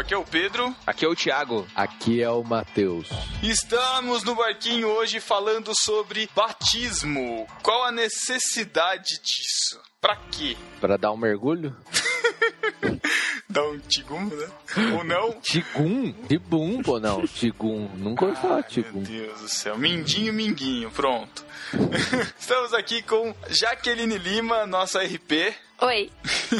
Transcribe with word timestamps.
Aqui 0.00 0.14
é 0.14 0.16
o 0.16 0.24
Pedro. 0.24 0.74
Aqui 0.86 1.04
é 1.04 1.08
o 1.08 1.14
Thiago. 1.14 1.68
Aqui 1.74 2.22
é 2.22 2.30
o 2.30 2.42
Matheus. 2.42 3.06
Estamos 3.42 4.24
no 4.24 4.34
barquinho 4.34 4.88
hoje 4.88 5.20
falando 5.20 5.72
sobre 5.74 6.26
batismo. 6.34 7.46
Qual 7.62 7.84
a 7.84 7.92
necessidade 7.92 9.20
disso? 9.22 9.78
Pra 10.00 10.16
quê? 10.16 10.56
Pra 10.80 10.96
dar 10.96 11.12
um 11.12 11.18
mergulho? 11.18 11.76
Dar 13.50 13.64
um 13.64 13.78
tigum, 13.80 14.26
né? 14.26 14.48
Ou 14.96 15.02
não? 15.02 15.32
Tigum? 15.42 16.12
Tigum, 16.28 16.82
pô, 16.82 17.00
não. 17.00 17.26
Tigum. 17.26 17.90
Nunca 17.96 18.26
ouvi 18.26 18.40
falar 18.40 18.62
tigum. 18.62 19.00
Meu 19.00 19.26
Deus 19.26 19.40
do 19.40 19.48
céu. 19.48 19.76
Mindinho, 19.76 20.32
minguinho. 20.32 20.88
Pronto. 20.92 21.44
Estamos 22.38 22.72
aqui 22.72 23.02
com 23.02 23.34
Jaqueline 23.48 24.16
Lima, 24.18 24.66
nossa 24.66 25.02
RP. 25.02 25.52
Oi, 25.82 26.10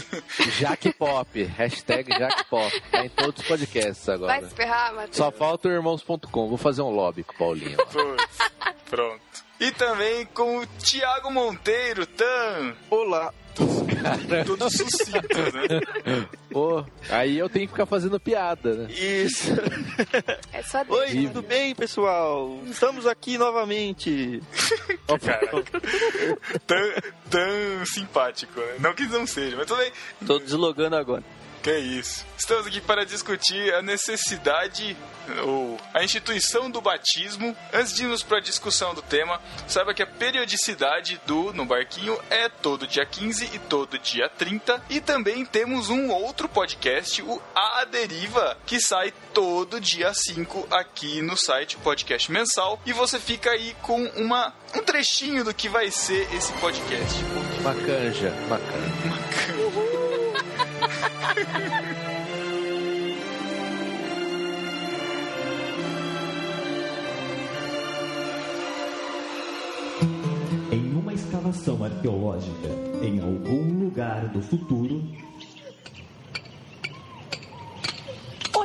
Jaque 0.58 0.92
Pop. 0.94 1.42
Hashtag 1.44 2.10
Jaque 2.18 2.44
Pop. 2.48 2.80
Tá 2.90 3.04
em 3.04 3.08
todos 3.10 3.42
os 3.42 3.48
podcasts 3.48 4.06
vai 4.06 4.14
agora. 4.14 4.48
se 4.48 4.54
ferrar, 4.54 4.94
Matheus? 4.94 5.16
Só 5.16 5.30
falta 5.30 5.68
o 5.68 5.72
irmãos.com. 5.72 6.48
Vou 6.48 6.56
fazer 6.56 6.82
um 6.82 6.90
lobby 6.90 7.22
com 7.22 7.34
o 7.34 7.36
Paulinho. 7.36 7.76
Putz, 7.76 8.38
Pronto. 8.88 9.20
E 9.60 9.70
também 9.72 10.24
com 10.24 10.60
o 10.60 10.66
Thiago 10.66 11.30
Monteiro, 11.30 12.06
Tan. 12.06 12.74
Olá. 12.88 13.30
Todos 14.46 14.72
sucintos, 14.72 15.52
né? 15.52 15.82
Pô, 16.50 16.82
aí 17.10 17.38
eu 17.38 17.46
tenho 17.46 17.66
que 17.66 17.72
ficar 17.72 17.84
fazendo 17.84 18.18
piada, 18.18 18.74
né? 18.74 18.90
Isso. 18.90 19.52
É 20.50 20.62
só. 20.62 20.82
Oi, 20.88 21.26
tudo 21.26 21.42
bem, 21.42 21.74
pessoal? 21.74 22.58
Estamos 22.66 23.06
aqui 23.06 23.36
novamente. 23.36 24.42
Tão, 26.66 26.78
tão 27.28 27.84
simpático, 27.84 28.58
né? 28.58 28.76
Não 28.78 28.94
que 28.94 29.04
não 29.08 29.26
seja, 29.26 29.58
mas 29.58 29.66
tudo 29.66 29.78
bem. 29.80 29.92
Tô 30.26 30.38
deslogando 30.38 30.96
agora. 30.96 31.22
Que 31.62 31.76
isso. 31.76 32.24
Estamos 32.38 32.66
aqui 32.66 32.80
para 32.80 33.04
discutir 33.04 33.74
a 33.74 33.82
necessidade 33.82 34.96
ou 35.44 35.78
a 35.92 36.02
instituição 36.02 36.70
do 36.70 36.80
batismo. 36.80 37.54
Antes 37.72 37.94
de 37.94 38.04
irmos 38.04 38.22
para 38.22 38.38
a 38.38 38.40
discussão 38.40 38.94
do 38.94 39.02
tema, 39.02 39.38
saiba 39.68 39.92
que 39.92 40.02
a 40.02 40.06
periodicidade 40.06 41.20
do 41.26 41.52
No 41.52 41.66
Barquinho 41.66 42.18
é 42.30 42.48
todo 42.48 42.86
dia 42.86 43.04
15 43.04 43.50
e 43.52 43.58
todo 43.58 43.98
dia 43.98 44.28
30. 44.28 44.82
E 44.88 45.00
também 45.00 45.44
temos 45.44 45.90
um 45.90 46.08
outro 46.10 46.48
podcast, 46.48 47.20
o 47.22 47.40
A 47.54 47.84
Deriva, 47.84 48.56
que 48.64 48.80
sai 48.80 49.12
todo 49.34 49.80
dia 49.80 50.14
5 50.14 50.66
aqui 50.70 51.20
no 51.20 51.36
site 51.36 51.76
Podcast 51.76 52.32
Mensal. 52.32 52.80
E 52.86 52.92
você 52.94 53.20
fica 53.20 53.50
aí 53.50 53.76
com 53.82 54.02
uma, 54.16 54.54
um 54.74 54.82
trechinho 54.82 55.44
do 55.44 55.52
que 55.52 55.68
vai 55.68 55.90
ser 55.90 56.26
esse 56.34 56.52
podcast. 56.54 57.22
Uma 57.60 57.74
canja, 57.74 58.30
uma 58.46 58.58
canja. 58.58 58.99
Em 70.72 70.94
uma 70.94 71.12
escavação 71.12 71.84
arqueológica 71.84 72.68
em 73.02 73.20
algum 73.20 73.84
lugar 73.84 74.28
do 74.28 74.40
futuro, 74.40 75.02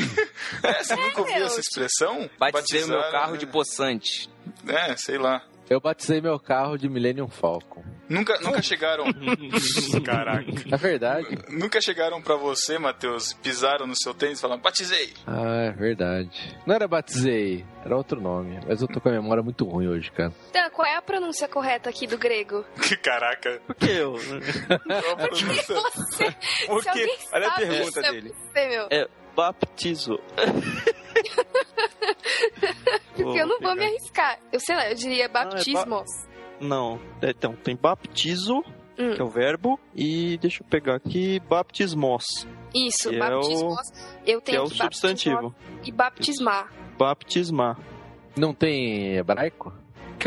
É, 0.64 0.84
você 0.84 0.96
nunca 0.96 1.22
ouviu 1.22 1.46
essa 1.46 1.60
expressão? 1.60 2.28
Batizei 2.40 2.84
o 2.86 2.88
meu 2.88 3.12
carro 3.12 3.34
né? 3.34 3.38
de 3.38 3.46
poçante. 3.46 4.28
É, 4.68 4.98
sei 4.98 5.20
lá. 5.20 5.44
Eu 5.70 5.80
batizei 5.80 6.20
meu 6.20 6.40
carro 6.40 6.78
de 6.78 6.90
Millennium 6.90 7.28
Falcon. 7.28 7.84
Nunca, 8.10 8.40
nunca 8.40 8.62
chegaram. 8.62 9.06
Caraca. 10.06 10.46
É 10.72 10.78
verdade. 10.78 11.28
Nunca 11.50 11.82
chegaram 11.82 12.22
pra 12.22 12.36
você, 12.36 12.78
Matheus, 12.80 13.34
pisaram 13.34 13.86
no 13.86 13.96
seu 13.96 14.14
tênis 14.14 14.40
e 14.40 14.42
falaram, 14.42 14.62
batizei. 14.62 15.14
Ah, 15.26 15.66
é 15.68 15.72
verdade. 15.72 16.58
Não 16.66 16.76
era 16.76 16.88
batizei, 16.88 17.66
era 17.84 17.96
outro 17.98 18.22
nome. 18.22 18.60
Mas 18.68 18.82
eu 18.82 18.88
tô 18.88 19.02
com 19.02 19.10
a 19.10 19.12
memória 19.12 19.44
muito 19.44 19.66
ruim 19.66 19.88
hoje, 19.88 20.12
cara. 20.12 20.32
Então, 20.50 20.70
qual 20.72 20.88
é 20.88 20.96
a 20.96 21.02
pronúncia 21.02 21.48
correta 21.48 21.90
aqui 21.90 22.08
do 22.08 22.18
grego? 22.18 22.64
Caraca. 23.04 23.62
Por 23.68 23.76
que 23.76 23.90
eu? 23.92 24.14
Qual 24.14 25.12
a 25.14 25.16
pronúncia? 25.28 25.76
Você, 25.96 26.36
Por 26.66 26.84
quê? 26.86 27.18
Olha 27.34 27.48
a 27.48 27.56
pergunta 27.56 27.84
isso 27.90 28.00
é 28.00 28.12
dele. 28.12 28.34
Você, 28.34 28.68
meu. 28.68 28.88
É 28.90 29.08
baptizo. 29.36 30.18
Porque 33.16 33.40
eu 33.42 33.48
não 33.48 33.60
vou 33.60 33.76
me 33.76 33.86
arriscar. 33.86 34.40
Eu 34.52 34.60
sei 34.60 34.76
lá, 34.76 34.90
eu 34.90 34.96
diria 34.96 35.28
baptismos. 35.28 35.86
Não, 35.88 36.02
é, 36.02 36.37
então 37.22 37.54
tem 37.56 37.76
baptizo, 37.76 38.64
Hum. 39.00 39.14
que 39.14 39.22
é 39.22 39.24
o 39.24 39.30
verbo, 39.30 39.80
e 39.96 40.38
deixa 40.40 40.64
eu 40.64 40.68
pegar 40.68 40.96
aqui, 40.96 41.40
baptismos, 41.42 42.48
Isso, 42.74 43.10
que 43.10 43.16
é 43.16 43.20
baptismos. 43.20 43.78
Eu 44.26 44.40
que 44.42 44.46
tenho 44.48 44.58
é 44.58 44.62
o 44.62 44.70
que 44.70 44.78
baptismos 44.78 44.80
substantivo. 44.80 45.56
E 45.86 45.92
baptismar. 45.92 46.74
Baptismar. 46.98 47.78
Não 48.36 48.54
tem 48.56 49.16
hebraico? 49.18 49.72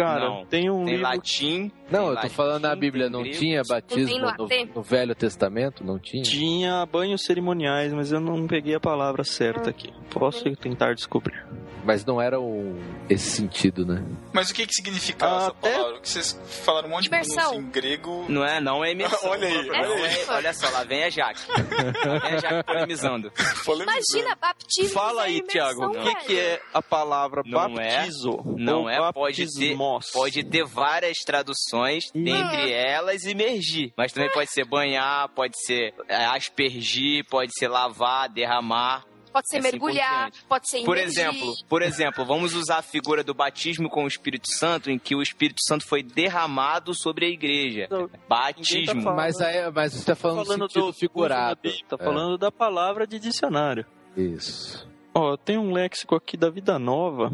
Cara, 0.03 0.29
Não. 0.29 0.47
tem 0.47 0.71
um 0.71 0.85
Tem 0.85 0.95
livro 0.97 1.03
latim. 1.11 1.73
Não, 1.91 1.99
tem 2.01 2.01
eu 2.01 2.07
tô 2.09 2.15
latim, 2.23 2.29
falando 2.35 2.63
na 2.63 2.77
Bíblia, 2.77 3.11
não 3.11 3.23
grego. 3.23 3.39
tinha 3.39 3.63
batismo 3.69 4.19
no 4.39 4.49
no, 4.77 4.83
Velho 4.83 5.15
Testamento? 5.15 5.85
Não 5.85 5.99
tinha? 5.99 6.23
Tinha 6.23 6.87
banhos 6.87 7.23
cerimoniais, 7.25 7.93
mas 7.93 8.13
eu 8.13 8.21
não 8.21 8.47
peguei 8.47 8.75
a 8.75 8.81
palavra 8.81 9.25
certa 9.25 9.71
aqui. 9.71 9.93
Posso 10.11 10.45
tentar 10.57 10.95
descobrir. 10.95 11.45
Mas 11.83 12.05
não 12.05 12.21
era 12.21 12.39
o... 12.39 12.79
esse 13.09 13.31
sentido, 13.31 13.87
né? 13.87 14.05
Mas 14.35 14.51
o 14.51 14.55
que 14.55 14.67
que 14.67 14.75
significava 14.75 15.37
essa 15.39 15.49
Até- 15.49 15.73
palavra? 15.73 16.01
Que 16.01 16.09
vocês 16.09 16.41
falaram 16.65 16.89
um 16.89 16.91
monte 16.91 17.03
de 17.05 17.09
Imersão. 17.09 17.35
pronúncia 17.37 17.59
em 17.59 17.71
grego. 17.71 18.25
Não 18.29 18.45
é, 18.45 18.61
não 18.61 18.85
é 18.85 18.93
imersão. 18.93 19.19
Olha 19.31 19.49
aí, 19.49 19.67
Não 19.67 19.75
olha 19.75 20.07
é- 20.07 20.07
aí. 20.11 20.27
olha 20.29 20.53
só, 20.53 20.69
lá 20.71 20.85
vem 20.85 21.05
a 21.05 21.11
Jaque. 21.11 21.41
Lá 21.49 22.19
vem 22.19 22.33
a 22.35 22.37
Jaque 22.39 22.65
polemizando. 22.67 23.33
Polemizando. 23.65 24.01
Imagina, 24.13 24.37
baptismo. 24.41 24.91
Fala 24.91 25.23
aí, 25.23 25.43
Thiago, 25.43 25.87
o 25.87 25.91
que, 25.93 26.15
que 26.27 26.39
é 26.39 26.61
a 26.75 26.83
palavra 26.83 27.43
Não 27.47 27.59
é- 27.81 27.97
baptizo? 27.97 28.43
Não 28.57 28.83
ou 28.83 28.91
é, 28.91 29.13
pode 29.13 29.47
ter, 29.59 29.75
baptismos? 29.95 30.13
pode 30.23 30.45
ter 30.45 30.65
várias 30.65 31.19
traduções 31.19 31.51
abluções, 31.71 32.11
dentre 32.15 32.73
elas 32.73 33.25
imergir. 33.25 33.93
Mas 33.97 34.13
também 34.13 34.31
pode 34.31 34.51
ser 34.53 34.65
banhar, 34.65 35.29
pode 35.31 35.55
ser 35.65 35.93
é, 36.09 36.25
aspergir, 36.27 37.25
pode 37.29 37.51
ser 37.59 37.69
lavar, 37.69 38.29
derramar. 38.29 39.05
Pode 39.33 39.49
ser 39.49 39.59
Assim 39.59 39.71
por 39.79 39.87
mergulhar, 39.87 40.31
pode 40.49 40.69
ser 40.69 40.85
Por 40.85 40.97
imergir. 40.97 41.21
exemplo, 41.21 41.55
por 41.69 41.83
exemplo, 41.83 42.25
vamos 42.25 42.53
usar 42.55 42.79
a 42.79 42.83
figura 42.83 43.23
do 43.23 43.33
batismo 43.33 43.89
com 43.89 44.03
o 44.05 44.09
Espírito 44.09 44.49
Santo, 44.53 44.91
em 44.91 44.99
que 44.99 45.15
o 45.15 45.23
Espírito 45.23 45.61
Santo 45.67 45.87
foi 45.87 46.03
derramado 46.03 46.93
sobre 46.95 47.27
a 47.27 47.29
igreja. 47.29 47.87
Não, 47.89 48.09
tá 48.09 48.19
Batismo. 48.29 49.03
falando- 49.03 49.17
Mas, 49.17 49.41
aí, 49.41 49.71
mas 49.71 49.93
você 49.93 50.05
tá 50.05 50.17
falando, 50.17 50.39
Tá 50.39 50.45
falando 50.47 50.69
do 50.69 50.93
figurado. 50.93 51.61
uso 51.65 51.77
da 51.77 51.77
Bíblia, 51.77 51.85
Tá 51.89 51.97
É. 52.01 52.05
falando 52.05 52.39
da 52.39 52.51
palavra 52.51 53.07
de 53.07 53.19
dicionário. 53.21 53.87
Isso. 54.17 54.89
Ó, 55.15 55.37
tem 55.37 55.57
um 55.59 55.73
léxico 55.73 56.17
aqui 56.17 56.37
da 56.37 56.51
Vida 56.51 56.77
Nova. 56.79 57.31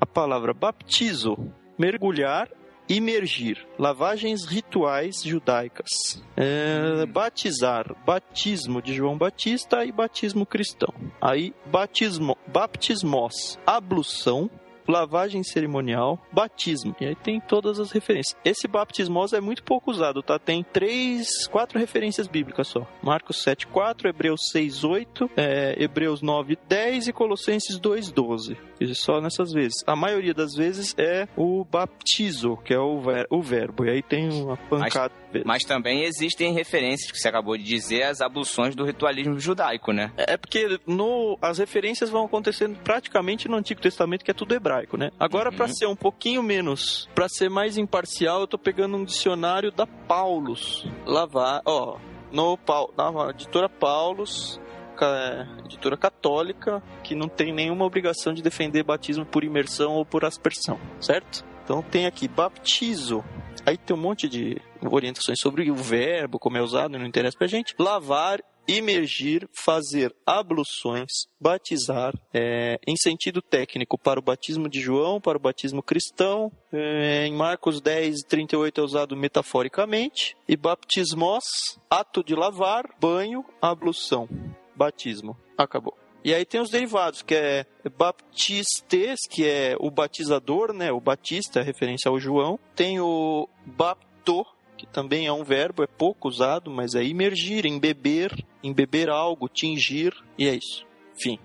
A 0.00 0.06
palavra 0.06 0.54
baptizo, 0.54 1.36
mergulhar, 1.82 2.48
imergir, 2.88 3.66
lavagens 3.76 4.44
rituais 4.44 5.20
judaicas. 5.24 6.22
É, 6.36 7.04
Batizar, 7.06 7.96
batismo 8.06 8.80
de 8.80 8.94
João 8.94 9.18
Batista 9.18 9.84
e 9.84 9.90
batismo 9.90 10.46
cristão. 10.46 10.94
Aí, 11.20 11.52
batismo, 11.66 12.38
baptismos, 12.46 13.58
ablução, 13.66 14.48
lavagem 14.86 15.42
cerimonial, 15.42 16.18
batismo. 16.32 16.94
E 17.00 17.06
aí 17.06 17.14
tem 17.14 17.40
todas 17.40 17.78
as 17.78 17.90
referências. 17.92 18.36
Esse 18.44 18.66
baptismos 18.68 19.32
é 19.32 19.40
muito 19.40 19.62
pouco 19.62 19.90
usado, 19.90 20.22
tá? 20.22 20.38
Tem 20.38 20.62
três, 20.62 21.46
quatro 21.46 21.78
referências 21.78 22.26
bíblicas 22.26 22.68
só. 22.68 22.86
Marcos 23.02 23.42
7, 23.42 23.66
4, 23.66 24.08
Hebreus 24.08 24.48
6, 24.50 24.84
8, 24.84 25.30
é, 25.36 25.74
Hebreus 25.82 26.22
9, 26.22 26.58
10 26.68 27.08
e 27.08 27.12
Colossenses 27.12 27.78
2, 27.78 28.10
12. 28.12 28.56
E 28.80 28.94
só 28.94 29.20
nessas 29.20 29.52
vezes. 29.52 29.82
A 29.86 29.94
maioria 29.94 30.34
das 30.34 30.54
vezes 30.54 30.94
é 30.98 31.28
o 31.36 31.64
baptizo, 31.64 32.56
que 32.64 32.74
é 32.74 32.78
o, 32.78 33.00
ver- 33.00 33.26
o 33.30 33.40
verbo. 33.40 33.84
E 33.84 33.90
aí 33.90 34.02
tem 34.02 34.28
uma 34.30 34.56
pancada. 34.56 35.12
Mas 35.44 35.62
também 35.64 36.04
existem 36.04 36.52
referências, 36.52 37.10
que 37.10 37.18
você 37.18 37.28
acabou 37.28 37.56
de 37.56 37.64
dizer, 37.64 38.02
às 38.04 38.20
abluções 38.20 38.74
do 38.74 38.84
ritualismo 38.84 39.38
judaico, 39.38 39.92
né? 39.92 40.12
É 40.16 40.36
porque 40.36 40.78
no, 40.86 41.38
as 41.40 41.58
referências 41.58 42.10
vão 42.10 42.24
acontecendo 42.24 42.78
praticamente 42.82 43.48
no 43.48 43.56
Antigo 43.56 43.80
Testamento, 43.80 44.24
que 44.24 44.30
é 44.30 44.34
tudo 44.34 44.54
hebraico, 44.54 44.96
né? 44.96 45.10
Agora, 45.18 45.50
Uhum. 45.50 45.56
pra 45.56 45.68
ser 45.68 45.86
um 45.86 45.96
pouquinho 45.96 46.42
menos, 46.42 47.08
pra 47.14 47.28
ser 47.28 47.48
mais 47.48 47.78
imparcial, 47.78 48.40
eu 48.40 48.46
tô 48.46 48.58
pegando 48.58 48.96
um 48.96 49.04
dicionário 49.04 49.70
da 49.72 49.86
Paulus. 49.86 50.86
Lavar, 51.06 51.62
ó, 51.64 51.98
no 52.30 52.58
na 52.96 53.30
editora 53.30 53.68
Paulus, 53.68 54.60
ca- 54.96 55.46
editora 55.64 55.96
católica, 55.96 56.82
que 57.02 57.14
não 57.14 57.28
tem 57.28 57.52
nenhuma 57.52 57.84
obrigação 57.84 58.32
de 58.32 58.42
defender 58.42 58.82
batismo 58.82 59.24
por 59.26 59.44
imersão 59.44 59.92
ou 59.94 60.04
por 60.04 60.24
aspersão, 60.24 60.78
certo? 61.00 61.44
Então 61.64 61.82
tem 61.82 62.06
aqui 62.06 62.26
baptizo. 62.28 63.22
Aí 63.64 63.76
tem 63.76 63.96
um 63.96 64.00
monte 64.00 64.28
de 64.28 64.60
orientações 64.82 65.38
sobre 65.38 65.70
o 65.70 65.76
verbo, 65.76 66.38
como 66.38 66.56
é 66.56 66.62
usado, 66.62 66.98
não 66.98 67.06
interessa 67.06 67.38
pra 67.38 67.46
gente. 67.46 67.74
Lavar, 67.78 68.40
imergir, 68.66 69.48
fazer 69.52 70.14
abluções, 70.26 71.26
batizar, 71.40 72.12
é, 72.34 72.78
em 72.86 72.96
sentido 72.96 73.40
técnico, 73.40 73.96
para 73.96 74.18
o 74.18 74.22
batismo 74.22 74.68
de 74.68 74.80
João, 74.80 75.20
para 75.20 75.38
o 75.38 75.40
batismo 75.40 75.82
cristão. 75.82 76.50
É, 76.72 77.26
em 77.26 77.34
Marcos 77.34 77.80
10, 77.80 78.22
38 78.28 78.80
é 78.80 78.84
usado 78.84 79.16
metaforicamente. 79.16 80.36
E 80.48 80.56
baptismos, 80.56 81.44
ato 81.88 82.24
de 82.24 82.34
lavar, 82.34 82.84
banho, 83.00 83.44
ablução, 83.60 84.28
batismo. 84.74 85.36
Acabou. 85.56 86.01
E 86.24 86.32
aí 86.32 86.44
tem 86.44 86.60
os 86.60 86.70
derivados, 86.70 87.22
que 87.22 87.34
é 87.34 87.66
baptistes, 87.98 89.26
que 89.28 89.44
é 89.44 89.76
o 89.78 89.90
batizador, 89.90 90.72
né? 90.72 90.92
O 90.92 91.00
batista, 91.00 91.62
referência 91.62 92.08
ao 92.08 92.18
João. 92.20 92.58
Tem 92.76 93.00
o 93.00 93.48
bapto, 93.66 94.46
que 94.76 94.86
também 94.86 95.26
é 95.26 95.32
um 95.32 95.42
verbo, 95.42 95.82
é 95.82 95.86
pouco 95.86 96.28
usado, 96.28 96.70
mas 96.70 96.94
é 96.94 97.02
imergir, 97.02 97.66
embeber, 97.66 98.32
embeber 98.62 99.08
algo, 99.08 99.48
tingir, 99.48 100.14
e 100.38 100.48
é 100.48 100.54
isso. 100.54 100.86
Fim. 101.20 101.38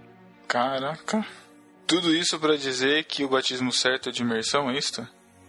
Caraca. 0.47 1.25
Tudo 1.87 2.13
isso 2.13 2.39
pra 2.39 2.55
dizer 2.55 3.05
que 3.05 3.23
o 3.23 3.29
batismo 3.29 3.71
certo 3.71 4.09
é 4.09 4.11
de 4.11 4.21
imersão, 4.21 4.69
é 4.69 4.77
isso? 4.77 5.07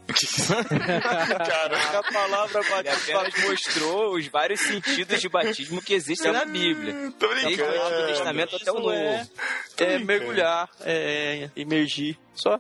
Cara, 0.09 1.79
A 1.99 2.03
palavra 2.13 2.61
apenas 2.61 3.35
mostrou 3.49 4.15
os 4.17 4.27
vários 4.29 4.61
sentidos 4.61 5.21
de 5.21 5.29
batismo 5.29 5.83
que 5.83 5.95
existem 5.95 6.33
na 6.33 6.45
Bíblia. 6.45 7.13
tô 7.19 7.29
Desde 7.29 7.47
o 7.47 7.67
Antigo 7.67 7.69
brincando. 7.69 8.07
Testamento 8.09 8.57
até 8.57 8.73
o 8.73 8.91
é- 8.91 9.17
Novo. 9.19 9.31
é 9.79 9.99
mergulhar, 9.99 10.69
é 10.83 11.51
imergir, 11.57 12.19
só. 12.35 12.59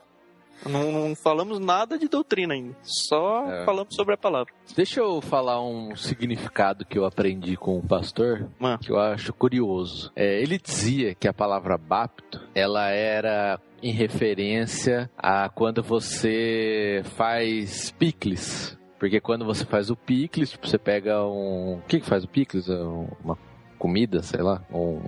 Não, 0.66 0.90
não 0.90 1.14
falamos 1.16 1.58
nada 1.60 1.98
de 1.98 2.08
doutrina 2.08 2.54
ainda, 2.54 2.74
só 2.82 3.44
É. 3.50 3.64
falamos 3.64 3.94
sobre 3.94 4.14
a 4.14 4.16
palavra. 4.18 4.52
Deixa 4.74 5.00
eu 5.00 5.20
falar 5.20 5.62
um 5.62 5.94
significado 5.96 6.84
que 6.84 6.98
eu 6.98 7.04
aprendi 7.04 7.56
com 7.56 7.78
o 7.78 7.82
pastor, 7.82 8.48
Mano. 8.58 8.78
que 8.78 8.90
eu 8.90 8.98
acho 8.98 9.32
curioso. 9.32 10.10
É, 10.16 10.40
ele 10.42 10.58
dizia 10.58 11.14
que 11.14 11.28
a 11.28 11.32
palavra 11.32 11.78
bapto, 11.78 12.40
ela 12.54 12.88
era 12.90 13.60
em 13.82 13.92
referência 13.92 15.08
a 15.16 15.48
quando 15.48 15.82
você 15.82 17.02
faz 17.16 17.90
picles. 17.92 18.76
Porque 18.98 19.20
quando 19.20 19.44
você 19.44 19.64
faz 19.64 19.90
o 19.90 19.96
picles, 19.96 20.50
tipo, 20.50 20.66
você 20.66 20.76
pega 20.76 21.24
um... 21.24 21.74
O 21.74 21.82
que 21.86 22.00
que 22.00 22.06
faz 22.06 22.24
o 22.24 22.28
picles? 22.28 22.68
É 22.68 22.74
um- 22.82 23.08
Uma 23.22 23.38
comida, 23.78 24.22
sei 24.24 24.42
lá? 24.42 24.60
Um... 24.72 25.00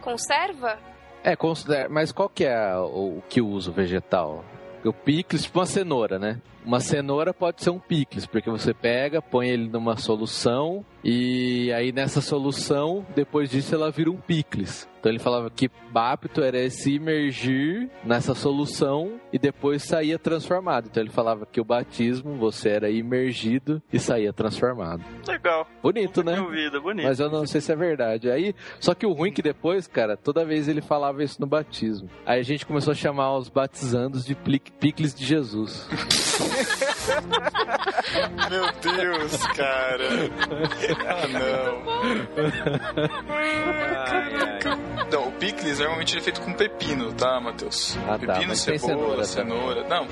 Conserva? 0.00 0.78
É, 1.24 1.34
considera... 1.36 1.88
mas 1.88 2.12
qual 2.12 2.28
que 2.28 2.44
é 2.44 2.76
o, 2.76 3.18
o 3.18 3.22
que 3.28 3.40
usa 3.40 3.70
o 3.70 3.74
vegetal? 3.74 4.44
O 4.84 4.92
picles, 4.92 5.42
tipo 5.44 5.58
uma 5.60 5.66
cenoura, 5.66 6.18
né? 6.18 6.38
Uma 6.64 6.80
cenoura 6.80 7.34
pode 7.34 7.62
ser 7.62 7.70
um 7.70 7.78
picles, 7.78 8.26
porque 8.26 8.50
você 8.50 8.72
pega, 8.72 9.20
põe 9.20 9.48
ele 9.48 9.68
numa 9.68 9.96
solução 9.96 10.84
e 11.04 11.72
aí 11.72 11.90
nessa 11.90 12.20
solução, 12.20 13.04
depois 13.14 13.50
disso 13.50 13.74
ela 13.74 13.90
vira 13.90 14.10
um 14.10 14.16
picles. 14.16 14.88
Então 15.00 15.10
ele 15.10 15.18
falava 15.18 15.50
que 15.50 15.68
bapto 15.90 16.42
era 16.42 16.56
esse 16.60 16.92
imergir 16.92 17.90
nessa 18.04 18.36
solução 18.36 19.20
e 19.32 19.38
depois 19.38 19.82
saía 19.82 20.16
transformado. 20.16 20.86
Então 20.88 21.02
ele 21.02 21.10
falava 21.10 21.44
que 21.44 21.60
o 21.60 21.64
batismo 21.64 22.36
você 22.36 22.68
era 22.68 22.88
imergido 22.88 23.82
e 23.92 23.98
saía 23.98 24.32
transformado. 24.32 25.02
Legal. 25.26 25.66
Bonito, 25.82 26.22
né? 26.22 26.36
Meu 26.36 26.50
vida, 26.50 26.80
bonito. 26.80 27.04
Mas 27.04 27.18
eu 27.18 27.28
não 27.28 27.44
sei 27.48 27.60
se 27.60 27.72
é 27.72 27.76
verdade. 27.76 28.30
Aí, 28.30 28.54
só 28.78 28.94
que 28.94 29.04
o 29.04 29.12
ruim 29.12 29.30
é 29.30 29.32
que 29.32 29.42
depois, 29.42 29.88
cara, 29.88 30.16
toda 30.16 30.44
vez 30.44 30.68
ele 30.68 30.80
falava 30.80 31.24
isso 31.24 31.40
no 31.40 31.48
batismo. 31.48 32.08
Aí 32.24 32.38
a 32.38 32.44
gente 32.44 32.64
começou 32.64 32.92
a 32.92 32.94
chamar 32.94 33.36
os 33.36 33.48
batizandos 33.48 34.24
de 34.24 34.36
picles 34.36 35.12
de 35.12 35.24
Jesus. 35.24 35.88
Meu 38.50 38.66
Deus, 38.82 39.36
cara. 39.48 40.08
Ah, 41.08 41.28
não. 41.28 41.82
Ai, 43.28 44.32
ai. 44.34 44.58
Então, 45.06 45.28
o 45.28 45.32
picles 45.32 45.78
normalmente 45.78 46.16
é 46.16 46.20
feito 46.20 46.40
com 46.40 46.52
pepino, 46.52 47.12
tá, 47.12 47.40
Matheus? 47.40 47.96
Ah, 48.08 48.18
tá, 48.18 48.34
pepino, 48.34 48.54
cebola, 48.56 49.24
cenoura 49.24 49.24
cenoura. 49.24 49.84
Não, 49.88 50.06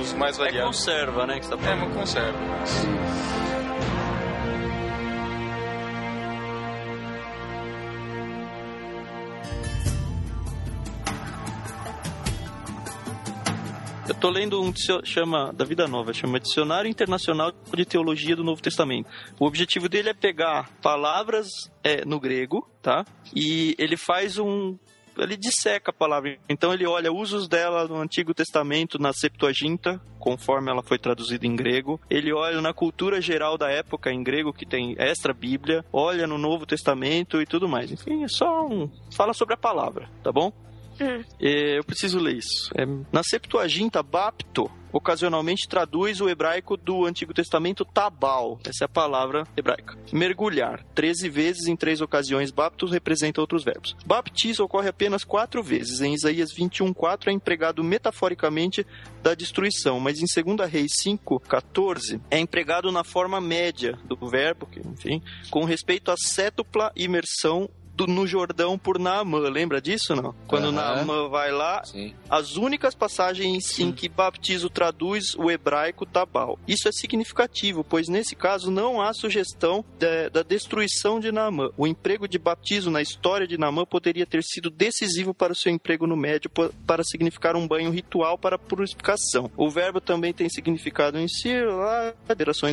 os 0.00 0.12
mais 0.14 0.36
É 0.38 0.44
variados. 0.44 0.76
conserva, 0.78 1.26
né? 1.26 1.38
Que 1.38 1.46
você 1.46 1.56
tá 1.56 1.70
É 1.70 1.74
uma 1.74 1.90
conserva. 1.90 2.38
mas- 2.60 2.86
Eu 14.08 14.14
tô 14.14 14.30
lendo 14.30 14.62
um 14.62 14.72
chama 15.04 15.52
da 15.52 15.66
Vida 15.66 15.86
Nova, 15.86 16.14
chama 16.14 16.40
Dicionário 16.40 16.88
Internacional 16.88 17.52
de 17.52 17.84
Teologia 17.84 18.34
do 18.34 18.42
Novo 18.42 18.62
Testamento. 18.62 19.06
O 19.38 19.44
objetivo 19.44 19.86
dele 19.86 20.08
é 20.08 20.14
pegar 20.14 20.70
palavras 20.80 21.46
é, 21.84 22.06
no 22.06 22.18
grego, 22.18 22.66
tá? 22.80 23.04
E 23.36 23.74
ele 23.78 23.98
faz 23.98 24.38
um 24.38 24.78
ele 25.18 25.36
disseca 25.36 25.90
a 25.90 25.92
palavra. 25.92 26.38
Então 26.48 26.72
ele 26.72 26.86
olha 26.86 27.12
usos 27.12 27.48
dela 27.48 27.86
no 27.86 27.96
Antigo 27.96 28.32
Testamento, 28.32 28.98
na 28.98 29.12
Septuaginta, 29.12 30.00
conforme 30.18 30.70
ela 30.70 30.82
foi 30.82 30.98
traduzida 30.98 31.46
em 31.46 31.56
grego. 31.56 32.00
Ele 32.08 32.32
olha 32.32 32.62
na 32.62 32.72
cultura 32.72 33.20
geral 33.20 33.58
da 33.58 33.68
época 33.68 34.10
em 34.10 34.22
grego, 34.22 34.52
que 34.52 34.64
tem 34.64 34.94
extra 34.96 35.34
Bíblia. 35.34 35.84
Olha 35.92 36.26
no 36.26 36.38
Novo 36.38 36.64
Testamento 36.64 37.42
e 37.42 37.46
tudo 37.46 37.68
mais. 37.68 37.90
Enfim, 37.90 38.22
é 38.22 38.28
só 38.28 38.64
um... 38.66 38.88
Fala 39.12 39.34
sobre 39.34 39.54
a 39.54 39.58
palavra, 39.58 40.08
tá 40.22 40.32
bom? 40.32 40.52
É, 41.40 41.78
eu 41.78 41.84
preciso 41.84 42.18
ler 42.18 42.36
isso. 42.36 42.70
É, 42.74 42.84
na 43.12 43.22
Septuaginta, 43.22 44.02
bapto 44.02 44.70
ocasionalmente 44.92 45.68
traduz 45.68 46.20
o 46.20 46.28
hebraico 46.28 46.76
do 46.76 47.04
Antigo 47.04 47.34
Testamento 47.34 47.84
tabal. 47.84 48.58
Essa 48.64 48.84
é 48.84 48.86
a 48.86 48.88
palavra 48.88 49.46
hebraica. 49.56 49.96
Mergulhar. 50.12 50.84
Treze 50.94 51.28
vezes 51.28 51.66
em 51.66 51.76
três 51.76 52.00
ocasiões, 52.00 52.50
baptos 52.50 52.92
representa 52.92 53.40
outros 53.40 53.64
verbos. 53.64 53.96
Baptizo 54.04 54.64
ocorre 54.64 54.88
apenas 54.88 55.24
quatro 55.24 55.62
vezes. 55.62 56.00
Em 56.00 56.14
Isaías 56.14 56.52
21:4 56.52 57.28
é 57.28 57.32
empregado 57.32 57.84
metaforicamente 57.84 58.86
da 59.22 59.34
destruição, 59.34 60.00
mas 60.00 60.18
em 60.20 60.26
2 60.26 60.68
Reis 60.70 60.92
5:14 61.02 62.20
é 62.30 62.38
empregado 62.38 62.90
na 62.90 63.04
forma 63.04 63.40
média 63.40 63.98
do 64.04 64.16
verbo, 64.28 64.68
enfim, 64.84 65.22
com 65.50 65.64
respeito 65.64 66.10
à 66.10 66.16
cétupla 66.16 66.92
imersão 66.96 67.68
do- 67.98 68.06
no 68.06 68.26
Jordão 68.26 68.78
por 68.78 68.98
Naamã. 68.98 69.40
Lembra 69.48 69.80
disso, 69.80 70.14
não? 70.14 70.34
Quando 70.46 70.64
Aham. 70.66 70.72
Naamã 70.72 71.28
vai 71.28 71.50
lá, 71.50 71.82
Sim. 71.84 72.14
as 72.30 72.56
únicas 72.56 72.94
passagens 72.94 73.78
em 73.80 73.90
que 73.92 74.08
baptizo 74.08 74.70
traduz 74.70 75.34
o 75.36 75.50
hebraico 75.50 76.06
tabal. 76.06 76.58
Isso 76.68 76.88
é 76.88 76.92
significativo, 76.92 77.82
pois 77.82 78.08
nesse 78.08 78.36
caso 78.36 78.70
não 78.70 79.00
há 79.02 79.12
sugestão 79.12 79.84
da, 79.98 80.28
da 80.28 80.42
destruição 80.42 81.18
de 81.18 81.32
Naamã. 81.32 81.70
O 81.76 81.86
emprego 81.86 82.28
de 82.28 82.38
baptizo 82.38 82.90
na 82.90 83.02
história 83.02 83.46
de 83.46 83.58
Naamã 83.58 83.84
poderia 83.84 84.24
ter 84.26 84.42
sido 84.44 84.70
decisivo 84.70 85.34
para 85.34 85.52
o 85.52 85.56
seu 85.56 85.72
emprego 85.72 86.06
no 86.06 86.16
médio 86.16 86.50
para 86.86 87.02
significar 87.02 87.56
um 87.56 87.66
banho 87.66 87.90
ritual 87.90 88.38
para 88.38 88.58
purificação. 88.58 89.50
O 89.56 89.68
verbo 89.68 90.00
também 90.00 90.32
tem 90.32 90.48
significado 90.48 91.18
em 91.18 91.26
si, 91.26 91.52
lá, 91.64 92.14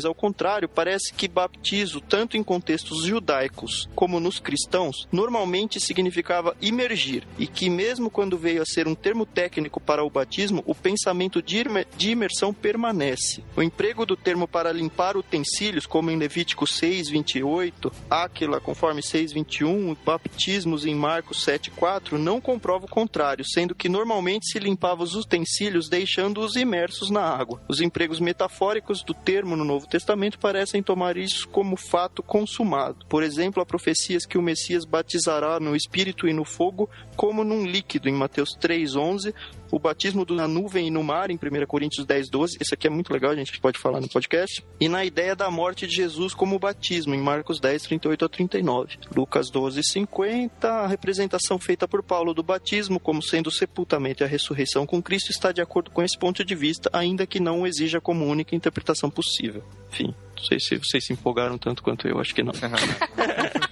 ao 0.06 0.14
contrário, 0.14 0.70
parece 0.70 1.14
que 1.14 1.28
baptizo, 1.28 2.00
tanto 2.02 2.38
em 2.38 2.44
contextos 2.44 3.04
judaicos 3.04 3.90
como 3.96 4.20
nos 4.20 4.40
cristãos, 4.40 5.08
normalmente 5.16 5.80
significava 5.80 6.56
imergir, 6.62 7.26
e 7.40 7.48
que 7.48 7.70
mesmo 7.70 8.10
quando 8.10 8.38
veio 8.38 8.62
a 8.62 8.66
ser 8.66 8.88
um 8.88 8.94
termo 8.94 9.26
técnico 9.26 9.80
para 9.80 10.04
o 10.04 10.10
batismo, 10.10 10.62
o 10.66 10.76
pensamento 10.76 11.42
de 11.42 11.60
imer- 11.60 11.88
de 11.98 12.12
imersão 12.12 12.54
permanece. 12.54 13.44
O 13.56 13.64
emprego 13.64 14.06
do 14.06 14.18
termo 14.18 14.48
para 14.48 14.72
limpar 14.72 15.16
utensílios, 15.16 15.86
como 15.86 16.12
em 16.12 16.18
Levítico 16.18 16.68
6, 16.68 17.10
28, 17.10 17.92
Áquila, 18.10 18.60
conforme 18.60 19.02
6, 19.02 19.32
21, 19.32 19.96
baptismos 20.06 20.86
em 20.86 20.94
Marcos 20.94 21.44
7, 21.44 21.72
4, 21.72 22.18
não 22.20 22.42
comprova 22.42 22.86
o 22.86 22.90
contrário, 22.90 23.46
sendo 23.48 23.74
que 23.74 23.88
normalmente 23.88 24.52
se 24.52 24.60
limpava 24.60 25.04
os 25.04 25.16
utensílios 25.16 25.88
deixando-os 25.90 26.56
imersos 26.56 27.10
na 27.10 27.22
água. 27.22 27.62
Os 27.70 27.80
empregos 27.80 28.20
metafóricos 28.20 29.02
do 29.04 29.14
termo 29.14 29.56
no 29.56 29.64
Novo 29.64 29.88
Testamento 29.88 30.38
parecem 30.40 30.84
tomar 30.84 31.16
isso 31.16 31.48
como 31.48 31.78
fato 31.78 32.22
consumado. 32.22 33.06
Por 33.08 33.24
exemplo, 33.24 33.62
há 33.62 33.66
profecias 33.66 34.26
que 34.26 34.38
o 34.38 34.42
Messias 34.42 34.84
batizará 35.06 35.60
no 35.60 35.76
Espírito 35.76 36.28
e 36.28 36.34
no 36.34 36.44
fogo, 36.44 36.90
como 37.16 37.44
num 37.44 37.66
líquido, 37.66 38.10
em 38.10 38.14
Mateus 38.14 38.50
3, 38.60 38.96
11, 38.96 39.34
o 39.72 39.80
batismo 39.80 40.26
na 40.30 40.48
nuvem 40.48 40.88
e 40.88 40.92
no 40.92 41.04
mar, 41.04 41.30
em 41.30 41.36
1 41.36 41.66
Coríntios 41.68 42.06
10, 42.06 42.30
12. 42.30 42.58
Esse 42.60 42.74
aqui 42.74 42.88
é 42.88 42.90
muito 42.90 43.14
legal, 43.14 43.32
a 43.32 43.36
gente 43.36 43.60
pode 43.60 43.78
falar 43.78 44.02
no 44.02 44.10
podcast. 44.10 44.66
E 44.80 44.90
na 44.90 45.06
ideia 45.06 45.36
da 45.36 45.50
morte 45.52 45.86
de 45.86 45.96
Jesus 45.96 46.34
como 46.34 46.58
batismo, 46.58 47.14
em 47.14 47.22
Marcos 47.22 47.60
10, 47.60 47.84
38 47.84 48.26
a 48.26 48.30
39. 48.30 48.98
Lucas 49.16 49.50
12, 49.50 49.82
50. 49.84 50.68
A 50.68 50.88
representação 50.88 51.60
feita 51.60 51.88
por 51.88 52.02
Paulo 52.04 52.34
do 52.34 52.44
batismo 52.44 53.00
como 53.00 53.22
sendo 53.22 53.48
o 53.48 53.52
sepultamento 53.52 54.24
e 54.24 54.26
a 54.26 54.28
ressurreição 54.28 54.86
com 54.86 55.02
Cristo 55.02 55.32
está 55.32 55.52
de 55.52 55.62
acordo 55.62 55.92
com 55.92 56.02
esse 56.02 56.18
ponto 56.18 56.44
de 56.44 56.56
vista, 56.56 56.90
ainda 56.92 57.28
que 57.28 57.40
não 57.40 57.68
exija 57.68 58.02
como 58.02 58.26
única 58.26 58.56
interpretação 58.56 59.10
possível. 59.10 59.64
Enfim, 59.92 60.14
não 60.36 60.44
sei 60.44 60.60
se 60.60 60.78
vocês 60.78 61.06
se 61.06 61.14
empolgaram 61.14 61.58
tanto 61.58 61.84
quanto 61.84 62.08
eu, 62.08 62.20
acho 62.20 62.34
que 62.34 62.44
não. 62.44 62.54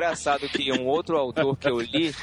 Engraçado 0.00 0.46
que 0.46 0.70
um 0.70 0.84
outro 0.86 1.16
autor 1.16 1.56
que 1.56 1.70
eu 1.70 1.80
li, 1.80 2.14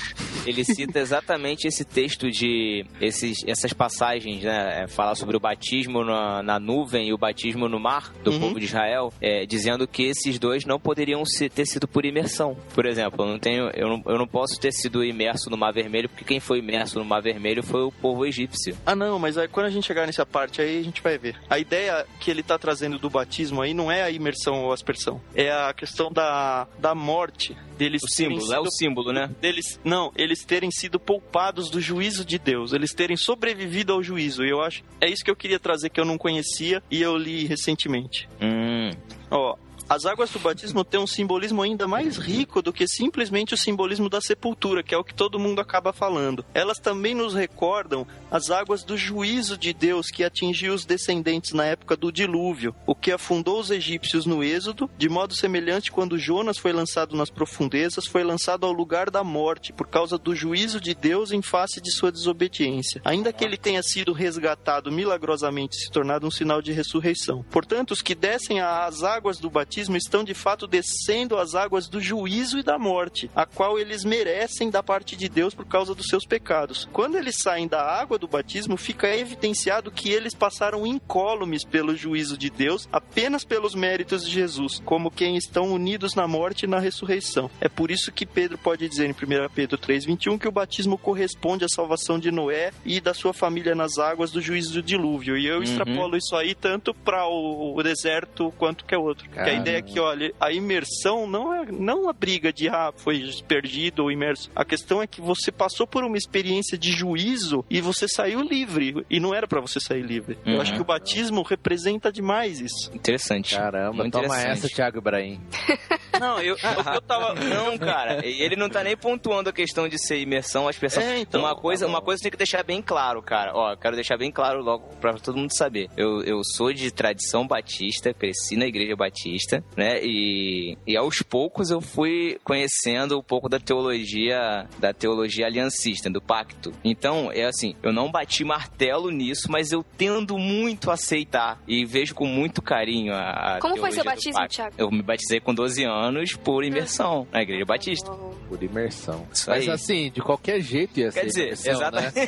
ele 0.45 0.63
cita 0.63 0.99
exatamente 0.99 1.67
esse 1.67 1.83
texto 1.83 2.29
de 2.29 2.85
esses, 3.01 3.39
essas 3.47 3.73
passagens, 3.73 4.43
né? 4.43 4.83
é, 4.83 4.87
Falar 4.87 5.15
sobre 5.15 5.35
o 5.35 5.39
batismo 5.39 6.03
na, 6.03 6.43
na 6.43 6.59
nuvem 6.59 7.07
e 7.07 7.13
o 7.13 7.17
batismo 7.17 7.67
no 7.67 7.79
mar 7.79 8.13
do 8.23 8.29
Uhum. 8.31 8.39
povo 8.39 8.59
de 8.59 8.65
Israel, 8.65 9.11
é, 9.19 9.43
dizendo 9.47 9.87
que 9.87 10.03
esses 10.03 10.37
dois 10.37 10.65
não 10.65 10.79
poderiam 10.79 11.25
se- 11.25 11.49
ter 11.49 11.65
sido 11.65 11.87
por 11.87 12.05
imersão. 12.05 12.55
Por 12.75 12.85
exemplo, 12.85 13.25
eu 13.25 13.31
não 13.31 13.39
tenho, 13.39 13.71
eu 13.73 13.87
não, 13.89 14.03
eu 14.05 14.17
não 14.19 14.27
posso 14.27 14.59
ter 14.59 14.71
sido 14.71 15.03
imerso 15.03 15.49
no 15.49 15.57
Mar 15.57 15.73
Vermelho, 15.73 16.07
porque 16.09 16.23
quem 16.23 16.39
foi 16.39 16.59
imerso 16.59 16.99
no 16.99 17.05
Mar 17.05 17.23
Vermelho 17.23 17.63
foi 17.63 17.81
o 17.81 17.91
povo 17.91 18.23
egípcio. 18.23 18.77
Ah, 18.85 18.95
não, 18.95 19.17
mas 19.17 19.35
aí, 19.35 19.47
quando 19.47 19.65
a 19.65 19.69
gente 19.71 19.87
chegar 19.87 20.05
nessa 20.05 20.27
parte 20.27 20.61
aí, 20.61 20.77
a 20.79 20.83
gente 20.83 21.01
vai 21.01 21.17
ver. 21.17 21.35
A 21.49 21.57
ideia 21.57 22.05
que 22.19 22.29
ele 22.29 22.43
tá 22.43 22.59
trazendo 22.59 22.99
do 22.99 23.09
batismo 23.09 23.63
aí 23.63 23.73
não 23.73 23.91
é 23.91 24.03
a 24.03 24.11
imersão 24.11 24.63
ou 24.63 24.71
aspersão. 24.71 25.19
É 25.33 25.51
a 25.51 25.73
questão 25.73 26.11
da, 26.11 26.67
da 26.77 26.93
morte 26.93 27.55
deles 27.77 28.01
O 28.03 28.07
símbolo, 28.07 28.53
é 28.53 28.59
o 28.59 28.65
sido- 28.65 28.71
símbolo, 28.77 29.11
né? 29.13 29.29
deles 29.41 29.79
não, 29.83 30.11
eles 30.15 30.43
terem 30.45 30.69
sido 30.71 30.99
poupados 30.99 31.69
do 31.69 31.81
juízo 31.81 32.23
de 32.23 32.37
Deus, 32.37 32.71
eles 32.73 32.93
terem 32.93 33.17
sobrevivido 33.17 33.91
ao 33.93 34.03
juízo. 34.03 34.43
E 34.45 34.49
eu 34.49 34.61
acho 34.61 34.83
é 35.01 35.09
isso 35.09 35.23
que 35.23 35.31
eu 35.31 35.35
queria 35.35 35.59
trazer 35.59 35.89
que 35.89 35.99
eu 35.99 36.05
não 36.05 36.17
conhecia 36.17 36.81
e 36.91 37.01
eu 37.01 37.17
li 37.17 37.45
recentemente. 37.45 38.27
Hum, 38.41 38.91
Ó, 39.31 39.55
as 39.93 40.07
águas 40.07 40.31
do 40.31 40.39
batismo 40.39 40.83
têm 40.83 40.99
um 40.99 41.05
simbolismo 41.05 41.61
ainda 41.61 41.87
mais 41.87 42.17
rico 42.17 42.63
do 42.63 42.73
que 42.73 42.87
simplesmente 42.87 43.53
o 43.53 43.57
simbolismo 43.57 44.09
da 44.09 44.19
sepultura, 44.19 44.81
que 44.81 44.95
é 44.95 44.97
o 44.97 45.03
que 45.03 45.13
todo 45.13 45.37
mundo 45.37 45.61
acaba 45.61 45.93
falando. 45.93 46.43
Elas 46.51 46.79
também 46.79 47.13
nos 47.13 47.35
recordam 47.35 48.07
as 48.31 48.49
águas 48.49 48.83
do 48.83 48.97
juízo 48.97 49.55
de 49.55 49.71
Deus 49.71 50.07
que 50.07 50.23
atingiu 50.23 50.73
os 50.73 50.83
descendentes 50.83 51.53
na 51.53 51.65
época 51.65 51.95
do 51.95 52.11
dilúvio, 52.11 52.73
o 52.87 52.95
que 52.95 53.11
afundou 53.11 53.59
os 53.59 53.69
egípcios 53.69 54.25
no 54.25 54.43
Êxodo, 54.43 54.89
de 54.97 55.07
modo 55.07 55.35
semelhante 55.35 55.91
quando 55.91 56.17
Jonas 56.17 56.57
foi 56.57 56.73
lançado 56.73 57.15
nas 57.15 57.29
profundezas, 57.29 58.07
foi 58.07 58.23
lançado 58.23 58.65
ao 58.65 58.71
lugar 58.71 59.11
da 59.11 59.23
morte 59.23 59.71
por 59.71 59.87
causa 59.87 60.17
do 60.17 60.35
juízo 60.35 60.81
de 60.81 60.95
Deus 60.95 61.31
em 61.31 61.43
face 61.43 61.79
de 61.79 61.91
sua 61.91 62.11
desobediência. 62.11 62.99
Ainda 63.05 63.31
que 63.31 63.45
ele 63.45 63.57
tenha 63.57 63.83
sido 63.83 64.11
resgatado 64.11 64.91
milagrosamente 64.91 65.75
se 65.75 65.91
tornado 65.91 66.25
um 66.25 66.31
sinal 66.31 66.63
de 66.63 66.71
ressurreição. 66.71 67.45
Portanto, 67.51 67.91
os 67.91 68.01
que 68.01 68.15
descem 68.15 68.59
às 68.59 69.03
águas 69.03 69.37
do 69.37 69.51
batismo 69.51 69.82
estão 69.95 70.23
de 70.23 70.33
fato 70.33 70.67
descendo 70.67 71.37
às 71.37 71.55
águas 71.55 71.87
do 71.87 71.99
juízo 72.01 72.59
e 72.59 72.63
da 72.63 72.77
morte, 72.77 73.29
a 73.35 73.45
qual 73.45 73.77
eles 73.79 74.03
merecem 74.03 74.69
da 74.69 74.81
parte 74.83 75.15
de 75.15 75.27
Deus 75.29 75.53
por 75.53 75.65
causa 75.65 75.93
dos 75.95 76.07
seus 76.07 76.25
pecados. 76.25 76.87
Quando 76.91 77.17
eles 77.17 77.35
saem 77.37 77.67
da 77.67 77.81
água 77.81 78.17
do 78.17 78.27
batismo, 78.27 78.77
fica 78.77 79.15
evidenciado 79.15 79.91
que 79.91 80.09
eles 80.11 80.33
passaram 80.33 80.85
incólumes 80.85 81.63
pelo 81.63 81.95
juízo 81.95 82.37
de 82.37 82.49
Deus 82.49 82.87
apenas 82.91 83.43
pelos 83.43 83.75
méritos 83.75 84.23
de 84.25 84.31
Jesus, 84.31 84.81
como 84.85 85.11
quem 85.11 85.35
estão 85.37 85.71
unidos 85.71 86.15
na 86.15 86.27
morte 86.27 86.63
e 86.63 86.67
na 86.67 86.79
ressurreição. 86.79 87.49
É 87.59 87.69
por 87.69 87.91
isso 87.91 88.11
que 88.11 88.25
Pedro 88.25 88.57
pode 88.57 88.87
dizer 88.87 89.05
em 89.09 89.13
1 89.13 89.49
Pedro 89.53 89.77
3:21 89.77 90.37
que 90.37 90.47
o 90.47 90.51
batismo 90.51 90.97
corresponde 90.97 91.65
à 91.65 91.67
salvação 91.69 92.17
de 92.19 92.31
Noé 92.31 92.71
e 92.85 92.99
da 92.99 93.13
sua 93.13 93.33
família 93.33 93.75
nas 93.75 93.97
águas 93.97 94.31
do 94.31 94.41
juízo 94.41 94.73
do 94.73 94.81
dilúvio. 94.83 95.37
E 95.37 95.45
eu 95.47 95.57
Uhum. 95.57 95.63
extrapolo 95.63 96.17
isso 96.17 96.35
aí 96.35 96.53
tanto 96.55 96.93
para 96.93 97.25
o, 97.27 97.75
o 97.77 97.83
deserto 97.83 98.51
quanto 98.57 98.85
que 98.85 98.93
é 98.93 98.97
outro. 98.97 99.29
Que 99.29 99.39
a 99.39 99.43
Caramba. 99.45 99.62
Ideia 99.63 99.77
é 99.77 99.81
que, 99.81 99.99
olha, 99.99 100.33
a 100.39 100.51
imersão 100.51 101.27
não 101.27 101.53
é 101.53 101.65
não 101.71 102.09
a 102.09 102.13
briga 102.13 102.51
de 102.53 102.67
ah, 102.69 102.91
foi 102.95 103.23
perdido 103.47 104.03
ou 104.03 104.11
imerso. 104.11 104.49
A 104.55 104.63
questão 104.65 105.01
é 105.01 105.07
que 105.07 105.21
você 105.21 105.51
passou 105.51 105.87
por 105.87 106.03
uma 106.03 106.17
experiência 106.17 106.77
de 106.77 106.91
juízo 106.91 107.65
e 107.69 107.81
você 107.81 108.07
saiu 108.07 108.41
livre. 108.41 109.05
E 109.09 109.19
não 109.19 109.33
era 109.33 109.47
para 109.47 109.59
você 109.61 109.79
sair 109.79 110.01
livre. 110.03 110.37
Eu 110.45 110.53
Uhum. 110.55 110.61
acho 110.61 110.73
que 110.73 110.81
o 110.81 110.85
batismo 110.85 111.41
representa 111.41 112.11
demais 112.11 112.59
isso. 112.59 112.91
interessante. 112.93 113.55
Caramba, 113.55 113.93
Muito 114.03 114.11
toma 114.13 114.25
interessante. 114.25 114.65
essa, 114.65 114.67
Thiago 114.75 114.97
Ibrahim. 114.99 115.39
Não, 116.19 116.39
eu, 116.39 116.55
eu, 116.55 116.93
eu 116.93 117.01
tava. 117.01 117.33
Não, 117.33 117.77
cara, 117.77 118.23
ele 118.25 118.55
não 118.55 118.69
tá 118.69 118.83
nem 118.83 118.95
pontuando 118.95 119.49
a 119.49 119.53
questão 119.53 119.87
de 119.89 119.97
ser 119.97 120.19
imersão, 120.19 120.67
aspersão. 120.67 121.01
É, 121.01 121.19
então, 121.19 121.41
uma 121.41 121.55
coisa, 121.55 121.85
tá 121.85 121.91
uma 121.91 122.01
coisa 122.01 122.21
tem 122.21 122.31
que 122.31 122.37
deixar 122.37 122.63
bem 122.63 122.81
claro, 122.83 123.21
cara. 123.21 123.51
Ó, 123.55 123.71
eu 123.71 123.77
quero 123.77 123.95
deixar 123.95 124.15
bem 124.15 124.31
claro 124.31 124.61
logo 124.61 124.87
pra 125.01 125.13
todo 125.15 125.37
mundo 125.37 125.51
saber. 125.57 125.89
Eu, 125.97 126.21
eu 126.21 126.39
sou 126.55 126.71
de 126.71 126.91
tradição 126.91 127.47
batista, 127.47 128.13
cresci 128.13 128.55
na 128.55 128.65
igreja 128.67 128.95
batista, 128.95 129.52
né? 129.75 129.99
E, 130.03 130.77
e 130.87 130.95
aos 130.95 131.21
poucos 131.21 131.69
eu 131.69 131.81
fui 131.81 132.37
conhecendo 132.43 133.17
um 133.19 133.23
pouco 133.23 133.49
da 133.49 133.59
teologia, 133.59 134.67
da 134.79 134.93
teologia 134.93 135.45
aliancista, 135.45 136.09
do 136.09 136.21
pacto. 136.21 136.71
Então, 136.83 137.31
é 137.31 137.43
assim, 137.45 137.75
eu 137.83 137.91
não 137.91 138.11
bati 138.11 138.43
martelo 138.43 139.09
nisso, 139.09 139.47
mas 139.51 139.71
eu 139.71 139.83
tendo 139.97 140.37
muito 140.37 140.89
a 140.89 140.93
aceitar 140.93 141.59
e 141.67 141.85
vejo 141.85 142.15
com 142.15 142.25
muito 142.25 142.61
carinho 142.61 143.13
a, 143.13 143.55
a 143.55 143.59
Como 143.59 143.77
foi 143.77 143.91
seu 143.91 144.03
batismo, 144.03 144.33
pacto. 144.39 144.55
Thiago? 144.55 144.75
Eu 144.77 144.91
me 144.91 145.01
batizei 145.01 145.39
com 145.39 145.53
12 145.53 145.83
anos 145.83 146.33
por 146.33 146.63
imersão 146.63 147.27
na 147.31 147.41
igreja 147.41 147.65
batista. 147.65 148.11
Por 148.47 148.61
imersão. 148.61 149.25
Isso 149.33 149.49
Mas 149.49 149.63
aí. 149.67 149.69
assim, 149.73 150.11
de 150.11 150.21
qualquer 150.21 150.59
jeito 150.61 150.99
ia 150.99 151.11
Quer 151.11 151.21
ser 151.21 151.25
dizer, 151.27 151.43
imersão, 151.45 151.73
exatamente. 151.73 152.15
né? 152.15 152.25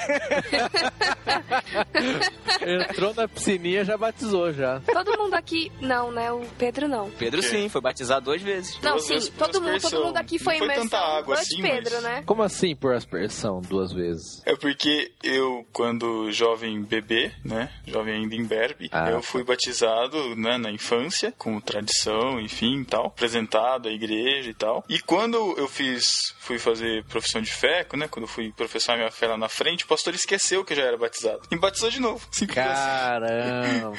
Entrou 2.89 3.13
na 3.13 3.27
piscininha 3.27 3.83
já 3.85 3.97
batizou 3.97 4.51
já. 4.53 4.79
Todo 4.81 5.17
mundo 5.17 5.33
aqui. 5.33 5.71
Não, 5.81 6.11
né? 6.11 6.31
O 6.31 6.41
Pedro 6.57 6.87
não. 6.87 7.09
Pedro 7.17 7.41
sim, 7.41 7.69
foi 7.69 7.81
batizado 7.81 8.25
duas 8.25 8.41
vezes. 8.41 8.79
Não, 8.81 8.91
Duas 8.93 9.03
sim, 9.03 9.13
vezes 9.13 9.29
todo 9.29 9.61
mundo, 9.61 9.81
todo 9.81 10.03
mundo 10.05 10.17
aqui 10.17 10.37
Não 10.37 10.43
foi 10.43 10.57
foi 10.57 10.65
imersão. 10.67 10.87
tanta 10.89 10.97
água 10.99 11.35
assim, 11.35 11.61
Pedro, 11.61 11.93
mas- 11.95 12.03
né? 12.03 12.23
Como 12.25 12.43
assim 12.43 12.75
por 12.75 12.93
aspersão 12.93 13.61
duas 13.61 13.91
vezes? 13.91 14.41
É 14.45 14.55
porque 14.55 15.11
eu, 15.23 15.65
quando 15.73 16.31
jovem 16.31 16.81
bebê, 16.83 17.31
né, 17.43 17.69
jovem 17.85 18.15
ainda 18.15 18.35
imberbe, 18.35 18.89
Ah, 18.91 19.09
eu 19.09 19.17
tá. 19.17 19.21
fui 19.21 19.43
batizado, 19.43 20.35
né, 20.35 20.57
na 20.57 20.71
infância, 20.71 21.33
com 21.37 21.59
tradição, 21.59 22.39
enfim, 22.39 22.81
e 22.81 22.85
tal, 22.85 23.07
apresentado 23.07 23.87
à 23.87 23.91
igreja 23.91 24.49
e 24.49 24.53
tal. 24.53 24.83
E 24.89 24.99
quando 24.99 25.55
eu 25.57 25.67
fiz, 25.67 26.33
fui 26.39 26.57
fazer 26.59 27.03
profissão 27.05 27.41
de 27.41 27.51
fé, 27.51 27.85
né, 27.93 28.07
quando 28.07 28.23
eu 28.23 28.29
fui 28.29 28.51
professar 28.51 28.97
minha 28.97 29.11
fé 29.11 29.27
lá 29.27 29.37
na 29.37 29.49
frente, 29.49 29.83
o 29.83 29.87
pastor 29.87 30.13
esqueceu 30.13 30.63
que 30.65 30.73
eu 30.73 30.77
já 30.77 30.83
era 30.83 30.97
batizado. 30.97 31.41
E 31.51 31.55
me 31.55 31.61
batizou 31.61 31.89
de 31.89 31.99
novo. 31.99 32.25
Assim. 32.31 32.45
Caramba. 32.47 33.93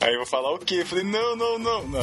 Aí 0.00 0.12
eu 0.12 0.18
vou 0.18 0.26
falar 0.26 0.52
o 0.52 0.58
quê? 0.58 0.76
Eu 0.80 0.86
falei, 0.86 1.04
não, 1.04 1.36
não, 1.36 1.58
não, 1.58 1.86
não. 1.88 2.02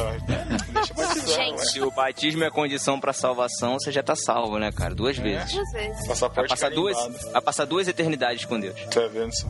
Deixa 0.68 0.92
eu 0.92 0.96
batizar, 0.96 1.26
Gente. 1.36 1.66
Se 1.70 1.80
o 1.80 1.90
batismo 1.90 2.44
é 2.44 2.50
condição 2.50 2.98
pra 3.00 3.12
salvação, 3.12 3.78
você 3.78 3.90
já 3.92 4.02
tá 4.02 4.14
salvo, 4.16 4.58
né, 4.58 4.70
cara? 4.72 4.94
Duas 4.94 5.16
vezes. 5.16 5.52
Duas 5.52 5.72
vezes. 5.72 5.98
Vai 5.98 6.08
Passaporte 6.08 6.48
passar, 6.48 6.70
duas, 6.70 6.96
vai 7.32 7.42
passar 7.42 7.64
duas 7.64 7.88
eternidades 7.88 8.44
com 8.44 8.58
Deus. 8.58 8.78
Tá 8.90 9.06
vendo 9.08 9.32
só? 9.34 9.48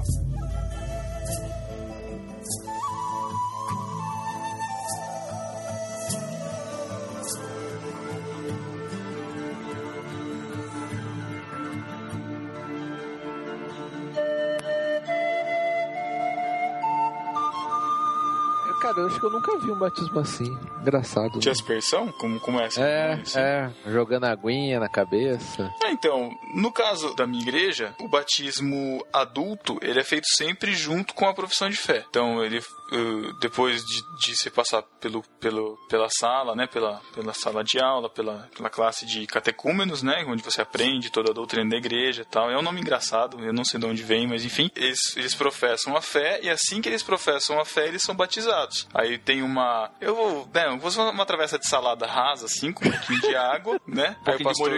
Cara, 18.90 19.00
eu 19.00 19.06
acho 19.06 19.20
que 19.20 19.26
eu 19.26 19.30
nunca 19.30 19.59
vi 19.59 19.70
um 19.70 19.78
batismo 19.78 20.18
assim. 20.18 20.59
Engraçado. 20.80 21.38
De 21.38 21.47
né? 21.47 21.52
aspersão? 21.52 22.12
Como, 22.12 22.40
como 22.40 22.61
é 22.61 22.66
essa? 22.66 22.80
É, 22.80 23.12
Assim? 23.14 23.38
é, 23.38 23.70
jogando 23.87 24.25
aguinha 24.25 24.80
na 24.80 24.88
cabeça. 24.88 25.73
Ah, 25.82 25.90
então, 25.90 26.30
no 26.54 26.73
caso 26.73 27.14
da 27.14 27.26
minha 27.26 27.42
igreja, 27.42 27.94
o 28.00 28.09
batismo 28.09 29.04
adulto, 29.12 29.78
ele 29.82 30.00
é 30.00 30.04
feito 30.04 30.26
sempre 30.26 30.73
junto 30.75 31.14
com 31.14 31.26
a 31.26 31.35
profissão 31.35 31.68
de 31.68 31.76
fé. 31.76 32.04
Então, 32.09 32.42
ele, 32.44 32.61
eh, 32.92 33.32
depois 33.40 33.82
de, 33.85 34.02
de 34.18 34.37
se 34.37 34.50
passar 34.50 34.82
pelo, 35.00 35.23
pelo, 35.40 35.76
pela 35.88 36.09
sala, 36.11 36.54
né, 36.54 36.66
pela, 36.66 37.00
pela 37.14 37.32
sala 37.32 37.62
de 37.64 37.80
aula, 37.80 38.09
pela, 38.11 38.49
pela 38.56 38.68
classe 38.70 39.06
de 39.06 39.26
catecúmenos, 39.26 40.02
né, 40.02 40.25
onde 40.26 40.42
você 40.42 40.61
aprende 40.62 41.11
toda 41.11 41.30
a 41.30 41.35
doutrina 41.35 41.68
da 41.70 41.76
igreja 41.76 42.23
e 42.23 42.25
tal. 42.25 42.50
É 42.50 42.59
um 42.59 42.62
nome 42.62 42.80
engraçado, 42.80 43.38
eu 43.44 43.52
não 43.52 43.64
sei 43.64 43.78
de 43.80 43.87
onde 43.87 44.02
vem, 44.02 44.26
mas 44.26 44.44
enfim, 44.44 44.70
eles, 44.76 45.16
eles 45.16 45.35
professam 45.35 45.97
a 45.97 46.00
fé 46.02 46.40
e 46.42 46.49
assim 46.50 46.80
que 46.80 46.88
eles 46.88 47.02
professam 47.02 47.59
a 47.61 47.64
fé, 47.64 47.87
eles 47.88 48.02
são 48.02 48.14
batizados. 48.14 48.87
Aí 48.94 49.18
tem 49.18 49.42
uma, 49.42 49.90
eu 50.00 50.14
vou, 50.14 50.49
né, 50.52 50.66
eu 50.66 50.78
vou 50.78 50.90
fazer 50.90 51.00
uma 51.11 51.26
travessa 51.26 51.59
de 51.59 51.68
salada 51.68 52.06
rasa, 52.06 52.47
assim, 52.47 52.73
com 52.73 52.87
um 52.87 52.90
pouquinho 52.90 53.20
de 53.20 53.37
água, 53.37 53.80
né, 53.87 54.16
aí 54.26 54.37
o 54.37 54.44
pastor... 54.44 54.70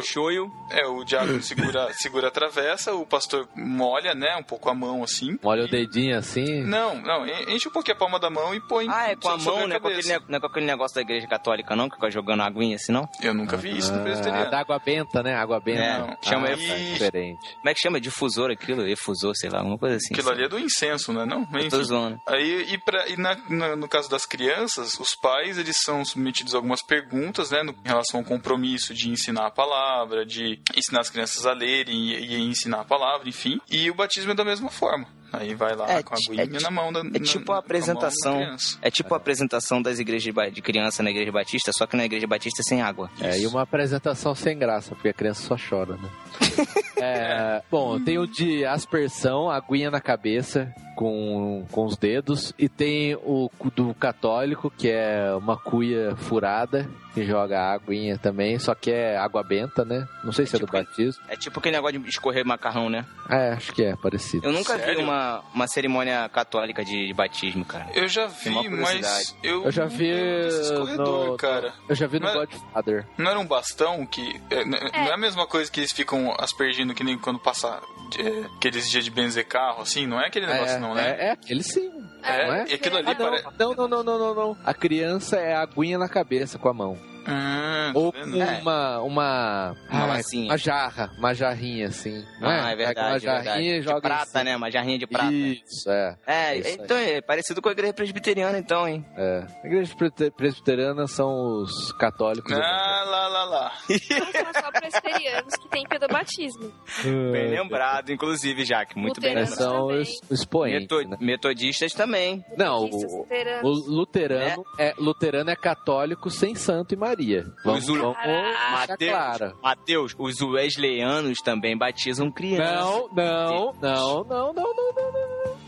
É, 0.71 0.87
o 0.87 1.05
diácono 1.05 1.43
segura, 1.43 1.93
segura 1.95 2.29
a 2.29 2.31
travessa, 2.31 2.95
o 2.95 3.05
pastor 3.07 3.49
molha, 3.57 4.15
né, 4.15 4.37
um 4.37 4.43
pouco 4.43 4.69
a 4.71 4.75
mão 4.75 5.03
assim. 5.03 5.39
Molha 5.43 5.63
o 5.63 5.67
E- 5.67 5.71
dedinho 5.71 6.17
assim. 6.19 6.63
Não, 6.63 6.95
não, 7.01 7.27
en- 7.27 7.55
enche 7.55 7.69
um 7.69 7.73
pouquinho 7.73 7.97
a 7.97 7.99
palma 8.03 8.19
da 8.19 8.31
mão 8.31 8.55
e 8.55 8.61
põe 8.61 8.87
Ah, 8.89 9.11
é 9.11 9.17
com 9.17 9.29
a 9.29 9.37
mão, 9.39 9.67
né? 9.67 9.79
Com 9.79 9.89
aquele, 9.89 10.19
não 10.29 10.37
é 10.37 10.41
com 10.41 10.47
aquele 10.47 10.67
negócio 10.67 10.95
da 10.95 11.01
igreja 11.01 11.27
católica, 11.27 11.75
não? 11.77 11.89
Que 11.89 11.97
fica 11.97 12.11
jogando 12.11 12.43
aguinha 12.43 12.77
assim, 12.77 12.93
não? 12.93 13.09
Eu 13.21 13.33
nunca 13.35 13.57
vi 13.57 13.77
isso 13.77 13.93
no 13.93 14.01
Ah, 14.01 14.03
presbiteriano. 14.03 14.51
da 14.51 14.61
água 14.61 14.79
benta, 14.79 15.23
né? 15.23 15.35
Água 15.35 15.61
benta. 15.61 15.81
É, 15.83 15.99
Não, 15.99 16.17
chama 16.23 16.47
ah, 16.49 16.51
aí- 16.51 16.67
tá 16.69 16.75
diferente. 16.75 17.55
Como 17.57 17.69
é 17.69 17.75
que 17.75 17.81
chama? 17.81 18.01
Difusor 18.01 18.51
aquilo? 18.51 18.87
Efusor, 18.87 19.35
sei 19.37 19.51
lá, 19.51 19.59
alguma 19.59 19.79
coisa 19.79 19.97
assim. 19.97 20.15
Aquilo 20.15 20.31
ali 20.31 20.45
é 20.45 20.49
do 20.49 20.59
incenso, 20.59 21.13
né? 21.13 21.25
Não? 21.25 21.41
Eu 21.43 21.47
tô 21.69 21.77
Enfim. 21.77 21.85
zoando. 21.85 22.21
Aí, 22.27 22.67
e, 22.73 22.79
pra, 22.79 23.09
e 23.09 23.17
na- 23.17 23.37
na- 23.49 23.77
no 23.77 23.89
caso 23.89 24.09
das 24.11 24.27
crianças, 24.27 24.95
os 24.99 25.15
pais 25.15 25.59
eles 25.59 25.77
são 25.83 26.05
submetidos 26.05 26.55
a 26.55 26.59
algumas 26.59 26.83
perguntas, 26.85 27.51
né, 27.51 27.63
no- 27.63 27.73
em 27.73 27.89
relação 27.89 28.21
ao 28.21 28.27
compromisso 28.27 28.93
de 28.95 29.09
ensinar 29.11 29.47
a 29.47 29.51
palavra, 29.51 30.25
de 30.27 30.61
ensinar 30.77 31.01
as 31.01 31.11
crianças 31.11 31.47
a 31.47 31.53
lerem 31.53 32.11
e, 32.11 32.27
e 32.35 32.41
ensinar 32.43 32.81
a 32.81 32.85
palavra, 32.85 33.29
enfim. 33.29 33.61
E 33.71 33.91
o 33.91 33.95
batismo 33.95 34.33
é 34.33 34.35
da 34.35 34.45
mesma 34.45 34.71
forma. 34.71 35.07
Aí 35.33 35.55
vai 35.55 35.75
lá 35.75 35.91
É 35.91 36.03
com 36.03 36.15
a 36.15 36.17
ti- 36.17 36.41
aguinha 36.41 36.59
é 36.59 36.63
na 36.63 36.71
mão 36.71 36.93
da 36.93 37.01
É 37.01 37.19
tipo 37.21 37.53
a 37.53 37.59
apresentação. 37.59 38.41
É 38.83 38.91
tipo 38.91 39.15
a 39.15 39.17
apresentação 39.17 39.81
das 39.81 39.99
igrejas 39.99 40.23
de 40.35 40.51
de 40.53 40.63
criança 40.63 41.03
na 41.03 41.11
igreja 41.11 41.31
batista, 41.33 41.73
só 41.73 41.87
que 41.87 41.97
na 41.97 42.05
igreja 42.05 42.27
batista 42.27 42.63
sem 42.63 42.83
água. 42.83 43.11
É, 43.21 43.39
e 43.39 43.47
uma 43.47 43.63
apresentação 43.63 44.35
sem 44.35 44.59
graça, 44.59 44.95
porque 44.95 45.09
a 45.09 45.13
criança 45.15 45.43
só 45.43 45.57
chora, 45.57 45.97
né? 45.97 46.09
É, 47.05 47.61
bom, 47.69 47.99
tem 47.99 48.17
o 48.17 48.29
de 48.29 48.65
aspersão, 48.65 49.51
aguinha 49.51 49.91
na 49.91 50.01
cabeça 50.01 50.73
com, 50.95 51.67
com 51.73 51.85
os 51.85 51.97
dedos, 51.97 52.55
e 52.57 52.69
tem 52.69 53.17
o 53.17 53.51
do 53.75 53.93
católico, 53.95 54.71
que 54.71 54.89
é 54.89 55.35
uma 55.35 55.57
cuia 55.57 56.15
furada, 56.15 56.89
que 57.13 57.25
joga 57.25 57.73
aguinha 57.73 58.17
também, 58.17 58.57
só 58.61 58.73
que 58.73 58.93
é 58.93 59.17
água 59.17 59.43
benta, 59.43 59.85
né? 59.85 60.07
Não 60.23 60.31
sei 60.31 60.47
se 60.47 60.55
é, 60.55 60.59
do 60.61 60.67
tipo- 60.67 60.79
batismo. 60.79 61.21
É 61.29 61.37
tipo 61.37 61.59
aquele 61.59 61.75
negócio 61.75 61.99
de 61.99 62.09
escorrer 62.09 62.45
macarrão, 62.47 62.89
né? 62.89 63.05
É, 63.29 63.49
acho 63.51 63.73
que 63.73 63.83
é 63.83 63.97
parecido. 63.97 64.47
Eu 64.47 64.53
nunca 64.53 64.75
vi 64.77 64.85
Sério? 64.85 65.01
Uma, 65.23 65.45
uma 65.55 65.67
cerimônia 65.69 66.29
católica 66.29 66.85
de, 66.85 67.07
de 67.07 67.13
batismo, 67.15 67.65
cara. 67.65 67.87
Eu 67.95 68.09
já 68.09 68.27
vi, 68.27 68.69
mas 68.69 69.37
eu, 69.43 69.65
Eu 69.65 69.71
já 69.71 69.87
vi 69.87 70.11
não 70.13 70.49
escorredor, 70.49 71.27
no- 71.29 71.37
cara. 71.37 71.73
Eu 71.89 71.95
já 71.95 72.07
vi 72.07 72.19
no 72.19 72.27
Mas- 72.27 72.35
Godfather. 72.35 73.07
Não 73.17 73.31
era 73.31 73.39
um 73.39 73.47
bastão 73.47 74.05
que. 74.07 74.41
é, 74.51 74.63
n- 74.65 74.79
Não 74.93 75.09
é 75.09 75.13
a 75.13 75.17
mesma 75.17 75.47
coisa 75.47 75.71
que 75.71 75.81
eles 75.81 75.93
ficam 75.93 76.35
aspergindo 76.39 76.95
que 76.95 77.05
nem 77.05 77.17
quando 77.19 77.39
passa 77.39 77.81
é, 78.19 78.47
aqueles 78.57 78.91
dias 78.91 79.05
de 79.05 79.11
benzer 79.11 79.47
carro, 79.47 79.83
assim? 79.83 80.07
Não 80.07 80.21
é 80.21 80.27
aquele 80.27 80.47
negócio, 80.47 80.77
é, 80.77 80.79
não, 80.79 80.95
né? 80.95 81.09
É, 81.19 81.25
é, 81.33 81.37
ele 81.49 81.63
sim. 81.63 81.91
É, 82.23 82.47
não 82.47 82.55
é? 82.55 82.65
e 82.69 82.75
aquilo 82.75 82.97
ali 82.99 83.09
Ah, 83.09 83.15
não, 83.19 83.27
parece. 83.31 83.47
não, 83.59 83.75
não, 83.75 83.89
não, 83.89 84.03
não, 84.05 84.19
não, 84.19 84.35
não. 84.35 84.57
A 84.65 84.73
criança 84.75 85.37
é 85.37 85.55
a 85.55 85.63
aguinha 85.63 85.99
na 85.99 86.09
cabeça 86.09 86.59
com 86.59 86.69
a 86.69 86.73
mão. 86.75 86.97
Ah, 87.27 87.93
Ou 87.95 88.13
tá 88.13 88.21
com 88.21 88.31
vendo? 88.31 88.61
uma, 88.63 88.99
uma, 89.01 89.77
Uma 89.91 90.03
Ai, 90.03 90.09
lacinha. 90.09 90.51
uma 90.51 90.57
jarra, 90.59 91.11
uma 91.19 91.35
jarrinha 91.35 91.89
assim. 91.89 92.25
Não 92.41 92.49
ah, 92.49 92.71
é 92.71 92.77
Pega 92.77 92.77
verdade, 92.77 93.09
uma 93.09 93.17
é 93.17 93.19
jarrinha 93.45 93.73
verdade. 93.75 93.91
e 93.91 93.95
De 93.95 94.01
prata, 94.01 94.27
cima. 94.27 94.45
né? 94.45 94.57
Uma 94.57 94.71
jarrinha 94.71 94.99
de 94.99 95.07
prata. 95.07 95.33
Isso, 95.33 95.91
é. 95.91 96.17
É, 96.27 96.35
É 96.55 96.59
isso 96.59 96.69
aí. 96.69 96.75
então 96.81 96.97
é 96.97 97.21
parecido 97.21 97.63
com 97.63 97.69
a 97.69 97.73
igreja 97.73 97.93
presbiteriana, 97.93 98.59
então, 98.59 98.89
hein? 98.89 99.05
é. 99.17 99.47
A 99.63 99.67
igreja 99.67 99.95
presbite- 99.97 100.31
presbiteriana 100.37 101.07
são 101.07 101.33
os 101.63 101.93
católicos. 101.93 102.53
Ah, 102.53 103.05
lá, 103.07 103.29
lá, 103.29 103.45
lá. 103.45 103.73
Não 103.89 104.33
são 104.33 104.63
só 104.63 104.71
presbiterianos 104.73 105.55
que 105.57 105.69
tem 105.69 105.85
pedobatismo. 105.89 106.73
Bem 107.33 107.51
lembrado, 107.51 108.11
inclusive, 108.11 108.65
Jaque. 108.65 108.99
Muito 108.99 109.21
bem 109.21 109.33
É, 109.33 109.41
lembrado. 109.41 109.55
são 109.57 109.87
também. 109.89 110.01
os, 110.03 110.09
os 110.31 110.41
expoentes. 110.41 110.83
Meto- 110.89 111.09
né? 111.09 111.17
Metodistas 111.21 111.93
também. 111.93 112.45
Não, 112.57 112.85
o, 112.85 113.19
luteranos. 113.19 113.63
o 113.87 113.91
luterano 113.91 114.65
é. 114.79 114.95
luterano 114.99 115.51
é 115.51 115.57
católico 115.57 116.31
sem 116.31 116.55
santo 116.55 116.95
e 116.95 116.97
putaria. 117.13 117.47
Vamos, 117.65 117.89
os 117.89 117.99
Mateus. 117.99 119.55
Mateus, 119.63 120.15
os 120.19 120.41
wesleyanos 120.41 121.41
também 121.41 121.77
batizam 121.77 122.31
crianças. 122.31 122.75
Não, 122.75 123.09
não, 123.13 123.75
não, 123.81 124.25
não, 124.25 124.53
não, 124.53 124.53
não, 124.53 124.75
não, 124.75 124.93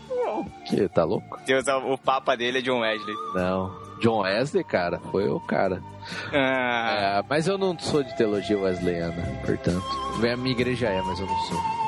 não. 0.09 0.25
não. 0.25 0.43
Que, 0.65 0.87
tá 0.89 1.03
louco? 1.03 1.39
Deus, 1.45 1.65
o 1.67 1.97
papa 1.97 2.35
dele 2.35 2.59
é 2.59 2.61
John 2.61 2.79
Wesley. 2.79 3.15
Não. 3.33 3.85
John 4.01 4.21
Wesley, 4.21 4.63
cara, 4.63 4.99
foi 5.11 5.29
o 5.29 5.39
cara. 5.39 5.81
Ah. 6.33 7.19
É, 7.19 7.25
mas 7.27 7.47
eu 7.47 7.57
não 7.57 7.77
sou 7.79 8.03
de 8.03 8.15
teologia 8.17 8.57
wesleyana, 8.57 9.23
portanto. 9.45 9.85
A 10.17 10.37
minha 10.37 10.51
igreja 10.51 10.87
é, 10.87 11.01
mas 11.01 11.19
eu 11.19 11.25
não 11.25 11.37
sou. 11.43 11.84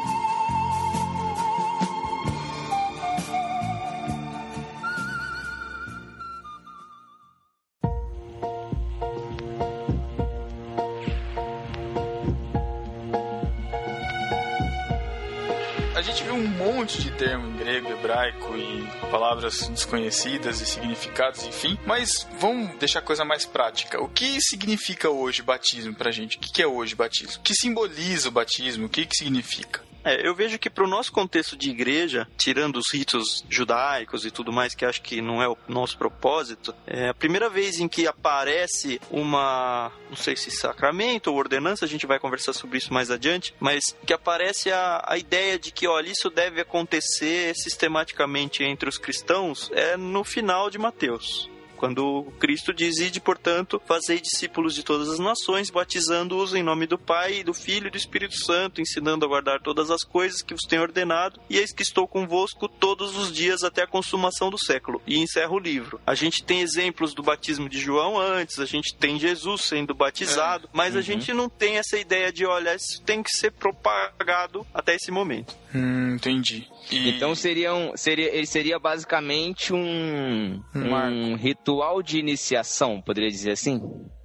Termo 17.27 17.45
em 17.45 17.57
grego, 17.57 17.91
hebraico 17.91 18.55
e 18.55 18.87
palavras 19.11 19.67
desconhecidas 19.67 20.61
e 20.61 20.65
significados, 20.65 21.45
enfim. 21.45 21.77
Mas 21.85 22.25
vamos 22.39 22.77
deixar 22.77 22.99
a 22.99 23.01
coisa 23.01 23.25
mais 23.25 23.45
prática. 23.45 24.01
O 24.01 24.07
que 24.07 24.39
significa 24.41 25.09
hoje 25.09 25.41
batismo 25.41 25.93
pra 25.93 26.09
gente? 26.09 26.37
O 26.37 26.39
que 26.39 26.61
é 26.61 26.67
hoje 26.67 26.95
batismo? 26.95 27.37
O 27.37 27.41
que 27.41 27.53
simboliza 27.53 28.29
o 28.29 28.31
batismo? 28.31 28.85
O 28.85 28.89
que 28.89 29.05
que 29.05 29.15
significa? 29.15 29.86
É, 30.07 30.25
eu 30.25 30.33
vejo 30.33 30.57
que 30.57 30.69
para 30.69 30.85
o 30.85 30.87
nosso 30.87 31.11
contexto 31.11 31.57
de 31.57 31.69
igreja, 31.69 32.25
tirando 32.37 32.77
os 32.77 32.85
ritos 32.93 33.43
judaicos 33.49 34.23
e 34.23 34.31
tudo 34.31 34.53
mais, 34.53 34.73
que 34.73 34.85
acho 34.85 35.01
que 35.01 35.21
não 35.21 35.43
é 35.43 35.49
o 35.49 35.57
nosso 35.67 35.97
propósito, 35.97 36.73
é 36.87 37.09
a 37.09 37.13
primeira 37.13 37.49
vez 37.49 37.81
em 37.81 37.89
que 37.89 38.07
aparece 38.07 39.01
uma, 39.11 39.91
não 40.09 40.15
sei 40.15 40.37
se 40.37 40.49
sacramento 40.49 41.27
ou 41.27 41.35
ordenança, 41.35 41.83
a 41.83 41.87
gente 41.89 42.07
vai 42.07 42.19
conversar 42.19 42.53
sobre 42.53 42.77
isso 42.77 42.93
mais 42.93 43.11
adiante, 43.11 43.53
mas 43.59 43.93
que 44.05 44.13
aparece 44.13 44.71
a, 44.71 45.03
a 45.05 45.17
ideia 45.17 45.59
de 45.59 45.73
que, 45.73 45.85
olha, 45.85 46.09
isso 46.09 46.29
deve 46.29 46.61
acontecer 46.61 47.53
sistematicamente 47.53 48.63
entre 48.63 48.87
os 48.87 48.97
cristãos, 48.97 49.69
é 49.73 49.97
no 49.97 50.23
final 50.23 50.69
de 50.69 50.77
Mateus. 50.77 51.49
Quando 51.77 52.33
Cristo 52.39 52.73
diz, 52.73 52.97
ide, 52.97 53.21
portanto, 53.21 53.81
fazei 53.85 54.19
discípulos 54.19 54.73
de 54.73 54.83
todas 54.83 55.09
as 55.09 55.19
nações, 55.19 55.69
batizando-os 55.69 56.53
em 56.53 56.63
nome 56.63 56.87
do 56.87 56.97
Pai, 56.97 57.43
do 57.43 57.53
Filho 57.53 57.87
e 57.87 57.91
do 57.91 57.97
Espírito 57.97 58.35
Santo, 58.35 58.81
ensinando 58.81 59.23
a 59.23 59.27
guardar 59.27 59.61
todas 59.61 59.91
as 59.91 60.03
coisas 60.03 60.41
que 60.41 60.53
vos 60.53 60.63
tenho 60.63 60.81
ordenado, 60.81 61.39
e 61.49 61.57
eis 61.57 61.71
que 61.71 61.83
estou 61.83 62.07
convosco 62.07 62.67
todos 62.67 63.15
os 63.15 63.31
dias 63.31 63.63
até 63.63 63.83
a 63.83 63.87
consumação 63.87 64.49
do 64.49 64.57
século. 64.57 65.01
E 65.05 65.19
encerra 65.19 65.51
o 65.51 65.59
livro. 65.59 66.01
A 66.05 66.15
gente 66.15 66.43
tem 66.43 66.61
exemplos 66.61 67.13
do 67.13 67.23
batismo 67.23 67.69
de 67.69 67.79
João 67.79 68.19
antes, 68.19 68.59
a 68.59 68.65
gente 68.65 68.95
tem 68.95 69.19
Jesus 69.19 69.61
sendo 69.61 69.93
batizado, 69.93 70.67
mas 70.73 70.95
a 70.95 71.01
gente 71.01 71.31
não 71.33 71.47
tem 71.47 71.77
essa 71.77 71.97
ideia 71.97 72.31
de, 72.31 72.45
olha, 72.45 72.75
isso 72.75 73.01
tem 73.03 73.21
que 73.21 73.29
ser 73.29 73.51
propagado 73.51 74.65
até 74.73 74.95
esse 74.95 75.11
momento. 75.11 75.55
Hum, 75.73 76.15
entendi. 76.15 76.67
E- 76.91 77.09
Então 77.09 77.35
seria 77.35 77.73
um, 77.73 77.95
seria, 77.97 78.33
ele 78.33 78.45
seria 78.45 78.79
basicamente 78.79 79.73
um, 79.73 80.61
Um 80.75 80.93
um 81.31 81.35
ritual 81.35 82.01
de 82.01 82.19
iniciação, 82.19 83.01
poderia 83.01 83.29
dizer 83.29 83.51
assim? 83.51 83.81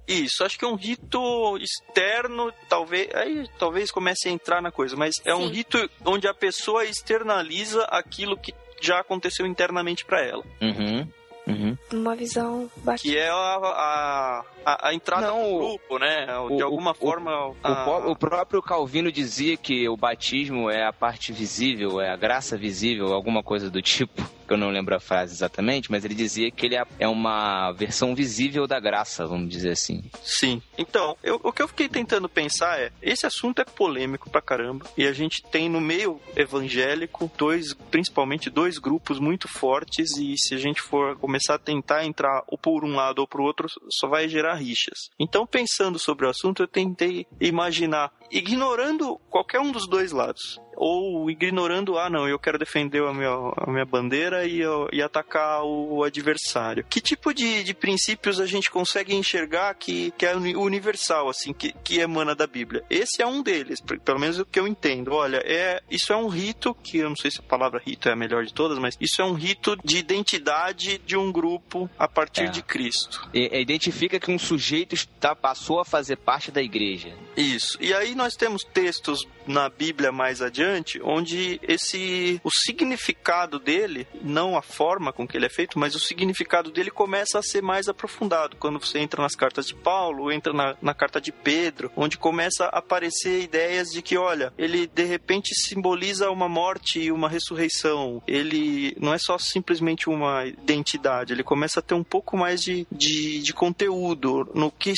Isso, 0.07 0.43
acho 0.43 0.59
que 0.59 0.65
é 0.65 0.67
um 0.67 0.75
rito 0.75 1.57
externo, 1.57 2.51
talvez, 2.67 3.07
aí 3.15 3.47
talvez 3.57 3.89
comece 3.89 4.27
a 4.27 4.31
entrar 4.31 4.61
na 4.61 4.69
coisa, 4.71 4.95
mas 4.97 5.21
é 5.25 5.33
um 5.33 5.47
Sim. 5.47 5.53
rito 5.53 5.89
onde 6.05 6.27
a 6.27 6.33
pessoa 6.33 6.83
externaliza 6.83 7.83
aquilo 7.85 8.37
que 8.37 8.53
já 8.81 8.99
aconteceu 8.99 9.45
internamente 9.47 10.03
para 10.03 10.21
ela, 10.21 10.43
Uhum. 10.61 11.07
Uhum. 11.45 11.77
Uma 11.91 12.15
visão 12.15 12.69
batista. 12.77 13.09
que 13.09 13.17
é 13.17 13.29
a, 13.29 14.43
a, 14.65 14.87
a, 14.87 14.93
entrada 14.93 15.27
Não, 15.27 15.41
no 15.41 15.55
o- 15.55 15.59
grupo, 15.59 15.99
né? 15.99 16.37
o- 16.39 16.55
De 16.55 16.63
alguma 16.63 16.91
o- 16.91 16.95
forma. 16.95 17.47
O, 17.47 17.55
a- 17.63 18.07
o 18.11 18.15
próprio 18.15 18.61
Calvino 18.61 19.11
dizia 19.11 19.57
que 19.57 19.87
o 19.89 19.97
batismo 19.97 20.69
é 20.69 20.85
a 20.85 20.93
parte 20.93 21.33
visível, 21.33 21.99
é 21.99 22.09
a 22.09 22.15
graça 22.15 22.57
visível, 22.57 23.13
alguma 23.13 23.43
coisa 23.43 23.69
do 23.69 23.81
tipo. 23.81 24.21
Eu 24.53 24.57
não 24.57 24.69
lembro 24.69 24.95
a 24.95 24.99
frase 24.99 25.33
exatamente, 25.33 25.91
mas 25.91 26.03
ele 26.05 26.15
dizia 26.15 26.49
que 26.51 26.65
ele 26.65 26.75
é- 26.75 26.85
é 26.99 27.07
uma 27.07 27.71
versão 27.71 28.13
visível 28.15 28.67
da 28.67 28.79
graça, 28.79 29.25
vamos 29.25 29.49
dizer 29.49 29.71
assim. 29.71 30.03
Sim. 30.23 30.61
Então, 30.77 31.17
eu- 31.23 31.39
o 31.43 31.51
que 31.51 31.61
eu 31.61 31.67
fiquei 31.67 31.87
tentando 31.89 32.27
pensar 32.29 32.79
é: 32.79 32.91
esse 33.01 33.25
assunto 33.25 33.59
é 33.59 33.65
polêmico 33.65 34.29
pra 34.29 34.41
caramba. 34.41 34.85
E 34.97 35.05
a 35.05 35.13
gente 35.13 35.43
tem 35.43 35.67
no 35.69 35.81
meio 35.81 36.19
evangélico 36.35 37.31
dois, 37.37 37.73
principalmente 37.91 38.49
dois 38.49 38.77
grupos 38.77 39.19
muito 39.19 39.47
fortes. 39.47 40.17
E 40.17 40.35
se 40.37 40.53
a 40.55 40.57
gente 40.57 40.81
for 40.81 41.17
começar 41.17 41.55
a 41.55 41.59
tentar 41.59 42.05
entrar 42.05 42.43
ou 42.47 42.57
por 42.57 42.83
um 42.83 42.95
lado 42.95 43.19
ou 43.19 43.27
pro 43.27 43.43
outro, 43.43 43.67
só 43.89 44.07
vai 44.07 44.27
gerar 44.27 44.55
rixas. 44.55 45.09
Então, 45.19 45.45
pensando 45.45 45.97
sobre 45.99 46.25
o 46.25 46.29
assunto, 46.29 46.63
eu 46.63 46.67
tentei 46.67 47.25
imaginar, 47.39 48.11
ignorando 48.31 49.17
qualquer 49.29 49.59
um 49.59 49.71
dos 49.71 49.87
dois 49.87 50.11
lados. 50.11 50.59
Ou 50.75 51.29
ignorando, 51.29 51.97
ah, 51.97 52.09
não, 52.09 52.27
eu 52.27 52.39
quero 52.39 52.57
defender 52.57 53.01
a 53.03 53.13
minha, 53.13 53.29
a 53.57 53.71
minha 53.71 53.85
bandeira 53.85 54.45
e, 54.45 54.59
eu- 54.59 54.87
e 54.91 55.01
atacar 55.01 55.63
o 55.63 56.03
adversário. 56.03 56.85
Que 56.89 56.99
tipo 57.01 57.33
de, 57.33 57.63
de 57.63 57.73
princípios 57.73 58.39
a 58.39 58.45
gente 58.45 58.69
consegue 58.71 59.13
enxergar 59.15 59.73
que, 59.75 60.11
que 60.17 60.25
é 60.25 60.35
uni- 60.35 60.55
universal, 60.55 61.29
assim, 61.29 61.53
que, 61.53 61.73
que 61.83 61.99
emana 61.99 62.35
da 62.35 62.47
Bíblia? 62.47 62.83
Esse 62.89 63.21
é 63.21 63.25
um 63.27 63.41
deles, 63.41 63.79
pelo 63.81 64.19
menos 64.19 64.39
o 64.39 64.45
que 64.45 64.59
eu 64.59 64.67
entendo. 64.67 65.13
Olha, 65.13 65.41
é, 65.45 65.81
isso 65.89 66.11
é 66.11 66.15
um 66.17 66.27
rito, 66.27 66.73
que 66.75 66.97
eu 66.99 67.09
não 67.09 67.15
sei 67.15 67.31
se 67.31 67.39
a 67.39 67.43
palavra 67.43 67.81
rito 67.85 68.09
é 68.09 68.13
a 68.13 68.15
melhor 68.15 68.43
de 68.45 68.53
todas, 68.53 68.77
mas 68.79 68.97
isso 68.99 69.21
é 69.21 69.25
um 69.25 69.33
rito 69.33 69.75
de 69.83 69.97
identidade 69.97 70.97
de 71.05 71.15
um 71.17 71.31
grupo 71.31 71.89
a 71.97 72.07
partir 72.07 72.43
É. 72.43 72.47
de 72.47 72.61
Cristo. 72.61 73.27
E- 73.33 73.49
e 73.53 73.61
identifica 73.61 74.19
que 74.19 74.31
um 74.31 74.39
sujeito 74.39 74.93
está, 74.95 75.35
passou 75.35 75.79
a 75.79 75.85
fazer 75.85 76.17
parte 76.17 76.51
da 76.51 76.61
igreja. 76.61 77.13
Isso. 77.37 77.77
E 77.81 77.93
aí 77.93 78.15
nós 78.15 78.35
temos 78.35 78.63
textos 78.63 79.27
na 79.45 79.69
Bíblia 79.69 80.11
mais 80.11 80.41
adiante, 80.41 80.62
onde 81.03 81.59
esse 81.63 82.39
o 82.43 82.49
significado 82.51 83.59
dele, 83.59 84.07
não 84.21 84.57
a 84.57 84.61
forma 84.61 85.13
com 85.13 85.27
que 85.27 85.37
ele 85.37 85.45
é 85.45 85.49
feito, 85.49 85.79
mas 85.79 85.95
o 85.95 85.99
significado 85.99 86.71
dele 86.71 86.91
começa 86.91 87.39
a 87.39 87.43
ser 87.43 87.61
mais 87.61 87.87
aprofundado. 87.87 88.57
Quando 88.57 88.79
você 88.79 88.99
entra 88.99 89.21
nas 89.21 89.35
cartas 89.35 89.67
de 89.67 89.75
Paulo, 89.75 90.31
entra 90.31 90.53
na, 90.53 90.75
na 90.81 90.93
carta 90.93 91.19
de 91.19 91.31
Pedro, 91.31 91.91
onde 91.95 92.17
começa 92.17 92.65
a 92.65 92.79
aparecer 92.79 93.41
ideias 93.41 93.89
de 93.89 94.01
que, 94.01 94.17
olha, 94.17 94.53
ele 94.57 94.87
de 94.87 95.03
repente 95.03 95.53
simboliza 95.55 96.29
uma 96.29 96.49
morte 96.49 96.99
e 96.99 97.11
uma 97.11 97.29
ressurreição. 97.29 98.21
Ele 98.27 98.95
não 98.99 99.13
é 99.13 99.17
só 99.17 99.37
simplesmente 99.37 100.09
uma 100.09 100.45
identidade, 100.45 101.33
ele 101.33 101.43
começa 101.43 101.79
a 101.79 101.83
ter 101.83 101.93
um 101.93 102.03
pouco 102.03 102.37
mais 102.37 102.61
de, 102.61 102.85
de, 102.91 103.39
de 103.41 103.53
conteúdo 103.53 104.49
no 104.53 104.71
que 104.71 104.93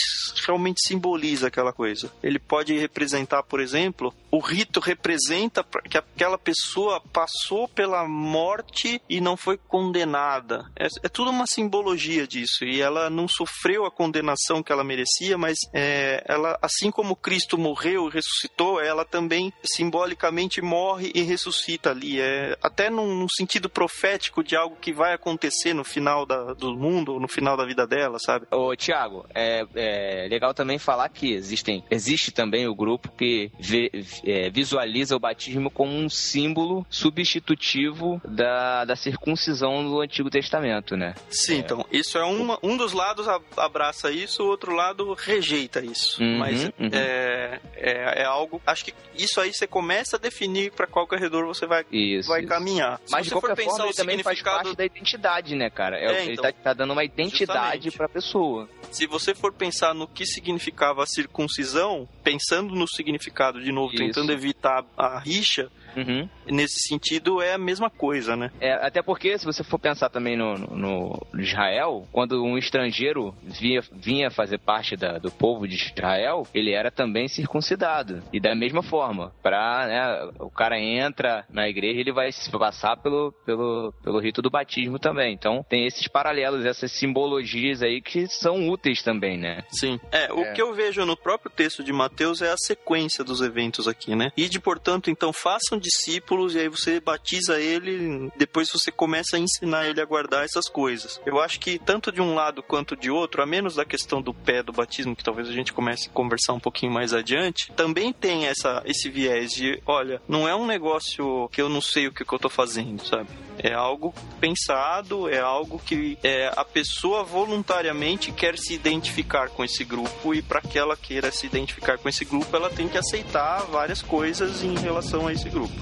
realmente 0.46 0.82
simboliza 0.86 1.48
aquela 1.48 1.74
coisa. 1.74 2.12
Ele 2.24 2.40
pode 2.40 2.78
representar, 2.78 3.44
por 3.44 3.60
exemplo, 3.60 4.14
o 4.32 4.40
rito 4.40 4.80
representa 4.80 5.55
pra- 5.64 5.82
que 5.82 5.98
aquela 5.98 6.38
pessoa 6.38 7.02
passou 7.14 7.68
pela 7.68 8.08
morte 8.08 9.02
e 9.10 9.20
não 9.22 9.36
foi 9.38 9.58
condenada. 9.58 10.66
É, 10.78 10.88
é 11.04 11.10
tudo 11.10 11.30
uma 11.32 11.46
simbologia 11.48 12.28
disso. 12.28 12.64
E 12.66 12.82
ela 12.82 13.10
não 13.10 13.28
sofreu 13.28 13.86
a 13.86 13.92
condenação 13.92 14.62
que 14.64 14.72
ela 14.72 14.84
merecia, 14.84 15.38
mas 15.38 15.58
é, 15.74 16.24
ela, 16.28 16.58
assim 16.62 16.92
como 16.92 17.16
Cristo 17.16 17.58
morreu 17.58 18.08
e 18.08 18.12
ressuscitou, 18.12 18.82
ela 18.82 19.06
também 19.06 19.52
simbolicamente 19.64 20.62
morre 20.62 21.12
e 21.14 21.22
ressuscita 21.22 21.92
ali. 21.92 22.20
É, 22.20 22.58
até 22.62 22.90
num, 22.90 23.16
num 23.16 23.28
sentido 23.30 23.70
profético 23.70 24.44
de 24.44 24.56
algo 24.56 24.76
que 24.82 24.92
vai 24.94 25.14
acontecer 25.14 25.74
no 25.74 25.84
final 25.84 26.26
da- 26.26 26.54
do 26.54 26.76
mundo, 26.76 27.14
ou 27.14 27.20
no 27.20 27.28
final 27.28 27.56
da 27.56 27.66
vida 27.66 27.86
dela, 27.88 28.18
sabe? 28.20 28.46
Ô, 28.52 28.76
Tiago, 28.76 29.26
é, 29.34 29.66
é 29.76 30.28
legal 30.30 30.54
também 30.54 30.78
falar 30.80 31.10
que 31.10 31.32
existem, 31.34 31.84
existe 31.90 32.32
também 32.32 32.68
o 32.68 32.76
grupo 32.76 33.12
que 33.18 33.52
vê- 33.60 33.92
é, 34.26 34.50
visualiza 34.50 35.16
o 35.16 35.20
batismo 35.20 35.45
como 35.74 35.92
um 35.96 36.10
símbolo 36.10 36.86
substitutivo 36.90 38.22
da, 38.28 38.86
da 38.86 38.96
circuncisão 38.96 39.84
do 39.84 40.02
Antigo 40.02 40.30
Testamento, 40.30 40.96
né? 40.96 41.14
Sim, 41.30 41.58
então, 41.60 41.86
isso 41.92 42.18
é 42.18 42.24
uma, 42.24 42.58
um 42.64 42.78
dos 42.78 42.94
lados 42.94 43.28
a- 43.28 43.40
abraça 43.58 44.12
isso, 44.12 44.44
o 44.44 44.48
outro 44.48 44.74
lado 44.74 45.14
rejeita 45.14 45.84
isso. 45.84 46.22
Uhum, 46.22 46.38
Mas 46.40 46.64
uhum. 46.66 46.90
É, 46.92 47.60
é, 47.76 48.22
é 48.22 48.26
algo. 48.26 48.62
Acho 48.66 48.86
que 48.86 48.94
isso 49.16 49.40
aí 49.42 49.54
você 49.54 49.68
começa 49.68 50.16
a 50.16 50.20
definir 50.20 50.72
para 50.72 50.88
qual 50.88 51.08
corredor 51.08 51.46
você 51.46 51.66
vai, 51.66 51.84
Isso. 51.92 52.30
vai 52.30 52.40
isso. 52.42 52.50
caminhar. 52.50 53.00
Se 53.06 53.12
Mas 53.12 53.24
de 53.24 53.30
você 53.30 53.36
for 53.36 53.42
qualquer 53.42 53.56
pensar 53.64 53.78
forma, 53.78 53.92
o 53.92 53.96
também 53.96 54.24
faz 54.24 54.38
significado 54.38 54.64
parte 54.66 54.78
da 54.78 54.86
identidade, 54.86 55.56
né, 55.56 55.70
cara? 55.70 55.98
É, 56.00 56.06
É, 56.06 56.24
ele 56.24 56.34
então. 56.34 56.44
tá, 56.46 56.52
tá 56.52 56.74
dando 56.74 56.92
uma 56.94 57.04
identidade 57.04 57.86
Justamente. 57.86 57.98
pra 57.98 58.08
pessoa. 58.10 58.70
Se 58.92 59.06
você 59.08 59.34
for 59.36 59.52
pensar 59.54 59.94
no 59.94 60.08
que 60.08 60.26
significava 60.26 61.04
a 61.04 61.06
circuncisão, 61.06 62.08
pensando 62.24 62.74
no 62.76 62.88
significado 62.88 63.62
de 63.62 63.72
novo, 63.72 63.94
Isso. 63.94 64.04
tentando 64.04 64.32
evitar 64.32 64.86
a 64.98 65.20
rixa, 65.36 65.70
Uhum. 65.96 66.28
nesse 66.48 66.88
sentido 66.88 67.42
é 67.42 67.54
a 67.54 67.58
mesma 67.58 67.90
coisa, 67.90 68.36
né? 68.36 68.52
É, 68.60 68.74
até 68.74 69.02
porque, 69.02 69.38
se 69.38 69.46
você 69.46 69.64
for 69.64 69.80
pensar 69.80 70.10
também 70.10 70.36
no, 70.38 70.58
no- 70.58 71.28
no 71.34 71.42
Israel, 71.42 72.08
quando 72.12 72.44
um 72.44 72.58
estrangeiro 72.58 73.34
vinha, 73.44 73.82
vinha 73.92 74.30
fazer 74.32 74.58
parte 74.60 74.96
da- 74.96 75.18
do 75.18 75.32
povo 75.32 75.68
de 75.68 75.76
Israel, 75.76 76.46
ele 76.54 76.72
era 76.72 76.92
também 76.92 77.28
circuncidado. 77.28 78.22
E 78.34 78.40
da 78.40 78.54
mesma 78.56 78.84
forma, 78.84 79.32
pra, 79.42 79.88
né, 79.88 80.32
o 80.40 80.50
cara 80.50 80.80
entra 80.80 81.46
na 81.50 81.68
igreja, 81.68 82.00
ele 82.00 82.12
vai 82.12 82.32
se 82.32 82.50
passar 82.52 82.98
pelo, 82.98 83.32
pelo, 83.46 83.94
pelo 84.04 84.20
rito 84.20 84.42
do 84.42 84.50
batismo 84.50 85.00
também. 85.00 85.34
Então, 85.34 85.66
tem 85.68 85.86
esses 85.86 86.08
paralelos, 86.08 86.66
essas 86.66 86.92
simbologias 86.92 87.82
aí 87.82 88.02
que 88.02 88.28
são 88.28 88.70
úteis 88.70 89.02
também, 89.02 89.38
né? 89.38 89.64
Sim. 89.70 90.00
É, 90.12 90.32
o 90.34 90.42
É. 90.42 90.54
que 90.54 90.62
eu 90.62 90.74
vejo 90.74 91.06
no 91.06 91.16
próprio 91.18 91.52
texto 91.52 91.84
de 91.84 91.92
Mateus 91.94 92.42
é 92.42 92.52
a 92.52 92.58
sequência 92.58 93.24
dos 93.24 93.42
eventos 93.42 93.88
aqui, 93.88 94.16
né? 94.16 94.32
E 94.38 94.48
de, 94.50 94.60
portanto, 94.60 95.10
então 95.10 95.32
façam 95.34 95.78
discípulos 95.86 96.56
e 96.56 96.60
aí 96.60 96.70
você 96.70 97.00
batiza 97.00 97.60
ele, 97.60 98.32
depois 98.36 98.70
você 98.70 98.92
começa 98.92 99.38
a 99.38 99.40
ensinar 99.40 99.88
ele 99.88 100.02
a 100.02 100.06
guardar 100.06 100.44
essas 100.44 100.68
coisas. 100.68 101.22
Eu 101.26 101.40
acho 101.40 101.60
que 101.60 101.78
tanto 101.78 102.12
de 102.12 102.22
um 102.22 102.34
lado 102.34 102.64
quanto 102.64 102.96
de 102.96 103.12
outro, 103.12 103.42
a 103.42 103.46
menos 103.46 103.76
da 103.76 103.86
questão 103.86 104.22
do 104.22 104.34
pé 104.34 104.64
do 104.64 104.72
batismo, 104.72 105.16
que 105.16 105.24
talvez 105.24 105.48
a 105.48 105.54
gente 105.54 105.74
comece 105.74 106.08
a 106.08 106.12
conversar 106.12 106.54
um 106.54 106.60
pouquinho 106.60 106.92
mais 106.92 107.14
adiante, 107.14 107.72
também 107.74 108.12
tem 108.12 108.48
essa, 108.48 108.82
esse 108.86 109.10
viés 109.10 109.52
de, 109.52 109.82
olha, 109.86 110.22
não 110.28 110.48
é 110.48 110.56
um 110.56 110.66
negócio 110.66 111.48
que 111.50 111.62
eu 111.62 111.70
não 111.70 111.82
sei 111.82 112.08
o 112.08 112.12
que, 112.12 112.26
que 112.26 112.34
eu 112.34 112.40
tô 112.40 112.50
fazendo, 112.50 113.06
sabe? 113.06 113.30
É 113.66 113.74
algo 113.74 114.14
pensado, 114.40 115.28
é 115.28 115.40
algo 115.40 115.82
que 115.84 116.20
é, 116.22 116.54
a 116.56 116.64
pessoa 116.64 117.24
voluntariamente 117.24 118.32
quer 118.32 118.60
se 118.60 118.76
identificar 118.76 119.50
com 119.50 119.64
esse 119.64 119.84
grupo 119.84 120.36
e 120.36 120.42
para 120.44 120.62
que 120.62 120.78
ela 120.78 120.96
queira 120.96 121.32
se 121.32 121.48
identificar 121.48 121.98
com 121.98 122.08
esse 122.08 122.24
grupo, 122.24 122.56
ela 122.56 122.70
tem 122.70 122.88
que 122.88 122.96
aceitar 122.96 123.66
várias 123.66 124.04
coisas 124.04 124.62
em 124.62 124.78
relação 124.78 125.26
a 125.26 125.34
esse 125.34 125.50
grupo. 125.50 125.74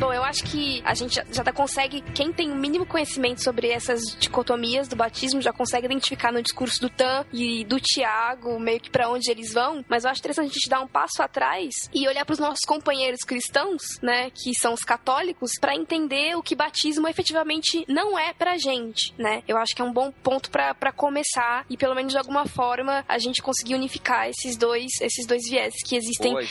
Bom, 0.00 0.14
eu 0.14 0.24
acho 0.24 0.44
que 0.44 0.80
a 0.82 0.94
gente 0.94 1.14
já, 1.16 1.24
já 1.30 1.44
tá- 1.44 1.52
consegue, 1.52 2.00
quem 2.14 2.32
tem 2.32 2.50
o 2.50 2.54
mínimo 2.56 2.86
conhecimento 2.86 3.42
sobre 3.42 3.68
essas 3.68 4.00
dicotomias 4.18 4.88
do 4.88 4.96
batismo, 4.96 5.42
já 5.42 5.52
consegue 5.52 5.84
identificar 5.84 6.32
no 6.32 6.40
discurso 6.42 6.80
do 6.80 6.88
Tan 6.88 7.26
e 7.30 7.66
do 7.66 7.78
Tiago, 7.78 8.58
meio 8.58 8.80
que 8.80 8.88
pra 8.88 9.10
onde 9.10 9.30
eles 9.30 9.52
vão. 9.52 9.84
Mas 9.86 10.04
eu 10.04 10.10
acho 10.10 10.20
interessante 10.20 10.48
a 10.48 10.52
gente 10.54 10.70
dar 10.70 10.80
um 10.80 10.86
passo 10.88 11.22
atrás 11.22 11.90
e 11.94 12.08
olhar 12.08 12.24
pros 12.24 12.38
nossos 12.38 12.64
companheiros 12.66 13.20
cristãos, 13.26 13.82
né, 14.00 14.30
que 14.30 14.54
são 14.58 14.72
os 14.72 14.80
católicos, 14.84 15.50
pra 15.60 15.76
entender 15.76 16.34
o 16.34 16.42
que 16.42 16.54
batismo 16.54 17.06
efetivamente 17.06 17.84
não 17.86 18.18
é 18.18 18.32
pra 18.32 18.56
gente, 18.56 19.12
né? 19.18 19.42
Eu 19.46 19.58
acho 19.58 19.76
que 19.76 19.82
é 19.82 19.84
um 19.84 19.92
bom 19.92 20.10
ponto 20.10 20.50
pra 20.50 20.72
pra 20.74 20.92
começar 20.92 21.66
e 21.68 21.76
pelo 21.76 21.94
menos 21.94 22.12
de 22.12 22.18
alguma 22.18 22.46
forma 22.46 23.04
a 23.06 23.18
gente 23.18 23.42
conseguir 23.42 23.74
unificar 23.74 24.30
esses 24.30 24.56
dois, 24.56 24.92
esses 25.02 25.26
dois 25.26 25.42
vieses 25.46 25.82
que 25.86 25.94
existem 25.94 26.32
Boa, 26.32 26.42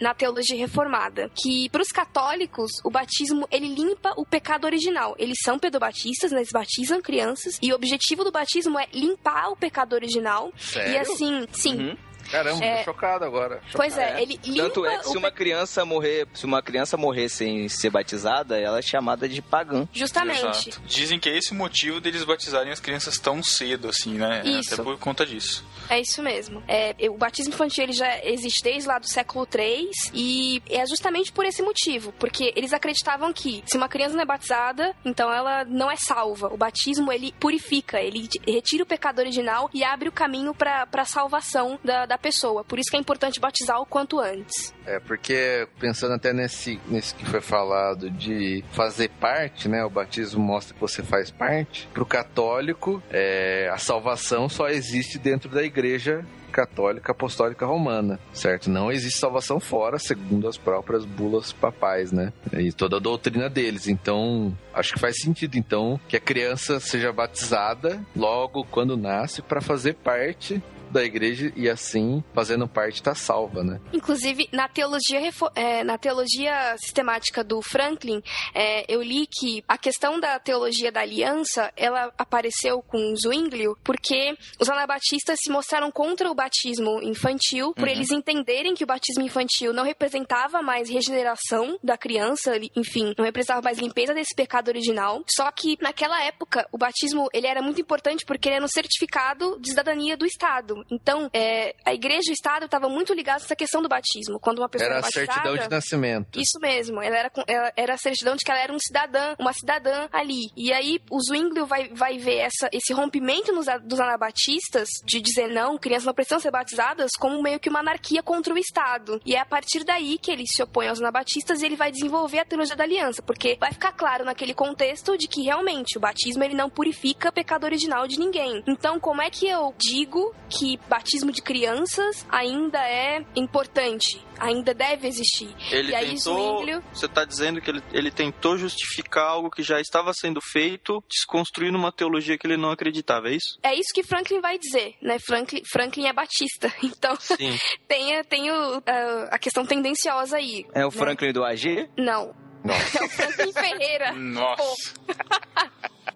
na 0.00 0.14
teologia 0.14 0.56
reformada, 0.56 1.30
que 1.40 1.68
para 1.70 1.82
os 1.82 1.88
católicos 1.92 2.72
o 2.88 2.90
batismo 2.90 3.46
ele 3.50 3.68
limpa 3.68 4.14
o 4.16 4.24
pecado 4.24 4.64
original. 4.64 5.14
Eles 5.18 5.36
são 5.44 5.58
pedobatistas, 5.58 6.32
né? 6.32 6.38
eles 6.38 6.48
batizam 6.50 7.02
crianças 7.02 7.58
e 7.60 7.70
o 7.70 7.74
objetivo 7.74 8.24
do 8.24 8.32
batismo 8.32 8.78
é 8.78 8.86
limpar 8.94 9.50
o 9.50 9.56
pecado 9.56 9.92
original. 9.92 10.50
Sério? 10.56 10.94
E 10.94 10.98
assim, 10.98 11.46
sim. 11.52 11.76
Uhum. 11.90 11.96
Caramba, 12.30 12.62
É. 12.64 12.78
tô 12.78 12.84
chocado 12.92 13.24
agora. 13.24 13.62
Pois 13.72 13.96
é, 13.96 14.04
Chocado. 14.08 14.22
ele 14.22 14.40
limpa 14.44 14.62
Tanto 14.64 14.86
é 14.86 14.98
que 14.98 15.08
se 15.08 15.16
uma 15.16 15.30
criança 15.30 15.84
morrer, 15.84 16.26
se 16.34 16.44
uma 16.46 16.62
criança 16.62 16.96
morrer 16.96 17.28
sem 17.28 17.68
ser 17.68 17.90
batizada, 17.90 18.58
ela 18.58 18.78
é 18.78 18.82
chamada 18.82 19.28
de 19.28 19.40
pagã. 19.40 19.86
Justamente. 19.92 20.68
Exato. 20.68 20.82
Dizem 20.86 21.18
que 21.18 21.28
é 21.28 21.36
esse 21.36 21.52
o 21.52 21.54
motivo 21.54 22.00
deles 22.00 22.24
batizarem 22.24 22.70
as 22.72 22.80
crianças 22.80 23.18
tão 23.18 23.42
cedo, 23.42 23.88
assim, 23.88 24.14
né? 24.14 24.42
Isso. 24.44 24.74
Até 24.74 24.82
por 24.82 24.98
conta 24.98 25.24
disso. 25.24 25.64
É 25.88 26.00
isso 26.00 26.22
mesmo. 26.22 26.62
É, 26.68 26.94
o 27.08 27.16
batismo 27.16 27.54
infantil 27.54 27.84
ele 27.84 27.92
já 27.92 28.24
existe 28.24 28.62
desde 28.62 28.88
lá 28.88 28.98
do 28.98 29.08
século 29.08 29.46
III 29.52 29.90
e 30.12 30.62
é 30.68 30.86
justamente 30.86 31.32
por 31.32 31.44
esse 31.44 31.62
motivo, 31.62 32.12
porque 32.18 32.52
eles 32.56 32.72
acreditavam 32.72 33.32
que 33.32 33.62
se 33.66 33.76
uma 33.76 33.88
criança 33.88 34.14
não 34.14 34.22
é 34.22 34.26
batizada, 34.26 34.94
então 35.04 35.32
ela 35.32 35.64
não 35.64 35.90
é 35.90 35.96
salva. 35.96 36.52
O 36.52 36.56
batismo 36.56 37.12
ele 37.12 37.32
purifica, 37.38 38.00
ele 38.00 38.28
retira 38.46 38.82
o 38.82 38.86
pecado 38.86 39.18
original 39.20 39.70
e 39.72 39.82
abre 39.84 40.08
o 40.08 40.12
caminho 40.12 40.54
para 40.54 40.86
a 40.92 41.04
salvação 41.04 41.78
da 41.84 42.06
da 42.06 42.18
pessoa. 42.18 42.64
Por 42.64 42.78
isso 42.78 42.90
que 42.90 42.96
é 42.96 43.00
importante 43.00 43.40
batizar 43.40 43.80
o 43.80 43.86
quanto 43.86 44.18
antes. 44.18 44.74
É, 44.88 44.98
porque 44.98 45.68
pensando 45.78 46.14
até 46.14 46.32
nesse, 46.32 46.80
nesse 46.88 47.14
que 47.14 47.26
foi 47.26 47.42
falado 47.42 48.10
de 48.10 48.64
fazer 48.72 49.10
parte, 49.20 49.68
né? 49.68 49.84
O 49.84 49.90
batismo 49.90 50.42
mostra 50.42 50.72
que 50.72 50.80
você 50.80 51.02
faz 51.02 51.30
parte. 51.30 51.86
Pro 51.92 52.06
católico, 52.06 53.02
é, 53.10 53.68
a 53.70 53.76
salvação 53.76 54.48
só 54.48 54.68
existe 54.68 55.18
dentro 55.18 55.50
da 55.50 55.62
igreja 55.62 56.24
católica 56.48 57.12
apostólica 57.12 57.66
romana, 57.66 58.18
certo? 58.32 58.70
Não 58.70 58.90
existe 58.90 59.18
salvação 59.18 59.60
fora, 59.60 59.98
segundo 59.98 60.48
as 60.48 60.56
próprias 60.56 61.04
bulas 61.04 61.52
papais, 61.52 62.10
né? 62.10 62.32
E 62.52 62.72
toda 62.72 62.96
a 62.96 63.00
doutrina 63.00 63.50
deles. 63.50 63.86
Então, 63.86 64.56
acho 64.72 64.94
que 64.94 64.98
faz 65.00 65.20
sentido, 65.20 65.56
então, 65.56 66.00
que 66.08 66.16
a 66.16 66.20
criança 66.20 66.80
seja 66.80 67.12
batizada 67.12 68.02
logo 68.16 68.64
quando 68.64 68.96
nasce 68.96 69.42
para 69.42 69.60
fazer 69.60 69.94
parte 69.96 70.62
da 70.90 71.04
igreja 71.04 71.52
e 71.56 71.68
assim, 71.68 72.22
fazendo 72.34 72.68
parte, 72.68 73.02
tá 73.02 73.14
salva, 73.14 73.62
né? 73.62 73.80
Inclusive, 73.92 74.48
na 74.52 74.68
teologia, 74.68 75.20
é, 75.54 75.84
na 75.84 75.98
teologia 75.98 76.76
sistemática 76.78 77.42
do 77.44 77.60
Franklin, 77.62 78.22
é, 78.54 78.84
eu 78.92 79.02
li 79.02 79.26
que 79.26 79.62
a 79.68 79.76
questão 79.76 80.18
da 80.18 80.38
teologia 80.38 80.90
da 80.90 81.00
aliança, 81.00 81.72
ela 81.76 82.12
apareceu 82.16 82.82
com 82.82 83.14
Zwinglio 83.16 83.76
porque 83.84 84.36
os 84.60 84.68
anabatistas 84.68 85.38
se 85.42 85.50
mostraram 85.50 85.90
contra 85.90 86.30
o 86.30 86.34
batismo 86.34 87.02
infantil, 87.02 87.72
por 87.74 87.88
eles 87.88 88.10
entenderem 88.10 88.74
que 88.74 88.84
o 88.84 88.86
batismo 88.86 89.24
infantil 89.24 89.72
não 89.72 89.84
representava 89.84 90.62
mais 90.62 90.88
regeneração 90.88 91.78
da 91.82 91.96
criança, 91.96 92.52
enfim, 92.76 93.14
não 93.16 93.24
representava 93.24 93.62
mais 93.62 93.78
limpeza 93.78 94.14
desse 94.14 94.34
pecado 94.34 94.68
original. 94.68 95.22
Só 95.28 95.50
que 95.50 95.76
naquela 95.80 96.22
época, 96.24 96.66
o 96.72 96.78
batismo 96.78 97.28
ele 97.32 97.46
era 97.46 97.62
muito 97.62 97.80
importante 97.80 98.24
porque 98.24 98.48
ele 98.48 98.56
era 98.56 98.64
um 98.64 98.68
certificado 98.68 99.58
de 99.60 99.70
cidadania 99.70 100.16
do 100.16 100.26
Estado. 100.26 100.77
Então, 100.90 101.30
é, 101.32 101.74
a 101.84 101.94
igreja 101.94 102.28
e 102.28 102.32
o 102.32 102.34
Estado 102.34 102.64
estavam 102.64 102.90
muito 102.90 103.12
ligados 103.14 103.42
a 103.42 103.46
essa 103.46 103.56
questão 103.56 103.82
do 103.82 103.88
batismo. 103.88 104.38
Quando 104.40 104.58
uma 104.58 104.68
pessoa 104.68 104.86
Era 104.86 104.98
era 104.98 105.06
a 105.06 105.10
certidão 105.10 105.56
de 105.56 105.68
nascimento. 105.68 106.38
isso 106.38 106.58
mesmo, 106.60 107.00
ela 107.02 107.16
era, 107.16 107.30
ela 107.46 107.72
era 107.76 107.94
a 107.94 107.98
certidão 107.98 108.36
de 108.36 108.44
que 108.44 108.50
ela 108.50 108.60
era 108.60 108.72
um 108.72 108.78
cidadã, 108.78 109.34
uma 109.38 109.52
cidadã 109.52 110.08
ali. 110.12 110.50
E 110.56 110.72
aí 110.72 111.00
o 111.10 111.20
Zwinglio 111.20 111.66
vai, 111.66 111.88
vai 111.88 112.18
ver 112.18 112.38
essa, 112.38 112.68
esse 112.72 112.92
rompimento 112.92 113.52
nos, 113.52 113.66
dos 113.84 114.00
anabatistas 114.00 114.88
de 115.04 115.20
dizer 115.20 115.48
não, 115.48 115.78
crianças 115.78 116.06
não 116.06 116.14
precisam 116.14 116.40
ser 116.40 116.50
batizadas, 116.50 117.10
como 117.18 117.42
meio 117.42 117.60
que 117.60 117.68
uma 117.68 117.80
anarquia 117.80 118.22
contra 118.22 118.52
o 118.52 118.58
Estado. 118.58 119.20
E 119.24 119.34
é 119.34 119.40
a 119.40 119.46
partir 119.46 119.84
daí 119.84 120.18
que 120.18 120.30
ele 120.30 120.44
se 120.46 120.62
opõe 120.62 120.88
aos 120.88 121.00
anabatistas 121.00 121.62
e 121.62 121.66
ele 121.66 121.76
vai 121.76 121.90
desenvolver 121.90 122.40
a 122.40 122.44
teologia 122.44 122.76
da 122.76 122.84
aliança, 122.84 123.22
porque 123.22 123.56
vai 123.58 123.72
ficar 123.72 123.92
claro 123.92 124.24
naquele 124.24 124.54
contexto 124.54 125.16
de 125.16 125.28
que 125.28 125.42
realmente 125.42 125.96
o 125.96 126.00
batismo 126.00 126.44
ele 126.44 126.54
não 126.54 126.70
purifica 126.70 127.28
o 127.28 127.32
pecado 127.32 127.64
original 127.64 128.06
de 128.06 128.18
ninguém. 128.18 128.62
Então, 128.66 128.98
como 129.00 129.22
é 129.22 129.30
que 129.30 129.46
eu 129.46 129.74
digo 129.78 130.34
que 130.48 130.67
batismo 130.88 131.32
de 131.32 131.40
crianças 131.40 132.26
ainda 132.28 132.78
é 132.78 133.24
importante? 133.36 134.20
Ainda 134.38 134.72
deve 134.74 135.08
existir. 135.08 135.48
Ele 135.70 135.90
e 135.90 135.94
aí 135.94 136.14
tentou. 136.14 136.58
Zwinglio 136.58 136.82
Você 136.92 137.08
tá 137.08 137.24
dizendo 137.24 137.60
que 137.60 137.70
ele, 137.70 137.82
ele 137.92 138.10
tentou 138.10 138.56
justificar 138.56 139.24
algo 139.30 139.50
que 139.50 139.62
já 139.62 139.80
estava 139.80 140.12
sendo 140.14 140.40
feito, 140.40 141.02
desconstruindo 141.08 141.76
uma 141.76 141.90
teologia 141.90 142.38
que 142.38 142.46
ele 142.46 142.56
não 142.56 142.70
acreditava, 142.70 143.28
é 143.28 143.32
isso? 143.34 143.58
É 143.62 143.74
isso 143.74 143.88
que 143.94 144.02
Franklin 144.04 144.40
vai 144.40 144.56
dizer, 144.58 144.94
né? 145.02 145.18
Franklin, 145.18 145.62
Franklin 145.72 146.06
é 146.06 146.12
batista, 146.12 146.72
então 146.82 147.16
tem, 147.88 148.16
a- 148.16 148.24
tem 148.24 148.50
o, 148.50 148.82
a, 148.86 149.34
a 149.34 149.38
questão 149.38 149.66
tendenciosa 149.66 150.36
aí. 150.36 150.64
É 150.74 150.84
o 150.86 150.90
né? 150.90 150.96
Franklin 150.96 151.32
do 151.32 151.44
AG? 151.44 151.88
Não. 151.96 152.34
É 152.68 153.04
o 153.04 153.08
Franklin 153.08 153.52
Ferreira. 153.52 154.12
Nossa. 154.12 154.94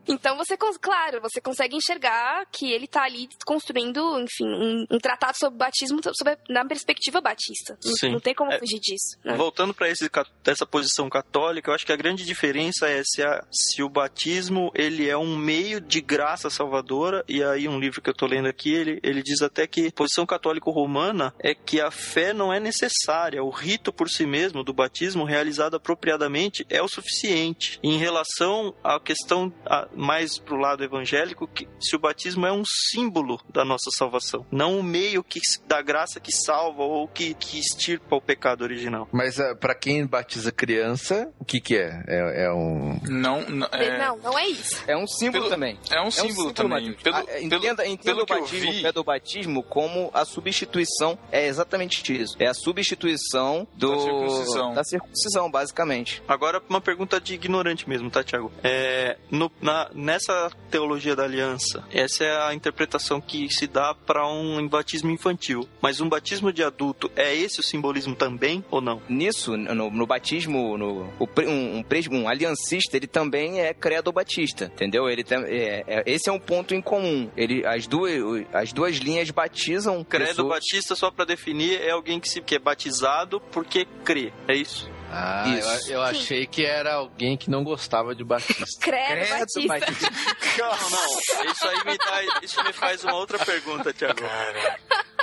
Então 0.07 0.37
você, 0.37 0.57
claro, 0.57 1.21
você 1.21 1.41
consegue 1.41 1.77
enxergar 1.77 2.45
que 2.51 2.71
ele 2.73 2.87
tá 2.87 3.05
ali 3.05 3.29
construindo, 3.47 4.19
enfim, 4.21 4.47
um, 4.47 4.87
um 4.91 4.99
tratado 4.99 5.37
sobre 5.38 5.59
batismo 5.59 6.01
sobre, 6.15 6.37
na 6.49 6.65
perspectiva 6.65 7.21
batista. 7.21 7.79
Não- 7.85 7.95
Sim. 7.97 8.11
Não, 8.12 8.21
tem 8.21 8.35
como 8.35 8.53
É, 8.53 8.59
fugir 8.59 8.81
disso. 8.81 9.17
né? 9.25 9.37
Voltando 9.37 9.73
para 9.75 9.88
essa 9.88 10.67
posição 10.67 11.09
católica, 11.09 11.71
eu 11.71 11.75
acho 11.75 11.87
que 11.87 11.93
a 11.93 11.97
grande 11.97 12.25
diferença 12.25 12.88
é 12.88 13.03
se, 13.05 13.23
a- 13.23 13.45
se 13.51 13.83
o 13.83 13.88
batismo 13.88 14.71
ele 14.75 15.09
é 15.09 15.17
um 15.17 15.37
meio 15.37 15.81
de 15.81 16.01
graça 16.01 16.51
salvadora, 16.51 17.25
e 17.29 17.43
aí 17.43 17.69
um 17.69 17.79
livro 17.79 18.01
que 18.03 18.11
eu 18.11 18.15
tô 18.15 18.27
lendo 18.27 18.49
aqui, 18.49 18.73
ele, 18.75 19.01
ele 19.03 19.23
diz 19.23 19.41
até 19.43 19.67
que 19.67 19.87
a 19.87 19.93
posição 19.93 20.27
católico-romana 20.27 21.35
é 21.38 21.55
que 21.55 21.81
a 21.81 21.91
fé 21.91 22.33
não 22.33 22.53
é 22.53 22.59
necessária, 22.61 23.43
o 23.43 23.51
rito 23.51 23.93
por 23.93 24.09
si 24.09 24.27
mesmo 24.27 24.62
do 24.65 24.73
batismo 24.73 25.25
realizado 25.25 25.77
apropriadamente 25.77 26.67
é 26.69 26.83
o 26.83 26.88
suficiente. 26.88 27.79
Em 27.83 27.99
relação 27.99 28.75
à 28.83 28.99
questão 29.01 29.53
a- 29.67 29.88
mais 29.96 30.38
pro 30.38 30.57
lado 30.57 30.83
evangélico, 30.85 31.46
que 31.46 31.68
se 31.81 31.94
o 31.96 31.98
batismo 31.98 32.46
é 32.46 32.52
um 32.52 32.62
símbolo 32.64 33.40
da 33.52 33.64
nossa 33.64 33.90
salvação, 33.96 34.46
não 34.50 34.78
um 34.78 34.83
meio 34.83 35.22
que 35.22 35.40
da 35.66 35.81
graça 35.83 36.20
que 36.20 36.33
salva 36.33 36.83
ou 36.83 37.07
que, 37.09 37.35
que 37.35 37.59
extirpa 37.59 38.16
o 38.16 38.20
pecado 38.20 38.62
original. 38.62 39.09
Mas 39.12 39.38
ah, 39.40 39.55
pra 39.55 39.74
quem 39.74 40.07
batiza 40.07 40.50
criança, 40.52 41.31
o 41.38 41.44
que 41.44 41.61
que 41.61 41.76
é? 41.76 42.02
É, 42.07 42.44
é 42.44 42.52
um... 42.52 42.98
Não, 43.09 43.42
não, 43.48 43.68
é, 43.72 43.98
Não, 43.98 44.16
não 44.18 44.38
é 44.38 44.46
isso. 44.48 44.83
É 44.87 44.96
um 44.96 45.07
símbolo 45.07 45.44
Pelo- 45.44 45.50
também. 45.50 45.78
é 45.90 46.00
um 46.02 46.11
símbolo 46.11 46.52
também. 46.52 46.88
Matheus. 46.90 47.02
Pelo- 47.02 47.16
Ah, 47.16 47.22
pelo- 47.24 47.44
entenda 47.44 47.87
entenda 47.87 48.02
pelo 48.05 48.22
o 48.22 48.26
que 48.26 48.33
eu 48.33 48.40
batismo, 48.40 48.72
vi- 48.72 48.78
o 48.78 48.83
pé 48.83 48.92
do 48.92 49.05
batismo 49.05 49.62
como 49.62 50.11
a 50.14 50.24
substituição. 50.24 51.18
É 51.31 51.46
exatamente 51.46 52.12
isso. 52.20 52.37
É 52.38 52.46
a 52.46 52.55
substituição 52.55 53.66
do, 53.74 53.90
Da 53.94 54.00
circuncisão. 54.02 54.74
da 54.74 54.85
circuncisão, 54.85 55.50
basicamente. 55.50 56.22
Agora, 56.28 56.62
uma 56.68 56.81
pergunta 56.81 57.20
de 57.20 57.35
ignorante 57.35 57.88
mesmo, 57.88 58.11
tá, 58.11 58.22
Tiago? 58.22 58.52
É, 58.62 59.16
no- 59.31 59.50
na- 59.61 59.82
nessa 59.95 60.51
teologia 60.71 61.14
da 61.16 61.25
aliança, 61.25 61.85
essa 61.90 62.25
é 62.25 62.49
a 62.49 62.55
interpretação 62.55 63.21
que 63.21 63.49
se 63.53 63.66
dá 63.66 63.95
para 63.95 64.27
um 64.27 64.66
batismo 64.68 65.11
infantil. 65.11 65.68
Mas 65.81 66.01
um 66.01 66.09
batismo 66.09 66.53
de 66.53 66.62
adulto, 66.62 67.11
é 67.16 67.35
esse 67.35 67.61
o 67.61 67.62
simbolismo 67.62 68.14
também 68.14 68.64
ou 68.71 68.81
não? 68.81 69.01
Nisso, 69.09 69.57
no, 69.57 69.90
no 69.90 70.07
batismo, 70.07 70.77
no, 70.79 71.09
o 71.18 71.29
um, 71.47 71.79
um, 71.79 71.85
um 72.11 72.29
aliancista, 72.29 72.97
ele 72.97 73.07
também 73.07 73.61
é 73.61 73.73
credo 73.75 74.12
batista, 74.12 74.66
entendeu? 74.73 75.09
Ele 75.09 75.25
tem, 75.25 75.38
é, 75.45 75.85
é- 75.87 76.03
esse 76.07 76.29
é 76.29 76.33
um 76.33 76.38
ponto 76.38 76.75
em 76.75 76.81
comum. 76.81 77.31
Ele, 77.37 77.64
as, 77.66 77.87
duas, 77.87 78.12
as 78.53 78.73
duas 78.73 78.97
linhas 78.97 79.31
batizam 79.31 80.05
Credo 80.05 80.29
pessoas- 80.29 80.49
batista, 80.49 80.95
só 80.95 81.11
para 81.11 81.25
definir, 81.25 81.81
é 81.81 81.90
alguém 81.90 82.21
que, 82.21 82.29
se, 82.29 82.40
que 82.40 82.55
é 82.55 82.59
batizado 82.59 83.40
porque 83.53 83.87
crê, 84.05 84.33
é 84.49 84.55
isso? 84.55 84.90
Ah, 85.12 85.44
Isso. 85.46 85.90
eu, 85.90 85.96
eu 85.96 86.03
achei 86.03 86.46
que 86.46 86.64
era 86.64 86.94
alguém 86.94 87.37
que 87.37 87.51
não 87.51 87.62
gostava 87.62 88.14
de 88.14 88.25
batista. 88.25 88.64
Credo, 88.81 89.27
Credo, 89.27 89.68
batista. 89.68 90.11
Não, 90.59 90.68
não, 90.68 91.51
isso 91.51 91.66
aí 91.66 91.85
me, 91.87 91.96
dá, 91.96 92.40
isso 92.42 92.62
me 92.62 92.75
faz 92.75 93.03
uma 93.03 93.14
outra 93.14 93.38
pergunta, 93.38 93.90
Tiago. 93.90 94.20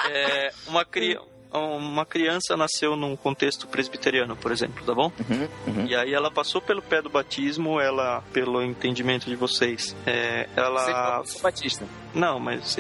É, 0.10 0.52
uma, 0.66 0.84
cri, 0.84 1.20
uma 1.52 2.04
criança 2.04 2.58
nasceu 2.58 2.96
num 2.96 3.16
contexto 3.16 3.68
presbiteriano, 3.68 4.36
por 4.36 4.52
exemplo, 4.52 4.84
tá 4.84 4.94
bom? 4.94 5.12
Uhum, 5.30 5.48
uhum. 5.68 5.86
E 5.86 5.96
aí 5.96 6.14
ela 6.14 6.32
passou 6.32 6.60
pelo 6.60 6.82
pé 6.82 7.00
do 7.00 7.12
batismo, 7.12 7.80
ela, 7.80 8.24
pelo 8.34 8.64
entendimento 8.64 9.30
de 9.30 9.36
vocês, 9.36 9.96
é, 10.06 10.50
ela... 10.56 11.20
Você 11.20 11.34
sou 11.34 11.42
batista. 11.42 11.86
Não, 12.14 12.40
mas? 12.40 12.78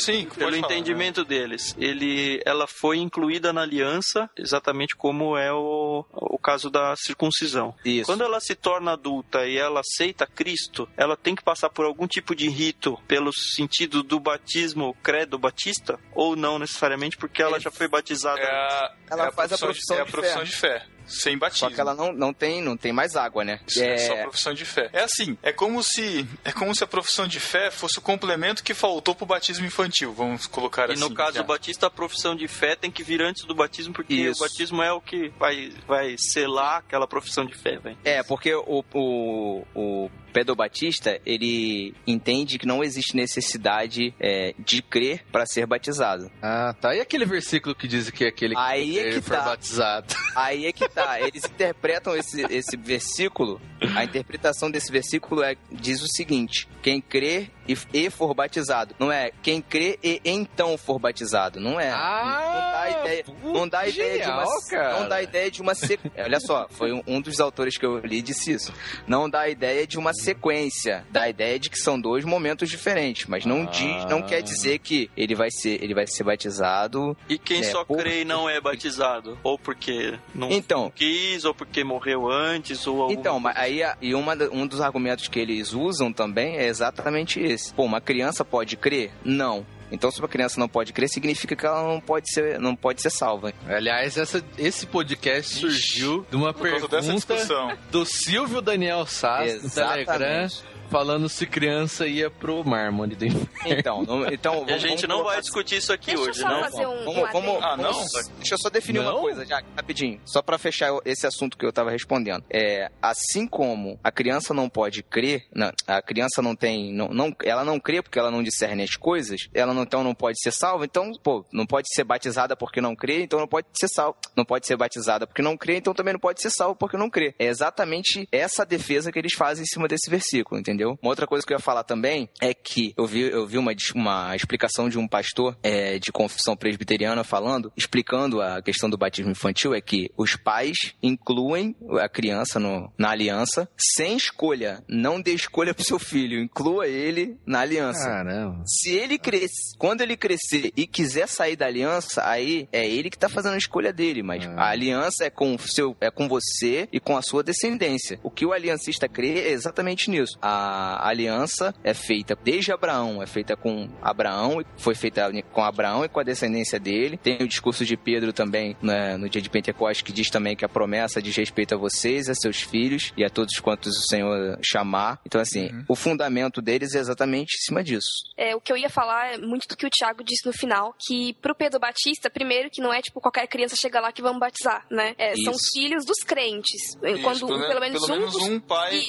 Sim, 0.00 0.26
Pelo 0.36 0.50
falar. 0.52 0.56
entendimento 0.58 1.24
deles, 1.24 1.74
ele, 1.78 2.40
ela 2.44 2.66
foi 2.66 2.98
incluída 2.98 3.52
na 3.52 3.62
aliança, 3.62 4.28
exatamente 4.36 4.94
como 4.96 5.36
é 5.36 5.52
o, 5.52 6.04
o 6.12 6.38
caso 6.38 6.70
da 6.70 6.94
circuncisão. 6.96 7.74
Isso. 7.84 8.06
Quando 8.06 8.22
ela 8.24 8.40
se 8.40 8.54
torna 8.54 8.92
adulta 8.92 9.46
e 9.46 9.56
ela 9.56 9.80
aceita 9.80 10.26
Cristo, 10.26 10.88
ela 10.96 11.16
tem 11.16 11.34
que 11.34 11.42
passar 11.42 11.70
por 11.70 11.84
algum 11.84 12.06
tipo 12.06 12.34
de 12.34 12.48
rito 12.48 12.98
pelo 13.06 13.32
sentido 13.32 14.02
do 14.02 14.20
batismo 14.20 14.94
credo 15.02 15.38
batista? 15.38 15.98
Ou 16.12 16.36
não 16.36 16.58
necessariamente, 16.58 17.16
porque 17.16 17.42
ela 17.42 17.58
já 17.58 17.70
foi 17.70 17.88
batizada? 17.88 18.40
É 18.40 18.44
a, 18.44 18.94
Ela 19.10 19.26
é 19.28 19.32
faz 19.32 19.52
a 19.52 19.58
profissão, 19.58 19.96
profissão 19.96 19.96
de, 19.96 20.00
é 20.00 20.02
a 20.02 20.04
de 20.06 20.12
profissão 20.12 20.40
fé. 20.40 20.44
de 20.44 20.56
fé. 20.84 20.97
Sem 21.08 21.38
batismo. 21.38 21.68
Só 21.68 21.74
que 21.74 21.80
ela 21.80 21.94
não, 21.94 22.12
não, 22.12 22.32
tem, 22.32 22.62
não 22.62 22.76
tem 22.76 22.92
mais 22.92 23.16
água, 23.16 23.44
né? 23.44 23.60
Isso 23.66 23.82
é... 23.82 23.96
só 23.98 24.12
É, 24.14 24.22
profissão 24.22 24.54
de 24.54 24.64
fé. 24.64 24.90
É 24.92 25.02
assim, 25.02 25.36
é 25.42 25.52
como 25.52 25.82
se 25.82 26.26
é 26.44 26.52
como 26.52 26.74
se 26.74 26.84
a 26.84 26.86
profissão 26.86 27.26
de 27.26 27.40
fé 27.40 27.70
fosse 27.70 27.98
o 27.98 28.02
complemento 28.02 28.62
que 28.62 28.74
faltou 28.74 29.14
pro 29.14 29.26
batismo 29.26 29.66
infantil, 29.66 30.12
vamos 30.12 30.46
colocar 30.46 30.88
E 30.90 30.92
assim. 30.92 31.00
no 31.00 31.14
caso 31.14 31.34
já. 31.36 31.42
do 31.42 31.46
batista, 31.46 31.86
a 31.86 31.90
profissão 31.90 32.36
de 32.36 32.46
fé 32.46 32.76
tem 32.76 32.90
que 32.90 33.02
vir 33.02 33.22
antes 33.22 33.44
do 33.44 33.54
batismo, 33.54 33.92
porque 33.94 34.14
Isso. 34.14 34.42
o 34.42 34.46
batismo 34.46 34.82
é 34.82 34.92
o 34.92 35.00
que 35.00 35.32
vai, 35.38 35.72
vai 35.86 36.14
selar 36.18 36.76
aquela 36.78 37.06
profissão 37.06 37.44
de 37.44 37.54
fé, 37.54 37.78
velho. 37.78 37.96
É, 38.04 38.22
porque 38.22 38.54
o, 38.54 38.84
o, 38.94 39.64
o 39.74 40.10
pedobatista, 40.32 41.20
ele 41.24 41.94
entende 42.06 42.58
que 42.58 42.66
não 42.66 42.82
existe 42.82 43.16
necessidade 43.16 44.14
é, 44.20 44.54
de 44.58 44.82
crer 44.82 45.24
para 45.30 45.46
ser 45.46 45.66
batizado. 45.66 46.30
Ah, 46.42 46.74
tá. 46.80 46.94
E 46.94 47.00
aquele 47.00 47.24
versículo 47.24 47.74
que 47.74 47.88
diz 47.88 48.10
que 48.10 48.24
aquele 48.24 48.54
que 48.54 48.60
Aí 48.60 48.98
é 48.98 49.12
que 49.12 49.20
tá. 49.20 49.42
batizado? 49.42 50.14
Aí 50.34 50.66
é 50.66 50.72
que 50.72 50.88
tá, 50.88 51.20
eles 51.20 51.44
interpretam 51.44 52.16
esse, 52.16 52.42
esse 52.50 52.76
versículo, 52.76 53.60
a 53.94 54.04
interpretação 54.04 54.70
desse 54.70 54.90
versículo 54.90 55.42
é, 55.42 55.56
diz 55.70 56.02
o 56.02 56.08
seguinte, 56.08 56.68
quem 56.82 57.00
crê 57.00 57.50
e, 57.68 57.76
e 57.92 58.10
for 58.10 58.34
batizado. 58.34 58.94
Não 58.98 59.12
é 59.12 59.30
quem 59.42 59.60
crê 59.60 59.98
e 60.02 60.20
então 60.24 60.76
for 60.78 60.98
batizado. 60.98 61.60
Não 61.60 61.78
é. 61.78 61.90
Ah, 61.90 62.40
não 62.42 62.72
dá 62.72 63.00
ideia, 63.00 63.24
não 63.42 63.68
dá 63.68 63.86
ideia 63.88 64.22
de 64.24 64.30
uma, 64.30 64.44
cara. 64.70 65.00
não 65.00 65.08
dá 65.08 65.22
ideia 65.22 65.50
de 65.50 65.60
uma 65.62 65.74
sequência. 65.74 66.12
Olha 66.24 66.40
só, 66.40 66.66
foi 66.70 66.92
um, 66.92 67.02
um 67.06 67.20
dos 67.20 67.40
autores 67.40 67.76
que 67.76 67.84
eu 67.86 67.98
li 67.98 68.22
disse 68.22 68.52
isso. 68.52 68.72
Não 69.06 69.28
dá 69.28 69.48
ideia 69.48 69.86
de 69.86 69.98
uma 69.98 70.12
sequência, 70.14 71.04
dá 71.10 71.22
a 71.22 71.28
ideia 71.28 71.58
de 71.58 71.68
que 71.70 71.78
são 71.78 72.00
dois 72.00 72.24
momentos 72.24 72.68
diferentes, 72.70 73.26
mas 73.26 73.44
não 73.44 73.66
diz, 73.66 74.04
não 74.06 74.22
quer 74.22 74.42
dizer 74.42 74.78
que 74.78 75.10
ele 75.16 75.34
vai 75.34 75.50
ser, 75.50 75.82
ele 75.82 75.94
vai 75.94 76.06
ser 76.06 76.24
batizado. 76.24 77.16
E 77.28 77.38
quem 77.38 77.60
É, 77.60 77.64
só 77.64 77.84
por- 77.84 77.98
crê 77.98 78.22
e 78.22 78.24
não 78.24 78.48
é 78.48 78.60
batizado? 78.60 79.38
Ou 79.42 79.58
porque 79.58 80.18
não 80.34 80.50
Então, 80.50 80.90
quis, 80.94 81.44
ou 81.44 81.54
porque 81.54 81.84
morreu 81.84 82.30
antes, 82.30 82.86
ou 82.86 83.10
Então, 83.10 83.38
mas 83.38 83.56
aí 83.56 83.82
a- 83.82 83.96
e 84.00 84.14
uma, 84.14 84.34
um 84.52 84.66
dos 84.66 84.80
argumentos 84.80 85.28
que 85.28 85.38
eles 85.38 85.72
usam 85.72 86.12
também 86.12 86.56
é 86.56 86.66
exatamente 86.66 87.40
esse. 87.40 87.57
Pô, 87.74 87.84
uma 87.84 88.00
criança 88.00 88.44
pode 88.44 88.76
crer? 88.76 89.10
Não. 89.24 89.66
Então, 89.90 90.10
se 90.10 90.18
uma 90.18 90.28
criança 90.28 90.60
não 90.60 90.68
pode 90.68 90.92
crer, 90.92 91.08
significa 91.08 91.56
que 91.56 91.64
ela 91.64 91.82
não 91.82 91.98
pode 91.98 92.30
ser, 92.30 92.58
não 92.60 92.76
pode 92.76 93.00
ser 93.00 93.08
salva. 93.08 93.54
Aliás, 93.66 94.18
essa- 94.18 94.44
esse 94.58 94.86
podcast 94.86 95.54
surgiu 95.60 96.26
de 96.30 96.36
uma 96.36 96.52
Por 96.52 96.68
causa 96.68 96.88
dessa 96.88 97.06
pergunta 97.06 97.34
discussão. 97.34 97.72
do 97.90 98.04
Silvio 98.04 98.60
Daniel 98.60 99.06
Sass 99.06 99.62
no 99.62 99.70
Telegram. 99.70 100.46
Falando 100.88 101.28
se 101.28 101.46
criança 101.46 102.06
ia 102.06 102.30
pro 102.30 102.64
mármore 102.64 103.14
do 103.14 103.24
inferno. 103.26 103.48
Então, 103.78 104.02
não- 104.02 104.26
então 104.26 104.54
E 104.54 104.56
a 104.56 104.64
vamos- 104.64 104.82
gente 104.82 105.00
vamos 105.02 105.08
não 105.08 105.16
vai 105.16 105.24
colocar- 105.24 105.40
discutir 105.40 105.76
isso 105.76 105.92
aqui 105.92 106.14
Deixa 106.14 106.22
hoje, 106.30 106.42
não? 106.42 106.58
um, 106.60 107.04
Vamos, 107.04 107.16
um 107.18 107.32
vamos. 107.32 107.62
Ah, 107.64 107.76
não? 107.76 107.92
vamos- 107.92 108.28
deixa 108.38 108.54
eu 108.54 108.58
só 108.58 108.68
definir 108.70 109.02
Não? 109.02 109.12
uma 109.12 109.20
coisa, 109.20 109.44
já, 109.46 109.62
rapidinho. 109.76 110.20
Só 110.24 110.40
pra 110.42 110.58
fechar 110.58 110.90
esse 111.04 111.26
assunto 111.26 111.56
que 111.56 111.64
eu 111.66 111.72
tava 111.72 111.90
respondendo. 111.90 112.42
É, 112.50 112.90
assim 113.02 113.46
como 113.46 113.98
a 114.02 114.10
criança 114.10 114.52
não 114.54 114.68
pode 114.68 115.02
crer, 115.02 115.46
não, 115.54 115.70
a 115.86 116.00
criança 116.02 116.40
não 116.42 116.54
tem, 116.56 116.92
não, 116.92 117.08
não, 117.08 117.34
ela 117.44 117.64
não 117.64 117.78
crê 117.78 118.02
porque 118.02 118.18
ela 118.18 118.30
não 118.30 118.42
discerne 118.42 118.82
as 118.82 118.94
coisas, 118.96 119.48
ela 119.54 119.74
não, 119.74 119.82
então 119.82 120.02
não 120.02 120.14
pode 120.14 120.40
ser 120.40 120.52
salva, 120.52 120.84
então, 120.84 121.12
pô, 121.22 121.44
não 121.52 121.66
pode 121.66 121.88
ser 121.92 122.04
batizada 122.04 122.56
porque 122.56 122.80
não 122.80 122.94
crê, 122.96 123.22
então 123.22 123.38
não 123.38 123.48
pode 123.48 123.66
ser 123.72 123.88
salva. 123.88 124.16
Não 124.36 124.44
pode 124.44 124.66
ser 124.66 124.76
batizada 124.76 125.26
porque 125.26 125.42
não 125.42 125.56
crê, 125.56 125.76
então 125.76 125.92
também 125.94 126.12
não 126.12 126.20
pode 126.20 126.40
ser 126.40 126.50
salva 126.50 126.74
porque 126.74 126.96
não 126.96 127.10
crê. 127.10 127.34
É 127.38 127.46
exatamente 127.46 128.26
essa 128.32 128.64
defesa 128.64 129.10
que 129.12 129.18
eles 129.18 129.34
fazem 129.34 129.62
em 129.64 129.66
cima 129.66 129.86
desse 129.88 130.08
versículo, 130.10 130.60
entendeu? 130.60 130.77
Uma 130.84 131.10
outra 131.10 131.26
coisa 131.26 131.46
que 131.46 131.52
eu 131.52 131.56
ia 131.56 131.62
falar 131.62 131.84
também 131.84 132.28
é 132.40 132.52
que 132.54 132.92
eu 132.96 133.06
vi, 133.06 133.20
eu 133.22 133.46
vi 133.46 133.58
uma, 133.58 133.72
uma 133.94 134.36
explicação 134.36 134.88
de 134.88 134.98
um 134.98 135.08
pastor 135.08 135.56
é, 135.62 135.98
de 135.98 136.12
confissão 136.12 136.56
presbiteriana 136.56 137.24
falando, 137.24 137.72
explicando 137.76 138.40
a 138.40 138.62
questão 138.62 138.88
do 138.90 138.96
batismo 138.98 139.30
infantil, 139.30 139.74
é 139.74 139.80
que 139.80 140.10
os 140.16 140.36
pais 140.36 140.76
incluem 141.02 141.74
a 142.00 142.08
criança 142.08 142.58
no- 142.60 142.92
na 142.98 143.10
aliança 143.10 143.68
sem 143.96 144.16
escolha. 144.16 144.82
Não 144.88 145.20
dê 145.20 145.32
escolha 145.32 145.74
pro 145.74 145.84
seu 145.84 145.98
filho, 145.98 146.38
inclua 146.40 146.86
ele 146.86 147.36
na 147.46 147.60
aliança. 147.60 148.04
Caramba. 148.04 148.62
Se 148.66 148.90
ele 148.90 149.18
crescer, 149.18 149.76
quando 149.78 150.00
ele 150.02 150.16
crescer 150.16 150.72
e 150.76 150.86
quiser 150.86 151.28
sair 151.28 151.56
da 151.56 151.66
aliança, 151.66 152.22
aí 152.24 152.68
é 152.72 152.86
ele 152.88 153.10
que 153.10 153.18
tá 153.18 153.28
fazendo 153.28 153.54
a 153.54 153.58
escolha 153.58 153.92
dele, 153.92 154.22
mas 154.22 154.44
Ah. 154.46 154.54
a 154.62 154.68
aliança 154.70 155.24
é 155.24 155.30
com 155.30 155.56
seu, 155.58 155.96
é 156.00 156.10
com 156.10 156.28
você 156.28 156.88
e 156.92 157.00
com 157.00 157.16
a 157.16 157.22
sua 157.22 157.42
descendência. 157.42 158.18
O 158.22 158.30
que 158.30 158.44
o 158.46 158.52
aliancista 158.52 159.08
crê 159.08 159.40
é 159.40 159.50
exatamente 159.52 160.10
nisso. 160.10 160.38
A 160.40 160.67
aliança 161.00 161.74
é 161.82 161.94
feita 161.94 162.36
desde 162.42 162.72
Abraão, 162.72 163.22
é 163.22 163.26
feita 163.26 163.56
com 163.56 163.88
Abraão, 164.02 164.60
e 164.60 164.66
foi 164.76 164.94
feita 164.94 165.30
com 165.52 165.62
Abraão 165.62 166.04
e 166.04 166.08
com 166.08 166.20
a 166.20 166.22
descendência 166.22 166.78
dele. 166.78 167.16
Tem 167.16 167.36
o 167.42 167.48
discurso 167.48 167.84
de 167.84 167.96
Pedro 167.96 168.32
também 168.32 168.76
né, 168.82 169.16
no 169.16 169.28
dia 169.28 169.40
de 169.42 169.50
Pentecostes 169.50 170.02
que 170.02 170.12
diz 170.12 170.30
também 170.30 170.56
que 170.56 170.64
a 170.64 170.68
promessa 170.68 171.20
diz 171.22 171.34
respeito 171.36 171.74
a 171.74 171.78
vocês, 171.78 172.28
a 172.28 172.34
seus 172.34 172.60
filhos 172.62 173.12
e 173.16 173.24
a 173.24 173.30
todos 173.30 173.58
quantos 173.60 173.96
o 173.96 174.06
Senhor 174.08 174.58
chamar. 174.62 175.20
Então 175.26 175.40
assim, 175.40 175.70
o 175.88 175.94
fundamento 175.94 176.60
deles 176.62 176.94
é 176.94 176.98
exatamente 176.98 177.54
em 177.56 177.60
cima 177.64 177.82
disso. 177.82 178.08
É, 178.36 178.54
o 178.54 178.60
que 178.60 178.72
eu 178.72 178.76
ia 178.76 178.90
falar 178.90 179.34
é 179.34 179.38
muito 179.38 179.66
do 179.68 179.76
que 179.76 179.86
o 179.86 179.90
Thiago 179.90 180.22
disse 180.24 180.46
no 180.46 180.52
final, 180.52 180.94
que 180.98 181.34
pro 181.40 181.54
Pedro 181.54 181.80
Batista, 181.80 182.30
primeiro 182.30 182.70
que 182.70 182.80
não 182.80 182.92
é 182.92 183.00
tipo 183.00 183.20
qualquer 183.20 183.46
criança 183.46 183.76
chega 183.80 184.00
lá 184.00 184.12
que 184.12 184.22
vamos 184.22 184.38
batizar, 184.40 184.86
né? 184.90 185.14
É, 185.18 185.34
são 185.36 185.54
filhos 185.72 186.04
dos 186.04 186.18
crentes. 186.24 186.80
Isso, 187.02 187.22
Quando 187.22 187.46
pelo, 187.46 187.80
menos, 187.80 188.02
um, 188.08 188.18
dos- 188.20 188.36
um 188.36 188.60
pai, 188.60 189.00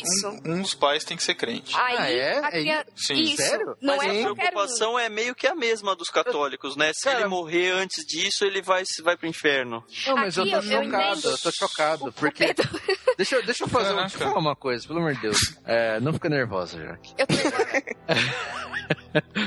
um, 0.46 0.54
um 0.54 0.62
dos 0.62 0.74
pais 0.74 1.04
tem 1.04 1.16
que 1.18 1.24
ser 1.24 1.36
crente. 1.36 1.49
Aí 1.50 1.98
Ah, 1.98 2.12
é? 2.12 2.40
a 2.40 2.50
É. 2.80 2.86
Sim. 2.96 3.14
Isso. 3.22 3.38
Sério? 3.38 3.76
Não 3.82 3.98
Mas 3.98 4.08
é 4.08 4.10
a 4.10 4.32
um. 4.32 4.36
preocupação 4.36 5.00
é 5.00 5.10
meio 5.10 5.34
que 5.36 5.48
a 5.48 5.56
mesma 5.56 5.96
dos 5.96 6.10
católicos, 6.10 6.76
né? 6.76 6.92
Se 6.94 7.04
Cara- 7.04 7.20
ele 7.22 7.28
morrer 7.30 7.72
antes 7.72 8.06
disso, 8.06 8.46
ele 8.46 8.62
vai, 8.62 8.84
vai 9.04 9.18
pro 9.18 9.28
inferno. 9.28 9.84
Não, 10.08 10.16
mas 10.16 10.38
Aqui 10.38 10.52
eu 10.52 10.62
tô 10.62 10.68
eu- 10.68 10.84
chocado, 10.84 11.30
eu 11.30 11.38
tô 11.38 11.52
chocado, 11.52 12.12
porque... 12.14 12.46
Pedro- 12.48 12.70
Deixa, 13.18 13.36
eu- 13.36 13.46
deixa 13.46 13.64
eu 13.64 13.68
fazer 13.68 13.90
Caraca. 13.90 14.08
deixa 14.08 14.24
eu 14.24 14.28
falar 14.30 14.40
uma 14.40 14.56
coisa, 14.56 14.88
pelo 14.88 15.00
amor 15.00 15.14
de 15.16 15.22
Deus. 15.22 15.38
É, 15.66 16.00
não 16.00 16.14
fica 16.14 16.30
nervosa, 16.30 16.78
Jaque. 16.82 17.14
Eu 17.18 17.28
tô, 17.28 17.34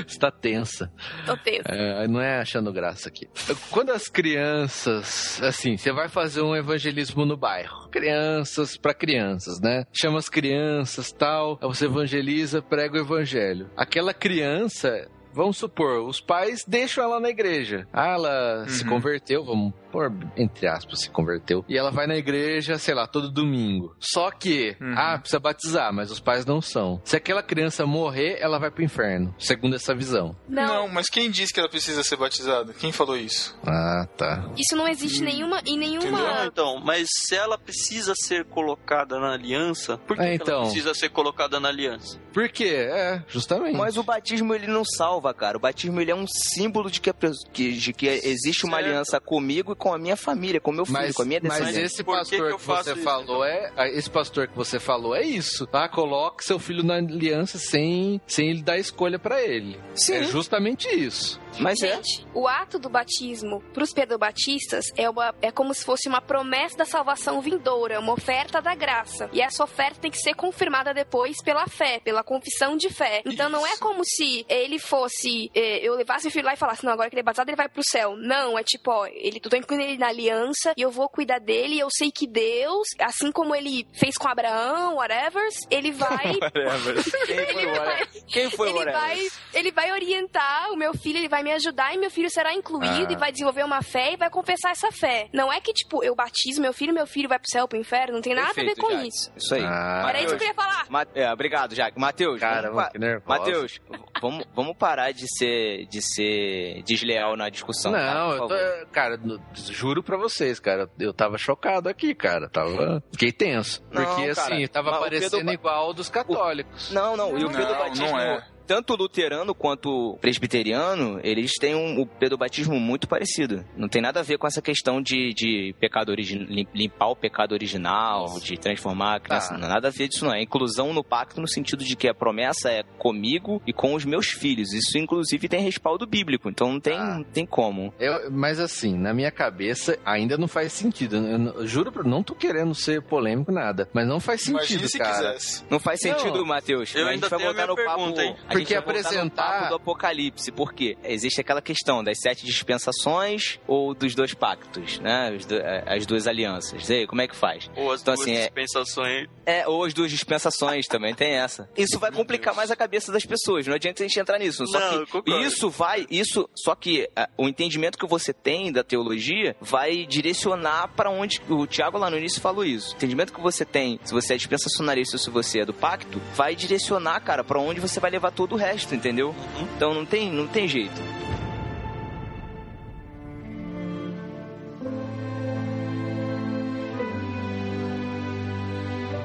Você 0.07 0.19
tá 0.19 0.31
tensa. 0.31 0.91
tô 1.25 1.35
tenso. 1.37 1.63
É, 1.67 2.07
não 2.07 2.21
é 2.21 2.39
achando 2.39 2.71
graça 2.71 3.09
aqui. 3.09 3.27
Quando 3.71 3.91
as 3.91 4.07
crianças, 4.07 5.41
assim, 5.41 5.77
você 5.77 5.91
vai 5.91 6.07
fazer 6.09 6.41
um 6.41 6.55
evangelismo 6.55 7.25
no 7.25 7.35
bairro, 7.37 7.87
crianças 7.89 8.77
pra 8.77 8.93
crianças, 8.93 9.59
né? 9.61 9.85
Chama 9.93 10.19
as 10.19 10.29
crianças, 10.29 11.11
tal, 11.11 11.57
aí 11.61 11.67
você 11.67 11.87
evangeliza, 11.93 12.61
prega 12.61 12.97
o 12.97 13.01
evangelho. 13.01 13.69
Aquela 13.77 14.13
criança, 14.13 15.07
vamos 15.33 15.57
supor, 15.57 16.01
os 16.07 16.19
pais 16.19 16.63
deixam 16.67 17.03
ela 17.03 17.19
na 17.19 17.29
igreja. 17.29 17.87
Ah, 17.93 18.09
ela 18.13 18.65
se 18.67 18.83
Uhum. 18.83 18.89
converteu, 18.89 19.43
vamos 19.45 19.73
pôr 19.93 20.11
entre 20.35 20.67
aspas, 20.67 21.01
se 21.01 21.09
converteu. 21.11 21.63
E 21.69 21.77
ela 21.77 21.91
vai 21.91 22.07
na 22.07 22.15
igreja, 22.15 22.77
sei 22.79 22.95
lá, 22.95 23.05
todo 23.05 23.29
domingo. 23.31 23.95
Só 23.99 24.31
que, 24.31 24.75
Uhum. 24.81 24.95
ah, 24.97 25.19
precisa 25.19 25.39
batizar, 25.39 25.93
mas 25.93 26.09
os 26.09 26.19
pais 26.19 26.45
não 26.45 26.59
são. 26.61 26.99
Se 27.05 27.15
aquela 27.15 27.43
criança 27.43 27.85
morrer, 27.85 28.37
ela 28.41 28.57
vai 28.57 28.71
pro 28.71 28.83
inferno, 28.83 29.33
segundo 29.37 29.75
essa 29.75 29.93
visão. 29.93 30.35
Não, 30.49 30.87
mas 30.87 31.07
quem 31.09 31.29
disse 31.29 31.53
que 31.53 31.59
ela 31.59 31.69
precisa 31.69 32.03
ser 32.03 32.15
batizada? 32.17 32.73
Quem 32.73 32.91
falou 32.91 33.15
isso? 33.15 33.55
Ah, 33.65 34.07
tá. 34.17 34.49
isso 34.57 34.75
não 34.75 34.87
existe 34.87 35.21
nenhuma 35.21 35.61
em 35.65 35.77
Não, 35.77 35.87
nenhuma. 35.87 36.45
então, 36.45 36.79
mas 36.83 37.07
se 37.09 37.35
ela 37.35 37.57
precisa 37.57 38.13
ser 38.15 38.45
colocada 38.45 39.19
na 39.19 39.33
aliança, 39.33 39.97
por 39.97 40.17
que, 40.17 40.23
É, 40.23 40.29
que 40.29 40.43
então. 40.43 40.55
ela 40.55 40.63
precisa 40.65 40.93
ser 40.95 41.09
colocada 41.09 41.59
na 41.59 41.69
aliança? 41.69 42.19
Por 42.33 42.49
quê? 42.49 42.87
É, 42.89 43.23
justamente. 43.27 43.77
Mas 43.77 43.95
o 43.97 44.03
batismo 44.03 44.53
ele 44.55 44.65
não 44.67 44.83
salva, 44.83 45.33
cara. 45.33 45.57
O 45.57 45.61
batismo 45.61 46.01
ele 46.01 46.09
é 46.09 46.15
um 46.15 46.25
símbolo 46.27 46.89
de 46.89 46.99
que, 46.99 47.09
a 47.09 47.13
que- 47.53 47.73
de 47.73 47.93
que 47.93 48.07
existe 48.07 48.65
uma 48.65 48.77
Certo. 48.77 48.87
aliança 48.89 49.19
comigo 49.19 49.73
e 49.73 49.75
com 49.83 49.93
a 49.93 49.97
minha 49.97 50.15
família, 50.15 50.61
com 50.61 50.71
meu 50.71 50.85
filho, 50.85 50.97
Mas, 50.97 51.13
com 51.13 51.23
a 51.23 51.25
minha 51.25 51.41
mas 51.43 51.57
descendência. 51.59 51.81
esse 51.85 52.03
Por 52.05 52.13
que 52.13 52.19
pastor 52.19 52.51
que 52.53 52.57
que, 52.57 52.63
você 52.65 52.93
isso, 52.93 53.03
falou 53.03 53.43
é. 53.43 53.69
ah, 53.75 53.85
Esse 53.89 54.09
pastor 54.09 54.47
que 54.47 54.55
você 54.55 54.79
falou 54.79 55.13
é 55.13 55.23
isso. 55.23 55.67
Tá? 55.67 55.89
Coloque 55.89 56.45
seu 56.45 56.57
filho 56.57 56.83
na 56.83 56.95
aliança 56.95 57.57
sem, 57.57 58.21
sem 58.25 58.49
ele 58.49 58.61
dar 58.61 58.77
escolha 58.77 59.19
pra 59.19 59.41
ele. 59.41 59.77
Sim. 59.93 60.13
É 60.13 60.23
justamente 60.23 60.87
isso. 60.87 61.37
Mas 61.59 61.81
é. 61.81 61.95
Gente, 61.95 62.25
o 62.33 62.47
ato 62.47 62.77
do 62.79 62.89
batismo 62.89 63.61
para 63.73 63.83
os 63.83 63.93
pedobatistas 63.93 64.85
é, 64.97 65.09
uma, 65.09 65.33
é 65.41 65.51
como 65.51 65.73
se 65.73 65.83
fosse 65.83 66.07
uma 66.07 66.21
promessa 66.21 66.77
da 66.77 66.85
salvação 66.85 67.41
vindoura, 67.41 67.99
uma 67.99 68.13
oferta 68.13 68.61
da 68.61 68.73
graça. 68.75 69.29
E 69.33 69.41
essa 69.41 69.63
oferta 69.63 69.99
tem 70.01 70.11
que 70.11 70.17
ser 70.17 70.33
confirmada 70.33 70.93
depois 70.93 71.37
pela 71.43 71.67
fé, 71.67 71.99
pela 71.99 72.23
confissão 72.23 72.75
de 72.77 72.89
fé. 72.89 73.21
Então 73.25 73.49
não 73.49 73.65
é 73.65 73.77
como 73.77 74.03
se 74.05 74.45
ele 74.49 74.79
fosse. 74.79 75.51
eh, 75.53 75.79
eu 75.85 75.95
levasse 75.95 76.25
meu 76.25 76.31
filho 76.31 76.45
lá 76.45 76.53
e 76.53 76.57
falasse, 76.57 76.85
não, 76.85 76.93
agora 76.93 77.09
que 77.09 77.15
ele 77.15 77.21
é 77.21 77.23
batizado, 77.23 77.49
ele 77.49 77.57
vai 77.57 77.69
pro 77.69 77.83
céu. 77.83 78.15
Não, 78.15 78.57
é 78.57 78.63
tipo, 78.63 78.91
ó, 78.91 79.05
ele, 79.07 79.39
eu 79.43 79.49
tô 79.49 79.55
incluindo 79.55 79.83
ele 79.83 79.97
na 79.97 80.07
aliança 80.07 80.73
e 80.77 80.81
eu 80.81 80.91
vou 80.91 81.07
cuidar 81.09 81.39
dele. 81.39 81.75
E 81.75 81.79
eu 81.79 81.89
sei 81.91 82.11
que 82.11 82.27
Deus, 82.27 82.87
assim 82.99 83.31
como 83.31 83.55
ele 83.55 83.87
fez 83.93 84.15
com 84.17 84.27
Abraão, 84.27 84.95
whatever, 84.95 85.47
ele 85.69 85.91
vai. 85.91 86.33
Quem 87.25 87.45
foi 87.47 87.59
ele 87.59 87.67
o 87.67 87.75
vai 87.75 87.79
Whatever? 87.83 88.23
Quem 88.27 88.49
foi 88.49 88.67
o 88.67 88.69
ele 88.69 88.79
Whatever? 88.79 89.01
vai, 89.01 89.27
ele 89.53 89.71
vai 89.71 89.91
orientar 89.91 90.71
o 90.71 90.75
meu 90.75 90.93
filho, 90.97 91.17
ele 91.17 91.29
vai 91.29 91.42
me 91.43 91.51
ajudar 91.51 91.93
e 91.93 91.97
meu 91.97 92.09
filho 92.09 92.29
será 92.29 92.53
incluído 92.53 93.07
Ah. 93.09 93.13
e 93.13 93.15
vai 93.15 93.31
desenvolver 93.31 93.63
uma 93.63 93.81
fé 93.83 94.13
e 94.13 94.17
vai 94.17 94.29
confessar 94.29 94.71
essa 94.71 94.91
fé. 94.91 95.27
Não 95.33 95.51
é 95.51 95.59
que, 95.61 95.73
tipo, 95.73 96.03
eu 96.03 96.15
batizo 96.15 96.61
meu 96.61 96.73
filho, 96.73 96.93
meu 96.93 97.05
filho 97.05 97.29
vai 97.29 97.37
pro 97.37 97.49
céu, 97.49 97.67
pro 97.67 97.77
inferno, 97.77 98.13
não 98.15 98.21
tem 98.21 98.33
nada 98.33 98.49
a 98.49 98.53
ver 98.53 98.65
Perfeito, 98.65 98.81
com 98.81 98.91
isso. 99.05 99.31
Isso 99.35 99.53
aí. 99.55 99.63
Ah, 99.63 100.05
Era 100.09 100.19
isso 100.19 100.27
que 100.29 100.33
eu 100.35 100.39
queria 100.39 100.53
falar. 100.53 100.85
Ma- 100.89 101.05
é, 101.13 101.31
obrigado, 101.31 101.75
Jaque. 101.75 101.99
Matheus, 101.99 102.39
Cara, 102.39 102.71
vamos. 102.71 102.89
Matheus, 103.25 103.79
vamos, 104.21 104.45
vamos 104.55 104.77
parar 104.77 105.11
de 105.11 105.25
ser, 105.37 105.85
de 105.87 106.01
ser 106.01 106.81
desleal 106.83 107.35
na 107.35 107.49
discussão. 107.49 107.91
Não, 107.91 107.99
cara, 107.99 108.37
por 108.37 108.51
eu 108.51 108.79
tô, 108.85 108.91
cara, 108.91 109.17
no- 109.17 109.41
juro 109.71 110.01
pra 110.03 110.17
vocês, 110.17 110.59
cara, 110.59 110.89
eu 110.99 111.13
tava 111.13 111.37
chocado 111.37 111.89
aqui, 111.89 112.15
cara, 112.15 112.49
tava, 112.49 113.03
fiquei 113.11 113.31
tenso, 113.31 113.83
Não, 113.91 114.03
porque 114.03 114.33
cara, 114.33 114.53
assim, 114.55 114.67
tava 114.67 114.91
o 114.91 114.99
parecendo 114.99 115.37
Pedro- 115.37 115.53
igual 115.53 115.85
ao 115.87 115.93
dos 115.93 116.09
católicos. 116.09 116.91
Não, 116.91 117.17
não, 117.17 117.37
e 117.37 117.43
o 117.43 117.49
Não, 117.49 117.51
pedobatismo, 117.59 118.07
não 118.07 118.19
é. 118.19 118.47
Tanto 118.67 118.95
luterano 118.95 119.53
quanto 119.55 120.17
presbiteriano, 120.21 121.19
eles 121.23 121.51
têm 121.59 121.75
um, 121.75 121.99
o 122.01 122.05
pedobatismo 122.05 122.79
muito 122.79 123.07
parecido. 123.07 123.63
Não 123.77 123.87
tem 123.87 124.01
nada 124.01 124.19
a 124.19 124.23
ver 124.23 124.37
com 124.37 124.47
essa 124.47 124.61
questão 124.61 125.01
de, 125.01 125.33
de 125.33 125.75
pecado 125.79 126.09
origi- 126.09 126.37
lim- 126.37 126.67
limpar 126.73 127.07
o 127.09 127.15
pecado 127.15 127.53
original, 127.53 128.39
de 128.39 128.57
transformar 128.57 129.15
a 129.15 129.19
criança. 129.19 129.49
Tá. 129.53 129.57
Não, 129.57 129.67
nada 129.67 129.87
a 129.87 129.91
ver 129.91 130.07
disso, 130.07 130.25
não. 130.25 130.33
É 130.33 130.41
inclusão 130.41 130.93
no 130.93 131.03
pacto 131.03 131.39
no 131.41 131.47
sentido 131.47 131.83
de 131.83 131.95
que 131.95 132.07
a 132.07 132.13
promessa 132.13 132.69
é 132.71 132.83
comigo 132.97 133.61
e 133.65 133.73
com 133.73 133.93
os 133.93 134.05
meus 134.05 134.27
filhos. 134.27 134.73
Isso, 134.73 134.97
inclusive, 134.97 135.47
tem 135.47 135.61
respaldo 135.61 136.05
bíblico. 136.05 136.49
Então 136.49 136.71
não 136.71 136.79
tem, 136.79 136.97
Ah. 136.97 137.15
não 137.17 137.23
tem 137.23 137.45
como. 137.45 137.93
Eu- 137.99 138.31
mas 138.31 138.59
assim, 138.59 138.95
na 138.97 139.13
minha 139.13 139.31
cabeça 139.31 139.97
ainda 140.05 140.37
não 140.37 140.47
faz 140.47 140.73
sentido. 140.73 141.15
Eu, 141.17 141.53
eu 141.61 141.67
juro, 141.67 141.91
pra- 141.91 142.03
não 142.03 142.23
tô 142.23 142.35
querendo 142.35 142.73
ser 142.75 143.01
polêmico 143.01 143.51
nada, 143.51 143.89
mas 143.93 144.07
não 144.07 144.19
faz 144.19 144.41
sentido, 144.41 144.59
Imagina 144.59 144.87
se 144.87 144.97
cara. 144.97 145.33
quisesse. 145.33 145.63
Não 145.69 145.79
faz 145.79 145.99
sentido, 145.99 146.45
Matheus. 146.45 146.93
Eu 146.95 147.05
a 147.05 147.09
ainda 147.09 147.27
gente 147.27 147.29
vai 147.29 147.39
tenho 147.39 147.49
a 147.49 147.53
voltar 147.53 147.67
no 147.67 147.75
minha 147.75 147.85
papo. 147.85 147.97
pergunta, 147.99 148.23
hein? 148.23 148.35
A 148.53 148.55
A 148.55 148.59
gente 148.59 148.67
Porque 148.67 148.75
apresentar- 148.75 149.69
do 149.69 149.75
Apocalipse, 149.75 150.51
porque 150.51 150.97
existe 151.03 151.41
aquela 151.41 151.61
questão 151.61 152.03
das 152.03 152.19
sete 152.19 152.45
dispensações 152.45 153.59
ou 153.67 153.93
dos 153.93 154.13
dois 154.15 154.33
pactos, 154.33 154.99
né? 154.99 155.31
Os 155.35 155.45
do- 155.45 155.55
eh, 155.57 155.83
As 155.87 156.05
duas 156.05 156.27
alianças. 156.27 156.89
E 156.89 156.93
aí, 156.93 157.07
como 157.07 157.21
é 157.21 157.27
que 157.27 157.35
faz? 157.35 157.69
Ou 157.75 157.91
as 157.91 158.01
Então, 158.01 158.13
duas 158.15 158.27
assim, 158.27 158.35
é- 158.37 158.41
dispensações. 158.45 159.27
É, 159.45 159.67
ou 159.67 159.83
as 159.83 159.93
duas 159.93 160.09
dispensações 160.11 160.87
também 160.87 161.13
tem 161.13 161.33
essa. 161.33 161.69
Isso 161.77 161.99
vai 161.99 162.11
complicar 162.11 162.55
mais 162.55 162.71
a 162.71 162.75
cabeça 162.75 163.11
das 163.11 163.25
pessoas, 163.25 163.67
não 163.67 163.75
adianta 163.75 164.03
a 164.03 164.07
gente 164.07 164.19
entrar 164.19 164.39
nisso. 164.39 164.65
Só 164.67 164.79
Não, 164.79 165.05
que 165.05 165.11
concordo. 165.11 165.45
isso 165.45 165.69
vai, 165.69 166.05
isso, 166.09 166.49
só 166.55 166.73
que 166.75 167.09
ah, 167.15 167.29
o 167.37 167.47
entendimento 167.47 167.97
que 167.97 168.07
você 168.07 168.33
tem 168.33 168.71
da 168.71 168.83
teologia 168.83 169.55
vai 169.61 170.05
direcionar 170.05 170.87
para 170.95 171.09
onde 171.09 171.41
o 171.49 171.65
Tiago 171.67 171.97
lá 171.97 172.09
no 172.09 172.17
início 172.17 172.41
falou 172.41 172.63
isso. 172.65 172.93
O 172.93 172.95
entendimento 172.95 173.33
que 173.33 173.41
você 173.41 173.65
tem, 173.65 173.99
se 174.03 174.13
você 174.13 174.33
é 174.33 174.37
dispensacionalista 174.37 175.15
ou 175.15 175.19
se 175.19 175.29
você 175.29 175.59
é 175.59 175.65
do 175.65 175.73
pacto, 175.73 176.21
vai 176.33 176.55
direcionar, 176.55 177.19
cara, 177.21 177.43
para 177.43 177.59
onde 177.59 177.79
você 177.79 177.99
vai 177.99 178.09
levar 178.11 178.31
todo 178.43 178.55
o 178.55 178.57
resto, 178.57 178.93
entendeu? 178.93 179.29
Uhum. 179.29 179.67
Então 179.75 179.93
não 179.93 180.05
tem, 180.05 180.29
não 180.29 180.45
tem 180.45 180.67
jeito. 180.67 181.01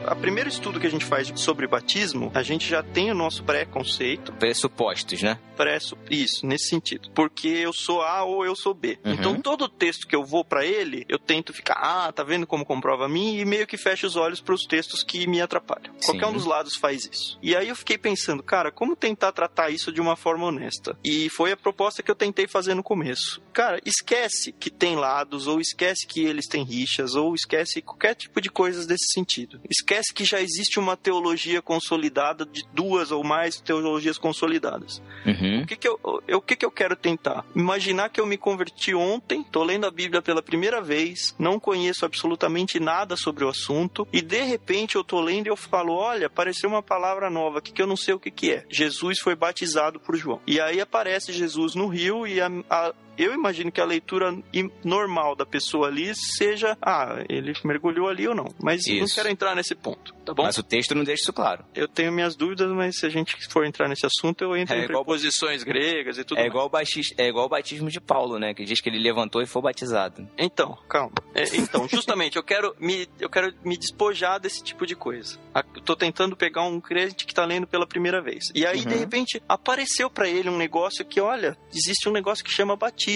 A 0.08 0.16
primeiro 0.16 0.48
estudo 0.48 0.80
que 0.80 0.86
a 0.86 0.90
gente 0.90 1.04
faz 1.04 1.30
sobre 1.36 1.66
batismo, 1.66 2.30
a 2.34 2.42
gente 2.42 2.66
já 2.66 2.82
tem 2.82 3.10
o 3.10 3.14
nosso 3.14 3.44
pré-conceito, 3.44 4.32
Pressupostos, 4.32 5.20
né? 5.20 5.38
preço, 5.58 5.98
isso, 6.08 6.46
nesse 6.46 6.68
sentido. 6.68 7.10
Porque 7.12 7.48
eu 7.48 7.72
sou 7.72 8.00
A 8.00 8.22
ou 8.22 8.46
eu 8.46 8.54
sou 8.54 8.72
B. 8.72 8.96
Uhum. 9.04 9.12
Então 9.12 9.40
todo 9.40 9.68
texto 9.68 10.06
que 10.06 10.14
eu 10.14 10.24
vou 10.24 10.44
pra 10.44 10.64
ele, 10.64 11.04
eu 11.08 11.18
tento 11.18 11.52
ficar, 11.52 11.74
ah, 11.74 12.12
tá 12.12 12.22
vendo 12.22 12.46
como 12.46 12.64
comprova 12.64 13.06
a 13.06 13.08
mim? 13.08 13.36
E 13.36 13.44
meio 13.44 13.66
que 13.66 13.76
fecho 13.76 14.06
os 14.06 14.14
olhos 14.14 14.40
pros 14.40 14.64
textos 14.64 15.02
que 15.02 15.26
me 15.26 15.42
atrapalham. 15.42 15.92
Sim. 15.98 16.12
Qualquer 16.12 16.26
um 16.26 16.32
dos 16.32 16.44
lados 16.44 16.76
faz 16.76 17.08
isso. 17.10 17.38
E 17.42 17.56
aí 17.56 17.68
eu 17.68 17.74
fiquei 17.74 17.98
pensando, 17.98 18.42
cara, 18.42 18.70
como 18.70 18.94
tentar 18.94 19.32
tratar 19.32 19.70
isso 19.70 19.90
de 19.90 20.00
uma 20.00 20.14
forma 20.14 20.46
honesta? 20.46 20.96
E 21.04 21.28
foi 21.28 21.50
a 21.50 21.56
proposta 21.56 22.02
que 22.02 22.10
eu 22.10 22.14
tentei 22.14 22.46
fazer 22.46 22.74
no 22.74 22.82
começo. 22.82 23.42
Cara, 23.52 23.80
esquece 23.84 24.52
que 24.52 24.70
tem 24.70 24.94
lados, 24.94 25.48
ou 25.48 25.60
esquece 25.60 26.06
que 26.06 26.24
eles 26.24 26.46
têm 26.46 26.62
rixas, 26.62 27.16
ou 27.16 27.34
esquece 27.34 27.82
qualquer 27.82 28.14
tipo 28.14 28.40
de 28.40 28.48
coisas 28.48 28.86
desse 28.86 29.12
sentido. 29.12 29.60
Esquece 29.68 29.97
que 30.06 30.24
já 30.24 30.40
existe 30.40 30.78
uma 30.78 30.96
teologia 30.96 31.60
consolidada 31.60 32.44
de 32.46 32.64
duas 32.72 33.10
ou 33.10 33.22
mais 33.24 33.60
teologias 33.60 34.16
consolidadas. 34.18 35.02
Uhum. 35.26 35.62
O 35.62 35.66
que 35.66 35.76
que 35.76 35.88
eu, 35.88 35.98
o 36.02 36.40
que 36.40 36.56
que 36.56 36.64
eu 36.64 36.70
quero 36.70 36.96
tentar? 36.96 37.44
Imaginar 37.54 38.08
que 38.08 38.20
eu 38.20 38.26
me 38.26 38.36
converti 38.38 38.94
ontem, 38.94 39.42
tô 39.44 39.62
lendo 39.64 39.86
a 39.86 39.90
Bíblia 39.90 40.22
pela 40.22 40.42
primeira 40.42 40.80
vez, 40.80 41.34
não 41.38 41.58
conheço 41.60 42.04
absolutamente 42.04 42.78
nada 42.80 43.16
sobre 43.16 43.44
o 43.44 43.48
assunto, 43.48 44.06
e 44.12 44.20
de 44.22 44.42
repente 44.42 44.96
eu 44.96 45.04
tô 45.04 45.20
lendo 45.20 45.46
e 45.46 45.50
eu 45.50 45.56
falo, 45.56 45.94
olha, 45.94 46.26
apareceu 46.28 46.68
uma 46.68 46.82
palavra 46.82 47.28
nova 47.28 47.58
aqui 47.58 47.72
que 47.72 47.82
eu 47.82 47.86
não 47.86 47.96
sei 47.96 48.14
o 48.14 48.20
que 48.20 48.30
que 48.30 48.52
é. 48.52 48.64
Jesus 48.70 49.18
foi 49.20 49.34
batizado 49.34 49.98
por 50.00 50.16
João. 50.16 50.40
E 50.46 50.60
aí 50.60 50.80
aparece 50.80 51.32
Jesus 51.32 51.74
no 51.74 51.86
rio 51.88 52.26
e 52.26 52.40
a- 52.40 52.50
a- 52.70 52.94
eu 53.18 53.32
imagino 53.34 53.70
que 53.72 53.80
a 53.80 53.84
leitura 53.84 54.36
normal 54.84 55.34
da 55.34 55.44
pessoa 55.46 55.88
ali 55.88 56.12
seja, 56.14 56.76
ah, 56.80 57.24
ele 57.28 57.52
mergulhou 57.64 58.08
ali 58.08 58.26
ou 58.28 58.34
não. 58.34 58.46
Mas 58.62 58.86
não 58.86 58.94
Isso. 59.04 59.14
quero 59.14 59.28
entrar 59.28 59.54
nesse 59.54 59.74
ponto, 59.74 60.14
tá 60.24 60.32
bom? 60.34 60.42
Mas 60.44 60.58
o 60.58 60.62
texto 60.62 60.94
não 60.94 61.04
deixa 61.04 61.22
isso 61.22 61.32
claro. 61.32 61.64
Eu 61.74 61.88
tenho 61.88 62.12
minhas 62.12 62.36
dúvidas, 62.36 62.70
mas 62.72 62.98
se 62.98 63.06
a 63.06 63.08
gente 63.08 63.36
for 63.48 63.64
entrar 63.66 63.88
nesse 63.88 64.06
assunto, 64.06 64.42
eu 64.42 64.56
entro 64.56 64.74
É 64.74 64.80
em 64.80 64.84
igual- 64.84 65.04
preposições 65.04 65.62
gregas 65.62 66.18
e 66.18 66.24
tudo 66.24 66.38
É 66.38 66.42
mais. 66.42 66.50
igual, 66.52 66.68
batis- 66.68 67.14
é 67.16 67.28
igual 67.28 67.46
o 67.46 67.48
batismo 67.48 67.90
de 67.90 68.00
Paulo, 68.00 68.38
né? 68.38 68.54
Que 68.54 68.64
diz 68.64 68.80
que 68.80 68.88
ele 68.88 68.98
levantou 68.98 69.42
e 69.42 69.46
foi 69.46 69.62
batizado. 69.62 70.28
Então, 70.36 70.76
calma. 70.88 71.12
É, 71.34 71.44
então, 71.56 71.88
justamente, 71.88 72.36
eu 72.36 72.42
quero, 72.42 72.74
me, 72.78 73.08
eu 73.20 73.28
quero 73.30 73.52
me 73.64 73.76
despojar 73.76 74.38
desse 74.40 74.62
tipo 74.62 74.86
de 74.86 74.94
coisa. 74.94 75.38
Eu 75.74 75.82
tô 75.82 75.96
tentando 75.96 76.36
pegar 76.36 76.62
um 76.62 76.80
crente 76.80 77.26
que 77.26 77.34
tá 77.34 77.44
lendo 77.44 77.66
pela 77.66 77.86
primeira 77.86 78.20
vez. 78.22 78.44
E 78.54 78.66
aí, 78.66 78.80
de 78.84 78.94
Uhum. 78.94 79.00
repente, 79.00 79.42
apareceu 79.48 80.08
pra 80.10 80.28
ele 80.28 80.48
um 80.48 80.56
negócio 80.56 81.04
que, 81.04 81.20
olha, 81.20 81.56
existe 81.72 82.08
um 82.08 82.12
negócio 82.12 82.44
que 82.44 82.50
chama 82.50 82.76
batismo. 82.76 83.07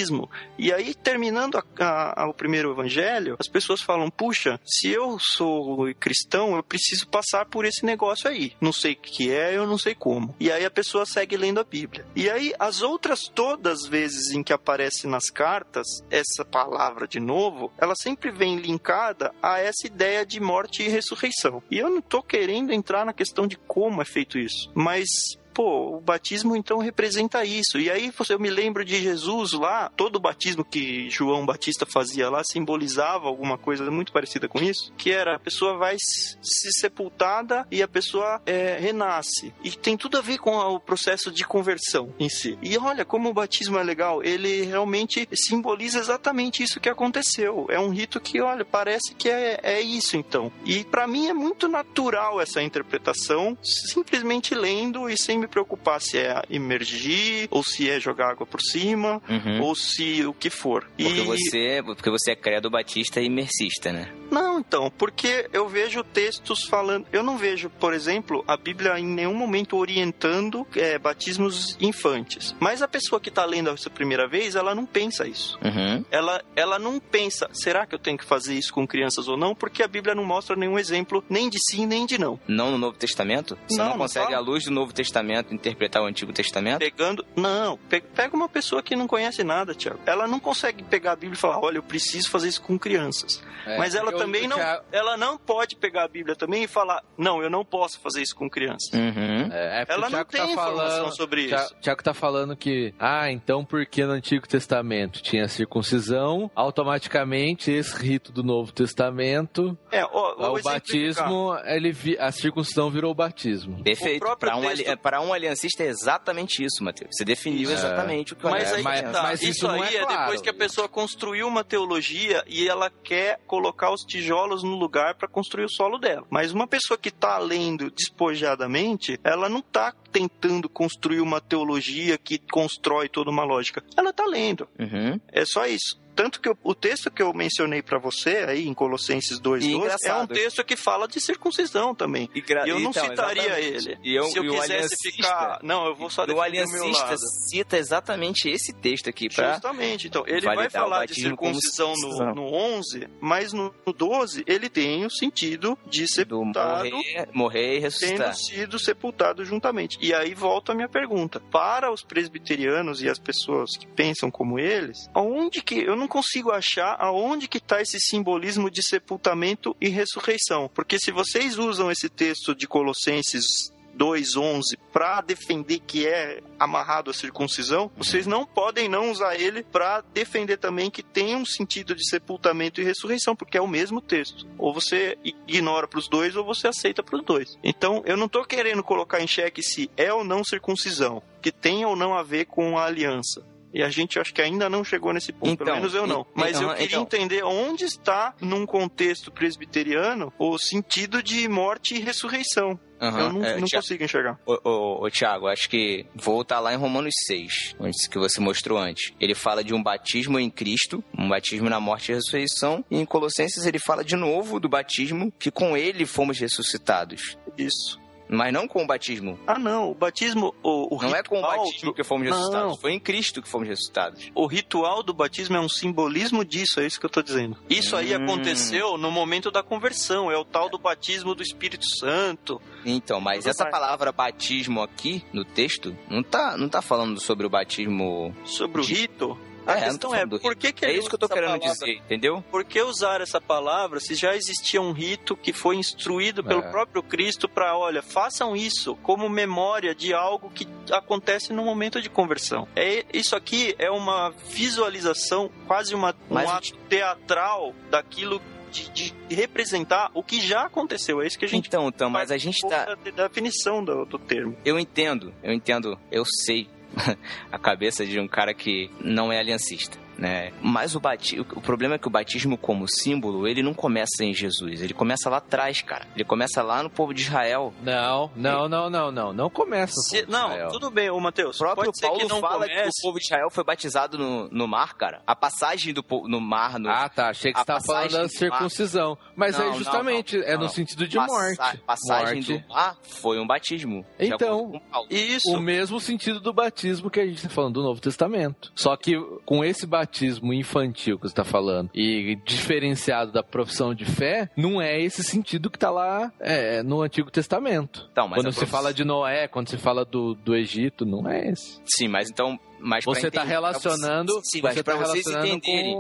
E 0.59 0.73
aí, 0.73 0.95
terminando 0.95 1.57
a- 1.57 1.65
a- 1.79 2.23
a- 2.23 2.29
o 2.29 2.35
primeiro 2.35 2.73
evangelho, 2.73 3.37
as 3.39 3.49
pessoas 3.49 3.81
falam, 3.83 4.11
puxa, 4.11 4.59
se 4.65 4.89
eu 4.89 5.19
sou 5.21 5.93
cristão, 6.01 6.57
eu 6.57 6.63
preciso 6.63 7.07
passar 7.09 7.47
por 7.47 7.65
esse 7.65 7.85
negócio 7.85 8.29
aí. 8.29 8.53
Não 8.61 8.73
sei 8.73 8.93
o 8.93 8.97
que 8.97 9.31
é, 9.31 9.57
eu 9.57 9.67
não 9.67 9.79
sei 9.79 9.95
como. 9.95 10.35
E 10.41 10.51
aí 10.51 10.65
a 10.65 10.71
pessoa 10.71 11.05
segue 11.05 11.37
lendo 11.37 11.61
a 11.61 11.65
Bíblia. 11.65 12.07
E 12.17 12.31
aí, 12.31 12.53
as 12.59 12.83
outras 12.83 13.23
todas 13.29 13.83
as 13.83 13.89
vezes 13.89 14.33
em 14.33 14.43
que 14.43 14.53
aparece 14.53 15.07
nas 15.07 15.31
cartas 15.31 15.87
essa 16.11 16.45
palavra 16.45 17.07
de 17.07 17.21
novo, 17.21 17.73
ela 17.79 17.95
sempre 17.95 18.31
vem 18.31 18.57
linkada 18.57 19.33
a 19.43 19.59
essa 19.59 19.87
ideia 19.87 20.25
de 20.25 20.41
morte 20.41 20.83
e 20.83 20.89
ressurreição. 20.89 21.63
E 21.71 21.79
eu 21.79 21.89
não 21.91 22.01
tô 22.01 22.23
querendo 22.23 22.73
entrar 22.73 23.05
na 23.05 23.13
questão 23.13 23.47
de 23.47 23.57
como 23.57 24.01
é 24.03 24.05
feito 24.05 24.39
isso, 24.39 24.71
mas 24.75 25.09
Pô, 25.53 25.97
o 25.97 26.01
batismo 26.01 26.57
então 26.57 26.79
representa 26.79 27.45
isso. 27.45 27.79
E 27.79 27.91
aí 27.91 28.13
eu 28.29 28.39
me 28.39 28.51
lembro 28.51 28.85
de 28.85 29.01
Jesus 29.01 29.53
lá, 29.53 29.91
todo 29.97 30.17
o 30.17 30.21
batismo 30.21 30.65
que 30.65 31.11
João 31.11 31.45
Batista 31.45 31.85
fazia 31.87 32.31
lá 32.31 32.43
simbolizava 32.45 33.27
alguma 33.27 33.59
coisa 33.59 33.91
muito 33.91 34.13
parecida 34.13 34.49
com 34.49 34.59
isso, 34.59 34.93
que 34.97 35.11
era 35.11 35.37
a 35.37 35.39
pessoa 35.39 35.77
vai 35.77 35.97
se 35.99 36.73
sepultada 36.81 37.67
e 37.71 37.83
a 37.83 37.89
pessoa 37.89 38.41
é, 38.47 38.79
renasce. 38.79 39.53
E 39.63 39.71
tem 39.71 39.97
tudo 39.97 40.19
a 40.19 40.21
ver 40.21 40.39
com 40.39 40.57
o 40.57 40.81
processo 40.81 41.31
de 41.31 41.45
conversão 41.45 42.15
em 42.19 42.29
si. 42.29 42.59
E 42.63 42.77
olha 42.79 43.05
como 43.05 43.29
o 43.29 43.35
batismo 43.35 43.79
é 43.79 43.83
legal, 43.83 44.23
ele 44.23 44.63
realmente 44.63 45.29
simboliza 45.35 45.99
exatamente 45.99 46.63
isso 46.63 46.81
que 46.81 46.89
aconteceu. 46.89 47.67
É 47.69 47.79
um 47.79 47.91
rito 47.91 48.21
que, 48.21 48.41
olha, 48.41 48.65
parece 48.65 49.15
que 49.15 49.29
é, 49.29 49.61
é 49.63 49.81
isso 49.81 50.17
então. 50.17 50.53
E 50.65 50.85
pra 50.85 51.07
mim 51.07 51.29
é 51.29 51.35
muito 51.35 51.69
natural 51.69 52.41
essa 52.41 52.63
interpretação, 52.63 53.57
simplesmente 53.63 54.55
lendo 54.55 55.09
e 55.09 55.17
sem 55.17 55.42
me 55.43 55.49
preocupar 55.49 56.01
se 56.01 56.19
é 56.19 56.43
imergir 56.49 57.49
ou 57.51 57.63
se 57.63 57.89
é 57.91 57.99
jogar 58.01 58.31
água 58.31 58.47
por 58.47 58.61
cima 58.61 59.21
Uhum. 59.29 59.63
ou 59.63 59.75
se 59.75 60.25
o 60.25 60.33
que 60.33 60.49
for. 60.51 60.85
Porque, 60.97 61.03
e 61.21 61.21
você, 61.25 61.83
porque 61.85 62.11
você 62.11 62.33
é 62.33 62.37
credo 62.37 62.71
batista 62.71 63.21
e 63.21 63.27
imersista, 63.27 63.93
né? 63.93 64.13
não, 64.31 64.61
então, 64.61 64.91
porque 64.97 65.49
eu 65.53 65.69
vejo 65.69 66.03
textos 66.03 66.65
falando. 66.65 67.07
Eu 67.13 67.23
não 67.23 67.37
vejo, 67.37 67.69
por 67.69 67.93
exemplo, 67.93 68.43
a 68.49 68.57
Bíblia 68.57 68.99
em 68.99 69.05
nenhum 69.07 69.35
momento 69.35 69.77
orientando 69.77 70.67
é, 70.75 70.99
batismos 70.99 71.77
infantes. 71.81 72.55
Mas 72.61 72.81
a 72.81 72.89
pessoa 72.89 73.21
que 73.21 73.29
está 73.29 73.45
lendo 73.45 73.69
essa 73.71 73.91
primeira 73.91 74.27
vez, 74.29 74.55
ela 74.55 74.75
não 74.75 74.87
pensa 74.87 75.27
isso. 75.27 75.59
Uhum. 75.63 76.05
Ela, 76.11 76.43
ela 76.57 76.79
não 76.79 76.99
pensa, 76.99 77.49
será 77.53 77.85
que 77.87 77.95
eu 77.95 77.99
tenho 77.99 78.17
que 78.17 78.25
fazer 78.25 78.55
isso 78.55 78.73
com 78.73 78.87
crianças 78.87 79.29
ou 79.29 79.37
não? 79.37 79.55
Porque 79.55 79.83
a 79.83 79.89
Bíblia 79.89 80.15
não 80.15 80.25
mostra 80.25 80.57
nenhum 80.57 80.79
exemplo 80.79 81.23
nem 81.29 81.51
de 81.51 81.59
sim 81.71 81.85
nem 81.87 82.07
de 82.07 82.19
não. 82.19 82.39
Não 82.49 82.71
no 82.71 82.79
Novo 82.79 82.97
Testamento? 82.97 83.59
Você 83.69 83.77
Não, 83.79 83.85
não, 83.85 83.91
não 83.93 83.99
consegue, 83.99 84.27
fala. 84.27 84.39
à 84.39 84.41
luz 84.41 84.65
do 84.65 84.71
Novo 84.71 84.93
Testamento, 84.95 85.32
interpretar 85.51 86.03
o 86.03 86.07
Antigo 86.07 86.33
Testamento? 86.33 86.79
Pegando. 86.81 87.25
Não, 87.37 87.77
pe- 87.89 88.01
pega 88.01 88.35
uma 88.37 88.49
pessoa 88.49 88.83
que 88.83 88.95
não 88.97 89.07
conhece 89.07 89.43
nada, 89.45 89.75
Tiago. 89.75 90.01
Ela 90.07 90.27
não 90.27 90.39
consegue 90.41 90.83
pegar 90.85 91.13
a 91.13 91.17
Bíblia 91.17 91.35
e 91.37 91.41
falar: 91.41 91.59
olha, 91.61 91.79
eu 91.79 91.83
preciso 91.83 92.31
fazer 92.31 92.49
isso 92.49 92.63
com 92.63 92.79
crianças. 92.79 93.43
É, 93.67 93.79
Mas 93.79 93.95
ela 93.95 94.11
o- 94.11 94.17
também 94.17 94.47
o 94.47 94.49
não. 94.49 94.59
Ela 94.93 95.17
não 95.17 95.39
pode 95.39 95.77
pegar 95.77 96.05
a 96.05 96.09
Bíblia 96.09 96.35
também 96.37 96.65
e 96.65 96.69
falar: 96.69 97.03
não, 97.17 97.43
eu 97.43 97.49
não 97.51 97.65
posso 97.65 98.01
fazer 98.01 98.23
isso 98.23 98.35
com 98.35 98.49
crianças. 98.51 98.93
Uhum. 98.93 99.49
É, 99.53 99.83
é 99.83 99.85
porque 99.85 99.93
Ela 99.93 100.03
não 100.03 100.11
Thiago 100.11 100.31
tem 100.31 100.41
tá 100.47 100.53
informação 100.53 100.89
falando, 100.89 101.17
sobre 101.17 101.43
isso. 101.43 101.75
Tiago 101.81 102.03
tá 102.03 102.15
falando 102.15 102.57
que, 102.57 102.95
ah, 102.99 103.31
então 103.31 103.65
porque 103.65 104.05
no 104.05 104.13
Antigo 104.13 104.47
Testamento 104.49 105.23
tinha 105.23 105.47
circuncisão, 105.49 106.51
automaticamente 106.55 107.71
esse 107.71 107.97
rito 107.97 108.33
do 108.33 108.43
Novo 108.43 108.73
Testamento, 108.73 109.77
É, 109.91 110.05
ó, 110.05 110.53
o 110.59 110.63
batismo, 110.63 111.57
ele 111.65 111.93
vi- 111.93 112.19
a 112.19 112.31
circuncisão 112.33 112.91
virou 112.91 113.13
o 113.13 113.15
batismo. 113.15 113.83
Perfeito. 113.83 114.25
Para 114.39 114.57
um, 114.57 114.63
texto- 114.63 114.89
ali- 114.89 114.97
para 114.97 115.21
um 115.23 115.33
aliancista 115.33 115.83
é 115.83 115.87
exatamente 115.89 116.63
isso, 116.65 116.83
Matheus. 116.85 117.11
Você 117.13 117.25
definiu 117.25 117.71
É. 117.71 117.75
exatamente 117.75 118.33
o 118.33 118.37
que 118.37 118.47
o 118.47 118.51
Mas 118.51 118.71
É, 118.71 118.75
aí 118.77 118.83
mas- 118.83 119.03
tá. 119.13 119.23
mas 119.23 119.43
isso, 119.43 119.51
isso 119.53 119.69
não 119.69 119.83
aí 119.83 119.97
é 119.97 119.99
é, 119.99 120.03
claro. 120.05 120.21
depois 120.23 120.41
que 120.43 120.51
a 120.51 120.55
pessoa 120.55 120.89
construiu 120.89 121.47
uma 121.49 121.65
teologia 121.65 122.45
e 122.47 122.69
ela 122.69 122.91
quer 122.91 123.41
colocar 123.47 123.91
os 123.93 124.03
tijolos 124.03 124.63
no 124.63 124.77
lugar 124.77 125.15
para 125.15 125.29
construir 125.29 125.65
o 125.65 125.71
solo 125.71 125.99
dela. 125.99 126.27
Mas 126.31 126.53
uma 126.53 126.67
pessoa 126.67 126.99
que 126.99 127.11
tá 127.11 127.39
lendo 127.39 127.91
despojadamente, 127.91 129.19
ela 129.23 129.49
não 129.49 129.61
tá 129.63 129.95
tentando 130.11 130.69
construir 130.69 131.21
uma 131.21 131.41
teologia 131.41 132.19
que 132.19 132.39
constrói 132.39 133.09
toda 133.09 133.31
uma 133.31 133.45
lógica. 133.45 133.83
Ela 133.97 134.13
tá 134.13 134.25
lendo. 134.27 134.69
Uhum. 134.79 135.19
É 135.29 135.45
só 135.45 135.67
isso. 135.67 136.01
Tanto 136.15 136.41
que 136.41 136.49
eu- 136.49 136.59
o 136.63 136.75
texto 136.75 137.11
que 137.11 137.23
eu 137.23 137.33
mencionei 137.33 137.83
para 137.83 137.99
você 137.99 138.45
aí 138.49 138.67
em 138.69 138.75
Colossenses 138.75 139.39
2:12 139.39 139.69
E 140.05 140.09
é 140.09 140.15
um 140.15 140.27
texto 140.27 140.65
que 140.65 140.77
fala 140.77 141.07
de 141.09 141.21
circuncisão 141.21 141.95
também. 141.95 142.29
E, 142.35 142.41
E 142.41 142.69
eu 142.69 142.79
não 142.81 142.91
então, 142.91 143.05
citaria 143.05 143.43
exatamente. 143.59 143.89
ele. 143.89 143.99
E, 144.03 144.15
eu, 144.15 144.25
Se 144.25 144.39
eu 144.39 144.43
o 144.45 144.51
quisesse 144.51 144.73
aliancista, 144.73 145.11
ficar, 145.11 145.59
não, 145.63 145.87
eu 145.87 145.95
vou 145.95 146.11
só 146.11 146.25
o 146.25 146.33
o 146.35 146.41
aliancista 146.41 147.17
cita 147.51 147.77
exatamente 147.77 148.49
esse 148.49 148.73
texto 148.73 149.09
aqui 149.09 149.29
para 149.29 149.53
Justamente, 149.55 150.07
então, 150.09 150.25
ele 150.27 150.41
vai 150.43 150.67
o 150.67 150.71
falar 150.71 151.07
de 151.07 151.15
circuncisão 151.15 151.95
no, 151.97 152.35
no 152.35 152.43
11, 152.55 153.09
mas 153.21 153.53
no, 153.53 153.75
no 153.87 153.93
12 153.93 154.45
ele 154.47 154.69
tem 154.69 155.05
o 155.05 155.11
sentido 155.11 155.79
de 155.87 156.03
do 156.03 156.09
sepultado, 156.09 156.91
morrer, 156.91 157.29
morrer 157.33 157.77
e 157.77 157.79
ressuscitar. 157.81 158.27
tendo 158.27 158.35
sido 158.37 158.79
sepultado 158.79 159.45
juntamente. 159.45 159.99
E 160.01 160.13
aí 160.15 160.35
volta 160.35 160.73
a 160.73 160.75
minha 160.75 160.89
pergunta. 160.89 161.41
Para 161.51 161.91
os 161.93 162.03
presbiterianos 162.03 163.03
e 163.03 163.09
as 163.09 163.19
pessoas 163.19 163.71
que 163.79 163.87
pensam 163.87 164.31
como 164.31 164.59
eles, 164.59 165.09
aonde 165.15 165.63
que 165.63 165.77
eu 165.79 165.97
não 166.03 166.09
consigo 166.09 166.51
achar 166.51 166.97
aonde 166.99 167.47
que 167.47 167.59
está 167.59 167.81
esse 167.81 168.01
simbolismo 168.01 168.69
de 168.69 168.83
sepultamento 168.83 169.77
e 169.81 169.89
ressurreição? 169.89 170.69
Porque 170.75 170.99
se 170.99 171.13
vocês 171.13 171.59
usam 171.59 171.93
esse 171.93 172.09
texto 172.09 172.57
de 172.57 172.67
Colossenses 172.67 173.73
2:11 173.95 174.77
para 174.93 175.21
defender 175.21 175.79
que 175.79 176.07
é 176.07 176.41
amarrado 176.59 177.11
à 177.11 177.15
circuncisão, 177.15 177.91
vocês 177.97 178.27
não 178.27 178.45
podem 178.45 178.89
não 178.89 179.13
usar 179.13 179.37
ele 179.37 179.63
para 179.63 180.03
defender 180.13 180.57
também 180.57 180.91
que 180.91 181.05
tem 181.05 181.37
um 181.37 181.45
sentido 181.45 181.95
de 181.95 182.09
sepultamento 182.09 182.81
e 182.81 182.85
ressurreição, 182.85 183.37
porque 183.37 183.57
é 183.57 183.61
o 183.61 183.69
mesmo 183.69 184.01
texto. 184.01 184.49
Ou 184.59 184.75
você 184.75 185.17
ignora 185.23 185.87
para 185.87 186.01
os 186.01 186.09
dois 186.09 186.35
ou 186.35 186.45
você 186.45 186.67
aceita 186.67 187.03
para 187.03 187.17
os 187.17 187.25
dois. 187.25 187.59
Então, 187.63 188.03
eu 188.05 188.17
não 188.17 188.29
tô 188.29 188.45
querendo 188.45 188.83
colocar 188.83 189.21
em 189.21 189.27
xeque 189.27 189.63
se 189.63 189.89
é 189.97 190.13
ou 190.13 190.25
não 190.25 190.43
circuncisão, 190.43 191.23
que 191.41 191.53
tem 191.53 191.85
ou 191.85 191.95
não 191.95 192.15
a 192.15 192.25
ver 192.25 192.47
com 192.47 192.77
a 192.77 192.87
aliança. 192.87 193.52
E 193.75 193.83
a 193.83 193.89
gente 193.89 194.19
acho 194.19 194.33
que 194.35 194.43
ainda 194.43 194.69
não 194.69 194.85
chegou 194.85 195.13
nesse 195.13 195.33
ponto, 195.33 195.53
Então, 195.53 195.67
pelo 195.67 195.77
menos 195.79 195.95
eu 195.95 196.07
não. 196.07 196.27
Mas 196.35 196.57
então, 196.57 196.71
eu 196.71 196.77
queria 196.77 196.87
então. 196.87 197.03
entender 197.03 197.43
onde 197.45 197.85
está, 197.85 198.35
num 198.41 198.67
contexto 198.67 199.31
presbiteriano, 199.31 200.33
o 200.39 200.59
sentido 200.59 201.23
de 201.23 201.49
morte 201.49 201.95
e 201.95 202.01
ressurreição. 202.01 202.79
Aham, 203.01 203.19
eu 203.19 203.33
não, 203.33 203.45
é, 203.45 203.59
não 203.59 203.67
Tiago, 203.67 203.83
consigo 203.83 204.05
enxergar. 204.05 204.39
Ô, 204.47 204.59
ô, 204.63 205.05
ô, 205.05 205.11
Tiago, 205.11 205.49
acho 205.49 205.69
que 205.69 206.07
vou 206.15 206.37
voltar 206.37 206.61
lá 206.61 206.73
em 206.73 206.77
Romanos 206.77 207.13
6, 207.27 207.75
onde 207.81 207.97
que 208.09 208.19
você 208.19 208.41
mostrou 208.41 208.79
antes. 208.79 209.13
Ele 209.19 209.35
fala 209.35 209.65
de 209.65 209.75
um 209.75 209.83
batismo 209.83 210.39
em 210.39 210.49
Cristo, 210.49 211.03
um 211.19 211.29
batismo 211.29 211.69
na 211.69 211.81
morte 211.81 212.13
e 212.13 212.15
ressurreição. 212.15 212.85
E 212.89 212.99
em 212.99 213.05
Colossenses 213.05 213.67
ele 213.67 213.81
fala 213.81 214.05
de 214.05 214.15
novo 214.15 214.61
do 214.61 214.69
batismo, 214.69 215.33
que 215.37 215.51
com 215.51 215.77
ele 215.77 216.07
fomos 216.07 216.39
ressuscitados. 216.39 217.37
Isso. 217.59 218.02
Mas 218.29 218.53
não 218.53 218.67
com 218.67 218.83
o 218.83 218.87
batismo. 218.87 219.39
Ah, 219.47 219.59
não. 219.59 219.91
O 219.91 219.95
batismo. 219.95 220.55
O, 220.63 220.97
o 220.97 221.03
Não 221.03 221.15
é 221.15 221.23
com 221.23 221.39
o 221.39 221.43
batismo 221.43 221.91
do- 221.91 221.95
que 221.95 222.03
fomos 222.03 222.27
Não. 222.29 222.37
ressuscitados. 222.37 222.81
Foi 222.81 222.93
em 222.93 223.01
Cristo 223.01 223.43
que 223.43 223.49
fomos 223.49 223.69
ressuscitados. 223.69 224.31
O 224.35 224.47
ritual 224.47 225.03
do 225.03 225.13
batismo 225.13 225.57
é 225.57 225.61
um 225.61 225.69
simbolismo 225.69 226.45
disso, 226.45 226.81
é 226.81 226.87
isso 226.87 226.99
que 226.99 227.07
eu 227.07 227.11
tô 227.11 227.23
dizendo. 227.23 227.57
Isso 227.69 227.95
aí 227.97 228.17
Hum. 228.17 228.25
aconteceu 228.25 228.97
no 228.97 229.11
momento 229.11 229.51
da 229.51 229.63
conversão, 229.63 230.31
é 230.31 230.37
o 230.39 230.45
tal 230.45 230.69
do 230.71 230.79
batismo 230.79 231.35
do 231.35 231.43
Espírito 231.43 231.85
Santo. 231.99 232.61
Então, 232.85 233.21
mas 233.21 233.47
essa 233.47 233.67
palavra 233.67 234.13
batismo 234.13 234.81
aqui 234.83 235.23
no 235.33 235.45
texto 235.45 235.97
não 236.09 236.23
tá, 236.23 236.57
não 236.57 236.69
tá 236.69 236.81
falando 236.81 237.21
sobre 237.21 237.47
o 237.47 237.51
batismo. 237.51 238.35
Sobre 238.45 238.81
o 238.81 238.85
De- 238.85 238.95
rito, 238.95 239.39
a 239.67 239.77
É, 239.77 239.81
não 239.89 239.99
tô 239.99 240.09
questão 240.11 240.15
é, 240.15 240.27
por 240.27 240.57
que, 240.57 240.73
que 240.73 240.85
É 240.85 240.93
isso 240.93 241.09
que 241.09 241.15
eu 241.15 241.19
tô 241.19 241.29
querendo 241.29 241.59
palavra? 241.59 241.73
dizer, 241.73 241.97
entendeu? 241.99 242.45
Por 242.51 242.65
que 242.65 242.81
usar 242.81 243.21
essa 243.21 243.41
palavra 243.41 244.01
se 244.01 244.15
já 244.15 244.35
existia 244.35 244.81
um 244.81 244.93
rito 244.93 245.37
que 245.37 245.53
foi 245.53 245.77
instruído 245.77 246.43
pelo 246.43 246.61
É. 246.63 246.71
próprio 246.71 247.03
Cristo 247.03 247.49
para, 247.49 247.77
olha, 247.77 248.03
façam 248.03 248.57
isso 248.57 248.97
como 248.97 249.29
memória 249.29 249.95
de 249.95 250.13
algo 250.13 250.51
que 250.51 250.67
acontece 250.91 251.53
no 251.53 251.65
momento 251.65 252.01
de 252.01 252.09
conversão? 252.11 252.67
É, 252.75 253.05
isso 253.13 253.37
aqui 253.37 253.75
é 253.79 253.91
uma 253.91 254.31
visualização, 254.51 255.51
quase 255.67 255.95
uma, 255.95 256.11
um 256.31 256.35
Mas 256.35 256.51
ato 256.51 256.75
teatral 256.89 257.75
daquilo 257.91 258.41
de, 258.71 258.89
de 258.91 259.15
representar 259.29 260.11
o 260.15 260.23
que 260.23 260.41
já 260.41 260.63
aconteceu. 260.63 261.21
É 261.21 261.27
isso 261.27 261.39
que 261.39 261.45
a 261.45 261.49
gente 261.49 261.69
Então, 261.69 261.89
então, 261.89 262.09
mas 262.09 262.31
a 262.31 262.39
gente 262.39 262.65
um 262.65 262.69
tá. 262.69 262.85
da, 262.87 262.95
da 262.95 263.29
definição 263.29 263.85
do, 263.85 264.05
do 264.07 264.19
termo. 264.19 264.57
Eu 264.65 264.79
entendo, 264.79 265.33
eu 265.43 265.53
entendo, 265.53 265.99
eu 266.11 266.25
sei 266.25 266.69
a 267.51 267.59
cabeça 267.59 268.05
de 268.05 268.19
um 268.19 268.29
cara 268.29 268.53
que 268.55 268.91
não 269.01 269.33
é 269.33 269.39
aliancista. 269.39 270.02
Né? 270.19 270.53
Mas 270.61 270.95
o, 270.95 271.01
bati... 271.01 271.41
o 271.41 271.61
problema 271.61 271.95
é 271.95 271.99
que 271.99 272.07
o 272.07 272.11
batismo 272.11 272.57
como 272.57 272.87
símbolo, 272.89 273.47
ele 273.49 273.63
não 273.63 273.75
começa 273.75 274.23
em 274.25 274.33
Jesus, 274.35 274.81
ele 274.83 274.95
começa 274.95 275.29
lá 275.31 275.39
atrás, 275.39 275.81
cara. 275.83 276.07
Ele 276.15 276.25
começa 276.25 276.63
lá 276.63 276.83
no 276.83 276.91
povo 276.91 277.13
de 277.15 277.23
Israel. 277.23 277.73
Não, 277.83 278.31
não, 278.37 278.69
não, 278.69 278.91
não, 278.91 279.11
não. 279.11 279.33
Não 279.33 279.51
começa. 279.51 279.95
Se- 280.03 280.27
não, 280.29 280.69
tudo 280.69 280.91
bem, 280.91 281.11
ô 281.11 281.19
Matheus. 281.19 281.57
O 281.57 281.59
próprio 281.61 281.91
Paulo 282.01 282.19
que 282.21 282.41
fala 282.41 282.67
que 282.69 282.89
o 282.89 282.91
povo 283.03 283.19
de 283.19 283.25
Israel 283.25 283.49
foi 283.51 283.65
batizado 283.65 284.19
no, 284.19 284.49
no 284.49 284.69
mar, 284.69 284.95
cara. 284.95 285.23
A 285.27 285.35
passagem 285.35 285.93
do 285.93 286.05
no 286.29 286.41
mar, 286.41 286.79
no, 286.79 286.89
Ah, 286.91 287.09
tá. 287.09 287.31
Achei 287.31 287.53
que 287.53 287.59
você 287.59 287.65
tava 287.65 287.81
falando 287.81 288.11
da 288.13 288.29
circuncisão. 288.29 289.17
Mas 289.35 289.57
Não, 289.57 289.65
aí 289.65 289.71
não, 289.71 289.79
justamente 289.79 290.37
não, 290.37 290.45
é 290.45 290.53
não. 290.55 290.63
no 290.65 290.69
sentido 290.69 291.09
de 291.09 291.17
passa- 291.17 291.33
morte. 291.33 291.79
passagem 291.87 292.35
morte. 292.37 292.59
do 292.59 292.69
mar 292.69 292.97
foi 293.03 293.39
um 293.41 293.47
batismo. 293.47 294.05
Então. 294.19 294.81
Isso. 295.11 295.51
O 295.51 295.61
mesmo 295.61 295.99
sentido 296.01 296.41
do 296.41 296.53
batismo 296.53 297.11
que 297.11 297.21
a 297.21 297.25
gente 297.27 297.37
está 297.37 297.49
falando 297.49 297.75
do 297.75 297.83
Novo 297.83 298.01
Testamento. 298.01 298.71
Só 298.75 298.97
que 298.97 299.15
com 299.45 299.65
esse 299.65 299.87
batismo 299.87 300.12
infantil 300.53 301.17
que 301.19 301.23
você 301.23 301.33
está 301.33 301.45
falando 301.45 301.91
e 301.95 302.37
diferenciado 302.45 303.33
da 303.33 303.43
profissão 303.43 303.95
de 303.95 304.05
fé, 304.05 304.51
não 304.57 304.81
é 304.81 305.01
esse 305.01 305.23
sentido 305.23 305.71
que 305.71 305.77
está 305.77 305.91
lá 305.91 306.33
é, 306.41 306.83
no 306.83 307.03
Antigo 307.03 307.31
Testamento. 307.31 308.09
Então, 308.13 308.29
mas 308.29 308.39
quando 308.41 308.53
se 308.53 308.59
prof- 308.59 308.71
fala 308.71 308.93
de 308.95 309.05
Noé, 309.05 309.49
quando 309.49 309.69
se 309.69 309.77
fala 309.77 310.05
do, 310.05 310.35
do 310.35 310.55
Egito, 310.55 311.05
não 311.07 311.29
é 311.29 311.49
esse. 311.49 311.81
Sim, 311.85 312.09
mas 312.09 312.29
então. 312.31 312.59
Mas 312.85 313.05
Você 313.05 313.29
está 313.29 313.45
relacionando. 313.45 314.33
Sim, 314.45 314.61
você 314.61 314.63
mas 314.63 314.83
pra 314.83 314.95
tá 314.95 315.01
vocês 315.05 315.25
relacionando 315.27 315.55
entenderem. 315.57 315.97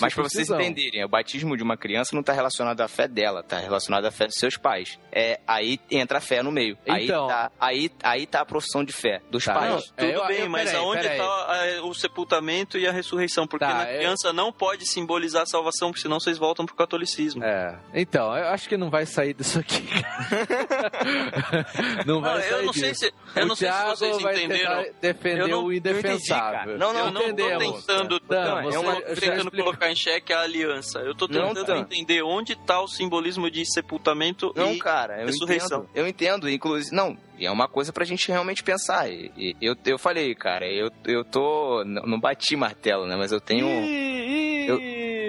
Mas 0.00 0.14
pra 0.14 0.22
vocês 0.24 0.50
entenderem, 0.50 1.04
o 1.04 1.08
batismo 1.08 1.56
de 1.56 1.62
uma 1.62 1.76
criança 1.76 2.14
não 2.14 2.22
tá 2.22 2.32
relacionado 2.32 2.80
à 2.82 2.88
fé 2.88 3.08
dela, 3.08 3.42
tá 3.42 3.58
relacionado 3.58 4.04
à 4.04 4.10
fé 4.10 4.26
dos 4.26 4.34
seus 4.36 4.56
pais. 4.56 4.98
É, 5.10 5.40
aí 5.46 5.80
entra 5.90 6.18
a 6.18 6.20
fé 6.20 6.42
no 6.42 6.52
meio. 6.52 6.76
Então. 6.86 6.94
aí, 6.94 7.06
tá, 7.28 7.50
aí, 7.58 7.90
aí 8.02 8.26
tá 8.26 8.40
a 8.40 8.44
profissão 8.44 8.84
de 8.84 8.92
fé 8.92 9.20
dos 9.30 9.44
Tá. 9.44 9.54
pais. 9.54 9.70
Não, 9.70 9.78
É, 9.78 9.82
tudo 10.12 10.22
eu- 10.22 10.26
bem, 10.26 10.40
eu- 10.40 10.50
mas 10.50 10.70
peraí, 10.70 10.84
aonde 10.84 11.06
está 11.06 11.82
o 11.84 11.94
sepultamento 11.94 12.78
e 12.78 12.86
a 12.86 12.92
ressurreição? 12.92 13.46
Porque 13.46 13.64
Tá, 13.64 13.74
na 13.74 13.88
é- 13.88 13.96
criança 13.98 14.32
não 14.32 14.52
pode 14.52 14.86
simbolizar 14.86 15.42
a 15.42 15.46
salvação, 15.46 15.90
porque 15.90 16.02
senão 16.02 16.20
vocês 16.20 16.36
voltam 16.38 16.66
pro 16.66 16.74
catolicismo. 16.74 17.42
É. 17.42 17.78
Então, 17.94 18.36
eu 18.36 18.48
acho 18.48 18.68
que 18.68 18.76
não 18.76 18.90
vai 18.90 19.06
sair 19.06 19.34
disso 19.34 19.58
aqui. 19.58 19.86
não 22.06 22.20
vai 22.20 22.34
Não, 22.34 22.40
sair 22.42 22.52
eu 22.52 22.62
não 22.64 22.72
disso. 22.72 22.84
sei 22.84 22.94
se, 22.94 23.14
eu 23.36 23.44
o 23.44 23.48
não 23.48 23.56
sei 23.56 23.68
se 23.68 23.74
Thiago 23.74 23.96
vocês 23.96 24.22
vai 24.22 24.36
entenderam. 24.36 24.84
defender 25.00 25.40
Eu 25.42 25.48
não- 25.48 25.64
o 25.64 25.72
eu 25.72 25.76
entendi, 26.24 26.40
cara. 26.40 26.76
Não, 26.78 26.92
não, 26.92 27.00
Eu 27.06 27.10
não 27.12 27.20
tô 27.20 27.26
tentando, 27.34 28.20
Não, 28.28 28.62
não, 28.62 28.62
você- 28.62 28.76
é 28.78 29.10
eu 29.10 29.14
já 29.14 29.20
tentando 29.20 29.50
colocar 29.50 29.90
em 29.90 29.96
xeque 29.96 30.32
a 30.32 30.40
aliança. 30.40 30.98
Eu 31.00 31.14
tô 31.14 31.26
Não, 31.28 31.48
tentando 31.48 31.66
tá. 31.66 31.78
entender 31.78 32.22
onde 32.22 32.52
está 32.52 32.80
o 32.80 32.86
simbolismo 32.88 33.50
de 33.50 33.64
sepultamento 33.64 34.52
Não, 34.54 34.72
e 34.72 34.78
cara, 34.78 35.20
eu 35.20 35.26
ressurreição. 35.26 35.80
entendo. 35.84 35.90
Eu 35.94 36.06
entendo, 36.06 36.48
inclusive. 36.50 36.94
Não, 36.94 37.16
e 37.38 37.46
é 37.46 37.50
uma 37.50 37.68
coisa 37.68 37.92
pra 37.92 38.04
gente 38.04 38.28
realmente 38.28 38.62
pensar. 38.62 39.10
E- 39.10 39.32
e- 39.36 39.56
eu, 39.60 39.74
eu 39.86 39.98
falei, 39.98 40.34
cara, 40.34 40.66
eu, 40.66 40.90
eu 41.06 41.24
tô. 41.24 41.82
Não 41.84 42.02
não 42.02 42.20
bati 42.20 42.56
martelo, 42.56 43.06
né? 43.06 43.16
Mas 43.16 43.32
eu 43.32 43.40
tenho. 43.40 43.66
Eu 43.68 44.78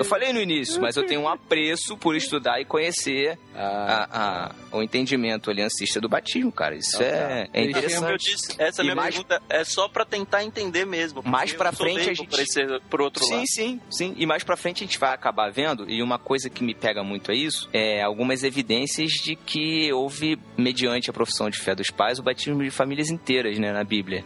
falei 0.05 0.31
no 0.33 0.41
início, 0.41 0.81
mas 0.81 0.95
eu 0.95 1.05
tenho 1.05 1.21
um 1.21 1.27
apreço 1.27 1.97
por 1.97 2.15
estudar 2.15 2.59
e 2.61 2.65
conhecer 2.65 3.37
Ah, 3.55 4.07
a- 4.11 4.45
a- 4.71 4.77
o 4.77 4.81
entendimento 4.81 5.49
aliancista 5.49 5.99
do 5.99 6.07
batismo, 6.07 6.51
cara. 6.51 6.75
Isso 6.75 7.01
é, 7.03 7.05
é 7.07 7.41
eu- 7.41 7.45
Como 7.51 7.57
eu 7.65 7.69
interessante. 7.69 8.31
disse, 8.31 8.55
essa 8.57 8.81
E 8.81 8.85
minha 8.85 8.95
mais- 8.95 9.15
pergunta 9.15 9.41
é 9.49 9.63
só 9.63 9.87
pra 9.89 10.05
tentar 10.05 10.43
entender 10.43 10.85
mesmo. 10.85 11.21
Mais 11.25 11.51
pra 11.51 11.69
eu 11.69 11.75
sou 11.75 11.85
frente 11.85 12.09
a 12.09 12.13
gente- 12.13 12.29
Por, 12.29 12.39
esse, 12.39 12.61
outro 13.03 13.23
Sim, 13.25 13.33
lado. 13.35 13.47
sim, 13.47 13.81
sim. 13.89 14.13
E 14.17 14.25
mais 14.25 14.43
pra 14.43 14.55
frente 14.55 14.83
a 14.83 14.87
gente 14.87 14.97
vai 14.97 15.13
acabar 15.13 15.51
vendo, 15.51 15.89
e 15.89 16.01
uma 16.01 16.17
coisa 16.17 16.49
que 16.49 16.63
me 16.63 16.73
pega 16.73 17.03
muito 17.03 17.31
é 17.31 17.35
isso, 17.35 17.67
é 17.73 18.01
algumas 18.01 18.43
evidências 18.43 19.11
de 19.11 19.35
que 19.35 19.91
houve, 19.91 20.39
mediante 20.57 21.09
a 21.09 21.13
profissão 21.13 21.49
de 21.49 21.57
fé 21.57 21.75
dos 21.75 21.89
pais, 21.89 22.19
o 22.19 22.23
batismo 22.23 22.63
de 22.63 22.69
famílias 22.71 23.09
inteiras, 23.09 23.57
né, 23.59 23.73
na 23.73 23.83
Bíblia. 23.83 24.23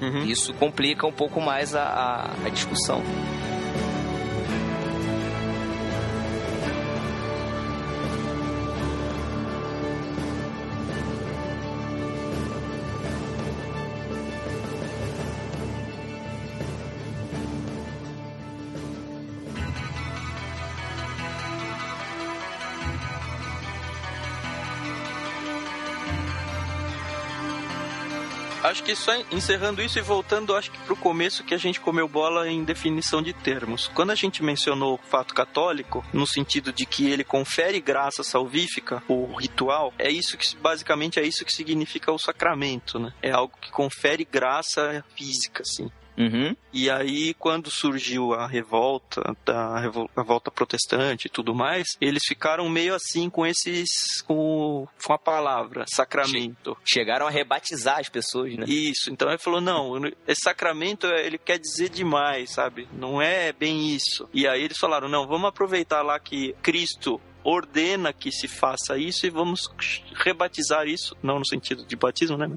Uhum. 0.00 0.24
Isso 0.24 0.54
complica 0.54 1.06
um 1.06 1.12
pouco 1.12 1.40
mais 1.40 1.74
a, 1.74 1.82
a- 1.82 2.46
a 2.46 2.48
discussão. 2.50 3.02
Que 28.90 28.96
só 28.96 29.14
encerrando 29.30 29.80
isso 29.80 30.00
e 30.00 30.02
voltando, 30.02 30.52
acho 30.52 30.72
que 30.72 30.78
pro 30.80 30.96
começo 30.96 31.44
que 31.44 31.54
a 31.54 31.56
gente 31.56 31.78
comeu 31.78 32.08
bola 32.08 32.48
em 32.48 32.64
definição 32.64 33.22
de 33.22 33.32
termos. 33.32 33.86
Quando 33.94 34.10
a 34.10 34.16
gente 34.16 34.42
mencionou 34.42 34.94
o 34.94 35.08
fato 35.08 35.32
católico, 35.32 36.04
no 36.12 36.26
sentido 36.26 36.72
de 36.72 36.84
que 36.84 37.08
ele 37.08 37.22
confere 37.22 37.80
graça 37.80 38.24
salvífica, 38.24 39.00
o 39.06 39.32
ritual, 39.36 39.94
é 39.96 40.10
isso 40.10 40.36
que 40.36 40.56
basicamente 40.56 41.20
é 41.20 41.22
isso 41.22 41.44
que 41.44 41.52
significa 41.52 42.10
o 42.10 42.18
sacramento, 42.18 42.98
né? 42.98 43.12
É 43.22 43.30
algo 43.30 43.54
que 43.60 43.70
confere 43.70 44.24
graça 44.24 45.04
física, 45.14 45.62
assim. 45.62 45.88
Uhum. 46.20 46.54
E 46.72 46.90
aí, 46.90 47.32
quando 47.34 47.70
surgiu 47.70 48.34
a 48.34 48.46
revolta, 48.46 49.34
da 49.44 49.78
revol- 49.80 50.10
a 50.14 50.20
revolta 50.20 50.50
protestante 50.50 51.26
e 51.26 51.30
tudo 51.30 51.54
mais, 51.54 51.96
eles 52.00 52.22
ficaram 52.26 52.68
meio 52.68 52.94
assim 52.94 53.30
com 53.30 53.46
esses. 53.46 54.20
com, 54.26 54.86
com 55.04 55.12
a 55.12 55.18
palavra, 55.18 55.84
sacramento. 55.88 56.76
Chegaram 56.84 57.26
a 57.26 57.30
rebatizar 57.30 57.98
as 58.00 58.08
pessoas, 58.08 58.54
né? 58.56 58.66
Isso, 58.68 59.10
então 59.10 59.28
ele 59.28 59.38
falou, 59.38 59.60
não, 59.60 59.94
esse 60.28 60.42
sacramento 60.42 61.06
ele 61.06 61.38
quer 61.38 61.58
dizer 61.58 61.88
demais, 61.88 62.52
sabe? 62.52 62.86
Não 62.92 63.20
é 63.20 63.52
bem 63.52 63.94
isso. 63.94 64.28
E 64.32 64.46
aí 64.46 64.62
eles 64.62 64.78
falaram, 64.78 65.08
não, 65.08 65.26
vamos 65.26 65.48
aproveitar 65.48 66.02
lá 66.02 66.18
que 66.20 66.54
Cristo 66.62 67.20
ordena 67.42 68.12
que 68.12 68.30
se 68.30 68.46
faça 68.46 68.98
isso 68.98 69.26
e 69.26 69.30
vamos 69.30 69.70
rebatizar 70.14 70.86
isso, 70.86 71.16
não 71.22 71.38
no 71.38 71.46
sentido 71.46 71.86
de 71.86 71.96
batismo, 71.96 72.36
né? 72.36 72.50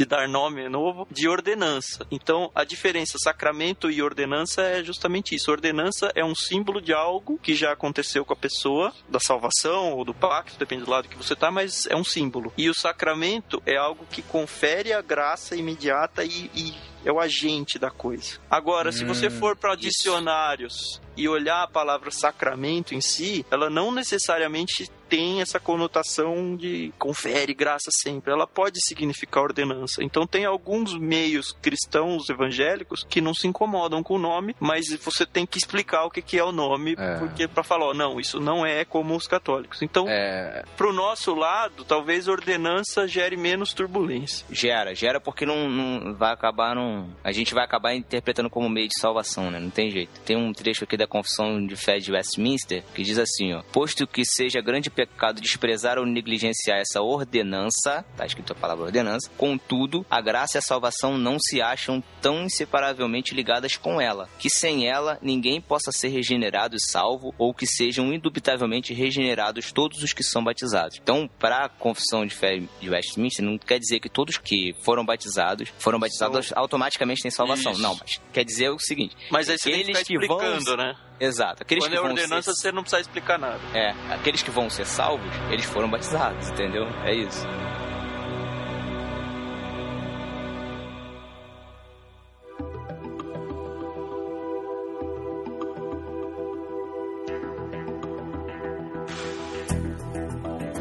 De 0.00 0.06
dar 0.06 0.26
nome 0.26 0.66
novo, 0.66 1.06
de 1.10 1.28
ordenança. 1.28 2.06
Então, 2.10 2.50
a 2.54 2.64
diferença 2.64 3.18
sacramento 3.22 3.90
e 3.90 4.00
ordenança 4.00 4.62
é 4.62 4.82
justamente 4.82 5.34
isso. 5.34 5.50
Ordenança 5.50 6.10
é 6.14 6.24
um 6.24 6.34
símbolo 6.34 6.80
de 6.80 6.94
algo 6.94 7.38
que 7.42 7.54
já 7.54 7.70
aconteceu 7.70 8.24
com 8.24 8.32
a 8.32 8.36
pessoa, 8.36 8.94
da 9.10 9.20
salvação 9.20 9.92
ou 9.92 10.02
do 10.02 10.14
pacto, 10.14 10.58
depende 10.58 10.84
do 10.84 10.90
lado 10.90 11.06
que 11.06 11.18
você 11.18 11.36
tá, 11.36 11.50
mas 11.50 11.84
é 11.84 11.94
um 11.94 12.02
símbolo. 12.02 12.50
E 12.56 12.70
o 12.70 12.74
sacramento 12.74 13.62
é 13.66 13.76
algo 13.76 14.06
que 14.10 14.22
confere 14.22 14.94
a 14.94 15.02
graça 15.02 15.54
imediata 15.54 16.24
e, 16.24 16.50
e 16.54 16.74
é 17.04 17.12
o 17.12 17.20
agente 17.20 17.78
da 17.78 17.90
coisa. 17.90 18.38
Agora, 18.50 18.92
se 18.92 19.04
você 19.04 19.28
for 19.28 19.54
para 19.54 19.74
dicionários 19.74 20.98
e 21.14 21.28
olhar 21.28 21.62
a 21.62 21.68
palavra 21.68 22.10
sacramento 22.10 22.94
em 22.94 23.02
si, 23.02 23.44
ela 23.50 23.68
não 23.68 23.92
necessariamente 23.92 24.90
tem 25.10 25.40
essa 25.42 25.58
conotação 25.60 26.56
de 26.56 26.92
confere 26.98 27.52
graça 27.52 27.90
sempre. 28.00 28.32
Ela 28.32 28.46
pode 28.46 28.78
significar 28.86 29.42
ordenança. 29.42 30.02
Então 30.04 30.26
tem 30.26 30.44
alguns 30.44 30.96
meios 30.96 31.52
cristãos 31.60 32.28
evangélicos 32.30 33.04
que 33.08 33.20
não 33.20 33.34
se 33.34 33.48
incomodam 33.48 34.02
com 34.02 34.14
o 34.14 34.18
nome, 34.18 34.54
mas 34.60 34.86
você 35.04 35.26
tem 35.26 35.44
que 35.44 35.58
explicar 35.58 36.04
o 36.04 36.10
que 36.10 36.22
que 36.22 36.38
é 36.38 36.44
o 36.44 36.52
nome, 36.52 36.94
É. 36.96 37.18
porque 37.18 37.48
para 37.48 37.64
falar, 37.64 37.86
ó, 37.88 37.94
não, 37.94 38.20
isso 38.20 38.38
não 38.40 38.64
é 38.64 38.84
como 38.84 39.16
os 39.16 39.26
católicos. 39.26 39.82
Então, 39.82 40.06
É, 40.08 40.64
pro 40.76 40.92
nosso 40.92 41.34
lado, 41.34 41.84
talvez 41.84 42.28
ordenança 42.28 43.06
gere 43.08 43.36
menos 43.36 43.72
turbulência. 43.74 44.46
Gera, 44.50 44.94
gera 44.94 45.20
porque 45.20 45.44
não, 45.44 45.68
não 45.68 46.14
vai 46.14 46.32
acabar 46.32 46.74
não. 46.74 47.08
A 47.24 47.32
gente 47.32 47.52
vai 47.52 47.64
acabar 47.64 47.94
interpretando 47.94 48.48
como 48.48 48.68
meio 48.68 48.86
de 48.88 48.98
salvação, 49.00 49.50
né? 49.50 49.58
Não 49.58 49.70
tem 49.70 49.90
jeito. 49.90 50.20
Tem 50.24 50.36
um 50.36 50.52
trecho 50.52 50.84
aqui 50.84 50.96
da 50.96 51.06
Confissão 51.06 51.66
de 51.66 51.74
Fé 51.74 51.98
de 51.98 52.12
Westminster 52.12 52.84
que 52.94 53.02
diz 53.02 53.18
assim, 53.18 53.52
ó: 53.54 53.62
Posto 53.72 54.06
que 54.06 54.24
seja 54.24 54.60
grande 54.60 54.88
pecado 55.06 55.40
desprezar 55.40 55.98
ou 55.98 56.06
negligenciar 56.06 56.78
essa 56.78 57.00
ordenança, 57.00 58.04
tá 58.16 58.26
escrito 58.26 58.52
a 58.52 58.56
palavra 58.56 58.84
ordenança, 58.84 59.30
contudo, 59.36 60.04
a 60.10 60.20
graça 60.20 60.56
e 60.56 60.60
a 60.60 60.62
salvação 60.62 61.16
não 61.16 61.38
se 61.38 61.60
acham 61.62 62.02
tão 62.20 62.44
inseparavelmente 62.44 63.34
ligadas 63.34 63.76
com 63.76 64.00
ela, 64.00 64.28
que 64.38 64.50
sem 64.50 64.88
ela 64.88 65.18
ninguém 65.22 65.60
possa 65.60 65.90
ser 65.92 66.08
regenerado 66.08 66.76
e 66.76 66.80
salvo, 66.90 67.34
ou 67.38 67.54
que 67.54 67.66
sejam 67.66 68.12
indubitavelmente 68.12 68.92
regenerados 68.92 69.72
todos 69.72 70.02
os 70.02 70.12
que 70.12 70.22
são 70.22 70.42
batizados. 70.44 70.98
Então, 71.02 71.28
para 71.38 71.64
a 71.64 71.68
confissão 71.68 72.24
de 72.26 72.34
fé 72.34 72.60
de 72.80 72.90
Westminster, 72.90 73.44
não 73.44 73.58
quer 73.58 73.78
dizer 73.78 74.00
que 74.00 74.08
todos 74.08 74.38
que 74.38 74.74
foram 74.82 75.04
batizados 75.04 75.72
foram 75.78 75.98
batizados 75.98 76.52
automaticamente 76.54 77.22
têm 77.22 77.30
salvação. 77.30 77.72
Isso. 77.72 77.82
Não, 77.82 77.94
mas 77.96 78.20
quer 78.32 78.44
dizer 78.44 78.70
o 78.70 78.78
seguinte: 78.78 79.16
Mas 79.30 79.48
aí 79.48 79.58
você 79.58 79.70
tem 79.70 79.84
que 79.94 80.04
que 80.04 80.26
vão- 80.26 80.76
né? 80.76 80.94
Exato, 81.20 81.62
aqueles 81.62 81.84
Quando 81.84 81.92
que 81.92 81.98
é 81.98 82.00
ordenança, 82.00 82.52
ser, 82.54 82.62
você 82.62 82.72
não 82.72 82.82
precisa 82.82 83.00
explicar 83.02 83.38
nada. 83.38 83.60
é, 83.74 83.90
aqueles 84.12 84.42
que 84.42 84.50
vão 84.50 84.68
ser 84.70 84.86
salvos, 84.86 85.30
eles 85.50 85.64
foram 85.66 85.88
batizados, 85.90 86.48
entendeu? 86.48 86.84
É 87.04 87.14
isso. 87.14 87.46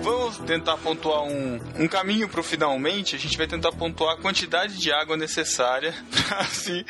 Vamos 0.02 0.38
tentar 0.40 0.78
pontuar 0.78 1.24
um, 1.24 1.60
um 1.78 1.88
caminho 1.88 2.28
pro 2.30 2.42
finalmente. 2.42 3.16
A 3.16 3.20
gente 3.20 3.38
vai 3.38 3.46
tentar 3.48 3.72
pontuar 3.72 4.16
a 4.16 4.18
quantidade 4.22 4.78
de 4.78 4.92
água 4.92 5.18
necessária 5.18 5.94
para 6.28 6.46
se 6.46 6.86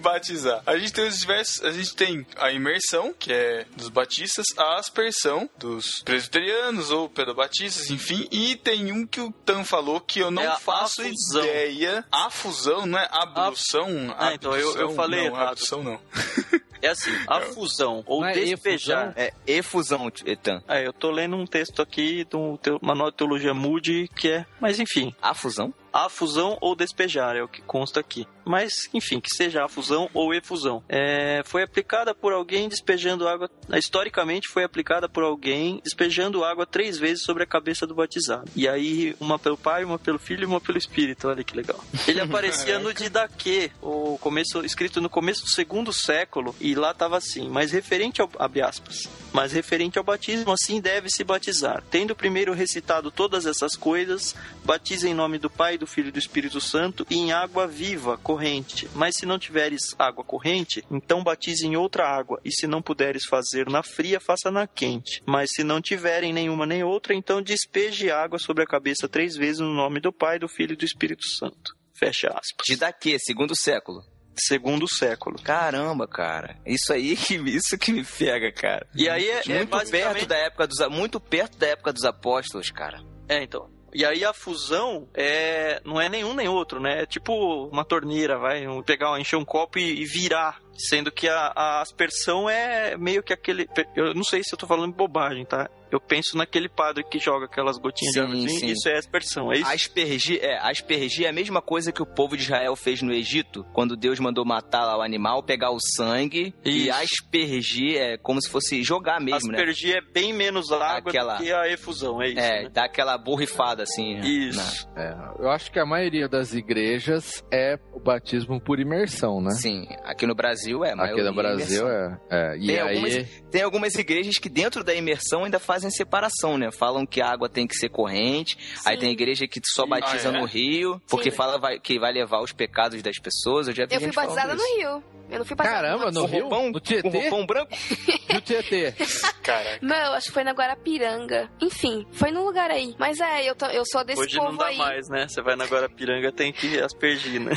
batizar. 0.00 0.62
A 0.66 0.76
gente 0.76 0.92
tem 0.92 1.06
os 1.08 1.18
diversos. 1.18 1.64
A 1.64 1.72
gente 1.72 1.94
tem 1.94 2.26
a 2.36 2.50
imersão, 2.52 3.14
que 3.18 3.32
é 3.32 3.64
dos 3.76 3.88
batistas, 3.88 4.46
a 4.56 4.76
aspersão 4.78 5.48
dos 5.58 6.02
presbiterianos 6.04 6.90
ou 6.90 7.08
pedobatistas, 7.08 7.90
enfim. 7.90 8.28
E 8.30 8.56
tem 8.56 8.92
um 8.92 9.06
que 9.06 9.20
o 9.20 9.32
Tan 9.32 9.64
falou 9.64 10.00
que 10.00 10.20
eu 10.20 10.30
não 10.30 10.42
É 10.42 10.46
a 10.46 10.56
faço 10.56 11.00
afusão. 11.02 11.42
ideia. 11.44 12.04
A 12.12 12.30
fusão, 12.30 12.86
não 12.86 12.98
é 12.98 13.08
ablução? 13.10 14.14
Ah, 14.18 14.34
então 14.34 14.54
eu- 14.56 14.76
eu 14.76 14.94
falei 14.94 15.28
não, 15.28 15.36
errado. 15.36 15.60
não. 15.82 16.00
É 16.82 16.88
assim, 16.88 17.10
a 17.26 17.40
fusão 17.40 18.02
ou 18.06 18.24
é 18.24 18.32
despejar. 18.32 19.12
É 19.16 19.32
efusão, 19.46 20.10
Etan. 20.24 20.62
É, 20.68 20.86
eu 20.86 20.92
tô 20.92 21.10
lendo 21.10 21.36
um 21.36 21.46
texto 21.46 21.82
aqui 21.82 22.24
do 22.24 22.56
teu, 22.58 22.78
manual 22.82 23.10
de 23.10 23.16
teologia 23.16 23.52
Moody 23.54 24.08
que 24.16 24.30
é, 24.30 24.46
mas 24.60 24.78
enfim, 24.80 25.14
A 25.20 25.34
fusão? 25.34 25.72
a 25.92 26.08
fusão 26.08 26.56
ou 26.60 26.74
despejar 26.76 27.36
é 27.36 27.42
o 27.42 27.48
que 27.48 27.60
consta 27.62 28.00
aqui. 28.00 28.26
Mas 28.50 28.90
enfim, 28.92 29.20
que 29.20 29.32
seja 29.32 29.64
a 29.64 29.68
fusão 29.68 30.10
ou 30.12 30.34
efusão. 30.34 30.82
É, 30.88 31.42
foi 31.44 31.62
aplicada 31.62 32.12
por 32.12 32.32
alguém 32.32 32.68
despejando 32.68 33.28
água. 33.28 33.48
Historicamente 33.74 34.48
foi 34.48 34.64
aplicada 34.64 35.08
por 35.08 35.22
alguém 35.22 35.80
despejando 35.84 36.42
água 36.42 36.66
três 36.66 36.98
vezes 36.98 37.22
sobre 37.22 37.44
a 37.44 37.46
cabeça 37.46 37.86
do 37.86 37.94
batizado. 37.94 38.50
E 38.56 38.68
aí 38.68 39.14
uma 39.20 39.38
pelo 39.38 39.56
pai, 39.56 39.84
uma 39.84 40.00
pelo 40.00 40.18
filho 40.18 40.42
e 40.42 40.46
uma 40.46 40.60
pelo 40.60 40.78
espírito. 40.78 41.28
Olha 41.28 41.44
que 41.44 41.56
legal. 41.56 41.78
Ele 42.08 42.20
aparecia 42.20 42.80
no 42.80 42.92
Didaquê, 42.92 43.70
o 43.80 44.18
começo 44.18 44.64
escrito 44.64 45.00
no 45.00 45.08
começo 45.08 45.42
do 45.42 45.50
segundo 45.50 45.92
século 45.92 46.54
e 46.60 46.74
lá 46.74 46.90
estava 46.90 47.16
assim, 47.16 47.48
mas 47.48 47.70
referente 47.70 48.20
ao 48.20 48.28
abre 48.38 48.62
aspas, 48.62 49.08
mas 49.32 49.52
referente 49.52 49.96
ao 49.96 50.04
batismo 50.04 50.52
assim 50.52 50.80
deve 50.80 51.08
se 51.08 51.22
batizar. 51.22 51.84
Tendo 51.88 52.16
primeiro 52.16 52.52
recitado 52.52 53.12
todas 53.12 53.46
essas 53.46 53.76
coisas, 53.76 54.34
batiza 54.64 55.08
em 55.08 55.14
nome 55.14 55.38
do 55.38 55.48
Pai, 55.48 55.78
do 55.78 55.86
Filho 55.86 56.08
e 56.08 56.12
do 56.12 56.18
Espírito 56.18 56.60
Santo 56.60 57.06
e 57.08 57.16
em 57.16 57.32
água 57.32 57.66
viva, 57.66 58.18
corrente. 58.40 58.88
Mas 58.94 59.16
se 59.16 59.26
não 59.26 59.38
tiveres 59.38 59.94
água 59.98 60.24
corrente, 60.24 60.82
então 60.90 61.22
batize 61.22 61.66
em 61.66 61.76
outra 61.76 62.06
água, 62.08 62.40
e 62.44 62.50
se 62.50 62.66
não 62.66 62.80
puderes 62.80 63.24
fazer 63.26 63.68
na 63.68 63.82
fria, 63.82 64.18
faça 64.18 64.50
na 64.50 64.66
quente. 64.66 65.22
Mas 65.26 65.50
se 65.54 65.62
não 65.62 65.80
tiverem 65.80 66.32
nenhuma 66.32 66.64
nem 66.66 66.82
outra, 66.82 67.14
então 67.14 67.42
despeje 67.42 68.10
água 68.10 68.38
sobre 68.38 68.64
a 68.64 68.66
cabeça 68.66 69.08
três 69.08 69.36
vezes 69.36 69.60
no 69.60 69.74
nome 69.74 70.00
do 70.00 70.12
Pai, 70.12 70.38
do 70.38 70.48
Filho 70.48 70.72
e 70.72 70.76
do 70.76 70.84
Espírito 70.84 71.26
Santo. 71.26 71.76
Fecha 71.94 72.28
aspas. 72.28 72.64
De 72.66 72.76
daqui, 72.76 73.18
segundo 73.18 73.54
século. 73.54 74.02
Segundo 74.34 74.88
século. 74.88 75.36
Caramba, 75.42 76.08
cara. 76.08 76.56
Isso 76.64 76.92
aí, 76.94 77.14
que- 77.14 77.34
isso 77.50 77.76
que 77.76 77.92
me 77.92 78.02
pega, 78.04 78.50
cara. 78.50 78.86
E 78.94 79.06
aí 79.06 79.28
é, 79.28 79.42
é 79.46 79.56
muito 79.56 79.70
basicamente... 79.70 80.14
perto 80.14 80.26
da 80.28 80.36
época 80.36 80.66
dos 80.66 80.88
muito 80.88 81.20
perto 81.20 81.58
da 81.58 81.66
época 81.66 81.92
dos 81.92 82.04
apóstolos, 82.04 82.70
cara. 82.70 83.02
É, 83.28 83.42
então. 83.42 83.68
E 83.92 84.04
aí 84.04 84.24
a 84.24 84.32
fusão 84.32 85.08
é 85.14 85.80
não 85.84 86.00
é 86.00 86.08
nenhum 86.08 86.34
nem 86.34 86.48
outro, 86.48 86.80
né? 86.80 87.02
É 87.02 87.06
tipo 87.06 87.32
uma 87.66 87.84
torneira, 87.84 88.38
vai 88.38 88.64
pegar, 88.84 89.18
encher 89.18 89.36
um 89.36 89.44
copo 89.44 89.78
e, 89.78 90.02
e 90.02 90.04
virar. 90.04 90.60
Sendo 90.74 91.12
que 91.12 91.28
a, 91.28 91.52
a 91.54 91.80
aspersão 91.82 92.48
é 92.48 92.96
meio 92.96 93.22
que 93.22 93.32
aquele. 93.32 93.68
Eu 93.94 94.14
não 94.14 94.24
sei 94.24 94.42
se 94.42 94.54
eu 94.54 94.58
tô 94.58 94.66
falando 94.66 94.94
bobagem, 94.94 95.44
tá? 95.44 95.68
Eu 95.90 96.00
penso 96.00 96.36
naquele 96.36 96.68
padre 96.68 97.04
que 97.04 97.18
joga 97.18 97.46
aquelas 97.46 97.78
gotinhas 97.78 98.14
Sim, 98.14 98.20
de 98.20 98.26
água 98.26 98.48
sim. 98.48 98.66
isso 98.66 98.88
é 98.88 98.96
aspersão, 98.98 99.52
é 99.52 99.56
isso? 99.58 99.66
Aspergir, 99.70 100.38
é, 100.42 100.58
aspergir 100.58 101.26
é 101.26 101.28
a 101.28 101.32
mesma 101.32 101.60
coisa 101.60 101.90
que 101.92 102.02
o 102.02 102.06
povo 102.06 102.36
de 102.36 102.42
Israel 102.44 102.76
fez 102.76 103.02
no 103.02 103.12
Egito, 103.12 103.64
quando 103.72 103.96
Deus 103.96 104.18
mandou 104.20 104.44
matar 104.44 104.84
lá 104.84 104.98
o 104.98 105.02
animal, 105.02 105.42
pegar 105.42 105.70
o 105.70 105.78
sangue 105.96 106.54
e 106.64 106.88
Isso. 106.88 106.92
aspergir 106.92 107.96
é 107.96 108.16
como 108.18 108.40
se 108.42 108.50
fosse 108.50 108.82
jogar 108.82 109.20
mesmo, 109.20 109.50
né? 109.52 109.58
Aspergir 109.58 109.96
é 109.96 110.00
bem 110.00 110.32
menos 110.32 110.70
água 110.72 111.10
Aquela- 111.10 111.36
do 111.36 111.44
que 111.44 111.52
a 111.52 111.68
efusão, 111.68 112.20
é 112.22 112.28
isso, 112.28 112.38
É, 112.40 112.62
né? 112.64 112.70
dá 112.72 112.84
aquela 112.84 113.16
borrifada 113.16 113.82
assim. 113.82 114.14
né? 114.14 114.26
Isso. 114.26 114.88
é, 114.96 115.14
eu 115.38 115.50
acho 115.50 115.70
que 115.70 115.78
a 115.78 115.86
maioria 115.86 116.28
das 116.28 116.52
igrejas 116.54 117.44
é 117.52 117.78
o 117.92 118.00
batismo 118.00 118.60
por 118.60 118.78
imersão, 118.80 119.40
né? 119.40 119.50
Sim, 119.52 119.86
aqui 120.04 120.26
no 120.26 120.34
Brasil 120.34 120.84
é, 120.84 120.92
Aqui 120.92 121.22
no 121.22 121.34
Brasil 121.34 121.86
imersão. 121.86 122.18
é, 122.30 122.52
é. 122.54 122.56
E 122.58 122.66
Tem 122.66 122.80
aí, 122.80 122.88
algumas, 122.96 123.42
tem 123.50 123.62
algumas 123.62 123.94
igrejas 123.94 124.34
que 124.38 124.48
dentro 124.48 124.82
da 124.84 124.94
imersão 124.94 125.44
ainda 125.44 125.58
fazem 125.58 125.79
separação, 125.88 126.58
né? 126.58 126.70
Falam 126.72 127.06
que 127.06 127.20
a 127.22 127.30
água 127.30 127.48
tem 127.48 127.64
que 127.66 127.76
ser 127.76 127.88
corrente. 127.88 128.58
Aí 128.84 128.98
tem 128.98 129.12
igreja 129.12 129.46
que 129.46 129.60
só 129.64 129.86
batiza 129.86 130.30
Ah, 130.30 130.36
é? 130.36 130.40
no 130.40 130.44
rio, 130.44 131.00
porque 131.08 131.30
Sim. 131.30 131.36
fala 131.36 131.58
vai- 131.58 131.78
que 131.78 131.98
vai 131.98 132.12
levar 132.12 132.40
os 132.42 132.52
pecados 132.52 133.00
das 133.00 133.18
pessoas. 133.20 133.68
Eu 133.68 133.74
já 133.74 133.86
vi 133.86 133.94
Eu 133.94 134.00
fui 134.00 134.12
batizada 134.12 134.54
no 134.54 134.60
isso. 134.62 134.76
Rio. 134.76 135.04
Eu 135.30 135.38
não 135.38 135.44
fui 135.44 135.54
batizada 135.56 135.86
Caramba, 135.86 136.10
no 136.10 136.20
Com 136.22 136.26
Rio? 136.26 136.40
roupão, 136.48 136.66
No 136.66 136.72
com 136.72 136.80
Tietê? 136.80 137.08
roupão 137.08 137.46
branco? 137.46 137.70
No 138.34 138.40
Tietê. 138.40 138.92
Caraca. 139.44 139.78
Não, 139.80 140.12
acho 140.14 140.26
que 140.26 140.32
foi 140.32 140.42
na 140.44 140.52
Guarapiranga. 140.52 141.48
Enfim, 141.60 142.04
foi 142.12 142.30
num 142.32 142.44
lugar 142.44 142.68
aí. 142.70 142.94
Mas 142.98 143.18
é, 143.20 143.48
eu, 143.48 143.54
tô- 143.54 143.66
eu 143.66 143.84
sou 143.86 144.04
desse 144.04 144.20
Hoje 144.20 144.36
povo 144.36 144.50
não 144.50 144.56
dá 144.58 144.66
aí. 144.66 144.76
mais, 144.76 145.08
né? 145.08 145.26
Você 145.28 145.40
vai 145.42 145.54
na 145.56 145.66
Guarapiranga, 145.66 146.32
tem 146.32 146.52
que 146.52 146.80
aspergir, 146.80 147.40
né? 147.42 147.52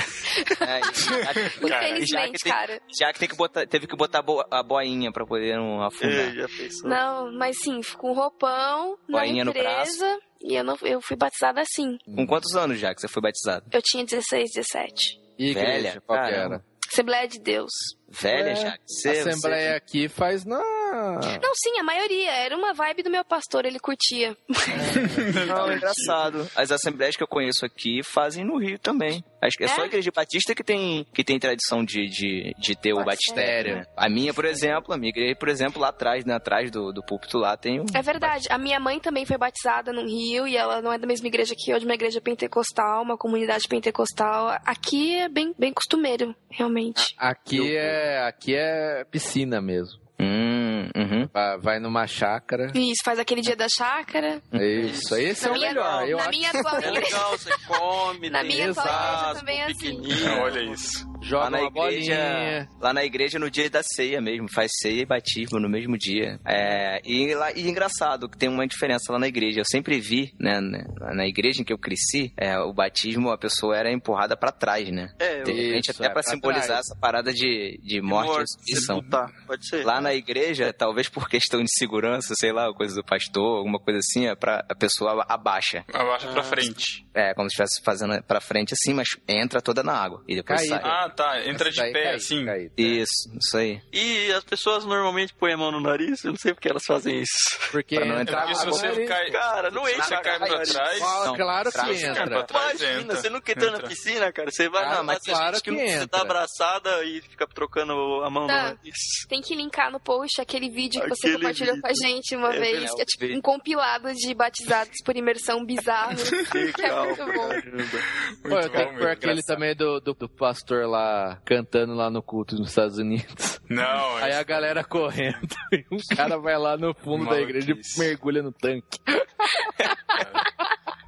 É, 0.61 0.81
já, 0.81 1.33
que- 1.33 1.67
já 1.67 1.83
Infelizmente, 1.89 2.31
que 2.33 2.43
tem, 2.43 2.51
cara. 2.53 2.81
já 2.99 3.13
que 3.13 3.19
tem 3.19 3.27
que 3.29 3.35
botar, 3.35 3.65
teve 3.67 3.87
que 3.87 3.95
botar 3.95 4.19
a 4.19 4.21
bo- 4.21 4.45
a 4.51 4.61
boinha 4.63 5.11
pra 5.11 5.25
poder 5.25 5.57
não 5.57 5.81
afundar. 5.83 6.11
É, 6.13 6.31
já 6.31 6.47
pensou. 6.47 6.89
Não, 6.89 7.31
mas 7.37 7.57
sim, 7.59 7.81
com 8.13 8.21
roupão, 8.21 8.97
na 9.07 9.19
Boinha 9.19 9.43
empresa. 9.43 10.19
E 10.41 10.55
eu, 10.55 10.63
não, 10.63 10.77
eu 10.81 11.01
fui 11.01 11.15
batizada 11.17 11.61
assim. 11.61 11.97
Com 12.05 12.27
quantos 12.27 12.55
anos 12.55 12.79
já 12.79 12.93
que 12.93 13.01
você 13.01 13.07
foi 13.07 13.21
batizado? 13.21 13.65
Eu 13.71 13.81
tinha 13.81 14.05
16, 14.05 14.51
17. 14.53 15.21
E 15.39 15.49
igreja, 15.49 15.71
Velha, 15.71 16.01
qual 16.05 16.23
que 16.23 16.33
era? 16.33 16.65
Assembleia 16.91 17.27
de 17.27 17.39
Deus. 17.39 17.71
velha 18.07 18.51
É, 18.51 18.55
já. 18.55 18.69
A 18.69 18.77
Você, 18.85 19.09
Assembleia 19.09 19.75
aqui 19.75 20.07
faz 20.07 20.45
na. 20.45 20.61
Não, 20.93 21.51
sim, 21.55 21.79
a 21.79 21.83
maioria. 21.83 22.31
Era 22.31 22.55
uma 22.57 22.73
vibe 22.73 23.03
do 23.03 23.09
meu 23.09 23.23
pastor, 23.25 23.65
ele 23.65 23.79
curtia. 23.79 24.35
Não, 25.47 25.71
é 25.71 25.75
engraçado. 25.75 26.47
As 26.55 26.71
assembleias 26.71 27.15
que 27.15 27.23
eu 27.23 27.27
conheço 27.27 27.65
aqui 27.65 28.01
fazem 28.03 28.45
no 28.45 28.57
Rio 28.57 28.77
também. 28.79 29.23
Acho 29.41 29.57
que 29.57 29.63
é, 29.63 29.67
É? 29.67 29.69
só 29.69 29.81
a 29.81 29.85
igreja 29.85 30.11
batista 30.15 30.55
que 30.55 30.63
tem, 30.63 31.05
que 31.13 31.23
tem 31.23 31.37
tradição 31.39 31.83
de, 31.83 32.07
de, 32.07 32.53
de 32.57 32.75
ter 32.75 32.93
o 32.93 33.03
batistério. 33.03 33.77
né? 33.77 33.85
A 33.97 34.09
minha, 34.09 34.33
por 34.33 34.45
exemplo, 34.45 34.93
a 34.93 34.97
minha 34.97 35.09
igreja, 35.09 35.35
por 35.35 35.49
exemplo, 35.49 35.81
lá 35.81 35.89
atrás, 35.89 36.23
né, 36.25 36.33
atrás 36.33 36.71
do, 36.71 36.91
do 36.93 37.03
púlpito 37.03 37.37
lá 37.37 37.57
tem 37.57 37.81
um... 37.81 37.85
É 37.93 38.01
verdade. 38.01 38.47
A 38.49 38.57
minha 38.57 38.79
mãe 38.79 38.99
também 38.99 39.25
foi 39.25 39.37
batizada 39.37 39.91
no 39.91 40.05
Rio 40.05 40.47
e 40.47 40.55
ela 40.55 40.81
não 40.81 40.93
é 40.93 40.97
da 40.97 41.07
mesma 41.07 41.27
igreja 41.27 41.53
que 41.57 41.71
eu, 41.71 41.79
de 41.79 41.85
uma 41.85 41.93
igreja 41.95 42.21
pentecostal, 42.21 43.03
uma 43.03 43.17
comunidade 43.17 43.67
pentecostal. 43.67 44.57
Aqui 44.65 45.15
é 45.15 45.27
bem, 45.29 45.53
bem 45.57 45.73
costumeiro, 45.73 46.33
realmente. 46.49 47.13
Aqui 47.17 47.75
é, 47.75 48.23
aqui 48.25 48.55
é 48.55 49.03
piscina 49.11 49.61
mesmo. 49.61 50.02
Hum, 50.23 50.89
uhum. 50.95 51.29
Vai, 51.33 51.57
vai 51.57 51.79
numa 51.79 52.07
chácara. 52.07 52.71
Isso, 52.73 53.01
faz 53.03 53.19
aquele 53.19 53.41
dia 53.41 53.55
da 53.55 53.67
chácara. 53.67 54.41
Isso, 54.53 55.15
esse 55.15 55.43
Na 55.43 55.49
é 55.49 55.51
o 55.51 55.53
minha- 55.55 55.67
melhor. 55.69 56.07
Eu 56.07 56.17
na 56.17 56.23
acho 56.23 56.29
minha 56.31 56.49
atual 56.49 56.75
É 56.81 56.91
legal, 56.91 57.31
você 57.31 57.49
come, 57.67 58.29
Na 58.29 58.39
tem 58.39 58.47
minha 58.49 58.71
atual 58.71 59.35
também 59.35 59.59
é 59.61 59.65
assim. 59.65 60.01
olha 60.41 60.59
isso. 60.71 61.12
Lá 61.23 61.27
joga 61.29 61.49
na 61.49 61.57
uma 61.59 61.67
igreja, 61.89 62.15
bolinha. 62.15 62.69
lá 62.81 62.93
na 62.93 63.03
igreja 63.03 63.39
no 63.39 63.49
dia 63.49 63.69
da 63.69 63.81
ceia 63.83 64.21
mesmo, 64.21 64.47
faz 64.53 64.71
ceia 64.81 65.01
e 65.01 65.05
batismo 65.05 65.59
no 65.59 65.69
mesmo 65.69 65.97
dia. 65.97 66.39
É, 66.45 67.01
e, 67.05 67.33
lá, 67.35 67.51
e 67.53 67.67
engraçado 67.67 68.29
que 68.29 68.37
tem 68.37 68.49
uma 68.49 68.67
diferença 68.67 69.11
lá 69.11 69.19
na 69.19 69.27
igreja. 69.27 69.59
Eu 69.61 69.65
sempre 69.65 69.99
vi, 69.99 70.33
né, 70.39 70.59
né, 70.61 70.83
na 71.15 71.25
igreja 71.25 71.61
em 71.61 71.63
que 71.65 71.73
eu 71.73 71.77
cresci, 71.77 72.33
é, 72.37 72.57
o 72.59 72.73
batismo 72.73 73.29
a 73.31 73.37
pessoa 73.37 73.75
era 73.77 73.91
empurrada 73.91 74.35
pra 74.37 74.51
trás, 74.51 74.89
né? 74.91 75.09
É, 75.19 75.43
De 75.43 75.51
repente 75.51 75.89
Isso, 75.91 76.01
até 76.01 76.05
é 76.05 76.13
pra 76.13 76.21
pra 76.21 76.31
simbolizar 76.31 76.65
trás. 76.67 76.79
essa 76.87 76.95
parada 76.99 77.33
de, 77.33 77.79
de 77.83 78.01
morte, 78.01 78.29
e 78.29 78.71
ressurreição. 78.73 78.95
sepultar, 78.97 79.31
pode 79.47 79.67
ser. 79.67 79.85
Lá 79.85 80.01
na 80.01 80.13
igreja, 80.13 80.73
talvez 80.73 81.09
por 81.09 81.27
questão 81.29 81.61
de 81.63 81.69
segurança, 81.77 82.33
sei 82.35 82.51
lá, 82.51 82.71
coisa 82.73 82.95
do 82.95 83.03
pastor, 83.03 83.57
alguma 83.57 83.79
coisa 83.79 83.99
assim, 83.99 84.27
é 84.27 84.35
pra, 84.35 84.65
a 84.69 84.75
pessoa 84.75 85.25
abaixa. 85.27 85.83
Abaixa 85.93 86.27
pra 86.31 86.41
Ah. 86.41 86.43
frente. 86.43 87.05
É, 87.13 87.33
como 87.33 87.49
se 87.49 87.53
estivesse 87.53 87.81
fazendo 87.83 88.21
pra 88.23 88.41
frente 88.41 88.73
assim, 88.73 88.93
mas 88.93 89.07
entra 89.27 89.61
toda 89.61 89.83
na 89.83 89.93
água. 89.93 90.23
E 90.27 90.35
depois 90.35 90.59
Caída. 90.61 90.81
sai. 90.81 90.91
Ah, 90.91 91.09
tá. 91.13 91.45
Entra 91.47 91.69
Essa 91.69 91.85
de 91.85 91.91
pé, 91.93 92.13
assim. 92.15 92.45
caí. 92.45 92.69
Isso, 92.77 93.29
isso 93.39 93.57
aí. 93.57 93.81
E 93.91 94.31
as 94.33 94.43
pessoas 94.43 94.83
normalmente 94.85 95.33
põem 95.33 95.53
a 95.53 95.57
mão 95.57 95.71
no 95.71 95.79
nariz, 95.79 96.23
eu 96.23 96.31
não 96.31 96.37
sei 96.37 96.53
porque 96.53 96.69
elas 96.69 96.83
fazem 96.85 97.21
isso. 97.21 97.31
Porque 97.71 97.95
Pra 97.95 98.05
não 98.05 98.17
É 98.17 98.21
entrar 98.21 98.41
porque 98.41 98.55
se 98.55 98.61
água 98.61 98.73
você 98.77 99.05
cai, 99.05 99.31
Cara, 99.31 99.71
não 99.71 99.87
entra 99.87 100.03
você 100.03 100.17
cai 100.21 100.37
pra 100.39 100.47
trás... 100.63 100.99
Não, 100.99 101.35
claro 101.35 101.71
que 101.71 102.05
entra. 102.05 102.25
pra 102.27 102.43
trás, 102.43 102.81
Imagina, 102.81 103.01
entra. 103.01 103.15
você 103.15 103.29
nunca 103.29 103.51
entrou 103.51 103.71
na 103.71 103.77
Entra. 103.77 103.89
piscina, 103.89 104.31
cara. 104.33 104.51
Você 104.51 104.69
vai 104.69 104.83
Ah, 104.85 104.89
na 104.95 105.03
mas 105.03 105.19
você 105.23 105.31
claro 105.31 105.61
que 105.61 105.71
Você 105.71 105.81
entra. 105.81 106.07
tá 106.07 106.21
abraçada 106.21 107.03
e 107.05 107.21
fica 107.21 107.47
trocando 107.47 107.93
a 108.23 108.29
mão 108.29 108.47
Tá. 108.47 108.53
no 108.53 108.63
nariz. 108.75 108.95
Tem 109.29 109.41
que 109.41 109.55
linkar 109.55 109.91
no 109.91 109.99
post 109.99 110.41
aquele 110.41 110.69
vídeo 110.69 111.01
que 111.01 111.09
você 111.09 111.33
compartilhou 111.33 111.75
vídeo. 111.75 111.81
com 111.81 111.87
a 111.87 112.07
gente 112.07 112.35
uma 112.35 112.53
É 112.55 112.59
vez, 112.59 112.93
que 112.93 113.01
é 113.01 113.05
tipo 113.05 113.25
um 113.37 113.41
compilado 113.41 114.13
de 114.13 114.33
batizados 114.33 114.95
por 115.05 115.15
imersão 115.15 115.65
bizarro. 115.65 116.15
que 116.75 116.81
é 116.81 117.05
muito 117.05 117.25
bom. 117.25 118.49
Pô, 118.49 118.59
eu 118.59 118.69
tenho 118.69 118.97
pôr 118.97 119.07
aquele 119.09 119.41
também 119.43 119.75
do, 119.75 119.99
do, 119.99 120.13
do 120.13 120.29
pastor 120.29 120.87
lá 120.87 121.02
cantando 121.45 121.93
lá 121.93 122.09
no 122.09 122.21
culto 122.21 122.55
nos 122.55 122.69
Estados 122.69 122.97
Unidos. 122.97 123.59
Não, 123.69 124.17
Aí 124.17 124.33
a 124.33 124.43
galera 124.43 124.83
correndo 124.83 125.47
e 125.71 125.85
um 125.91 125.97
cara 126.15 126.37
vai 126.37 126.57
lá 126.57 126.77
no 126.77 126.93
fundo 126.93 127.25
da 127.25 127.39
igreja 127.41 127.67
e 127.67 127.69
Maluquice. 127.71 127.99
mergulha 127.99 128.43
no 128.43 128.51
tanque. 128.51 128.99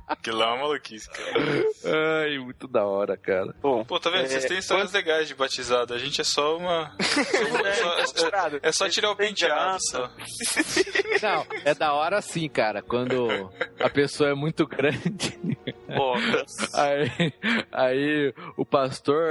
aquilo 0.08 0.38
lá 0.38 0.46
é 0.46 0.50
uma 0.50 0.58
maluquice, 0.64 1.10
cara. 1.10 2.24
Ai, 2.24 2.38
muito 2.38 2.68
da 2.68 2.86
hora, 2.86 3.16
cara. 3.18 3.54
Bom, 3.62 3.84
Pô, 3.86 4.00
tá 4.00 4.10
vendo? 4.10 4.26
É, 4.26 4.28
Vocês 4.28 4.46
têm 4.46 4.58
histórias 4.58 4.92
legais 4.92 5.28
de 5.28 5.36
batizado. 5.36 5.94
A 5.94 5.98
gente 5.98 6.22
é 6.22 6.24
só 6.24 6.58
uma... 6.58 6.96
é, 7.00 7.74
só, 8.06 8.28
é- 8.28 8.60
é 8.62 8.72
só 8.72 8.90
tirar 8.90 9.12
o 9.12 9.16
penteado, 9.16 9.78
só. 9.90 10.10
Não, 11.22 11.46
é 11.64 11.74
da 11.74 11.94
hora 11.94 12.22
sim, 12.22 12.48
cara. 12.50 12.82
Quando 12.82 13.52
a 13.80 13.90
pessoa 13.90 14.30
é 14.30 14.34
muito 14.34 14.66
grande, 14.68 15.38
aí, 16.74 17.34
aí 17.72 18.34
o 18.58 18.66
pastor 18.66 19.24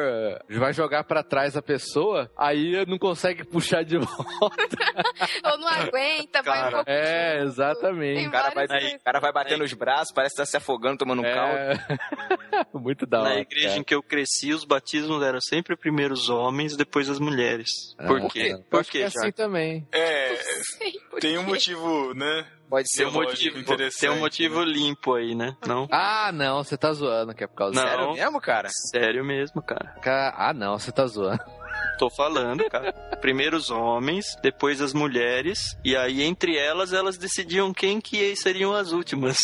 vai 0.49 0.72
jogar 0.72 1.05
pra 1.05 1.22
trás 1.22 1.57
a 1.57 1.62
pessoa, 1.62 2.31
aí 2.37 2.85
não 2.87 2.99
consegue 2.99 3.45
puxar 3.45 3.85
de 3.85 3.99
volta. 3.99 4.77
Ou 5.45 5.59
não 5.59 5.68
aguenta, 5.68 6.43
vai 6.43 6.59
um 6.59 6.62
Cara, 6.62 6.77
pouco. 6.77 6.91
É, 6.91 7.43
exatamente. 7.43 8.29
O 8.29 8.31
cara 8.31 8.51
vai, 8.51 8.64
o 8.66 9.01
cara 9.05 9.20
vai 9.20 9.33
batendo 9.33 9.64
os 9.64 9.72
braços, 9.72 10.12
parece 10.14 10.35
que 10.35 10.41
tá 10.43 10.47
se 10.47 10.57
afogando, 10.65 10.99
tomando 10.99 11.21
um 11.21 11.25
caldo. 11.25 11.55
É. 11.57 11.79
muito 12.75 13.07
da 13.07 13.21
hora. 13.21 13.29
na 13.35 13.41
igreja 13.41 13.69
cara. 13.69 13.81
em 13.81 13.85
que 13.85 13.95
eu 13.95 14.03
cresci, 14.03 14.53
os 14.53 14.65
batismos 14.65 15.23
eram 15.23 15.41
sempre 15.41 15.77
primeiro 15.77 16.15
os 16.15 16.29
homens, 16.31 16.77
depois 16.77 17.09
as 17.09 17.19
mulheres. 17.19 17.69
Ah, 17.99 18.07
Por 18.07 18.31
quê? 18.33 18.49
Eu 18.53 18.59
Por 18.65 18.85
quê, 18.85 18.99
é 19.01 19.05
assim 19.05 19.31
também. 19.31 19.87
É, 19.93 20.35
Sei 20.37 20.93
tem 21.21 21.39
um 21.39 21.43
motivo, 21.45 22.15
né? 22.15 22.47
Pode 22.69 22.91
ser 22.91 23.07
um 23.07 23.12
motivo 23.12 23.59
interessante, 23.59 24.01
tem 24.01 24.11
um 24.11 24.19
motivo 24.21 24.62
limpo 24.65 25.15
aí, 25.15 25.35
né? 25.35 25.55
Não? 25.67 25.87
Ah, 25.93 26.33
não, 26.33 26.65
você 26.65 26.77
tá 26.77 26.93
zoando 26.93 27.35
que 27.35 27.45
é 27.45 27.47
por 27.47 27.55
causa. 27.55 27.81
Sério 27.81 28.12
mesmo, 28.15 28.41
cara? 28.41 28.69
Sério 28.91 29.25
mesmo, 29.25 29.62
cara. 29.62 29.95
Ca- 30.03 30.35
Ah, 30.37 30.53
não, 30.53 30.79
você 30.79 30.91
tá 30.91 31.07
zoando. 31.07 31.39
Tô 31.99 32.11
falando, 32.11 32.64
cara. 32.70 32.92
Primeiro 33.20 33.57
os 33.57 33.70
homens, 33.70 34.26
depois 34.42 34.80
as 34.80 34.92
mulheres, 34.92 35.76
e 35.84 35.97
aí 35.97 36.22
entre 36.22 36.57
elas, 36.57 36.92
elas 36.92 37.16
decidiam 37.16 37.72
quem 37.72 38.01
que 38.01 38.34
seriam 38.36 38.72
as 38.74 38.92
últimas. 38.92 39.36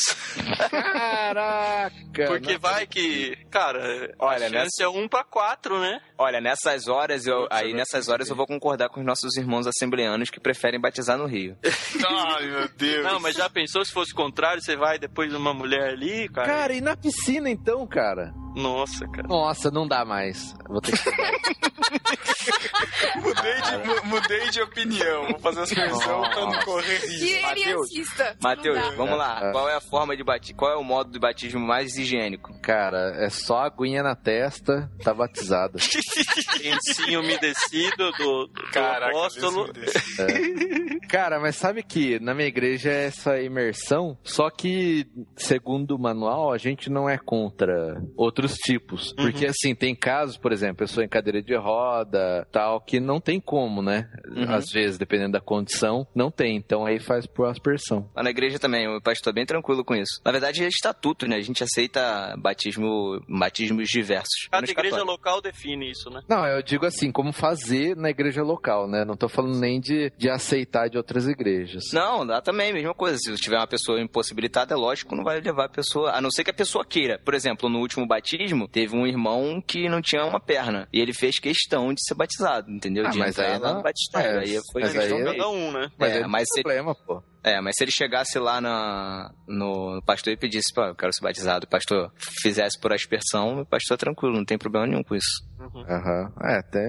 Caraca! 0.71 2.27
Porque 2.27 2.55
não- 2.55 2.61
vai 2.61 2.87
que, 2.87 3.37
cara, 3.51 4.13
Olha, 4.19 4.47
a 4.47 4.51
chance 4.51 4.83
é 4.83 4.89
um 4.89 5.09
pra 5.09 5.23
quatro, 5.25 5.79
né? 5.79 6.01
Olha, 6.19 6.41
nessas 6.41 6.89
horas, 6.89 7.27
eu, 7.27 7.43
Putz, 7.43 7.57
aí 7.57 7.73
nessas 7.73 8.09
horas 8.09 8.29
eu 8.29 8.37
vou 8.37 8.47
concordar 8.47 8.89
com 8.89 9.01
os 9.01 9.07
nossos 9.07 9.37
irmãos 9.37 9.67
assembleanos 9.67 10.29
que 10.31 10.41
preferem 10.41 10.81
batizar 10.81 11.17
no 11.17 11.27
Rio. 11.27 11.57
Ai, 12.07 12.47
meu 12.47 12.69
Deus. 12.77 13.05
Não, 13.05 13.21
mas 13.21 13.37
já 13.37 13.49
pensou 13.49 13.85
se 13.85 13.93
fosse 13.93 14.13
o 14.13 14.17
contrário, 14.17 14.63
você 14.63 14.77
vai 14.77 14.99
depois 14.99 15.31
de 15.31 15.37
uma 15.37 15.55
mulher 15.55 15.91
ali, 15.91 16.29
cara? 16.29 16.47
Cara, 16.49 16.73
e 16.75 16.81
na 16.81 16.97
piscina 16.97 17.49
então, 17.49 17.87
cara? 17.87 18.33
Nossa, 18.57 19.07
cara. 19.09 19.29
Nossa, 19.29 19.71
não 19.71 19.87
dá 19.87 20.05
mais. 20.05 20.55
Vou 20.69 20.81
ter 20.81 20.93
que... 20.93 20.99
Mudei 23.23 23.61
de, 23.63 23.87
mu- 23.87 24.05
mudei 24.05 24.51
de 24.51 24.63
opinião. 24.63 25.27
Vou 25.29 25.39
fazer 25.41 25.61
as 25.63 25.71
versões 25.71 26.29
pra 26.29 26.41
não 26.47 26.61
correr 26.65 26.97
risco. 26.99 27.25
E 27.25 27.31
ele 27.33 27.43
Mateus, 27.43 27.87
assista. 27.87 28.37
Matheus, 28.43 28.95
vamos 28.97 29.19
lá. 29.19 29.49
É. 29.49 29.53
Qual 29.53 29.69
é 29.69 29.75
a 29.77 29.81
forma 29.81 30.17
de 30.17 30.25
batismo? 30.25 30.57
Qual 30.59 30.73
é 30.73 30.77
o 30.77 30.85
modo 30.85 31.11
de 31.11 31.19
batismo 31.19 31.61
mais 31.61 31.97
higiênico? 31.97 32.59
Cara, 32.61 33.15
é 33.25 33.29
só 33.31 33.59
aguinha 33.61 34.03
na 34.03 34.15
testa, 34.15 34.91
tá 35.03 35.13
batizado. 35.15 35.79
Lencinho 36.63 37.21
umedecido 37.21 38.11
do, 38.13 38.47
do 38.47 38.63
Caraca, 38.73 39.09
apóstolo. 39.09 39.67
Livre. 39.67 41.01
Cara, 41.09 41.41
mas 41.41 41.57
sabe 41.57 41.83
que 41.83 42.19
na 42.21 42.35
minha 42.35 42.49
igreja 42.49 42.91
é 42.91 43.07
essa 43.07 43.41
imersão, 43.41 44.17
só 44.23 44.49
que, 44.51 45.07
segundo 45.37 45.97
o 45.97 45.99
manual, 45.99 46.53
a 46.53 46.59
gente 46.59 46.89
não 46.91 47.09
é 47.09 47.19
contra 47.19 48.01
outros 48.17 48.55
tipos. 48.55 49.13
Porque, 49.15 49.47
assim, 49.47 49.75
tem 49.75 49.95
casos, 49.95 50.37
por 50.37 50.53
exemplo, 50.53 50.77
pessoa 50.77 51.05
em 51.05 51.09
cadeira 51.09 51.43
de 51.43 51.55
roda, 51.57 52.30
tal, 52.51 52.81
que 52.81 53.01
não 53.01 53.21
tem 53.21 53.41
como, 53.41 53.83
né? 53.83 54.09
Uhum. 54.27 54.55
Às 54.55 54.71
vezes, 54.71 54.99
dependendo 54.99 55.33
da 55.33 55.41
condição, 55.41 56.07
não 56.15 56.31
tem. 56.31 56.57
Então 56.57 56.87
aí 56.87 56.99
faz 56.99 57.27
por 57.27 57.47
aspersão. 57.47 58.09
Lá 58.15 58.23
na 58.23 58.31
igreja 58.31 58.59
também, 58.59 58.89
o 58.89 59.01
pastor 59.01 59.33
é 59.33 59.35
bem 59.35 59.47
tranquilo 59.47 59.85
com 59.85 59.95
isso. 59.95 60.21
Na 60.25 60.33
verdade, 60.33 60.65
é 60.65 60.69
estatuto, 60.69 61.27
né? 61.27 61.37
A 61.37 61.41
gente 61.41 61.63
aceita 61.63 62.35
batismo, 62.39 63.21
batismos 63.29 63.89
diversos. 63.89 64.49
Cada 64.51 64.71
igreja 64.71 64.97
católico. 64.97 65.11
local 65.11 65.41
define 65.41 65.91
isso, 65.91 66.11
né? 66.11 66.21
Não, 66.29 66.47
eu 66.47 66.63
digo 66.63 66.87
assim, 66.87 67.11
como 67.11 67.33
fazer 67.33 67.97
na 67.97 68.11
igreja 68.11 68.43
local, 68.43 68.89
né? 68.89 69.05
Não 69.05 69.17
tô 69.17 69.29
falando 69.29 69.59
nem 69.59 69.81
de, 69.81 70.13
de 70.17 70.29
aceitar 70.29 70.89
de 70.89 70.97
outras 70.97 71.27
igrejas. 71.27 71.85
Não, 71.93 72.25
lá 72.25 72.41
também, 72.41 72.73
mesma 72.73 72.95
coisa. 72.95 73.17
Se 73.19 73.35
tiver 73.37 73.57
uma 73.57 73.67
pessoa 73.67 74.01
impossibilitada, 74.01 74.75
é 74.75 74.77
lógico, 74.77 75.15
não 75.15 75.25
vai 75.25 75.41
levar 75.41 75.67
a 75.67 75.69
pessoa. 75.69 76.13
A 76.13 76.21
não 76.21 76.31
ser 76.31 76.45
que 76.45 76.51
a 76.51 76.55
pessoa 76.55 76.85
queira. 76.85 77.21
Por 77.25 77.35
exemplo, 77.35 77.69
no 77.69 77.79
último 77.79 78.07
batismo, 78.07 78.69
teve 78.69 78.97
um 78.97 79.07
irmão 79.07 79.63
que 79.67 79.89
não 79.89 80.01
tinha 80.01 80.25
uma 80.25 80.41
perna. 80.41 80.89
E 80.93 81.01
ele 81.01 81.13
fez 81.13 81.39
questão 81.39 81.93
de 81.93 82.03
ser 82.05 82.15
batizado, 82.21 82.71
entendeu? 82.71 83.05
Ah, 83.07 83.11
de 83.11 83.19
mas 83.19 83.39
aí 83.39 83.59
não- 83.59 83.75
no 83.77 83.83
batistério. 83.83 84.39
é, 84.41 84.43
aí 84.45 84.61
foi 84.73 84.83
mas 84.83 84.93
questão 84.93 85.17
aí- 85.19 85.25
dele. 85.25 85.37
Cada 85.39 85.49
um, 85.51 85.73
né? 85.73 85.91
Mas 85.99 86.13
é, 86.13 86.27
mas 86.27 86.49
tem 86.49 86.55
se- 86.57 86.63
problema, 86.63 86.95
pô. 86.95 87.23
É, 87.43 87.59
mas 87.61 87.75
se 87.77 87.85
ele 87.85 87.91
chegasse 87.91 88.39
lá 88.39 88.61
na, 88.61 89.31
no 89.49 90.03
pastor 90.05 90.31
e 90.33 90.37
pedisse, 90.37 90.75
pô, 90.75 90.83
eu 90.83 90.95
quero 90.95 91.11
ser 91.13 91.23
batizado, 91.23 91.65
o 91.65 91.69
pastor 91.71 92.13
fizesse 92.43 92.79
por 92.79 92.93
aspersão, 92.93 93.61
o 93.63 93.67
pastor 93.67 93.95
é 93.95 93.99
tranquilo, 93.99 94.37
não 94.37 94.45
tem 94.45 94.59
problema 94.59 94.87
nenhum 94.87 95.03
com 95.03 95.15
isso. 95.17 95.43
Aham. 95.89 96.33
É, 96.45 96.59
até. 96.59 96.81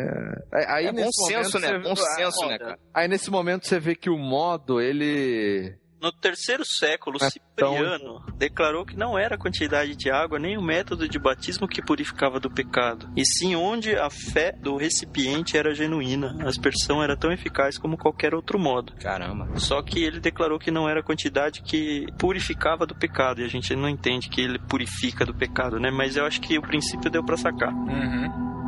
Aí, 0.54 0.66
aí 0.68 0.86
é 0.88 0.92
bom 0.92 0.98
nesse 0.98 1.26
senso, 1.28 1.58
momento 1.60 1.74
né? 1.74 1.80
você- 1.80 1.90
Bom 1.90 1.96
senso, 1.96 2.44
Ah, 2.44 2.48
né, 2.48 2.58
cara? 2.60 2.80
Aí 2.94 3.08
nesse 3.08 3.32
momento 3.32 3.66
você 3.68 3.80
vê 3.80 3.96
que 3.96 4.10
o 4.10 4.18
modo, 4.18 4.82
ele. 4.82 5.74
No 6.02 6.12
terceiro 6.12 6.66
século, 6.66 7.18
É 7.18 7.30
tão- 7.56 7.74
Cipriano 7.76 8.24
declarou 8.38 8.84
que 8.86 8.97
não 8.97 9.18
era 9.20 9.36
a 9.36 9.38
quantidade 9.38 9.95
de 9.95 10.10
água 10.10 10.39
nem 10.39 10.58
o 10.58 10.62
método 10.62 11.08
de 11.08 11.20
batismo 11.20 11.68
que 11.68 11.82
purificava 11.82 12.39
do 12.39 12.49
pecado, 12.49 13.08
e 13.16 13.24
sim 13.24 13.56
onde 13.56 13.95
a 13.95 14.10
fé 14.10 14.52
do 14.52 14.76
recipiente 14.78 15.56
era 15.58 15.76
genuína. 15.76 16.36
A 16.43 16.47
aspersão 16.49 17.04
era 17.04 17.16
tão 17.16 17.32
eficaz 17.32 17.78
como 17.78 17.97
qualquer 17.97 18.34
outro 18.34 18.58
modo. 18.58 18.93
Caramba. 18.99 19.47
Só 19.60 19.82
que 19.84 20.04
ele 20.04 20.20
declarou 20.20 20.58
que 20.58 20.72
não 20.72 20.89
era 20.89 21.02
a 21.02 21.04
quantidade 21.04 21.62
que 21.62 22.08
purificava 22.18 22.86
do 22.88 22.95
pecado, 22.95 23.41
e 23.41 23.43
a 23.43 23.47
gente 23.47 23.76
não 23.76 23.88
entende 23.88 24.28
que 24.30 24.41
ele 24.41 24.58
purifica 24.58 25.24
do 25.26 25.36
pecado, 25.36 25.80
né? 25.80 25.91
Mas 25.91 26.16
eu 26.18 26.26
acho 26.26 26.41
que 26.41 26.58
o 26.58 26.62
princípio 26.64 27.12
deu 27.12 27.24
pra 27.24 27.38
sacar. 27.38 27.72
Uhum. 27.74 28.61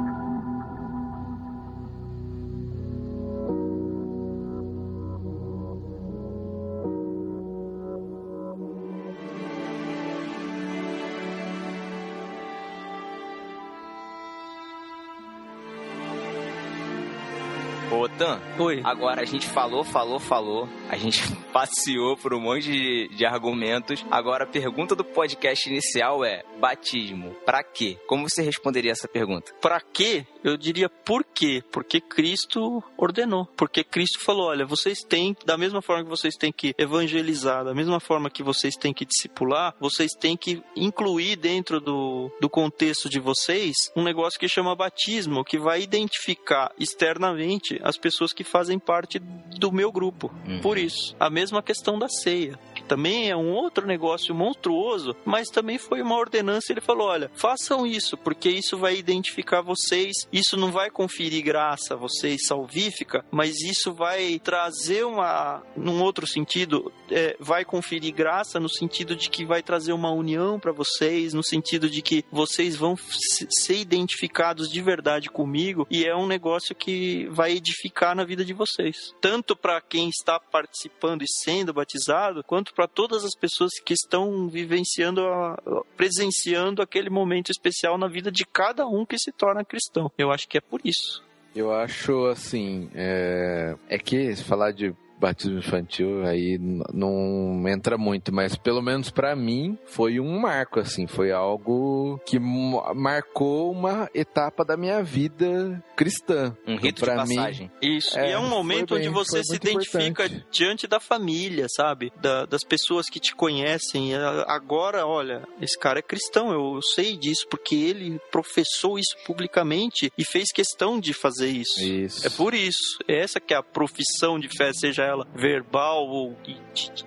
Ô, 18.14 18.18
Tan, 18.18 18.40
Oi. 18.60 18.82
agora 18.84 19.22
a 19.22 19.26
gente 19.26 19.48
falou, 19.48 19.84
falou, 19.84 20.20
falou. 20.20 20.70
A 20.94 20.96
gente 20.96 21.24
passeou 21.52 22.16
por 22.16 22.36
um 22.36 22.40
monte 22.40 22.72
de, 22.72 23.08
de 23.16 23.26
argumentos. 23.26 24.06
Agora 24.12 24.44
a 24.44 24.48
pergunta 24.48 24.96
do 24.96 25.04
podcast 25.04 25.68
inicial 25.68 26.24
é: 26.24 26.44
batismo, 26.60 27.34
pra 27.44 27.64
quê? 27.64 27.98
Como 28.06 28.30
você 28.30 28.44
responderia 28.44 28.92
essa 28.92 29.08
pergunta? 29.08 29.52
Pra 29.60 29.82
quê? 29.82 30.24
Eu 30.44 30.56
diria 30.56 30.88
por 30.90 31.24
quê? 31.24 31.64
Porque 31.72 32.00
Cristo 32.00 32.84
ordenou. 32.96 33.48
Porque 33.58 33.84
Cristo 33.84 34.20
falou: 34.20 34.50
olha, 34.50 34.68
vocês 34.68 35.00
têm, 35.00 35.36
da 35.44 35.58
mesma 35.58 35.82
forma 35.82 36.04
que 36.04 36.10
vocês 36.10 36.36
têm 36.36 36.52
que 36.52 36.76
evangelizar, 36.78 37.66
da 37.66 37.74
mesma 37.74 38.00
forma 38.00 38.30
que 38.30 38.44
vocês 38.44 38.76
têm 38.76 38.94
que 38.94 39.04
discipular, 39.06 39.74
vocês 39.80 40.12
têm 40.12 40.38
que 40.38 40.62
incluir 40.76 41.38
dentro 41.38 41.80
do, 41.80 42.30
do 42.40 42.48
contexto 42.48 43.10
de 43.10 43.20
vocês 43.20 43.74
um 43.96 44.04
negócio 44.04 44.40
que 44.40 44.48
chama 44.48 44.76
batismo, 44.76 45.44
que 45.44 45.58
vai 45.58 45.82
identificar 45.82 46.72
externamente 46.78 47.80
as 47.82 47.98
pessoas 47.98 48.32
que 48.32 48.44
fazem 48.44 48.78
parte 48.78 49.18
do 49.18 49.72
meu 49.72 49.92
grupo. 49.92 50.32
Uhum. 50.48 50.62
Por 50.62 50.78
isso, 50.84 51.16
a 51.20 51.30
mesma 51.30 51.62
questão 51.62 51.98
da 51.98 52.08
ceia, 52.08 52.58
também 52.94 53.28
é 53.28 53.36
um 53.36 53.52
outro 53.52 53.88
negócio 53.88 54.36
monstruoso, 54.36 55.16
mas 55.26 55.50
também 55.50 55.80
foi 55.80 56.00
uma 56.00 56.16
ordenança. 56.16 56.72
Ele 56.72 56.80
falou: 56.80 57.08
olha, 57.08 57.32
façam 57.34 57.88
isso, 57.88 58.16
porque 58.16 58.50
isso 58.50 58.78
vai 58.78 58.96
identificar 58.96 59.62
vocês. 59.62 60.28
Isso 60.32 60.56
não 60.56 60.72
vai 60.72 60.92
conferir 60.92 61.44
graça 61.44 61.96
a 61.96 61.98
vocês 61.98 62.46
salvífica, 62.46 63.26
mas 63.32 63.62
isso 63.62 63.92
vai 63.92 64.40
trazer 64.40 65.06
uma, 65.06 65.64
num 65.76 66.04
outro 66.04 66.28
sentido, 66.28 66.92
é, 67.10 67.36
vai 67.40 67.66
conferir 67.66 68.14
graça 68.14 68.60
no 68.60 68.70
sentido 68.70 69.16
de 69.16 69.28
que 69.28 69.44
vai 69.44 69.64
trazer 69.64 69.92
uma 69.94 70.12
união 70.12 70.60
para 70.60 70.72
vocês, 70.72 71.34
no 71.34 71.44
sentido 71.44 71.90
de 71.90 72.02
que 72.04 72.24
vocês 72.32 72.76
vão 72.76 72.96
se- 72.96 73.48
ser 73.50 73.78
identificados 73.78 74.70
de 74.70 74.82
verdade 74.82 75.32
comigo 75.32 75.88
e 75.90 76.06
é 76.06 76.16
um 76.16 76.28
negócio 76.28 76.76
que 76.76 77.28
vai 77.32 77.54
edificar 77.54 78.16
na 78.16 78.24
vida 78.24 78.46
de 78.46 78.54
vocês, 78.54 79.16
tanto 79.20 79.56
para 79.56 79.82
quem 79.82 80.10
está 80.10 80.40
participando 80.40 81.24
e 81.24 81.28
sendo 81.28 81.74
batizado, 81.74 82.44
quanto 82.44 82.74
para 82.74 82.83
todas 82.88 83.24
as 83.24 83.36
pessoas 83.36 83.72
que 83.86 83.94
estão 83.94 84.48
vivenciando, 84.48 85.22
a- 85.22 85.58
presenciando 85.98 86.82
aquele 86.82 87.10
momento 87.10 87.50
especial 87.52 87.98
na 87.98 88.08
vida 88.08 88.32
de 88.32 88.46
cada 88.46 88.88
um 88.88 89.06
que 89.06 89.18
se 89.18 89.32
torna 89.32 89.64
cristão. 89.66 90.12
Eu 90.18 90.32
acho 90.32 90.48
que 90.48 90.58
é 90.58 90.62
por 90.62 90.82
isso. 90.84 91.24
Eu 91.56 91.72
acho 91.72 92.26
assim, 92.28 92.90
é, 92.96 93.76
é 93.88 93.98
que 93.98 94.36
falar 94.38 94.72
de 94.72 94.94
batismo 95.24 95.58
infantil 95.60 96.24
aí 96.26 96.58
não 96.94 97.64
entra 97.68 97.98
muito, 97.98 98.34
mas 98.34 98.56
pelo 98.56 98.82
menos 98.82 99.10
pra 99.10 99.36
mim 99.36 99.78
foi 99.86 100.20
um 100.20 100.40
marco 100.40 100.80
assim, 100.80 101.08
foi 101.08 101.32
algo 101.32 102.20
que 102.26 102.38
marcou 102.40 103.72
uma 103.72 104.10
etapa 104.14 104.64
da 104.66 104.76
minha 104.78 105.02
vida 105.04 105.84
cristã. 105.96 106.56
Um 106.68 106.76
rito 106.76 106.96
de 106.98 107.02
Pra 107.04 107.26
mim, 107.26 107.36
passagem. 107.36 107.72
Isso. 107.82 108.18
É, 108.18 108.30
e 108.30 108.32
é 108.32 108.40
um 108.40 108.44
foi 108.44 108.50
momento 108.50 108.96
bem, 108.96 109.00
onde 109.08 109.10
você 109.10 109.44
se 109.44 109.56
identifica 109.56 110.26
importante. 110.26 110.46
diante 110.52 110.88
da 110.88 111.00
família, 111.00 111.68
sabe? 111.70 112.12
Da- 112.22 112.46
das 112.46 112.64
pessoas 112.64 113.10
que 113.10 113.20
te 113.20 113.36
conhecem. 113.36 114.16
A- 114.16 114.46
Agora, 114.48 115.06
olha, 115.06 115.44
esse 115.62 115.78
cara 115.78 116.00
é 116.00 116.02
cristão, 116.02 116.52
eu, 116.52 116.76
eu 116.76 116.82
sei 116.82 117.18
disso, 117.18 117.46
porque 117.50 117.76
ele 117.76 118.20
professou 118.32 118.98
isso 118.98 119.16
publicamente 119.26 120.12
e 120.18 120.24
fez 120.24 120.52
questão 120.52 121.00
de 121.00 121.14
fazer 121.14 121.48
isso. 121.50 121.82
Isso. 121.82 122.26
É 122.26 122.30
por 122.30 122.54
isso. 122.54 122.98
Essa 123.08 123.40
que 123.40 123.54
é 123.54 123.58
a 123.58 123.64
profissão 123.64 124.40
de 124.40 124.48
fé, 124.50 124.72
seja 124.74 125.04
ela 125.14 125.28
verbal 125.36 126.08
ou 126.08 126.36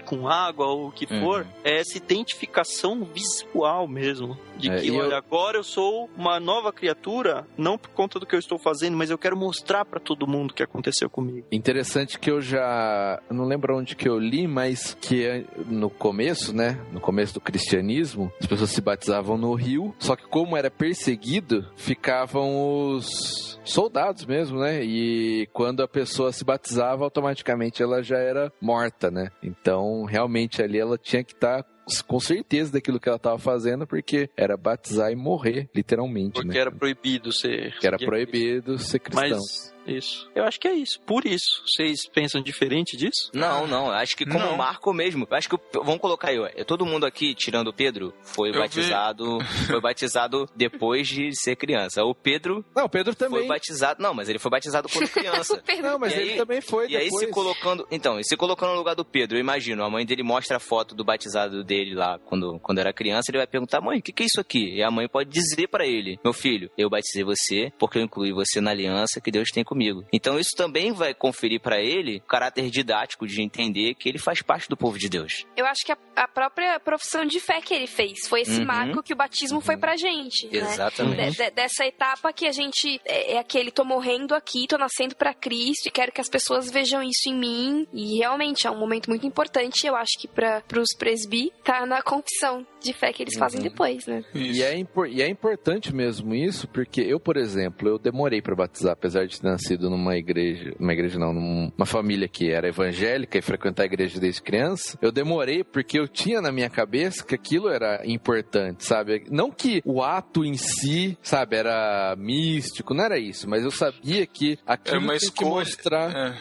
com 0.05 0.29
água 0.29 0.67
ou 0.67 0.89
o 0.89 0.93
que 0.93 1.13
Uhum. 1.13 1.21
for, 1.21 1.47
é 1.65 1.81
essa 1.81 1.97
identificação 1.99 3.05
visual 3.05 3.87
mesmo. 3.89 4.39
De 4.57 4.71
É, 4.71 4.77
que, 4.81 4.87
e 4.87 4.89
eu- 4.89 5.05
olha, 5.05 5.17
agora 5.19 5.59
eu 5.59 5.65
sou 5.65 6.09
uma 6.17 6.41
nova 6.41 6.73
criatura, 6.73 7.47
não 7.59 7.77
por 7.77 7.91
conta 7.91 8.19
do 8.19 8.25
que 8.25 8.35
eu 8.35 8.39
estou 8.39 8.59
fazendo, 8.59 8.97
mas 8.97 9.11
eu 9.11 9.19
quero 9.19 9.37
mostrar 9.37 9.85
pra 9.85 10.01
todo 10.01 10.27
mundo 10.27 10.53
o 10.53 10.55
que 10.55 10.63
aconteceu 10.63 11.11
comigo. 11.11 11.47
Interessante 11.53 12.19
que 12.19 12.31
eu 12.31 12.41
já. 12.41 13.21
eu 13.29 13.37
não 13.37 13.45
lembro 13.45 13.77
onde 13.77 13.95
que 13.95 14.09
eu 14.09 14.19
li, 14.19 14.47
mas 14.49 14.97
que 15.01 15.25
é 15.27 15.45
no 15.67 15.91
começo, 15.91 16.55
né? 16.55 16.81
No 16.93 17.01
começo 17.01 17.35
do 17.35 17.41
cristianismo, 17.41 18.33
as 18.41 18.47
pessoas 18.47 18.71
se 18.71 18.81
batizavam 18.81 19.37
no 19.37 19.53
rio. 19.55 19.95
Só 19.99 20.17
que, 20.17 20.25
como 20.27 20.57
era 20.57 20.71
perseguido, 20.71 21.69
ficavam 21.77 22.91
os 22.95 23.59
soldados 23.65 24.25
mesmo, 24.25 24.59
né? 24.61 24.83
E 24.83 25.49
quando 25.53 25.83
a 25.83 25.89
pessoa 25.89 26.33
se 26.33 26.45
batizava, 26.45 27.05
automaticamente 27.05 27.83
ela 27.87 28.03
já 28.03 28.19
era 28.19 28.53
morta, 28.61 29.11
né? 29.11 29.31
Então, 29.43 30.05
realmente 30.05 30.63
ali 30.63 30.79
ela 30.79 30.99
tinha 30.99 31.25
que 31.25 31.33
estar. 31.33 31.65
Com 32.09 32.19
certeza 32.19 32.73
daquilo 32.73 32.99
que 32.99 33.09
ela 33.09 33.17
estava 33.17 33.39
fazendo, 33.39 33.87
porque 33.87 34.29
era 34.37 34.57
batizar 34.57 35.13
e 35.13 35.15
morrer, 35.15 35.71
literalmente, 35.73 36.33
Porque 36.33 36.49
né? 36.49 36.59
era 36.59 36.73
proibido 36.73 37.33
ser. 37.33 37.79
Que 37.79 37.87
era 37.87 37.97
proibido 37.97 38.77
ser 38.77 38.99
cristão. 38.99 39.39
Mas 39.39 39.73
isso. 39.87 40.29
Eu 40.35 40.45
acho 40.45 40.59
que 40.61 40.69
é 40.69 40.73
isso. 40.75 41.01
Por 41.01 41.25
isso. 41.27 41.63
Vocês 41.67 42.01
pensam 42.13 42.43
diferente 42.43 42.97
disso? 42.97 43.31
Não, 43.35 43.67
não. 43.67 43.87
eu 43.87 43.93
Acho 43.93 44.17
que 44.17 44.25
como 44.25 44.39
Não. 44.39 44.57
marco 44.57 44.93
mesmo. 44.93 45.27
eu 45.31 45.37
Acho 45.37 45.49
que 45.49 45.55
o- 45.55 45.61
vamos 45.85 45.99
colocar 46.01 46.29
aí, 46.29 46.39
ó. 46.39 46.47
é, 46.47 46.65
Todo 46.65 46.85
mundo 46.87 47.07
aqui, 47.07 47.35
tirando 47.35 47.69
o 47.69 47.73
Pedro, 47.73 48.13
foi 48.23 48.49
Eu 48.51 48.55
vi. 48.55 48.59
batizado, 48.61 49.39
foi 49.79 49.81
batizado 49.81 50.49
depois 50.57 51.07
de 51.09 51.31
ser 51.35 51.57
criança. 51.57 52.05
O 52.05 52.15
Pedro 52.15 52.65
Não, 52.75 52.85
o 52.85 52.89
Pedro 52.89 53.15
também. 53.15 53.41
foi 53.41 53.49
batizado, 53.49 54.03
não, 54.03 54.13
mas 54.15 54.29
ele 54.29 54.39
foi 54.39 54.51
batizado 54.51 54.89
quando 54.89 55.09
criança. 55.11 55.63
Não, 55.83 55.99
mas 55.99 56.13
E 56.13 56.17
ele 56.17 56.31
aí- 56.33 56.37
também 56.37 56.61
foi 56.61 56.89
E 56.89 56.97
aí 56.97 57.05
depois. 57.05 57.27
se 57.27 57.33
colocando, 57.33 57.87
então, 57.91 58.19
e 58.19 58.25
se 58.25 58.37
colocando 58.37 58.71
no 58.73 58.79
lugar 58.79 58.95
do 58.95 59.05
Pedro, 59.05 59.37
eu 59.37 59.41
imagino, 59.41 59.85
a 59.85 59.91
mãe 59.91 60.05
dele 60.05 60.23
mostra 60.23 60.57
a 60.57 60.61
foto 60.61 60.95
do 60.95 61.05
batizado 61.05 61.63
dele 61.65 61.95
lá 61.95 62.19
quando, 62.19 62.59
quando 62.61 62.79
era 62.79 62.93
criança, 62.93 63.31
ele 63.31 63.39
vai 63.39 63.47
perguntar: 63.47 63.81
"Mãe, 63.81 63.99
o 63.99 64.03
que, 64.03 64.13
que 64.13 64.23
é 64.23 64.27
isso 64.27 64.41
aqui?" 64.41 64.75
E 64.77 64.83
a 64.83 64.91
mãe 64.91 65.09
pode 65.09 65.31
dizer 65.31 65.69
pra 65.69 65.87
ele: 65.87 66.19
"Meu 66.25 66.33
filho, 66.33 66.71
eu 66.77 66.91
batizei 66.91 67.23
você 67.25 67.73
porque 67.79 67.99
eu 67.99 68.03
incluí 68.03 68.33
você 68.33 68.61
na 68.61 68.71
aliança 68.71 69.21
que 69.21 69.31
Deus 69.31 69.49
tem 69.53 69.63
comigo". 69.65 69.76
Então 70.13 70.39
isso 70.39 70.51
também 70.57 70.93
vai 70.93 71.15
conferir 71.15 71.61
pra 71.61 71.81
ele 71.81 72.17
o 72.19 72.21
caráter 72.29 72.71
didático 72.71 73.27
de 73.27 73.43
entender 73.43 73.95
que 73.95 74.09
ele 74.09 74.19
faz 74.19 74.43
parte 74.43 74.69
do 74.69 74.77
povo 74.77 74.99
de 74.99 75.09
Deus. 75.09 75.45
Eu 75.57 75.67
acho 75.67 75.85
que 75.85 75.93
a, 75.93 75.99
a 76.17 76.29
própria 76.29 76.79
profissão 76.81 77.25
de 77.25 77.39
fé 77.41 77.61
que 77.61 77.75
ele 77.75 77.87
fez 77.87 78.27
foi 78.29 78.41
esse 78.43 78.61
Uhum. 78.61 78.67
marco 78.67 79.03
que 79.03 79.13
o 79.13 79.17
batismo 79.17 79.61
foi 79.61 79.77
pra 79.77 79.97
gente. 79.97 80.47
Né? 80.49 80.59
Exatamente. 80.59 81.31
De- 81.37 81.45
de- 81.45 81.51
dessa 81.51 81.85
etapa 81.85 82.33
que 82.33 82.47
a 82.47 82.53
gente 82.53 83.01
é, 83.05 83.35
é 83.35 83.39
aquele 83.39 83.71
tô 83.71 83.85
morrendo 83.85 84.35
aqui, 84.35 84.67
tô 84.67 84.79
nascendo 84.79 85.15
pra 85.15 85.35
Cristo 85.35 85.87
e 85.87 85.91
quero 85.91 86.11
que 86.13 86.21
as 86.21 86.29
pessoas 86.29 86.71
vejam 86.71 87.03
isso 87.03 87.29
em 87.29 87.35
mim. 87.35 87.87
E 87.93 88.19
realmente 88.19 88.67
é 88.67 88.71
um 88.71 88.79
momento 88.79 89.09
muito 89.09 89.27
importante, 89.27 89.87
eu 89.87 89.95
acho 89.97 90.13
que 90.19 90.27
para 90.29 90.61
pros 90.63 90.89
presbi 90.99 91.53
tá 91.65 91.85
na 91.87 92.03
confissão 92.03 92.67
de 92.87 92.93
fé 92.93 93.13
que 93.13 93.23
eles 93.23 93.37
fazem 93.37 93.61
depois, 93.61 94.07
né? 94.07 94.25
E 94.35 94.63
é, 94.63 94.75
e 95.11 95.23
é 95.23 95.29
importante 95.29 95.95
mesmo 95.95 96.35
isso, 96.35 96.67
porque 96.69 97.01
eu, 97.01 97.19
por 97.21 97.37
exemplo, 97.37 97.89
eu 97.89 97.99
demorei 97.99 98.41
pra 98.41 98.55
batizar, 98.55 98.93
apesar 98.93 99.27
de 99.27 99.41
ter 99.41 99.47
nascido 99.47 99.91
numa 99.91 100.17
igreja, 100.17 100.75
uma 100.79 100.93
igreja 100.93 101.19
não, 101.19 101.33
numa 101.33 101.87
família 101.87 102.29
que 102.29 102.51
era 102.51 102.69
evangélica 102.69 103.37
e 103.39 103.43
frequentar 103.43 103.83
a 103.83 103.87
igreja 103.87 104.19
desde 104.21 104.41
criança. 104.43 104.99
Eu 105.03 105.13
demorei 105.13 105.63
porque 105.65 105.99
eu 105.99 106.09
tinha 106.09 106.41
na 106.41 106.51
minha 106.53 106.71
cabeça 106.71 107.25
que 107.25 107.35
aquilo 107.35 107.69
era 107.69 108.01
importante, 108.05 108.85
sabe? 108.85 109.25
Não 109.31 109.51
que 109.51 109.83
o 109.85 110.03
ato 110.03 110.45
em 110.45 110.55
si, 110.55 111.17
sabe, 111.23 111.57
era 111.57 112.15
místico, 112.17 112.95
não 112.95 113.05
era 113.05 113.19
isso, 113.19 113.49
mas 113.49 113.65
eu 113.65 113.71
sabia 113.71 114.27
que 114.27 114.53
É 114.67 114.73
aquilo 114.73 115.01
tinha 115.01 115.11
que 115.19 115.25
escolha. 115.25 115.51
mostrar, 115.51 116.11
É, 116.15 116.35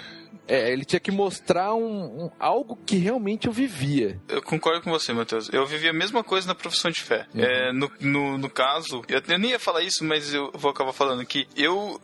é, 0.48 0.72
ele 0.72 0.86
tinha 0.86 1.00
que 1.00 1.12
mostrar 1.12 1.74
um, 1.76 2.26
um- 2.26 2.32
algo 2.40 2.78
que 2.86 2.98
realmente 2.98 3.48
eu 3.48 3.54
vivia. 3.54 4.20
eu 4.28 4.42
concordo 4.42 4.82
com 4.82 4.92
você, 4.92 5.12
Matheus. 5.14 5.50
Eu 5.52 5.66
vivi 5.66 5.88
a 5.90 5.94
mesma 5.94 6.24
coisa 6.24 6.48
na 6.48 6.56
profissão 6.56 6.92
de 6.92 7.02
fé. 7.02 7.26
Uhum. 7.34 7.42
É, 7.44 7.74
no, 7.74 7.92
no, 8.00 8.38
no 8.38 8.50
caso, 8.50 9.02
eu, 9.08 9.22
eu 9.28 9.40
nem 9.40 9.52
ia 9.52 9.60
falar 9.60 9.82
isso, 9.82 10.04
mas 10.04 10.34
eu 10.34 10.52
vou 10.54 10.72
acabar 10.72 10.94
falando 10.94 11.26
que 11.26 11.48
eu 11.56 12.00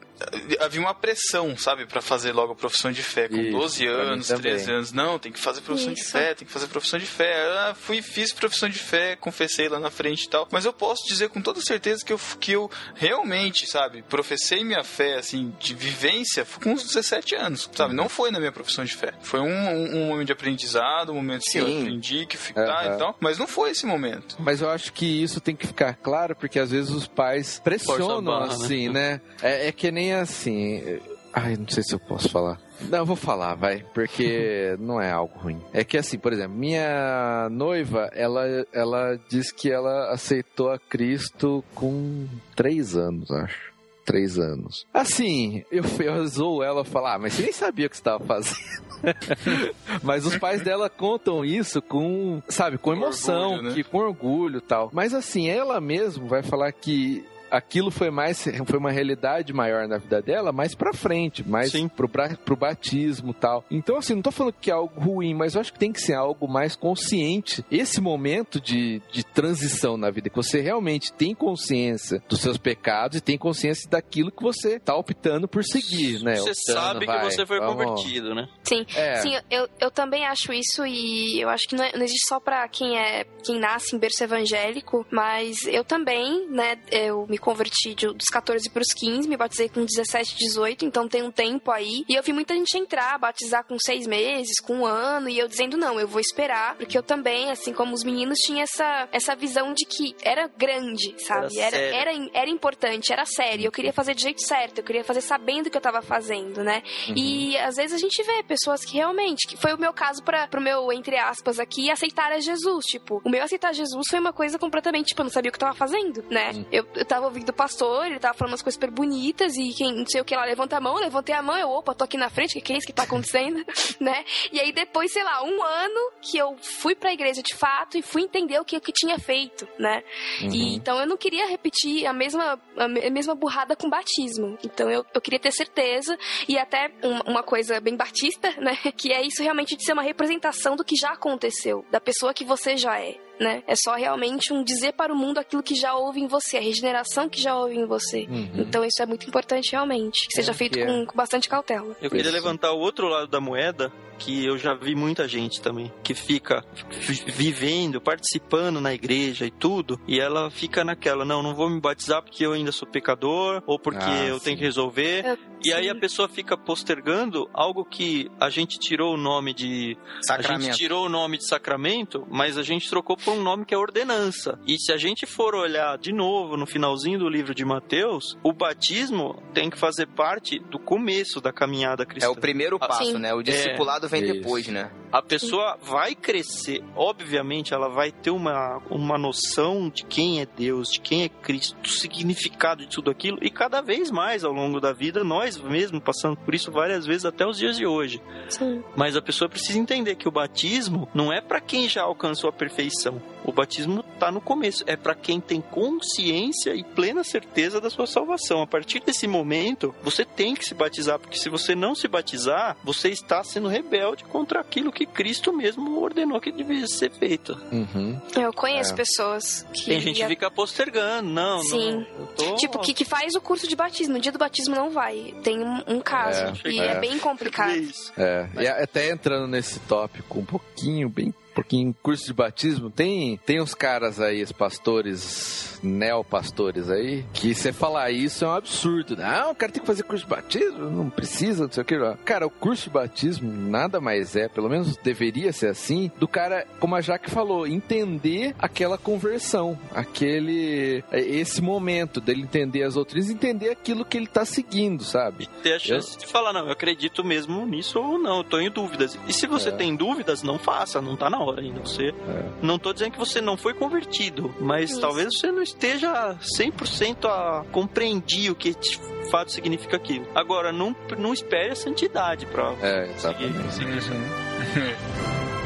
havia 0.59 0.79
uma 0.81 0.93
pressão, 0.93 1.57
sabe, 1.57 1.85
pra 1.85 2.01
fazer 2.01 2.31
logo 2.31 2.53
a 2.53 2.55
profissão 2.55 2.91
de 2.91 3.03
fé 3.03 3.27
com 3.27 3.37
Isso, 3.37 3.51
12 3.51 3.85
pra 3.85 3.93
mim 3.93 4.11
anos, 4.11 4.27
também. 4.27 4.41
13 4.53 4.71
anos. 4.71 4.91
Não, 4.91 5.19
tem 5.19 5.31
que 5.31 5.39
fazer 5.39 5.61
profissão 5.61 5.93
de 5.93 5.99
Isso. 5.99 6.11
fé, 6.11 6.33
tem 6.33 6.45
que 6.45 6.53
fazer 6.53 6.67
profissão 6.67 6.99
de 6.99 7.05
fé. 7.05 7.33
Ah, 7.57 7.75
fui 7.79 8.01
fiz 8.01 8.31
profissão 8.33 8.69
de 8.69 8.79
fé, 8.79 9.15
confessei 9.15 9.69
lá 9.69 9.79
na 9.79 9.89
frente 9.89 10.23
e 10.25 10.29
tal. 10.29 10.47
Mas 10.51 10.65
eu 10.65 10.73
posso 10.73 11.05
dizer 11.07 11.29
com 11.29 11.41
toda 11.41 11.61
certeza 11.61 12.03
que 12.05 12.13
eu, 12.13 12.19
que 12.39 12.51
eu 12.51 12.69
realmente, 12.95 13.67
sabe, 13.67 14.01
professei 14.03 14.63
minha 14.63 14.83
fé, 14.83 15.15
assim, 15.17 15.53
de 15.59 15.73
vivência 15.73 16.45
com 16.61 16.71
uns 16.71 16.83
17 16.83 17.35
anos, 17.35 17.69
sabe? 17.73 17.93
Não 17.93 18.09
foi 18.09 18.31
na 18.31 18.39
minha 18.39 18.51
profissão 18.51 18.83
de 18.83 18.93
fé. 18.95 19.13
Foi 19.21 19.39
um, 19.39 19.45
um, 19.45 19.95
um 20.03 20.07
momento 20.07 20.27
de 20.27 20.33
aprendizado, 20.33 21.11
um 21.11 21.15
momento 21.15 21.43
que 21.43 21.57
eu 21.57 21.65
Sim. 21.65 21.79
aprendi, 21.81 22.25
que 22.25 22.37
ficar 22.37 22.85
Aham. 22.85 22.95
e 22.95 22.97
tal. 22.97 23.17
Mas 23.19 23.37
não 23.37 23.47
foi 23.47 23.71
esse 23.71 23.85
momento. 23.85 24.35
Mas 24.39 24.61
eu 24.61 24.69
acho 24.69 24.93
que 24.93 25.05
isso 25.05 25.39
tem 25.39 25.55
que 25.55 25.67
ficar 25.67 25.95
claro, 25.95 26.35
porque 26.35 26.59
às 26.59 26.71
vezes 26.71 26.91
os 26.91 27.07
pais 27.07 27.59
pressionam 27.63 28.23
barra, 28.23 28.47
né? 28.47 28.53
assim, 28.53 28.89
né? 28.89 29.21
É, 29.41 29.67
é 29.67 29.71
que 29.71 29.91
nem 29.91 30.10
assim. 30.15 30.99
Ai, 31.33 31.55
não 31.55 31.67
sei 31.67 31.83
se 31.83 31.93
eu 31.93 31.99
posso 31.99 32.29
falar. 32.29 32.59
Não, 32.89 32.99
eu 32.99 33.05
vou 33.05 33.15
falar, 33.15 33.55
vai, 33.55 33.85
porque 33.93 34.75
não 34.79 34.99
é 34.99 35.11
algo 35.11 35.37
ruim. 35.39 35.61
É 35.71 35.83
que 35.83 35.97
assim, 35.97 36.17
por 36.17 36.33
exemplo, 36.33 36.57
minha 36.57 37.47
noiva, 37.49 38.09
ela, 38.13 38.43
ela 38.73 39.19
diz 39.29 39.51
que 39.51 39.71
ela 39.71 40.11
aceitou 40.11 40.69
a 40.69 40.77
Cristo 40.77 41.63
com 41.73 42.27
três 42.55 42.95
anos, 42.95 43.31
acho. 43.31 43.71
Três 44.03 44.37
anos. 44.37 44.85
Assim, 44.93 45.63
eu, 45.71 45.83
eu 45.99 46.27
zoo 46.27 46.63
ela 46.63 46.83
falar, 46.83 47.15
ah, 47.15 47.19
mas 47.19 47.33
você 47.33 47.43
nem 47.43 47.53
sabia 47.53 47.85
o 47.85 47.89
que 47.89 47.95
você 47.95 48.01
estava 48.01 48.23
fazendo. 48.25 48.81
mas 50.03 50.25
os 50.25 50.37
pais 50.37 50.61
dela 50.61 50.89
contam 50.89 51.45
isso 51.45 51.81
com, 51.81 52.41
sabe, 52.47 52.77
com 52.77 52.93
emoção, 52.93 53.51
orgulho, 53.51 53.69
né? 53.69 53.75
que 53.75 53.83
com 53.83 53.97
orgulho 53.99 54.57
e 54.57 54.61
tal. 54.61 54.89
Mas 54.91 55.13
assim, 55.13 55.47
ela 55.47 55.79
mesmo 55.79 56.27
vai 56.27 56.41
falar 56.41 56.71
que 56.71 57.23
aquilo 57.51 57.91
foi 57.91 58.09
mais 58.09 58.43
foi 58.65 58.79
uma 58.79 58.91
realidade 58.91 59.53
maior 59.53 59.87
na 59.87 59.97
vida 59.97 60.21
dela, 60.21 60.51
mais 60.51 60.73
pra 60.73 60.93
frente, 60.93 61.47
mais 61.47 61.71
Sim. 61.71 61.87
pro, 61.87 62.09
pro 62.09 62.55
batismo 62.55 63.31
e 63.31 63.33
tal. 63.33 63.63
Então, 63.69 63.97
assim, 63.97 64.15
não 64.15 64.21
tô 64.21 64.31
falando 64.31 64.53
que 64.59 64.71
é 64.71 64.73
algo 64.73 64.99
ruim, 64.99 65.33
mas 65.33 65.55
eu 65.55 65.61
acho 65.61 65.73
que 65.73 65.79
tem 65.79 65.91
que 65.91 66.01
ser 66.01 66.13
algo 66.13 66.47
mais 66.47 66.75
consciente. 66.75 67.63
Esse 67.69 67.99
momento 68.01 68.59
de, 68.61 69.01
de 69.11 69.23
transição 69.23 69.97
na 69.97 70.09
vida, 70.09 70.29
que 70.29 70.35
você 70.35 70.61
realmente 70.61 71.11
tem 71.13 71.33
consciência 71.35 72.21
dos 72.29 72.39
seus 72.39 72.57
pecados 72.57 73.17
e 73.17 73.21
tem 73.21 73.37
consciência 73.37 73.89
daquilo 73.89 74.31
que 74.31 74.41
você 74.43 74.79
tá 74.79 74.95
optando 74.95 75.47
por 75.47 75.63
seguir, 75.63 76.21
né? 76.23 76.35
Você 76.35 76.51
Optando, 76.51 76.79
sabe 76.79 76.99
que 77.01 77.05
vai, 77.11 77.23
você 77.31 77.45
foi 77.45 77.59
vamos- 77.59 77.73
convertido, 77.85 78.33
né? 78.33 78.47
Sim, 78.63 78.85
É. 78.95 79.15
sim, 79.17 79.33
eu, 79.49 79.67
eu 79.79 79.91
também 79.91 80.25
acho 80.25 80.53
isso 80.53 80.85
e 80.85 81.41
eu 81.41 81.49
acho 81.49 81.67
que 81.67 81.75
não, 81.75 81.83
é- 81.83 81.91
não 81.95 82.03
existe 82.03 82.27
só 82.27 82.39
pra 82.39 82.67
quem 82.67 82.97
é 82.97 83.25
quem 83.43 83.59
nasce 83.59 83.95
em 83.95 83.99
berço 83.99 84.23
evangélico, 84.23 85.05
mas 85.11 85.65
eu 85.65 85.83
também, 85.83 86.47
né, 86.49 86.77
eu 86.91 87.25
me 87.27 87.37
converti 87.41 87.93
de- 87.93 88.13
dos 88.13 88.27
14 88.31 88.69
pros 88.69 88.93
15, 88.93 89.27
me 89.27 89.35
batizei 89.35 89.67
com 89.67 89.83
17, 89.83 90.35
18, 90.37 90.85
então 90.85 91.07
tem 91.07 91.23
um 91.23 91.31
tempo 91.31 91.71
aí, 91.71 92.03
e 92.07 92.15
eu 92.15 92.23
vi 92.23 92.31
muita 92.31 92.53
gente 92.53 92.77
entrar, 92.77 93.17
batizar 93.19 93.65
com 93.65 93.77
seis 93.79 94.07
meses, 94.07 94.59
com 94.61 94.77
um 94.81 94.85
ano, 94.85 95.27
e 95.29 95.37
eu 95.37 95.47
dizendo, 95.47 95.75
não, 95.77 95.99
eu 95.99 96.07
vou 96.07 96.21
esperar, 96.21 96.75
porque 96.75 96.97
eu 96.97 97.03
também, 97.03 97.49
assim 97.51 97.73
como 97.73 97.93
os 97.93 98.03
meninos, 98.03 98.37
tinha 98.39 98.63
essa, 98.63 99.09
essa 99.11 99.35
visão 99.35 99.73
de 99.73 99.85
que 99.85 100.15
era 100.23 100.47
grande, 100.47 101.15
sabe? 101.25 101.59
Era 101.59 101.77
Era, 101.77 102.11
era, 102.11 102.29
era 102.33 102.49
importante, 102.49 103.11
era 103.11 103.25
sério, 103.25 103.65
eu 103.65 103.71
queria 103.71 103.91
fazer 103.93 104.13
do 104.13 104.21
jeito 104.21 104.41
certo, 104.41 104.79
eu 104.79 104.83
queria 104.83 105.03
fazer 105.03 105.21
sabendo 105.21 105.67
o 105.67 105.71
que 105.71 105.77
eu 105.77 105.81
tava 105.81 106.01
fazendo, 106.01 106.63
né? 106.63 106.83
E 107.15 107.57
às 107.57 107.75
vezes 107.75 107.93
a 107.93 107.97
gente 107.97 108.21
vê 108.23 108.43
pessoas 108.43 108.85
que 108.85 108.97
realmente, 108.97 109.47
que 109.47 109.57
foi 109.57 109.73
o 109.73 109.79
meu 109.79 109.93
caso 109.93 110.23
para 110.23 110.47
pro 110.47 110.61
meu, 110.61 110.91
entre 110.91 111.17
aspas, 111.17 111.59
aqui, 111.59 111.89
aceitar 111.89 112.31
a 112.31 112.39
Jesus. 112.39 112.85
Tipo, 112.85 113.21
o 113.23 113.29
meu 113.29 113.43
aceitar 113.43 113.73
Jesus 113.73 114.05
foi 114.09 114.19
uma 114.19 114.33
coisa 114.33 114.59
completamente, 114.59 115.07
tipo, 115.07 115.21
eu 115.21 115.25
não 115.25 115.31
sabia 115.31 115.49
o 115.49 115.51
que 115.51 115.57
eu 115.57 115.59
tava 115.61 115.75
fazendo, 115.75 116.23
né? 116.29 116.51
Eu, 116.71 116.85
eu 116.95 117.05
tava 117.05 117.29
ouvindo 117.31 117.49
o 117.49 117.53
pastor, 117.53 118.05
ele 118.05 118.19
tava 118.19 118.33
falando 118.37 118.51
umas 118.53 118.61
coisas 118.61 118.75
super 118.75 118.91
bonitas 118.91 119.55
e 119.55 119.73
quem 119.73 119.93
não 119.95 120.05
sei 120.05 120.21
o 120.21 120.25
que 120.25 120.35
lá 120.35 120.45
levanta 120.45 120.77
a 120.77 120.81
mão, 120.81 120.95
levantei 120.95 121.33
a 121.33 121.41
mão, 121.41 121.57
eu, 121.57 121.69
opa, 121.69 121.93
tô 121.95 122.03
aqui 122.03 122.17
na 122.17 122.29
frente, 122.29 122.57
o 122.57 122.61
que, 122.61 122.73
é 122.73 122.77
isso 122.77 122.85
que 122.87 122.93
tá 122.93 123.03
acontecendo, 123.03 123.63
né? 123.99 124.23
E 124.51 124.59
aí 124.59 124.71
depois, 124.71 125.11
sei 125.11 125.23
lá, 125.23 125.43
um 125.43 125.63
ano 125.63 126.11
que 126.21 126.37
eu 126.37 126.55
fui 126.61 126.93
pra 126.95 127.13
igreja 127.13 127.41
de 127.41 127.55
fato 127.55 127.97
e 127.97 128.01
fui 128.01 128.21
entender 128.23 128.59
o 128.59 128.65
que 128.65 128.75
eu 128.75 128.81
que 128.81 128.91
tinha 128.91 129.17
feito, 129.17 129.67
né? 129.79 130.03
E, 130.41 130.75
então 130.75 130.99
eu 130.99 131.07
não 131.07 131.17
queria 131.17 131.47
repetir 131.47 132.05
a 132.05 132.13
mesma, 132.13 132.59
a 132.77 132.87
me- 132.87 133.05
a 133.05 133.09
mesma 133.09 133.33
burrada 133.35 133.75
com 133.75 133.89
batismo. 133.89 134.57
Então 134.63 134.89
eu, 134.89 135.05
eu 135.13 135.21
queria 135.21 135.39
ter 135.39 135.51
certeza 135.51 136.17
e 136.47 136.57
até 136.57 136.91
um- 137.03 137.31
uma 137.31 137.43
coisa 137.43 137.79
bem 137.79 137.95
batista, 137.95 138.51
né? 138.59 138.77
Que 138.97 139.11
é 139.13 139.21
isso 139.25 139.41
realmente 139.41 139.75
de 139.75 139.83
ser 139.83 139.93
uma 139.93 140.03
representação 140.03 140.75
do 140.75 140.83
que 140.83 140.95
já 140.95 141.11
aconteceu, 141.11 141.85
da 141.89 141.99
pessoa 141.99 142.33
que 142.33 142.43
você 142.43 142.75
já 142.77 142.99
é. 142.99 143.15
Né? 143.41 143.63
É 143.65 143.73
só 143.75 143.95
realmente 143.95 144.53
um 144.53 144.63
dizer 144.63 144.93
para 144.93 145.11
o 145.11 145.15
mundo 145.15 145.39
aquilo 145.39 145.63
que 145.63 145.73
já 145.73 145.95
houve 145.95 146.19
em 146.21 146.27
você, 146.27 146.57
a 146.57 146.61
regeneração 146.61 147.27
que 147.27 147.41
já 147.41 147.57
houve 147.57 147.75
em 147.75 147.85
você. 147.87 148.27
Uhum. 148.29 148.51
Então 148.55 148.85
isso 148.85 149.01
é 149.01 149.05
muito 149.07 149.27
importante 149.27 149.71
realmente, 149.71 150.27
que 150.27 150.35
seja 150.35 150.51
É, 150.51 150.53
feito 150.53 150.73
que 150.77 150.83
é. 150.83 150.85
com, 150.85 151.07
com 151.07 151.17
bastante 151.17 151.49
cautela. 151.49 151.95
Eu 151.99 152.09
queria 152.11 152.25
Isso. 152.27 152.31
levantar 152.33 152.71
o 152.71 152.77
outro 152.77 153.07
lado 153.07 153.27
da 153.27 153.41
moeda, 153.41 153.91
que 154.23 154.45
eu 154.45 154.57
já 154.57 154.73
vi 154.73 154.95
muita 154.95 155.27
gente 155.27 155.61
também, 155.61 155.91
que 156.03 156.13
fica 156.13 156.63
vi- 156.89 157.23
vivendo, 157.27 157.99
participando 157.99 158.79
na 158.79 158.93
igreja 158.93 159.45
e 159.45 159.51
tudo, 159.51 159.99
e 160.07 160.19
ela 160.19 160.49
fica 160.51 160.83
naquela, 160.83 161.25
não, 161.25 161.41
não 161.41 161.55
vou 161.55 161.69
me 161.69 161.79
batizar 161.79 162.21
porque 162.21 162.45
eu 162.45 162.53
ainda 162.53 162.71
sou 162.71 162.87
pecador, 162.87 163.63
ou 163.65 163.79
porque 163.79 163.99
Ah, 164.03 164.25
eu 164.25 164.37
sim. 164.39 164.45
tenho 164.45 164.57
que 164.57 164.63
resolver. 164.63 165.25
Eu- 165.25 165.37
E 165.63 165.71
aí 165.73 165.87
a 165.89 165.95
pessoa 165.95 166.27
fica 166.27 166.57
postergando 166.57 167.47
algo 167.53 167.85
que 167.85 168.27
a 168.39 168.49
gente 168.49 168.79
tirou 168.79 169.13
o 169.13 169.17
nome 169.17 169.53
de. 169.53 169.95
A 170.01 170.13
gente 170.15 170.25
Sacramento. 170.25 170.75
tirou 170.77 171.05
o 171.05 171.09
nome 171.09 171.37
de 171.37 171.47
sacramento, 171.47 172.25
mas 172.31 172.57
a 172.57 172.63
gente 172.63 172.89
trocou 172.89 173.15
por 173.15 173.33
um 173.35 173.43
nome 173.43 173.63
que 173.65 173.73
é 173.73 173.77
ordenança. 173.77 174.59
E 174.65 174.77
se 174.79 174.91
a 174.91 174.97
gente 174.97 175.27
for 175.27 175.53
olhar 175.53 175.97
de 175.99 176.11
novo 176.11 176.57
no 176.57 176.65
finalzinho 176.65 177.19
do 177.19 177.29
livro 177.29 177.53
de 177.53 177.63
Mateus, 177.63 178.35
o 178.43 178.51
batismo 178.51 179.41
tem 179.53 179.69
que 179.69 179.77
fazer 179.77 180.07
parte 180.07 180.57
do 180.59 180.79
começo 180.79 181.39
da 181.39 181.53
caminhada 181.53 182.05
cristã. 182.07 182.25
É 182.25 182.29
o 182.29 182.35
primeiro 182.35 182.79
passo, 182.79 183.05
Sim. 183.05 183.19
né? 183.19 183.31
O 183.33 183.43
discipulado 183.43 184.09
vem 184.11 184.23
Isso. 184.23 184.33
depois, 184.33 184.67
né? 184.67 184.91
A 185.11 185.21
pessoa 185.21 185.77
vai 185.81 186.15
crescer, 186.15 186.81
obviamente, 186.95 187.73
ela 187.73 187.89
vai 187.89 188.11
ter 188.11 188.29
uma, 188.29 188.81
uma 188.89 189.17
noção 189.17 189.89
de 189.89 190.05
quem 190.05 190.39
é 190.39 190.45
Deus, 190.45 190.89
de 190.89 191.01
quem 191.01 191.23
é 191.23 191.29
Cristo, 191.29 191.75
do 191.81 191.89
significado 191.89 192.85
de 192.85 192.89
tudo 192.89 193.11
aquilo, 193.11 193.37
e 193.41 193.49
cada 193.49 193.81
vez 193.81 194.09
mais 194.09 194.45
ao 194.45 194.53
longo 194.53 194.79
da 194.79 194.93
vida, 194.93 195.21
nós 195.21 195.57
mesmo 195.57 195.99
passando 195.99 196.37
por 196.37 196.55
isso 196.55 196.71
várias 196.71 197.05
vezes 197.05 197.25
até 197.25 197.45
os 197.45 197.57
dias 197.57 197.75
de 197.75 197.85
hoje. 197.85 198.21
Sim. 198.47 198.81
Mas 198.95 199.17
a 199.17 199.21
pessoa 199.21 199.49
precisa 199.49 199.79
entender 199.79 200.15
que 200.15 200.29
o 200.29 200.31
batismo 200.31 201.09
não 201.13 201.31
é 201.31 201.41
para 201.41 201.59
quem 201.59 201.89
já 201.89 202.03
alcançou 202.03 202.49
a 202.49 202.53
perfeição. 202.53 203.21
O 203.43 203.51
batismo 203.51 204.03
tá 204.19 204.31
no 204.31 204.39
começo, 204.39 204.83
é 204.87 204.95
para 204.95 205.15
quem 205.15 205.41
tem 205.41 205.59
consciência 205.59 206.73
e 206.75 206.83
plena 206.83 207.23
certeza 207.23 207.81
da 207.81 207.89
sua 207.89 208.07
salvação. 208.07 208.61
A 208.61 208.67
partir 208.67 209.01
desse 209.01 209.27
momento, 209.27 209.93
você 210.03 210.23
tem 210.23 210.53
que 210.53 210.63
se 210.63 210.73
batizar, 210.73 211.19
porque 211.19 211.37
se 211.37 211.49
você 211.49 211.75
não 211.75 211.95
se 211.95 212.07
batizar, 212.07 212.77
você 212.83 213.09
está 213.09 213.43
sendo 213.43 213.67
rebelde 213.67 214.00
contra 214.27 214.59
aquilo 214.59 214.91
que 214.91 215.05
Cristo 215.05 215.53
mesmo 215.53 216.01
ordenou 216.01 216.39
que 216.39 216.51
devia 216.51 216.87
ser 216.87 217.11
feito. 217.11 217.59
Uhum. 217.71 218.19
Eu 218.35 218.53
conheço 218.53 218.93
É. 218.93 218.95
pessoas 218.95 219.65
que. 219.73 219.85
Tem 219.85 219.99
gente 219.99 220.19
que 220.19 220.27
fica 220.27 220.49
postergando, 220.49 221.29
não, 221.29 221.61
Sim. 221.63 221.91
não, 221.91 222.07
eu 222.19 222.27
tô... 222.27 222.55
Tipo, 222.55 222.79
que, 222.79 222.93
que 222.93 223.05
faz 223.05 223.35
o 223.35 223.41
curso 223.41 223.67
de 223.67 223.75
batismo. 223.75 224.13
No 224.13 224.19
dia 224.19 224.31
do 224.31 224.39
batismo 224.39 224.75
não 224.75 224.89
vai. 224.89 225.33
Tem 225.43 225.59
um, 225.63 225.83
um 225.87 226.01
caso. 226.01 226.53
É, 226.65 226.69
e 226.69 226.79
é. 226.79 226.87
é 226.87 226.99
bem 226.99 227.17
complicado. 227.19 227.75
Isso. 227.75 228.11
É, 228.17 228.47
e 228.59 228.67
até 228.67 229.09
entrando 229.09 229.47
nesse 229.47 229.79
tópico 229.81 230.39
um 230.39 230.45
pouquinho, 230.45 231.09
bem 231.09 231.33
um 231.51 231.55
pouquinho 231.55 231.95
curso 232.01 232.25
de 232.25 232.33
batismo, 232.33 232.89
tem, 232.89 233.37
tem 233.45 233.61
uns 233.61 233.73
caras 233.73 234.19
aí, 234.19 234.41
os 234.41 234.51
pastores, 234.51 235.79
neopastores 235.83 236.89
aí, 236.89 237.25
que 237.33 237.53
você 237.53 237.73
falar 237.73 238.11
isso 238.11 238.45
é 238.45 238.47
um 238.47 238.51
absurdo. 238.53 239.15
Não, 239.17 239.51
o 239.51 239.55
cara 239.55 239.71
tem 239.71 239.81
que 239.81 239.87
fazer 239.87 240.03
curso 240.03 240.23
de 240.23 240.29
batismo, 240.29 240.89
não 240.89 241.09
precisa, 241.09 241.65
não 241.65 241.71
sei 241.71 241.81
o 241.81 241.85
que. 241.85 241.97
lá. 241.97 242.17
Cara, 242.23 242.45
o 242.47 242.49
curso 242.49 242.83
de 242.85 242.89
batismo 242.91 243.51
nada 243.51 243.99
mais 243.99 244.35
é, 244.35 244.47
pelo 244.47 244.69
menos 244.69 244.95
deveria 244.97 245.51
ser 245.51 245.67
assim, 245.67 246.11
do 246.17 246.27
cara, 246.27 246.65
como 246.79 246.95
a 246.95 247.01
Jaque 247.01 247.29
falou, 247.29 247.67
entender 247.67 248.55
aquela 248.59 248.97
conversão, 248.97 249.77
aquele, 249.93 251.03
esse 251.11 251.61
momento 251.61 252.21
dele 252.21 252.41
entender 252.43 252.83
as 252.83 252.93
doutrinas, 252.93 253.29
entender 253.29 253.69
aquilo 253.69 254.05
que 254.05 254.17
ele 254.17 254.27
tá 254.27 254.45
seguindo, 254.45 255.03
sabe? 255.03 255.47
ter 255.63 255.73
a 255.73 255.79
chance 255.79 256.17
de 256.17 256.25
falar, 256.25 256.53
não, 256.53 256.65
eu 256.65 256.71
acredito 256.71 257.23
mesmo 257.23 257.65
nisso 257.65 257.99
ou 257.99 258.17
não, 258.17 258.37
eu 258.37 258.43
tô 258.43 258.59
em 258.59 258.69
dúvidas. 258.69 259.17
E 259.27 259.33
se 259.33 259.47
você 259.47 259.69
É. 259.69 259.71
tem 259.71 259.95
dúvidas, 259.95 260.43
não 260.43 260.57
faça, 260.59 261.01
não 261.01 261.15
tá 261.15 261.29
na 261.29 261.39
hora 261.41 261.61
ainda. 261.61 261.81
Você 261.81 262.13
não 262.61 262.77
tô 262.79 262.93
dizendo 262.93 263.11
que 263.11 263.19
você 263.19 263.41
não 263.41 263.57
foi 263.57 263.73
convertido, 263.73 264.53
mas 264.59 264.91
Isso. 264.91 265.01
talvez 265.01 265.29
você 265.37 265.51
não 265.51 265.61
esteja 265.61 266.35
100% 266.59 267.25
a 267.25 267.65
compreender 267.71 268.49
o 268.51 268.55
que 268.55 268.73
de 268.73 268.99
fato 269.29 269.51
significa 269.51 269.95
aquilo. 269.97 270.25
Agora, 270.35 270.71
não, 270.71 270.95
não 271.17 271.33
espere 271.33 271.71
a 271.71 271.75
santidade 271.75 272.45
pra 272.45 272.73
É, 272.81 273.07
seguir, 273.17 273.53
seguir 273.71 273.97
isso. 273.97 274.11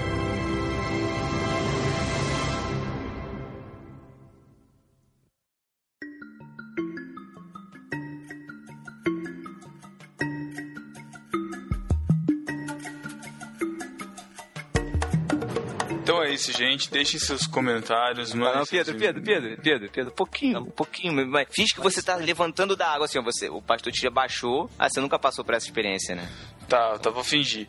isso, 16.35 16.51
gente. 16.51 16.89
Deixem 16.91 17.19
seus 17.19 17.47
comentários. 17.47 18.33
mandem 18.33 18.57
Não, 18.57 18.65
seus 18.65 18.85
Pedro, 18.85 18.99
Pedro, 18.99 19.21
Pedro, 19.23 19.61
Pedro, 19.61 19.89
Pedro, 19.89 20.11
pouquinho, 20.11 20.59
um 20.59 20.65
pouquinho. 20.65 21.27
Mas 21.27 21.47
finge 21.51 21.73
que 21.73 21.81
você 21.81 22.01
tá 22.01 22.15
levantando 22.15 22.75
da 22.75 22.87
água, 22.87 23.05
assim, 23.05 23.21
você, 23.21 23.49
o 23.49 23.61
pastor 23.61 23.91
te 23.91 24.05
abaixou, 24.05 24.69
ah, 24.77 24.87
você 24.89 25.01
nunca 25.01 25.17
passou 25.17 25.43
por 25.43 25.53
essa 25.55 25.65
experiência, 25.65 26.15
né? 26.15 26.29
Tá, 26.67 26.97
tá, 26.97 27.09
vou 27.09 27.23
fingir. 27.23 27.67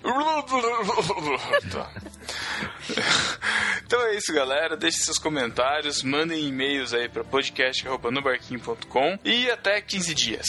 Tá. 1.71 1.91
Então 3.87 4.03
é 4.03 4.17
isso, 4.17 4.33
galera. 4.35 4.77
Deixe 4.77 4.99
seus 4.99 5.17
comentários, 5.19 6.03
mandem 6.03 6.45
e-mails 6.49 6.93
aí 6.93 7.09
para 7.09 7.23
podcast.nobarquinho.com 7.23 9.19
e 9.25 9.49
até 9.49 9.81
15 9.81 10.13
dias. 10.13 10.47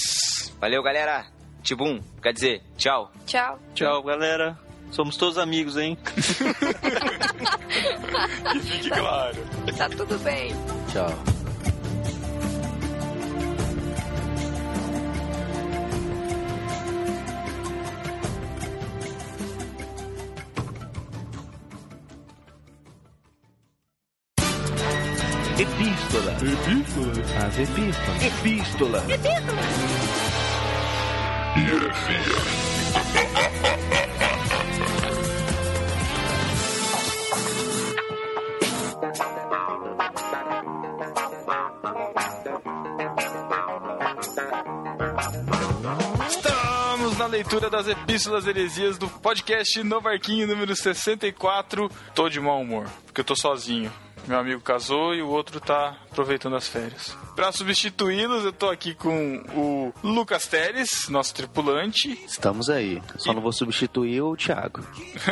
Valeu, 0.59 0.81
galera. 0.81 1.27
Tibum, 1.61 2.01
quer 2.21 2.33
dizer, 2.33 2.63
tchau. 2.77 3.11
Tchau. 3.27 3.59
Tchau, 3.75 4.01
galera. 4.01 4.57
Somos 4.91 5.17
todos 5.17 5.37
amigos, 5.37 5.77
hein? 5.77 5.97
Que 8.51 8.59
fique 8.59 8.89
claro. 8.89 9.37
Tá 9.77 9.89
tudo 9.89 10.17
bem. 10.19 10.51
Tchau. 10.91 11.13
Epístola. 25.59 26.31
Epístola. 26.33 27.11
As 27.45 27.57
epístolas. 27.59 28.23
Epístola. 28.23 29.03
a 33.63 33.76
leitura 47.37 47.69
das 47.69 47.87
epístolas 47.87 48.47
heresias 48.47 48.97
do 48.97 49.07
podcast 49.07 49.83
No 49.83 50.01
Barquinho 50.01 50.47
número 50.47 50.75
64. 50.75 51.87
Tô 52.15 52.27
de 52.29 52.39
mau 52.39 52.59
humor, 52.59 52.89
porque 53.05 53.21
eu 53.21 53.25
tô 53.25 53.35
sozinho. 53.35 53.93
Meu 54.25 54.39
amigo 54.39 54.59
casou 54.59 55.13
e 55.13 55.21
o 55.21 55.29
outro 55.29 55.59
tá 55.59 55.95
aproveitando 56.11 56.55
as 56.55 56.67
férias. 56.67 57.15
Pra 57.35 57.51
substituí-los, 57.51 58.43
eu 58.43 58.51
tô 58.51 58.71
aqui 58.71 58.95
com 58.95 59.37
o 59.53 59.93
Lucas 60.03 60.47
Teres, 60.47 61.07
nosso 61.09 61.35
tripulante, 61.35 62.09
Estamos 62.25 62.71
aí. 62.71 63.03
Só 63.17 63.33
não 63.33 63.41
vou 63.41 63.53
substituir 63.53 64.19
o 64.21 64.35
Thiago. 64.35 64.83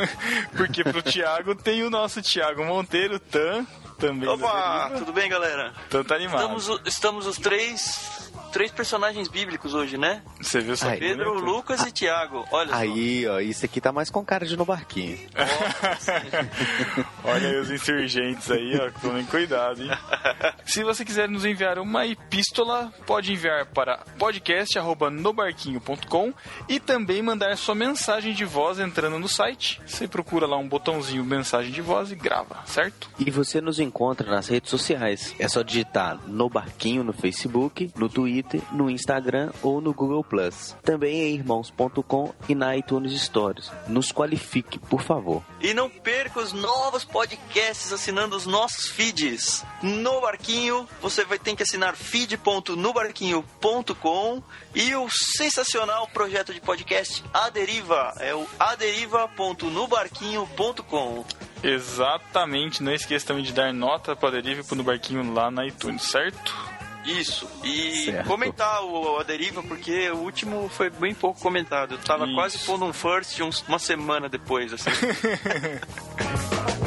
porque 0.56 0.84
pro 0.84 1.02
Thiago 1.02 1.56
tem 1.56 1.82
o 1.82 1.90
nosso 1.90 2.22
Thiago 2.22 2.64
Monteiro, 2.64 3.20
Tan, 3.20 3.66
também 3.98 4.30
Opa, 4.30 4.92
tudo 4.98 5.12
bem, 5.12 5.28
galera? 5.28 5.74
Tan 5.90 6.04
tá 6.04 6.16
animado. 6.16 6.56
Estamos, 6.58 6.82
estamos 6.86 7.26
os 7.26 7.38
três, 7.38 8.25
três 8.56 8.72
personagens 8.72 9.28
bíblicos 9.28 9.74
hoje, 9.74 9.98
né? 9.98 10.22
Você 10.40 10.62
viu 10.62 10.78
só 10.78 10.88
Ai, 10.88 10.98
Pedro? 10.98 11.34
Lucas 11.34 11.86
e 11.86 11.92
Tiago. 11.92 12.48
Olha 12.50 12.70
só. 12.70 12.76
Aí, 12.76 13.28
ó, 13.28 13.42
isso 13.42 13.66
aqui 13.66 13.82
tá 13.82 13.92
mais 13.92 14.10
com 14.10 14.24
cara 14.24 14.46
de 14.46 14.56
no 14.56 14.64
barquinho. 14.64 15.20
Olha 17.22 17.50
aí 17.50 17.58
os 17.58 17.70
insurgentes 17.70 18.50
aí, 18.50 18.80
ó. 18.80 18.90
Tomem 19.02 19.26
cuidado, 19.26 19.84
hein? 19.84 19.90
Se 20.66 20.86
você 20.86 21.04
quiser 21.04 21.28
nos 21.28 21.44
enviar 21.44 21.78
uma 21.80 22.08
epístola, 22.08 22.94
pode 23.06 23.34
enviar 23.34 23.66
para 23.66 23.98
podcast.nobarquinho.com 24.18 26.34
e 26.70 26.80
também 26.80 27.22
mandar 27.22 27.58
sua 27.58 27.76
mensagem 27.76 28.34
de 28.34 28.46
voz 28.46 28.80
entrando 28.80 29.20
no 29.20 29.28
site. 29.28 29.82
Você 29.86 30.08
procura 30.08 30.48
lá 30.48 30.56
um 30.56 30.70
botãozinho 30.70 31.26
mensagem 31.26 31.74
de 31.74 31.82
voz 31.82 32.10
e 32.10 32.16
grava, 32.16 32.64
certo? 32.66 33.10
E 33.20 33.30
você 33.30 33.60
nos 33.60 33.82
encontra 33.82 34.32
nas 34.32 34.48
redes 34.48 34.70
sociais. 34.70 35.36
É 35.38 35.50
só 35.50 35.62
digitar 35.62 36.18
no 36.26 36.50
barquinho 36.50 37.04
no 37.04 37.12
Facebook, 37.12 37.92
no 37.98 38.08
Twitter, 38.08 38.45
no 38.72 38.90
Instagram 38.90 39.52
ou 39.62 39.82
no 39.82 39.94
Google 39.94 40.24
Plus. 40.24 40.74
Também 40.84 41.22
em 41.22 41.36
irmãos.com 41.36 42.34
e 42.48 42.56
na 42.56 42.78
iTunes 42.78 43.20
Stories. 43.22 43.70
Nos 43.88 44.12
qualifique, 44.12 44.80
por 44.80 45.02
favor. 45.02 45.44
E 45.62 45.74
não 45.74 45.90
perca 45.90 46.40
os 46.40 46.54
novos 46.54 47.04
podcasts 47.04 47.92
assinando 47.92 48.36
os 48.36 48.46
nossos 48.46 48.88
feeds. 48.88 49.66
No 49.82 50.22
Barquinho, 50.22 50.88
você 51.02 51.26
vai 51.26 51.40
ter 51.40 51.56
que 51.56 51.64
assinar 51.64 51.96
feed.nobarquinho.com 51.96 54.44
e 54.74 54.96
o 54.96 55.08
sensacional 55.10 56.08
projeto 56.08 56.54
de 56.54 56.62
podcast 56.62 57.24
A 57.34 57.50
Deriva. 57.50 58.14
É 58.20 58.34
o 58.36 58.46
aderiva.nobarquinho.com. 58.60 61.26
Exatamente. 61.64 62.84
Não 62.84 62.94
esqueça 62.94 63.28
também 63.28 63.44
de 63.44 63.54
dar 63.54 63.74
nota 63.74 64.16
para 64.16 64.42
Deriva 64.42 64.62
e 64.62 64.64
pro 64.64 64.76
No 64.76 64.84
Barquinho 64.84 65.34
lá 65.34 65.50
na 65.50 65.66
iTunes, 65.66 66.04
certo? 66.04 66.75
Isso. 67.06 67.48
E 67.64 68.06
Certo. 68.06 68.28
comentar 68.28 68.84
o 68.84 69.20
A 69.20 69.24
Deriva, 69.24 69.62
porque 69.64 70.10
o 70.10 70.18
último 70.18 70.68
foi 70.70 70.90
bem 70.90 71.14
pouco 71.14 71.40
comentado. 71.40 71.94
Eu 71.94 71.98
tava 72.00 72.26
Isso. 72.26 72.34
quase 72.36 72.58
pondo 72.60 72.86
um 72.86 72.94
first 72.94 73.40
uns- 73.42 73.64
uma 73.68 73.78
semana 73.80 74.28
depois, 74.28 74.74
assim. 74.74 74.90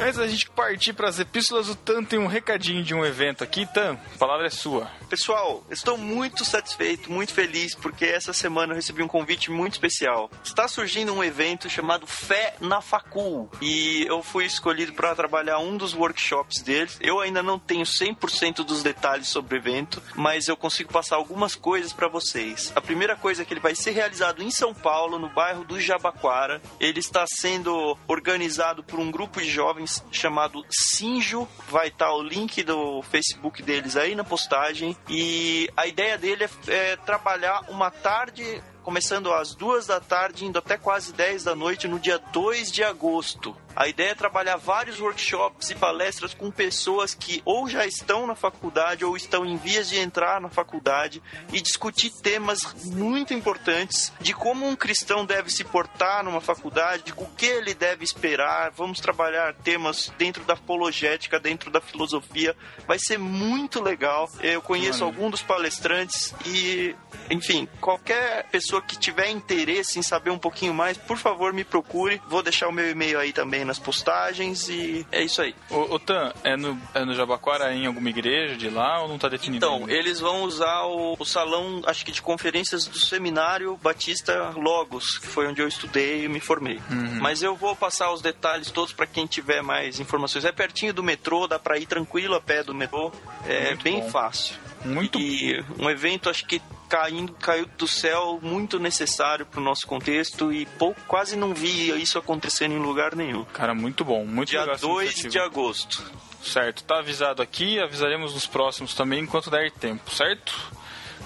Antes 0.00 0.16
da 0.16 0.28
gente 0.28 0.48
partir 0.50 0.92
para 0.92 1.08
as 1.08 1.18
epístolas, 1.18 1.68
o 1.68 1.74
Tan 1.74 2.04
tem 2.04 2.20
um 2.20 2.28
recadinho 2.28 2.84
de 2.84 2.94
um 2.94 3.04
evento 3.04 3.42
aqui. 3.42 3.66
Tan, 3.66 3.98
a 4.14 4.18
palavra 4.18 4.46
é 4.46 4.50
sua. 4.50 4.88
Pessoal, 5.10 5.64
estou 5.70 5.98
muito 5.98 6.44
satisfeito, 6.44 7.10
muito 7.10 7.34
feliz, 7.34 7.74
porque 7.74 8.04
essa 8.04 8.32
semana 8.32 8.72
eu 8.72 8.76
recebi 8.76 9.02
um 9.02 9.08
convite 9.08 9.50
muito 9.50 9.72
especial. 9.72 10.30
Está 10.44 10.68
surgindo 10.68 11.12
um 11.12 11.24
evento 11.24 11.68
chamado 11.68 12.06
Fé 12.06 12.54
na 12.60 12.80
Facul, 12.80 13.50
e 13.60 14.04
eu 14.06 14.22
fui 14.22 14.44
escolhido 14.44 14.92
para 14.92 15.16
trabalhar 15.16 15.58
um 15.58 15.76
dos 15.76 15.94
workshops 15.94 16.62
deles. 16.62 16.96
Eu 17.00 17.18
ainda 17.18 17.42
não 17.42 17.58
tenho 17.58 17.84
100% 17.84 18.64
dos 18.64 18.84
detalhes 18.84 19.26
sobre 19.26 19.56
o 19.56 19.58
evento, 19.58 20.00
mas 20.14 20.46
eu 20.46 20.56
consigo 20.56 20.92
passar 20.92 21.16
algumas 21.16 21.56
coisas 21.56 21.92
para 21.92 22.06
vocês. 22.06 22.72
A 22.76 22.80
primeira 22.80 23.16
coisa 23.16 23.42
é 23.42 23.44
que 23.44 23.52
ele 23.52 23.60
vai 23.60 23.74
ser 23.74 23.90
realizado 23.90 24.44
em 24.44 24.50
São 24.50 24.72
Paulo, 24.72 25.18
no 25.18 25.28
bairro 25.28 25.64
do 25.64 25.80
Jabaquara. 25.80 26.62
Ele 26.78 27.00
está 27.00 27.24
sendo 27.26 27.98
organizado 28.06 28.84
por 28.84 29.00
um 29.00 29.10
grupo 29.10 29.40
de 29.40 29.50
jovens 29.50 29.87
chamado 30.10 30.64
Sinjo. 30.70 31.48
Vai 31.68 31.88
estar 31.88 32.12
o 32.12 32.22
link 32.22 32.62
do 32.62 33.02
Facebook 33.02 33.62
deles 33.62 33.96
aí 33.96 34.14
na 34.14 34.24
postagem. 34.24 34.96
E 35.08 35.70
a 35.76 35.86
ideia 35.86 36.18
dele 36.18 36.44
é, 36.44 36.74
é 36.74 36.96
trabalhar 36.96 37.64
uma 37.68 37.90
tarde, 37.90 38.62
começando 38.82 39.32
às 39.32 39.54
duas 39.54 39.86
da 39.86 40.00
tarde, 40.00 40.44
indo 40.44 40.58
até 40.58 40.76
quase 40.76 41.12
10 41.12 41.44
da 41.44 41.54
noite, 41.54 41.88
no 41.88 41.98
dia 41.98 42.18
2 42.18 42.70
de 42.70 42.82
agosto. 42.82 43.56
A 43.78 43.86
ideia 43.86 44.10
é 44.10 44.14
trabalhar 44.16 44.56
vários 44.56 44.98
workshops 44.98 45.70
e 45.70 45.74
palestras 45.76 46.34
com 46.34 46.50
pessoas 46.50 47.14
que 47.14 47.40
ou 47.44 47.68
já 47.68 47.86
estão 47.86 48.26
na 48.26 48.34
faculdade 48.34 49.04
ou 49.04 49.16
estão 49.16 49.46
em 49.46 49.56
vias 49.56 49.88
de 49.88 50.00
entrar 50.00 50.40
na 50.40 50.48
faculdade 50.48 51.22
e 51.52 51.60
discutir 51.60 52.10
temas 52.20 52.58
muito 52.86 53.32
importantes 53.32 54.12
de 54.20 54.34
como 54.34 54.66
um 54.66 54.74
cristão 54.74 55.24
deve 55.24 55.48
se 55.48 55.62
portar 55.62 56.24
numa 56.24 56.40
faculdade, 56.40 57.14
o 57.16 57.26
que 57.26 57.46
ele 57.46 57.72
deve 57.72 58.02
esperar. 58.02 58.72
Vamos 58.72 58.98
trabalhar 58.98 59.54
temas 59.54 60.12
dentro 60.18 60.42
da 60.42 60.54
apologética, 60.54 61.38
dentro 61.38 61.70
da 61.70 61.80
filosofia. 61.80 62.56
Vai 62.84 62.98
ser 62.98 63.16
muito 63.16 63.80
legal. 63.80 64.28
Eu 64.40 64.60
conheço 64.60 65.04
algum 65.04 65.30
dos 65.30 65.42
palestrantes 65.42 66.34
e, 66.44 66.96
enfim, 67.30 67.68
qualquer 67.80 68.42
pessoa 68.50 68.82
que 68.82 68.98
tiver 68.98 69.30
interesse 69.30 70.00
em 70.00 70.02
saber 70.02 70.30
um 70.30 70.38
pouquinho 70.38 70.74
mais, 70.74 70.96
por 70.96 71.16
favor, 71.16 71.52
me 71.52 71.62
procure. 71.62 72.20
Vou 72.26 72.42
deixar 72.42 72.66
o 72.66 72.72
meu 72.72 72.90
e-mail 72.90 73.20
aí 73.20 73.32
também 73.32 73.67
nas 73.68 73.78
postagens 73.78 74.68
e 74.68 75.06
é 75.12 75.22
isso 75.22 75.40
aí. 75.40 75.54
Ô, 75.70 75.94
ô 75.94 75.98
Tan, 75.98 76.32
é 76.42 76.56
no, 76.56 76.80
é 76.94 77.04
no 77.04 77.14
Jabaquara 77.14 77.72
em 77.74 77.86
alguma 77.86 78.08
igreja 78.08 78.56
de 78.56 78.68
lá 78.68 79.02
ou 79.02 79.08
não 79.08 79.18
tá 79.18 79.28
definido? 79.28 79.64
Então, 79.64 79.76
ainda? 79.80 79.92
eles 79.92 80.18
vão 80.18 80.42
usar 80.42 80.82
o, 80.84 81.14
o 81.18 81.24
salão, 81.24 81.82
acho 81.86 82.04
que 82.04 82.10
de 82.10 82.22
conferências 82.22 82.86
do 82.86 82.98
Seminário 82.98 83.76
Batista 83.76 84.50
Logos, 84.56 85.18
que 85.18 85.26
foi 85.26 85.46
onde 85.46 85.60
eu 85.60 85.68
estudei 85.68 86.24
e 86.24 86.28
me 86.28 86.40
formei. 86.40 86.80
Uhum. 86.90 87.18
Mas 87.20 87.42
eu 87.42 87.54
vou 87.54 87.76
passar 87.76 88.12
os 88.12 88.22
detalhes 88.22 88.70
todos 88.70 88.92
para 88.92 89.06
quem 89.06 89.26
tiver 89.26 89.62
mais 89.62 90.00
informações. 90.00 90.44
É 90.44 90.52
pertinho 90.52 90.94
do 90.94 91.02
metrô, 91.02 91.46
dá 91.46 91.58
para 91.58 91.78
ir 91.78 91.86
tranquilo 91.86 92.34
a 92.34 92.40
pé 92.40 92.62
do 92.62 92.74
metrô. 92.74 93.12
É 93.46 93.68
Muito 93.68 93.84
bem 93.84 94.00
bom. 94.00 94.10
fácil. 94.10 94.56
Muito 94.84 95.18
E 95.18 95.62
um 95.78 95.90
evento, 95.90 96.30
acho 96.30 96.46
que 96.46 96.62
caindo, 96.88 97.32
caiu 97.34 97.66
do 97.76 97.86
céu, 97.86 98.38
muito 98.42 98.78
necessário 98.78 99.44
para 99.46 99.60
o 99.60 99.62
nosso 99.62 99.86
contexto 99.86 100.52
e 100.52 100.66
pouco, 100.66 101.00
quase 101.06 101.36
não 101.36 101.52
vi 101.54 101.90
isso 102.00 102.18
acontecendo 102.18 102.72
em 102.72 102.78
lugar 102.78 103.14
nenhum. 103.14 103.44
Cara, 103.44 103.74
muito 103.74 104.04
bom. 104.04 104.24
Muito 104.24 104.48
Dia 104.50 104.60
legal 104.60 104.74
essa 104.76 104.86
2 104.86 105.04
iniciativa. 105.12 105.30
de 105.30 105.38
agosto. 105.38 106.02
Certo, 106.42 106.84
tá 106.84 106.98
avisado 107.00 107.42
aqui, 107.42 107.78
avisaremos 107.80 108.32
nos 108.32 108.46
próximos 108.46 108.94
também 108.94 109.20
enquanto 109.24 109.50
der 109.50 109.70
tempo, 109.70 110.10
certo? 110.10 110.54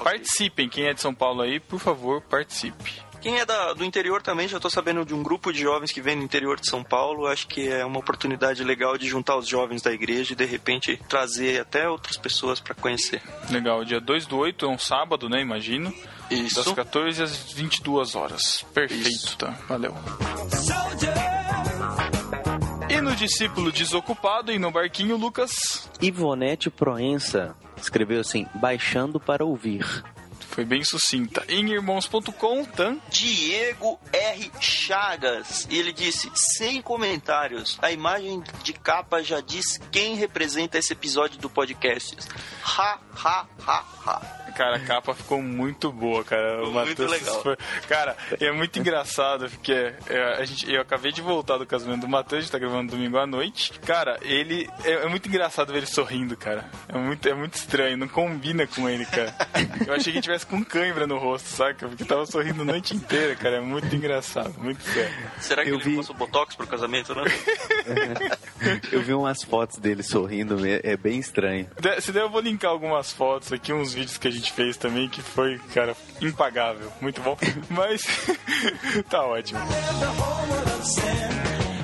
Participem, 0.03 0.69
quem 0.69 0.87
é 0.87 0.95
de 0.95 1.01
São 1.01 1.15
Paulo 1.15 1.43
aí, 1.43 1.61
por 1.61 1.79
favor, 1.79 2.21
participe. 2.23 3.01
Quem 3.23 3.39
é 3.39 3.47
da- 3.47 3.73
do 3.73 3.85
interior 3.85 4.21
também, 4.21 4.49
já 4.49 4.57
estou 4.59 4.71
sabendo 4.71 5.05
de 5.05 5.15
um 5.15 5.23
grupo 5.23 5.53
de 5.53 5.61
jovens 5.63 5.93
que 5.93 6.01
vem 6.01 6.19
do 6.19 6.25
interior 6.25 6.59
de 6.59 6.69
São 6.69 6.83
Paulo. 6.83 7.27
Acho 7.27 7.47
que 7.47 7.69
é 7.69 7.85
uma 7.85 8.01
oportunidade 8.01 8.65
legal 8.65 8.99
de 8.99 9.07
juntar 9.09 9.37
os 9.37 9.47
jovens 9.47 9.81
da 9.81 9.93
igreja 9.93 10.33
e 10.33 10.37
de 10.37 10.45
repente 10.45 11.01
trazer 11.09 11.61
até 11.61 11.89
outras 11.89 12.17
pessoas 12.17 12.59
para 12.59 12.75
conhecer. 12.75 13.23
Legal, 13.49 13.85
dia 13.85 14.01
2 14.01 14.27
do 14.27 14.37
8 14.39 14.67
é 14.67 14.69
um 14.69 14.79
sábado, 14.79 15.29
né? 15.29 15.41
Imagino. 15.41 15.95
Isso. 16.31 16.57
Das 16.65 16.73
14 16.75 17.23
às 17.23 17.53
22 17.53 18.15
horas. 18.17 18.65
Perfeito, 18.75 19.09
Isso. 19.09 19.37
tá? 19.39 19.55
Valeu. 19.69 19.95
E 22.89 23.01
no 23.01 23.15
discípulo 23.15 23.71
desocupado 23.71 24.51
e 24.51 24.59
no 24.59 24.71
barquinho, 24.71 25.17
Lucas. 25.17 25.89
Ivonete 26.01 26.71
Proença 26.71 27.55
escreveu 27.77 28.21
assim: 28.21 28.47
baixando 28.55 29.21
para 29.21 29.45
ouvir. 29.45 29.85
Foi 30.53 30.65
bem 30.65 30.85
sucinta. 30.85 31.43
Em 31.49 31.71
irmãos.com, 31.73 32.65
tan. 32.65 32.99
Diego 33.11 33.99
R. 34.13 34.51
Chagas. 34.61 35.67
E 35.71 35.79
ele 35.79 35.93
disse, 35.93 36.31
sem 36.35 36.83
comentários, 36.83 37.79
a 37.81 37.91
imagem 37.91 38.43
de 38.63 38.73
capa 38.75 39.23
já 39.23 39.41
diz 39.41 39.79
quem 39.91 40.15
representa 40.15 40.79
esse 40.79 40.93
episódio 40.93 41.39
do 41.39 41.49
podcast. 41.49 42.17
Ha, 42.79 42.99
ha, 43.25 43.47
ha, 43.67 43.85
ha. 44.07 44.43
Cara, 44.53 44.77
a 44.77 44.81
capa 44.81 45.15
ficou 45.15 45.41
muito 45.41 45.91
boa, 45.91 46.23
cara. 46.23 46.59
Ficou 46.59 46.73
muito 46.85 47.07
legal. 47.07 47.43
foi- 47.43 47.57
Cara, 47.89 48.15
é 48.39 48.53
muito 48.53 48.79
engraçado, 48.79 49.49
porque 49.49 49.73
é, 49.73 50.35
a 50.39 50.45
gente, 50.45 50.71
eu 50.71 50.83
acabei 50.83 51.11
de 51.11 51.23
voltar 51.23 51.57
do 51.57 51.65
casamento 51.67 52.03
do 52.03 52.09
Matheus, 52.09 52.41
a 52.41 52.43
gente 52.43 52.53
tá 52.53 52.59
gravando 52.59 52.93
domingo 52.93 53.17
à 53.17 53.27
noite. 53.27 53.73
Cara, 53.81 54.19
ele. 54.21 54.69
É, 54.85 54.93
é 54.93 55.09
muito 55.09 55.27
engraçado 55.27 55.73
ver 55.73 55.79
ele 55.79 55.87
sorrindo, 55.87 56.37
cara. 56.37 56.71
É 56.87 56.99
muito, 56.99 57.27
é 57.27 57.33
muito 57.33 57.55
estranho, 57.55 57.97
não 57.97 58.07
combina 58.09 58.67
com 58.67 58.87
ele, 58.87 59.07
cara. 59.07 59.35
Eu 59.87 59.95
achei 59.95 60.13
que 60.13 60.19
ele 60.19 60.27
tivesse 60.43 60.47
com 60.47 60.65
cãibra 60.65 61.07
no 61.07 61.19
rosto, 61.19 61.49
saca? 61.49 61.89
Porque 61.89 62.05
tava 62.05 62.27
sorrindo 62.27 62.63
a 62.63 62.65
noite 62.65 62.95
inteira, 62.95 63.35
cara. 63.37 63.57
É 63.57 63.61
muito 63.61 63.95
engraçado, 63.95 64.55
muito 64.59 64.83
sério. 64.83 65.15
Será 65.41 65.63
que 65.65 65.71
Eu 65.71 65.75
ele 65.77 65.85
vi- 65.85 65.97
passou 65.97 66.15
botox 66.15 66.55
pro 66.55 66.67
casamento, 66.67 67.15
né? 67.15 67.23
Eu 68.93 69.03
vi 69.03 69.13
umas 69.15 69.43
fotos 69.43 69.79
dele 69.79 70.03
sorrindo, 70.03 70.65
é 70.67 70.81
é 70.85 70.97
bem 70.97 71.19
estranho. 71.19 71.67
De- 71.81 72.01
Se 72.01 72.13
der, 72.13 72.21
eu 72.23 72.31
vou 72.31 72.41
linkar 72.41 72.71
algumas 72.71 73.13
fotos 73.13 73.53
aqui, 73.53 73.73
uns 73.73 73.93
vídeos 73.95 74.19
que 74.19 74.29
a 74.29 74.31
gente 74.31 74.53
fez 74.53 74.77
também, 74.77 75.09
que 75.09 75.21
foi, 75.23 75.59
cara, 75.75 75.97
impagável. 76.21 76.91
Muito 77.01 77.21
bom. 77.21 77.37
Mas 77.69 78.03
tá 79.09 79.23
ótimo. 79.25 79.61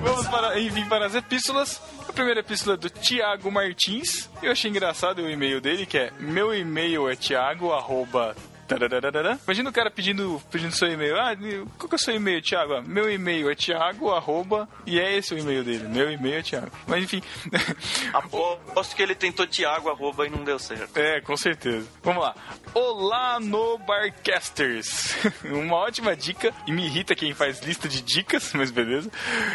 Vamos 0.03 0.27
para, 0.29 0.61
enfim, 0.61 0.85
para 0.87 1.07
as 1.07 1.15
epístolas. 1.15 1.81
Primeira 2.19 2.41
epístola 2.41 2.75
é 2.75 2.77
do 2.77 2.91
Tiago 2.91 3.49
Martins. 3.49 4.29
Eu 4.43 4.51
achei 4.51 4.69
engraçado 4.69 5.23
o 5.23 5.31
e-mail 5.31 5.61
dele, 5.61 5.87
que 5.87 5.97
é 5.97 6.11
meu 6.19 6.53
e-mail 6.53 7.09
é 7.09 7.15
tiago, 7.15 7.73
arroba 7.73 8.35
Tarararara. 8.69 9.39
Imagina 9.45 9.71
o 9.71 9.73
cara 9.73 9.91
pedindo, 9.91 10.41
pedindo 10.51 10.75
seu 10.75 10.89
e-mail. 10.93 11.17
Ah, 11.19 11.35
qual 11.79 11.89
que 11.89 11.95
é 11.95 11.97
o 11.97 11.99
seu 11.99 12.15
e-mail, 12.15 12.43
Thiago? 12.43 12.75
Ah, 12.75 12.83
meu 12.83 13.11
e-mail 13.11 13.51
é 13.51 13.55
Thiago, 13.55 14.11
arroba, 14.11 14.69
e 14.87 15.01
é 15.01 15.17
esse 15.17 15.35
o 15.35 15.39
e-mail 15.39 15.65
dele. 15.65 15.89
Meu 15.89 16.11
e-mail 16.11 16.37
é 16.39 16.43
Thiago. 16.43 16.71
Mas 16.87 17.03
enfim. 17.03 17.23
Aposto 18.13 18.95
que 18.95 19.03
ele 19.03 19.15
tentou 19.15 19.47
Thiago, 19.47 19.89
arroba, 19.89 20.27
e 20.27 20.31
não 20.31 20.45
deu 20.45 20.59
certo. 20.59 20.97
É, 20.97 21.21
com 21.23 21.37
certeza. 21.37 21.89
Vamos 22.03 22.23
lá. 22.23 22.35
Olá, 22.75 23.41
no 23.41 23.79
Barcasters. 23.79 25.17
Uma 25.45 25.77
ótima 25.77 26.15
dica, 26.15 26.53
e 26.67 26.73
me 26.73 26.85
irrita 26.85 27.15
quem 27.15 27.33
faz 27.33 27.61
lista 27.61 27.89
de 27.89 28.03
dicas, 28.03 28.53
mas 28.53 28.71
beleza. 28.71 29.11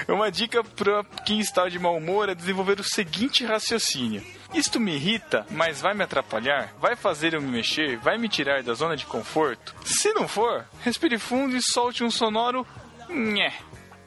É 0.07 0.11
uma 0.11 0.31
dica 0.31 0.63
para 0.63 1.03
quem 1.25 1.39
está 1.39 1.69
de 1.69 1.77
mau 1.77 1.95
humor 1.95 2.29
é 2.29 2.35
desenvolver 2.35 2.79
o 2.79 2.83
seguinte 2.83 3.45
raciocínio. 3.45 4.23
Isto 4.53 4.79
me 4.79 4.95
irrita, 4.95 5.45
mas 5.49 5.81
vai 5.81 5.93
me 5.93 6.03
atrapalhar? 6.03 6.73
Vai 6.79 6.95
fazer 6.95 7.33
eu 7.33 7.41
me 7.41 7.47
mexer? 7.49 7.97
Vai 7.97 8.17
me 8.17 8.29
tirar 8.29 8.61
da 8.61 8.73
zona 8.73 8.95
de 8.95 9.05
conforto? 9.05 9.73
Se 9.83 10.13
não 10.13 10.27
for, 10.27 10.65
respire 10.81 11.17
fundo 11.17 11.55
e 11.55 11.61
solte 11.61 12.03
um 12.03 12.11
sonoro 12.11 12.65
nhé 13.09 13.53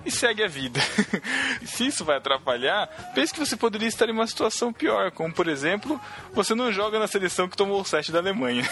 e 0.06 0.10
segue 0.10 0.42
a 0.42 0.48
vida. 0.48 0.80
Se 1.66 1.86
isso 1.86 2.04
vai 2.04 2.16
atrapalhar, 2.16 2.86
pense 3.14 3.32
que 3.34 3.40
você 3.40 3.56
poderia 3.56 3.88
estar 3.88 4.08
em 4.08 4.12
uma 4.12 4.26
situação 4.26 4.72
pior, 4.72 5.10
como 5.10 5.32
por 5.34 5.48
exemplo, 5.48 6.00
você 6.32 6.54
não 6.54 6.72
joga 6.72 6.98
na 6.98 7.06
seleção 7.06 7.48
que 7.48 7.56
tomou 7.56 7.80
o 7.80 7.84
7 7.84 8.12
da 8.12 8.18
Alemanha. 8.20 8.62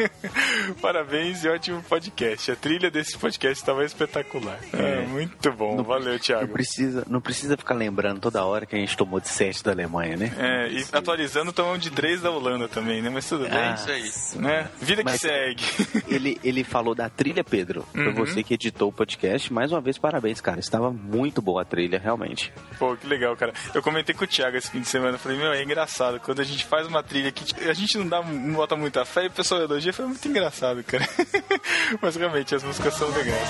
Parabéns 0.80 1.44
e 1.44 1.48
ótimo 1.48 1.82
podcast. 1.82 2.50
A 2.50 2.56
trilha 2.56 2.90
desse 2.90 3.16
podcast 3.18 3.60
estava 3.60 3.84
espetacular. 3.84 4.58
É, 4.72 5.02
muito 5.02 5.52
bom. 5.52 5.76
Não- 5.76 5.84
Valeu, 5.84 6.12
Não 6.14 6.18
Thiago. 6.18 6.52
precisa, 6.52 7.04
não 7.08 7.20
precisa 7.20 7.56
ficar 7.56 7.74
lembrando 7.74 8.20
toda 8.20 8.44
hora 8.44 8.64
que 8.66 8.74
a 8.74 8.78
gente 8.78 8.96
tomou 8.96 9.20
de 9.20 9.28
7 9.28 9.62
da 9.62 9.72
Alemanha, 9.72 10.16
né? 10.16 10.32
É, 10.38 10.68
e 10.70 10.84
atualizando, 10.92 11.52
tomamos 11.52 11.80
de 11.80 11.90
3 11.90 12.22
da 12.22 12.30
Holanda 12.30 12.68
também, 12.68 13.02
né? 13.02 13.10
Mas 13.10 13.28
tudo 13.28 13.44
bem. 13.44 13.52
Ah, 13.58 13.74
Isso 13.74 13.90
aí. 13.90 14.42
Né? 14.42 14.68
Vida 14.80 15.04
que 15.04 15.18
segue. 15.18 15.62
Ele, 16.08 16.40
ele 16.42 16.64
falou 16.64 16.94
da 16.94 17.08
trilha, 17.08 17.44
Pedro. 17.44 17.82
Pra 17.92 18.04
Uhum. 18.08 18.14
você 18.14 18.42
que 18.42 18.54
editou 18.54 18.88
o 18.88 18.92
podcast, 18.92 19.52
mais 19.52 19.70
uma 19.72 19.80
vez, 19.80 19.98
parabéns, 19.98 20.40
cara. 20.40 20.53
Estava 20.58 20.90
muito 20.90 21.42
boa 21.42 21.62
a 21.62 21.64
trilha, 21.64 21.98
realmente. 21.98 22.52
Pô, 22.78 22.96
que 22.96 23.06
legal, 23.06 23.36
cara. 23.36 23.52
Eu 23.74 23.82
comentei 23.82 24.14
com 24.14 24.24
o 24.24 24.26
Thiago 24.26 24.56
esse 24.56 24.70
fim 24.70 24.80
de 24.80 24.88
semana. 24.88 25.18
Falei, 25.18 25.38
meu, 25.38 25.52
é 25.52 25.62
engraçado. 25.62 26.20
Quando 26.20 26.40
a 26.40 26.44
gente 26.44 26.64
faz 26.64 26.86
uma 26.86 27.02
trilha 27.02 27.30
que 27.32 27.68
a 27.68 27.74
gente 27.74 27.98
não, 27.98 28.06
dá, 28.06 28.22
não 28.22 28.54
bota 28.54 28.76
muita 28.76 29.04
fé 29.04 29.24
e 29.24 29.26
o 29.28 29.30
pessoal 29.30 29.62
elogia, 29.62 29.92
foi 29.92 30.06
muito 30.06 30.26
engraçado, 30.28 30.82
cara. 30.84 31.08
Mas 32.00 32.16
realmente, 32.16 32.54
as 32.54 32.62
músicas 32.62 32.94
são 32.94 33.08
legais. 33.10 33.48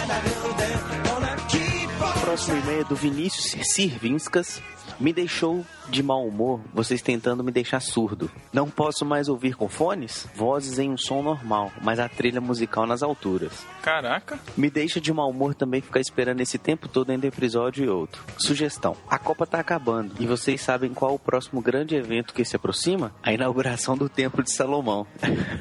Próximo 2.21 2.59
e-mail 2.59 2.81
é 2.81 2.85
do 2.85 2.97
Vinícius 2.97 3.57
Sirvinskas. 3.73 4.61
Me 4.99 5.13
deixou 5.13 5.65
de 5.89 6.03
mau 6.03 6.27
humor 6.27 6.61
vocês 6.73 7.01
tentando 7.03 7.43
me 7.45 7.53
deixar 7.53 7.81
surdo. 7.81 8.31
Não 8.53 8.69
posso 8.71 9.05
mais 9.05 9.29
ouvir 9.29 9.55
com 9.55 9.69
fones? 9.69 10.27
Vozes 10.35 10.79
em 10.79 10.91
um 10.91 10.97
som 10.97 11.23
normal, 11.23 11.71
mas 11.83 11.99
a 11.99 12.09
trilha 12.09 12.41
musical 12.41 12.87
nas 12.87 13.03
alturas. 13.03 13.65
Caraca. 13.83 14.39
Me 14.57 14.71
deixa 14.71 15.01
de 15.01 15.13
mau 15.13 15.31
humor 15.31 15.55
também 15.55 15.81
ficar 15.81 16.01
esperando 16.01 16.41
esse 16.41 16.59
tempo 16.59 16.89
todo 16.89 17.11
entre 17.13 17.29
episódio 17.29 17.85
e 17.85 17.89
outro. 17.89 18.23
Sugestão: 18.39 18.97
a 19.09 19.19
Copa 19.19 19.47
tá 19.47 19.59
acabando 19.61 20.15
e 20.19 20.27
vocês 20.27 20.61
sabem 20.61 20.93
qual 20.95 21.15
o 21.15 21.19
próximo 21.19 21.61
grande 21.61 21.95
evento 21.97 22.35
que 22.35 22.45
se 22.45 22.57
aproxima? 22.57 23.13
A 23.23 23.33
inauguração 23.33 23.97
do 23.97 24.09
Templo 24.09 24.43
de 24.43 24.53
Salomão. 24.53 25.07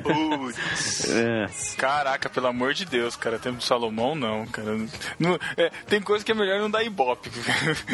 Putz. 0.04 1.14
É. 1.14 1.48
Caraca, 1.78 2.30
pelo 2.30 2.48
amor 2.48 2.74
de 2.74 2.86
Deus, 2.86 3.16
cara. 3.16 3.38
Tempo 3.38 3.58
de 3.58 3.66
Salomão, 3.66 4.16
não, 4.16 4.46
cara. 4.48 4.78
Não- 5.20 5.38
é, 5.58 5.70
tem 5.88 6.02
coisa 6.02 6.24
que 6.26 6.32
é 6.32 6.36
melhor 6.36 6.60
não 6.60 6.70
dar 6.70 6.84
ibope. 6.84 7.30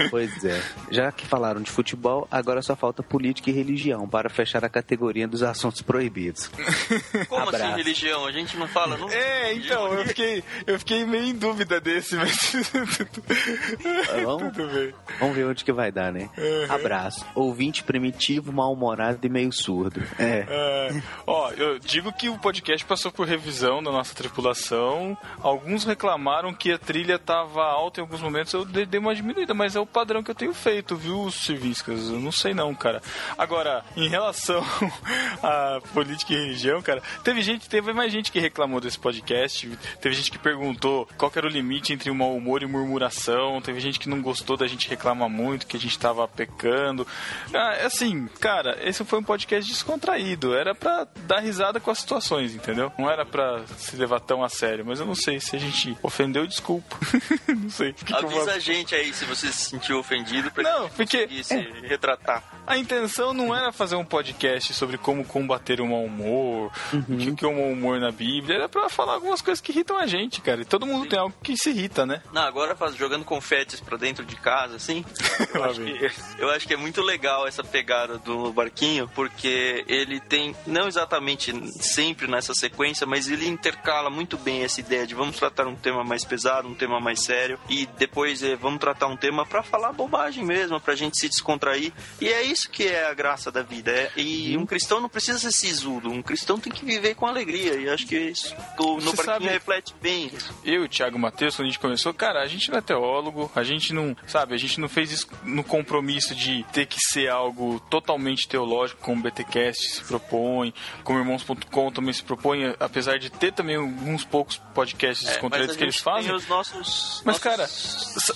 Pois 0.09 0.43
é. 0.45 0.61
Já 0.91 1.11
que 1.11 1.25
falaram 1.25 1.61
de 1.61 1.69
futebol, 1.69 2.18
agora 2.29 2.61
só 2.61 2.75
falta 2.75 3.01
política 3.03 3.49
e 3.49 3.53
religião 3.53 4.07
para 4.07 4.29
fechar 4.29 4.63
a 4.65 4.69
categoria 4.69 5.27
dos 5.27 5.43
assuntos 5.43 5.81
proibidos. 5.81 6.47
Como 7.27 7.41
Abraço. 7.41 7.65
assim 7.65 7.75
religião? 7.75 8.25
A 8.25 8.31
gente 8.31 8.57
não 8.57 8.67
fala 8.67 8.97
nunca. 8.97 9.13
É, 9.13 9.53
então, 9.53 9.93
eu 9.93 10.05
fiquei, 10.05 10.43
eu 10.67 10.79
fiquei 10.79 11.05
meio 11.05 11.25
em 11.25 11.35
dúvida 11.35 11.79
desse, 11.79 12.15
mas. 12.15 12.53
Vamos, 14.23 14.53
Tudo 14.55 14.67
bem. 14.73 14.93
vamos 15.19 15.35
ver 15.35 15.45
onde 15.45 15.63
que 15.63 15.71
vai 15.71 15.91
dar, 15.91 16.11
né? 16.11 16.29
Abraço. 16.67 17.25
Ouvinte 17.35 17.83
primitivo, 17.83 18.51
mal-humorado 18.51 19.19
e 19.25 19.29
meio 19.29 19.51
surdo. 19.51 20.01
É. 20.17 20.45
É, 20.49 21.03
ó, 21.25 21.51
eu 21.51 21.79
digo 21.79 22.11
que 22.13 22.29
o 22.29 22.37
podcast 22.37 22.85
passou 22.85 23.11
por 23.11 23.27
revisão 23.27 23.81
da 23.81 23.91
nossa 23.91 24.13
tripulação. 24.15 25.17
Alguns 25.41 25.85
reclamaram 25.85 26.53
que 26.53 26.71
a 26.71 26.77
trilha 26.77 27.17
tava 27.17 27.63
alta 27.63 27.99
em 27.99 28.03
alguns 28.03 28.21
momentos. 28.21 28.53
Eu 28.53 28.65
dei 28.65 28.85
dei 28.85 28.99
uma 28.99 29.13
diminuída, 29.15 29.53
mas 29.53 29.75
é 29.75 29.79
o 29.79 29.85
padrão 29.85 30.23
que 30.23 30.31
eu 30.31 30.35
tenho 30.35 30.53
feito, 30.53 30.95
viu, 30.95 31.29
Civiscas? 31.31 32.08
Eu 32.13 32.19
não 32.19 32.31
sei 32.31 32.53
não, 32.53 32.73
cara. 32.75 33.01
Agora, 33.37 33.83
em 33.95 34.07
relação 34.07 34.63
à 35.43 35.79
política 35.93 36.33
e 36.33 36.37
religião, 36.37 36.81
cara, 36.81 37.01
teve 37.23 37.41
gente, 37.41 37.69
teve 37.69 37.93
mais 37.93 38.11
gente 38.11 38.31
que 38.31 38.39
reclamou 38.39 38.79
desse 38.81 38.97
podcast. 38.99 39.69
Teve 40.01 40.15
gente 40.15 40.31
que 40.31 40.37
perguntou 40.39 41.07
qual 41.17 41.31
era 41.35 41.45
o 41.47 41.49
limite 41.49 41.93
entre 41.93 42.09
o 42.09 42.15
mau 42.15 42.35
humor 42.35 42.61
e 42.63 42.65
murmuração. 42.65 43.61
Teve 43.61 43.79
gente 43.79 43.99
que 43.99 44.09
não 44.09 44.21
gostou 44.21 44.57
da 44.57 44.67
gente 44.67 44.89
reclamar 44.89 45.29
muito, 45.29 45.67
que 45.67 45.77
a 45.77 45.79
gente 45.79 45.97
tava 45.97 46.27
pecando. 46.27 47.05
Ah, 47.53 47.85
assim, 47.85 48.27
cara, 48.39 48.77
esse 48.83 49.03
foi 49.03 49.19
um 49.19 49.23
podcast 49.23 49.69
descontraído. 49.71 50.53
Era 50.55 50.73
pra 50.75 51.07
dar 51.25 51.39
risada 51.39 51.79
com 51.79 51.91
as 51.91 51.99
situações, 51.99 52.53
entendeu? 52.55 52.91
Não 52.97 53.09
era 53.09 53.25
pra 53.25 53.63
se 53.77 53.95
levar 53.95 54.19
tão 54.19 54.43
a 54.43 54.49
sério. 54.49 54.85
Mas 54.85 54.99
eu 54.99 55.05
não 55.05 55.15
sei 55.15 55.39
se 55.39 55.55
a 55.55 55.59
gente 55.59 55.97
ofendeu, 56.01 56.45
desculpa. 56.47 56.97
não 57.47 57.69
sei. 57.69 57.95
Avisa 58.13 58.53
a 58.53 58.59
gente 58.59 58.93
aí 58.95 59.13
se 59.13 59.25
você 59.25 59.47
se 59.51 59.69
sentiu 59.69 59.99
ofendido 59.99 60.51
pra 60.51 60.63
Não, 60.63 60.89
porque- 60.89 61.27
se 61.43 61.55
retratar. 61.99 62.43
A 62.65 62.77
intenção 62.77 63.33
não 63.33 63.55
era 63.55 63.71
fazer 63.71 63.95
um 63.95 64.05
podcast 64.05 64.73
sobre 64.73 64.97
como 64.97 65.25
combater 65.25 65.81
o 65.81 65.87
mau 65.87 66.03
humor, 66.03 66.71
o 66.93 67.35
que 67.35 67.43
é 67.43 67.47
o 67.47 67.53
mau 67.53 67.71
humor 67.71 67.99
na 67.99 68.11
Bíblia. 68.11 68.55
Era 68.55 68.69
pra 68.69 68.87
falar 68.89 69.13
algumas 69.15 69.41
coisas 69.41 69.59
que 69.59 69.71
irritam 69.71 69.97
a 69.97 70.07
gente, 70.07 70.39
cara. 70.39 70.61
E 70.61 70.65
todo 70.65 70.85
mundo 70.85 71.07
tem 71.07 71.19
algo 71.19 71.35
que 71.43 71.57
se 71.57 71.71
irrita, 71.71 72.05
né? 72.05 72.21
Não, 72.31 72.43
agora 72.43 72.75
faz, 72.75 72.95
jogando 72.95 73.25
confetes 73.25 73.79
pra 73.79 73.97
dentro 73.97 74.23
de 74.23 74.35
casa, 74.35 74.75
assim. 74.75 75.03
Eu 75.53 75.63
acho, 75.63 75.81
que, 75.81 76.11
eu 76.37 76.49
acho 76.51 76.67
que 76.67 76.73
é 76.73 76.77
muito 76.77 77.01
legal 77.01 77.47
essa 77.47 77.63
pegada 77.63 78.17
do 78.19 78.53
barquinho, 78.53 79.09
porque 79.15 79.83
ele 79.87 80.19
tem, 80.19 80.55
não 80.67 80.87
exatamente 80.87 81.51
sempre 81.81 82.27
nessa 82.27 82.53
sequência, 82.53 83.07
mas 83.07 83.29
ele 83.29 83.47
intercala 83.47 84.09
muito 84.09 84.37
bem 84.37 84.63
essa 84.63 84.79
ideia 84.79 85.07
de 85.07 85.15
vamos 85.15 85.37
tratar 85.37 85.65
um 85.67 85.75
tema 85.75 86.03
mais 86.03 86.23
pesado, 86.23 86.67
um 86.67 86.75
tema 86.75 86.99
mais 86.99 87.23
sério, 87.23 87.59
e 87.67 87.87
depois 87.97 88.43
eh, 88.43 88.55
vamos 88.55 88.79
tratar 88.79 89.07
um 89.07 89.17
tema 89.17 89.45
pra 89.45 89.63
falar 89.63 89.91
bobagem 89.91 90.45
mesmo, 90.45 90.79
pra 90.79 90.95
gente 90.95 91.19
se 91.19 91.27
descontrair. 91.27 91.88
E 92.21 92.27
é 92.27 92.41
isso 92.43 92.69
que 92.69 92.83
é 92.87 93.05
a 93.07 93.13
graça 93.13 93.51
da 93.51 93.61
vida. 93.63 93.91
é- 93.91 94.11
e 94.17 94.55
Uhum. 94.55 94.63
um 94.63 94.65
cristão 94.65 94.99
não 94.99 95.09
precisa 95.09 95.39
ser 95.39 95.51
sisudo, 95.51 96.09
um 96.11 96.21
cristão 96.21 96.59
tem 96.59 96.71
que 96.71 96.83
viver 96.85 97.15
com 97.15 97.25
alegria. 97.25 97.75
E 97.75 97.89
acho 97.89 98.05
que 98.05 98.17
isso 98.17 98.55
o- 98.77 98.95
no 98.95 99.01
Você 99.01 99.15
barquinho 99.17 99.25
sabe- 99.25 99.47
reflete 99.49 99.95
bem 100.01 100.27
isso. 100.33 100.53
eu 100.63 100.81
e 100.83 100.85
o 100.85 100.89
Thiago 100.89 101.17
Matheus, 101.17 101.55
quando 101.55 101.67
a 101.67 101.69
gente 101.71 101.79
começou, 101.79 102.13
cara, 102.13 102.41
a 102.41 102.47
gente 102.47 102.69
não 102.71 102.77
é 102.77 102.81
teólogo, 102.81 103.51
a 103.55 103.63
gente 103.63 103.93
não, 103.93 104.15
sabe, 104.27 104.53
a 104.53 104.57
gente 104.57 104.79
não 104.79 104.87
fez 104.89 105.11
isso 105.11 105.27
no 105.43 105.63
compromisso 105.63 106.35
de 106.35 106.63
ter 106.71 106.85
que 106.85 106.97
ser 106.99 107.29
algo 107.29 107.79
totalmente 107.89 108.47
teológico, 108.47 109.01
como 109.01 109.19
o 109.19 109.23
BTcast 109.23 109.89
se 109.95 110.03
propõe, 110.03 110.73
como 111.03 111.19
Irmãos.com 111.19 111.91
também 111.91 112.13
se 112.13 112.23
propõe, 112.23 112.75
apesar 112.79 113.17
de 113.19 113.29
ter 113.29 113.51
também 113.53 113.75
alguns 113.75 114.23
poucos 114.23 114.57
podcasts 114.73 115.25
É, 115.27 115.31
descontraídos 115.31 115.75
que 115.75 115.83
eles 115.83 115.97
fazem. 115.99 116.31
Os 116.33 116.47
nossos. 116.47 117.21
Mas, 117.25 117.39
nossos- 117.39 117.43
cara, 117.43 117.67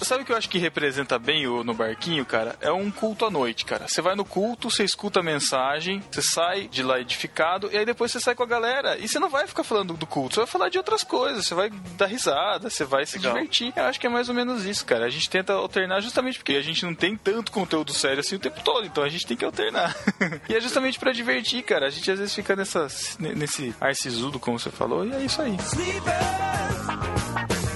sabe 0.06 0.24
o 0.24 0.26
que 0.26 0.32
eu 0.32 0.38
acho 0.38 0.50
que 0.50 0.58
representa 0.58 1.18
bem 1.20 1.48
o 1.48 1.64
no 1.64 1.74
barquinho, 1.74 2.26
cara? 2.26 2.56
É 2.62 2.72
um 2.72 2.90
culto 2.92 3.26
à 3.26 3.32
noite, 3.32 3.43
cara. 3.66 3.88
Você 3.88 4.02
vai 4.02 4.16
no 4.16 4.26
culto, 4.26 4.70
você 4.70 4.84
escuta 4.84 5.20
a 5.20 5.24
mensagem, 5.24 6.02
você 6.12 6.22
sai 6.22 6.68
de 6.68 6.84
lá 6.84 7.00
edificado, 7.00 7.70
e 7.72 7.78
aí 7.78 7.86
depois 7.86 8.12
você 8.12 8.20
sai 8.20 8.36
com 8.36 8.44
a 8.44 8.48
galera. 8.48 8.98
E 8.98 9.08
você 9.08 9.20
não 9.20 9.30
vai 9.30 9.48
ficar 9.48 9.64
falando 9.64 9.94
do 9.94 10.06
culto, 10.06 10.36
você 10.36 10.42
vai 10.42 10.48
falar 10.48 10.70
de 10.70 10.78
outras 10.78 11.04
coisas, 11.04 11.46
você 11.46 11.56
vai 11.56 11.70
dar 11.98 12.06
risada, 12.06 12.70
você 12.70 12.86
vai 12.86 13.06
se 13.06 13.18
Legal. 13.18 13.34
divertir. 13.34 13.74
Eu 13.76 13.86
acho 13.86 14.00
que 14.00 14.08
é 14.08 14.10
mais 14.10 14.30
ou 14.30 14.36
menos 14.36 14.66
isso, 14.66 14.86
cara. 14.86 15.06
A 15.06 15.10
gente 15.10 15.30
tenta 15.30 15.54
alternar 15.54 16.02
justamente 16.02 16.38
porque 16.38 16.54
a 16.54 16.62
gente 16.62 16.86
não 16.86 16.96
tem 16.96 17.18
tanto 17.18 17.52
conteúdo 17.52 17.94
sério 17.94 18.20
assim 18.20 18.36
o 18.36 18.40
tempo 18.40 18.62
todo, 18.64 18.86
então 18.86 19.04
a 19.04 19.10
gente 19.10 19.26
tem 19.26 19.36
que 19.36 19.46
alternar. 19.46 19.96
e 20.48 20.56
é 20.56 20.62
justamente 20.62 21.00
pra 21.00 21.12
divertir, 21.12 21.64
cara. 21.64 21.88
A 21.88 21.90
gente 21.90 22.10
às 22.10 22.20
vezes 22.20 22.34
fica 22.34 22.56
nessa, 22.56 22.88
nesse 23.20 23.74
ar 23.80 23.96
sisudo, 23.96 24.40
como 24.40 24.60
você 24.60 24.70
falou, 24.70 25.06
e 25.06 25.14
é 25.14 25.24
isso 25.24 25.42
aí. 25.42 25.56
Estou 25.56 27.73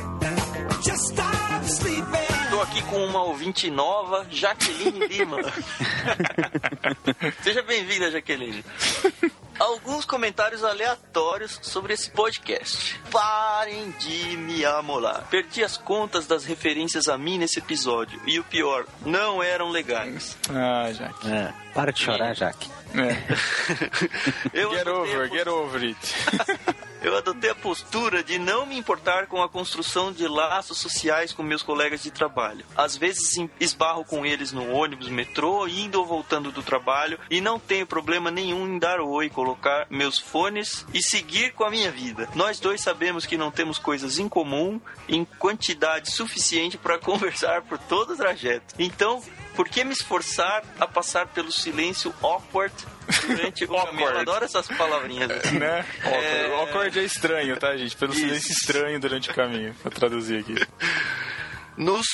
aqui 2.68 2.82
com 2.84 3.04
uma 3.06 3.24
ouvinte 3.24 3.72
nova, 3.72 4.28
Jaqueline 4.30 5.08
Lima. 5.08 5.38
Seja 7.42 7.62
bem-vinda, 7.64 8.12
Jaqueline. 8.12 8.64
Alguns 9.60 10.06
comentários 10.06 10.64
aleatórios 10.64 11.60
sobre 11.64 11.94
esse 11.94 12.12
podcast. 12.12 13.00
Parem 13.12 13.90
de 14.00 14.38
me 14.38 14.64
amolar. 14.64 15.26
Perdi 15.30 15.64
as 15.64 15.78
contas 15.78 16.28
das 16.28 16.46
referências 16.46 17.08
a 17.08 17.18
mim 17.18 17.38
nesse 17.40 17.60
episódio. 17.60 18.22
E 18.28 18.40
o 18.40 18.44
pior, 18.44 18.86
não 19.06 19.42
eram 19.42 19.70
legais. 19.70 20.38
Ah, 20.50 20.92
Jaque. 20.94 21.28
É. 21.30 21.54
Para 21.74 21.92
de 21.92 22.02
chorar, 22.04 22.36
Jaque. 22.36 22.70
É. 22.94 23.18
Eu 24.54 24.72
Get 24.74 24.88
over, 24.88 25.18
post- 25.30 25.36
get 25.38 25.48
over 25.48 25.84
it. 25.84 25.98
Eu 27.04 27.16
adotei 27.16 27.52
a 27.52 27.56
postura 27.56 28.24
de 28.24 28.40
não 28.40 28.66
me 28.66 28.76
importar 28.76 29.28
com 29.28 29.42
a 29.44 29.48
construção 29.48 30.12
de 30.12 30.28
laços 30.28 30.80
sociais 30.80 31.32
com 31.32 31.44
meus 31.44 31.62
colegas 31.62 32.02
de 32.02 32.10
trabalho. 32.10 32.66
Às 32.76 32.98
vezes 32.98 33.36
esbarro 33.60 34.04
com 34.04 34.26
eles 34.26 34.52
no 34.52 34.72
ônibus, 34.74 35.08
metrô, 35.08 35.68
indo 35.68 36.00
ou 36.00 36.06
voltando 36.08 36.52
do 36.52 36.64
trabalho 36.64 37.20
e 37.30 37.40
não 37.40 37.60
tenho 37.60 37.86
problema 37.86 38.32
nenhum 38.32 38.68
em 38.68 38.80
dar 38.80 39.00
oi, 39.00 39.30
colocar 39.48 39.88
meus 39.90 40.20
fones 40.20 40.86
e 40.94 41.02
seguir 41.02 41.54
com 41.54 41.64
a 41.64 41.70
minha 41.70 41.90
vida. 41.90 42.28
Nós 42.36 42.60
dois 42.60 42.82
sabemos 42.82 43.26
que 43.26 43.38
não 43.38 43.50
temos 43.50 43.80
coisas 43.80 44.20
em 44.20 44.28
comum 44.28 44.82
em 45.08 45.24
quantidade 45.24 46.12
suficiente 46.12 46.78
para 46.78 46.98
conversar 47.00 47.62
por 47.62 47.78
todo 47.78 48.14
o 48.14 48.18
trajeto. 48.18 48.76
Então, 48.78 49.24
por 49.56 49.70
que 49.70 49.84
me 49.86 49.94
esforçar 49.94 50.64
a 50.80 50.86
passar 50.86 51.28
pelo 51.28 51.52
silêncio 51.52 52.14
awkward 52.22 52.76
durante 53.26 53.64
o 53.64 53.68
caminho? 53.72 53.78
Eu 53.78 54.08
Awkward. 54.08 54.20
adoro 54.20 54.46
essas 54.46 54.68
palavrinhas. 54.68 55.32
assim. 55.32 55.60
Né? 55.60 55.86
É. 56.04 56.64
Acorde 56.64 57.00
é 57.00 57.04
estranho, 57.04 57.56
tá, 57.58 57.76
gente? 57.78 57.96
Pelo 57.96 58.12
Isso. 58.12 58.22
silêncio 58.22 58.52
estranho 58.52 59.00
durante 59.00 59.32
o 59.32 59.34
caminho. 59.34 59.74
Vou 59.82 59.92
traduzir 59.92 60.40
aqui. 60.40 60.56
Nos 61.78 62.06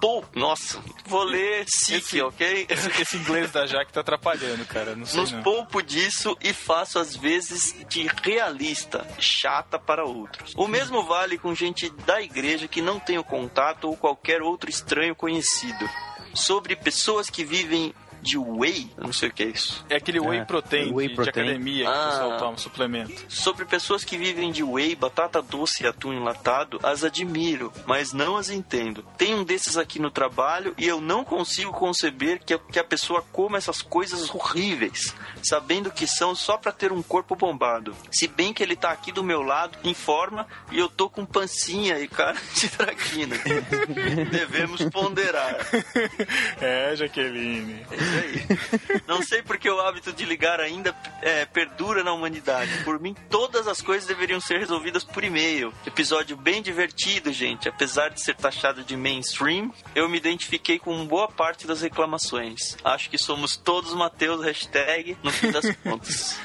pou... 0.00 0.24
Nossa, 0.34 0.80
vou 1.06 1.22
ler 1.24 1.64
Esse- 1.66 2.22
ok? 2.22 2.66
Esse, 2.68 3.02
esse 3.02 3.16
inglês 3.16 3.50
da 3.50 3.66
Jaque 3.66 3.92
tá 3.92 4.00
atrapalhando, 4.00 4.64
cara. 4.66 4.94
Não 4.94 5.06
sei 5.06 5.20
Nos 5.20 5.32
não. 5.32 5.42
poupo 5.42 5.82
disso 5.82 6.36
e 6.40 6.52
faço 6.52 6.98
às 6.98 7.14
vezes 7.16 7.74
de 7.88 8.08
realista, 8.22 9.06
chata 9.18 9.78
para 9.78 10.04
outros. 10.04 10.52
O 10.56 10.66
mesmo 10.68 11.02
vale 11.04 11.38
com 11.38 11.54
gente 11.54 11.90
da 12.06 12.20
igreja 12.22 12.68
que 12.68 12.80
não 12.82 12.98
tenho 12.98 13.22
contato 13.24 13.84
ou 13.88 13.96
qualquer 13.96 14.42
outro 14.42 14.70
estranho 14.70 15.14
conhecido. 15.14 15.88
Sobre 16.34 16.76
pessoas 16.76 17.28
que 17.30 17.44
vivem 17.44 17.94
de 18.28 18.36
whey, 18.38 18.90
eu 18.96 19.04
não 19.04 19.12
sei 19.12 19.28
o 19.28 19.32
que 19.32 19.42
é 19.42 19.46
isso. 19.46 19.84
É 19.88 19.96
aquele 19.96 20.20
whey 20.20 20.40
É, 20.40 20.44
protein, 20.44 20.92
whey 20.92 21.06
de, 21.08 21.14
de 21.14 21.14
protein. 21.16 21.42
academia 21.44 21.84
que 21.84 21.90
o 21.90 21.92
Ah. 21.94 22.08
pessoal 22.10 22.38
toma, 22.38 22.58
suplemento. 22.58 23.24
Sobre 23.28 23.64
pessoas 23.64 24.04
que 24.04 24.18
vivem 24.18 24.52
de 24.52 24.62
whey, 24.62 24.94
batata 24.94 25.40
doce 25.40 25.82
e 25.82 25.86
atum 25.86 26.12
enlatado, 26.12 26.78
as 26.82 27.04
admiro, 27.04 27.72
mas 27.86 28.12
não 28.12 28.36
as 28.36 28.50
entendo. 28.50 29.02
Tem 29.16 29.34
um 29.34 29.44
desses 29.44 29.76
aqui 29.76 29.98
no 29.98 30.10
trabalho 30.10 30.74
e 30.76 30.86
eu 30.86 31.00
não 31.00 31.24
consigo 31.24 31.72
conceber 31.72 32.40
que 32.44 32.54
a, 32.54 32.58
que 32.58 32.78
a 32.78 32.84
pessoa 32.84 33.22
coma 33.32 33.56
essas 33.58 33.80
coisas 33.82 34.28
horríveis, 34.34 35.14
sabendo 35.42 35.90
que 35.90 36.06
são 36.06 36.34
só 36.34 36.56
pra 36.56 36.70
ter 36.72 36.92
um 36.92 37.02
corpo 37.02 37.34
bombado. 37.34 37.96
Se 38.10 38.26
bem 38.28 38.52
que 38.52 38.62
ele 38.62 38.76
tá 38.76 38.90
aqui 38.90 39.10
do 39.10 39.24
meu 39.24 39.42
lado, 39.42 39.78
em 39.84 39.94
forma, 39.94 40.46
e 40.70 40.78
eu 40.78 40.88
tô 40.88 41.08
com 41.08 41.24
pancinha 41.24 41.98
e 41.98 42.06
cara 42.08 42.36
de 42.54 42.68
traquina. 42.68 43.36
Devemos 44.30 44.82
ponderar. 44.90 45.56
É, 46.60 46.94
Jaqueline. 46.96 47.84
Aí. 48.18 49.02
Não 49.06 49.22
sei 49.22 49.42
porque 49.42 49.68
o 49.70 49.80
hábito 49.80 50.12
de 50.12 50.24
ligar 50.24 50.60
ainda 50.60 50.94
é, 51.22 51.44
perdura 51.46 52.02
na 52.02 52.12
humanidade. 52.12 52.70
Por 52.84 53.00
mim, 53.00 53.14
todas 53.30 53.66
as 53.66 53.80
coisas 53.80 54.06
deveriam 54.06 54.40
ser 54.40 54.58
resolvidas 54.58 55.04
por 55.04 55.24
e-mail. 55.24 55.72
Episódio 55.86 56.36
bem 56.36 56.62
divertido, 56.62 57.32
gente. 57.32 57.68
Apesar 57.68 58.10
de 58.10 58.20
ser 58.20 58.34
taxado 58.34 58.84
de 58.84 58.96
mainstream, 58.96 59.72
eu 59.94 60.08
me 60.08 60.16
identifiquei 60.18 60.78
com 60.78 61.06
boa 61.06 61.28
parte 61.28 61.66
das 61.66 61.80
reclamações. 61.80 62.76
Acho 62.84 63.10
que 63.10 63.18
somos 63.18 63.56
todos 63.56 63.94
Mateus, 63.94 64.44
hashtag, 64.44 65.16
no 65.22 65.30
fim 65.30 65.50
das 65.50 65.74
contas. 65.82 66.38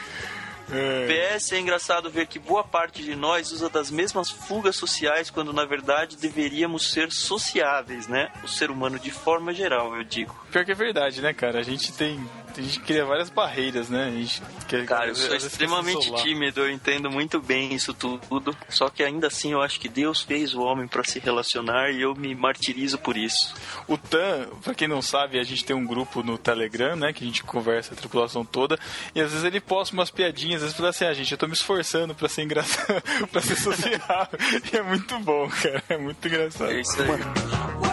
É. 0.74 1.36
PS 1.38 1.52
é 1.54 1.60
engraçado 1.60 2.10
ver 2.10 2.28
que 2.28 2.40
boa 2.40 2.64
parte 2.64 3.04
de 3.04 3.16
nós 3.16 3.52
usa 3.52 3.70
das 3.70 3.92
mesmas 3.92 4.30
fugas 4.30 4.76
sociais 4.76 5.30
quando 5.30 5.54
na 5.54 5.66
verdade 5.66 6.18
deveríamos 6.18 6.92
ser 6.92 7.12
sociáveis, 7.12 8.08
né? 8.08 8.32
O 8.44 8.48
ser 8.48 8.72
humano 8.72 9.00
de 9.00 9.12
forma 9.12 9.54
geral, 9.54 9.96
eu 9.96 10.04
digo. 10.04 10.36
Pior 10.52 10.66
que 10.66 10.72
é 10.72 10.76
verdade, 10.76 11.22
né, 11.22 11.34
cara? 11.34 11.60
A 11.60 11.64
gente 11.64 11.94
tem. 11.94 12.20
A 12.56 12.62
gente 12.62 12.80
cria 12.82 13.06
várias 13.06 13.30
barreiras, 13.30 13.90
né? 13.90 14.08
A 14.08 14.12
gente 14.12 14.42
quer, 14.68 14.86
Cara, 14.86 15.08
eu 15.08 15.16
sou 15.16 15.36
extremamente 15.36 16.12
tímido, 16.22 16.62
eu 16.62 16.72
entendo 16.72 17.10
muito 17.10 17.42
bem 17.42 17.74
isso 17.74 17.94
tudo. 17.94 18.56
Só 18.70 18.90
que 18.90 19.04
ainda 19.04 19.28
assim 19.28 19.54
eu 19.54 19.62
acho 19.62 19.80
que 19.80 19.90
Deus 19.90 20.22
fez 20.22 20.54
o 20.54 20.62
homem 20.62 20.88
pra 20.88 21.04
se 21.04 21.20
relacionar 21.20 21.92
e 21.92 22.02
eu 22.02 22.14
me 22.16 22.36
martirizo 22.36 22.98
por 22.98 23.18
isso. 23.18 23.56
O 23.88 23.98
TAM, 23.98 24.48
pra 24.64 24.76
quem 24.76 24.88
não 24.88 25.02
sabe, 25.02 25.40
a 25.40 25.44
gente 25.44 25.66
tem 25.66 25.76
um 25.76 25.86
grupo 25.86 26.22
no 26.22 26.38
Telegram, 26.38 26.96
né? 26.96 27.12
Que 27.12 27.24
a 27.24 27.28
gente 27.28 27.44
conversa 27.44 27.94
a 27.94 27.98
tripulação 27.98 28.46
toda. 28.46 28.78
E 29.16 29.22
às 29.22 29.32
vezes 29.32 29.46
ele 29.46 29.60
posta 29.60 29.96
umas 29.96 30.12
piadinhas, 30.12 30.58
às 30.58 30.62
vezes 30.64 30.78
fala 30.78 30.90
assim, 30.90 31.06
ah, 31.06 31.14
gente, 31.14 31.32
eu 31.32 31.38
tô 31.38 31.48
me 31.48 31.54
esforçando 31.54 32.14
pra 32.14 32.30
ser 32.30 32.44
engraçado, 32.44 33.02
pra 33.32 33.42
ser 33.42 33.56
social. 33.56 34.30
e 34.72 34.78
é 34.78 34.82
muito 34.84 35.20
bom, 35.20 35.50
cara. 35.50 35.84
É 35.90 35.98
muito 35.98 36.28
engraçado. 36.28 36.72
É 36.72 36.82
isso 36.82 37.02
aí. 37.02 37.93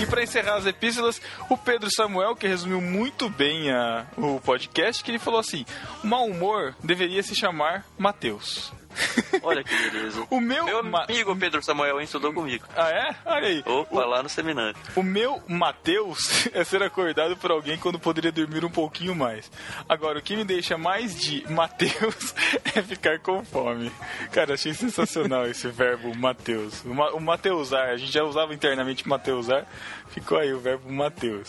E 0.00 0.06
pra 0.06 0.22
encerrar 0.22 0.54
as 0.56 0.64
epístolas, 0.66 1.20
o 1.48 1.56
Pedro 1.56 1.90
Samuel, 1.94 2.34
que 2.34 2.46
resumiu 2.48 2.80
muito 2.80 3.28
bem 3.28 3.70
a- 3.70 4.06
o 4.16 4.40
podcast, 4.40 5.04
que 5.04 5.10
ele 5.10 5.18
falou 5.18 5.38
assim: 5.40 5.64
o 6.02 6.06
mau 6.06 6.24
humor 6.26 6.74
deveria 6.82 7.22
se 7.22 7.34
chamar 7.36 7.84
Mateus. 7.98 8.72
Olha 9.42 9.62
que 9.64 9.74
beleza. 9.90 10.26
O 10.30 10.40
meu. 10.40 10.64
Meu 10.64 10.82
ma- 10.82 11.04
amigo 11.04 11.34
Pedro 11.36 11.62
Samuel 11.62 12.00
estudou 12.00 12.32
comigo. 12.32 12.64
Ah, 12.76 12.90
é? 12.90 13.14
Olha 13.24 13.48
aí. 13.48 13.62
Opa, 13.66 14.04
lá 14.04 14.22
no 14.22 14.28
seminário. 14.28 14.76
O 14.96 15.02
meu 15.02 15.42
Mateus 15.48 16.48
é 16.52 16.62
ser 16.64 16.82
acordado 16.82 17.36
por 17.36 17.50
alguém 17.50 17.78
quando 17.78 17.98
poderia 17.98 18.32
dormir 18.32 18.64
um 18.64 18.70
pouquinho 18.70 19.14
mais. 19.14 19.50
Agora, 19.88 20.18
o 20.18 20.22
que 20.22 20.36
me 20.36 20.44
deixa 20.44 20.76
mais 20.76 21.18
de 21.18 21.44
Mateus 21.52 22.34
é 22.74 22.82
ficar 22.82 23.18
com 23.20 23.44
fome. 23.44 23.90
Cara, 24.32 24.54
achei 24.54 24.74
sensacional 24.74 25.46
esse 25.46 25.68
verbo 25.68 26.14
Mateus. 26.16 26.84
O, 26.84 26.94
ma 26.94 27.10
o 27.12 27.20
Mateusar, 27.20 27.88
a 27.90 27.96
gente 27.96 28.12
já 28.12 28.22
usava 28.24 28.52
internamente 28.54 29.08
Mateusar, 29.08 29.66
ficou 30.10 30.38
aí 30.38 30.52
o 30.52 30.60
verbo 30.60 30.90
Mateus. 30.92 31.48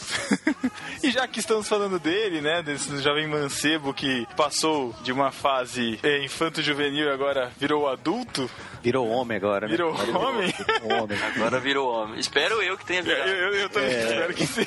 e 1.03 1.11
já 1.11 1.27
que 1.27 1.39
estamos 1.39 1.67
falando 1.67 1.99
dele, 1.99 2.41
né, 2.41 2.61
desse 2.61 3.01
jovem 3.01 3.27
mancebo 3.27 3.93
que 3.93 4.27
passou 4.35 4.93
de 5.03 5.11
uma 5.11 5.31
fase 5.31 5.99
é, 6.03 6.23
infanto-juvenil 6.23 7.07
e 7.07 7.09
agora 7.09 7.51
virou 7.57 7.87
adulto, 7.87 8.49
Virou 8.83 9.07
homem 9.09 9.37
agora, 9.37 9.67
né? 9.67 9.73
Virou 9.73 9.93
Agora 9.93 10.17
homem? 10.29 10.51
virou 10.51 11.03
homem. 11.03 11.17
Agora 11.35 11.59
virou 11.59 11.93
homem. 11.93 12.19
Espero 12.19 12.61
eu 12.63 12.77
que 12.77 12.85
tenha 12.85 13.01
Eu, 13.01 13.05
virado. 13.05 13.29
eu, 13.29 13.53
eu 13.53 13.69
também 13.69 13.89
espero 13.89 14.33
que 14.33 14.47
sim. 14.47 14.65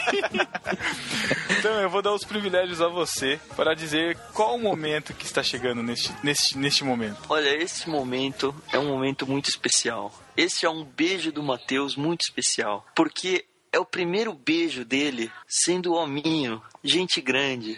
então 1.58 1.80
eu 1.80 1.90
vou 1.90 2.00
dar 2.00 2.12
os 2.12 2.24
privilégios 2.24 2.80
a 2.80 2.88
você 2.88 3.40
para 3.56 3.74
dizer 3.74 4.16
qual 4.32 4.54
o 4.54 4.58
momento 4.58 5.12
que 5.14 5.24
está 5.24 5.42
chegando 5.42 5.82
neste, 5.82 6.12
neste, 6.22 6.56
neste 6.56 6.84
momento. 6.84 7.18
Olha, 7.28 7.50
esse 7.60 7.88
momento 7.90 8.54
é 8.72 8.78
um 8.78 8.86
momento 8.86 9.26
muito 9.26 9.48
especial. 9.48 10.12
Esse 10.36 10.64
é 10.64 10.70
um 10.70 10.84
beijo 10.84 11.32
do 11.32 11.42
Matheus 11.42 11.96
muito 11.96 12.22
especial. 12.22 12.86
Porque 12.94 13.44
é 13.74 13.78
o 13.78 13.84
primeiro 13.84 14.32
beijo 14.32 14.84
dele 14.84 15.32
sendo 15.48 15.94
hominho, 15.94 16.62
gente 16.84 17.20
grande. 17.20 17.76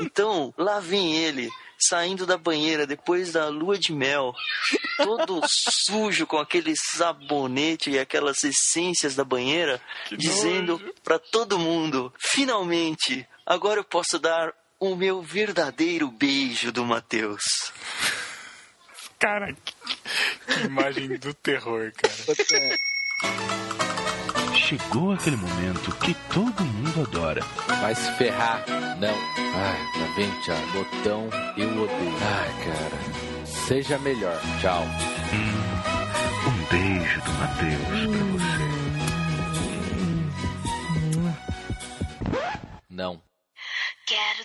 Então, 0.00 0.54
lá 0.56 0.80
vem 0.80 1.14
ele, 1.14 1.50
saindo 1.78 2.24
da 2.24 2.38
banheira 2.38 2.86
depois 2.86 3.32
da 3.32 3.48
lua 3.48 3.78
de 3.78 3.92
mel, 3.92 4.34
todo 4.96 5.42
sujo 5.46 6.26
com 6.26 6.38
aquele 6.38 6.72
sabonete 6.74 7.90
e 7.90 7.98
aquelas 7.98 8.42
essências 8.42 9.14
da 9.14 9.22
banheira, 9.22 9.78
dizendo 10.16 10.80
pra 11.02 11.18
todo 11.18 11.58
mundo: 11.58 12.10
finalmente, 12.18 13.28
agora 13.44 13.80
eu 13.80 13.84
posso 13.84 14.18
dar 14.18 14.50
o 14.80 14.96
meu 14.96 15.20
verdadeiro 15.20 16.10
beijo 16.10 16.72
do 16.72 16.86
Matheus. 16.86 17.42
Cara, 19.18 19.54
que, 19.62 19.74
que 20.46 20.66
imagem 20.66 21.18
do 21.18 21.34
terror, 21.34 21.92
cara. 21.92 23.63
Chegou 24.64 25.12
aquele 25.12 25.36
momento 25.36 25.94
que 25.96 26.14
todo 26.32 26.64
mundo 26.64 27.02
adora. 27.02 27.42
Vai 27.82 27.94
se 27.94 28.10
ferrar. 28.12 28.64
Não. 28.98 29.10
Ai, 29.10 29.78
tá 29.92 30.14
bem, 30.16 30.30
tchau. 30.40 30.56
Botão, 30.72 31.28
eu 31.58 31.68
odeio. 31.82 32.16
Ai, 32.22 32.64
cara. 32.64 32.98
Seja 33.44 33.98
melhor. 33.98 34.40
Tchau. 34.62 34.82
Um 36.46 36.64
beijo 36.70 37.20
do 37.20 37.32
Matheus 37.32 38.06
pra 38.08 38.24
você. 38.32 38.64
Não. 42.88 43.20
Quero 44.06 44.44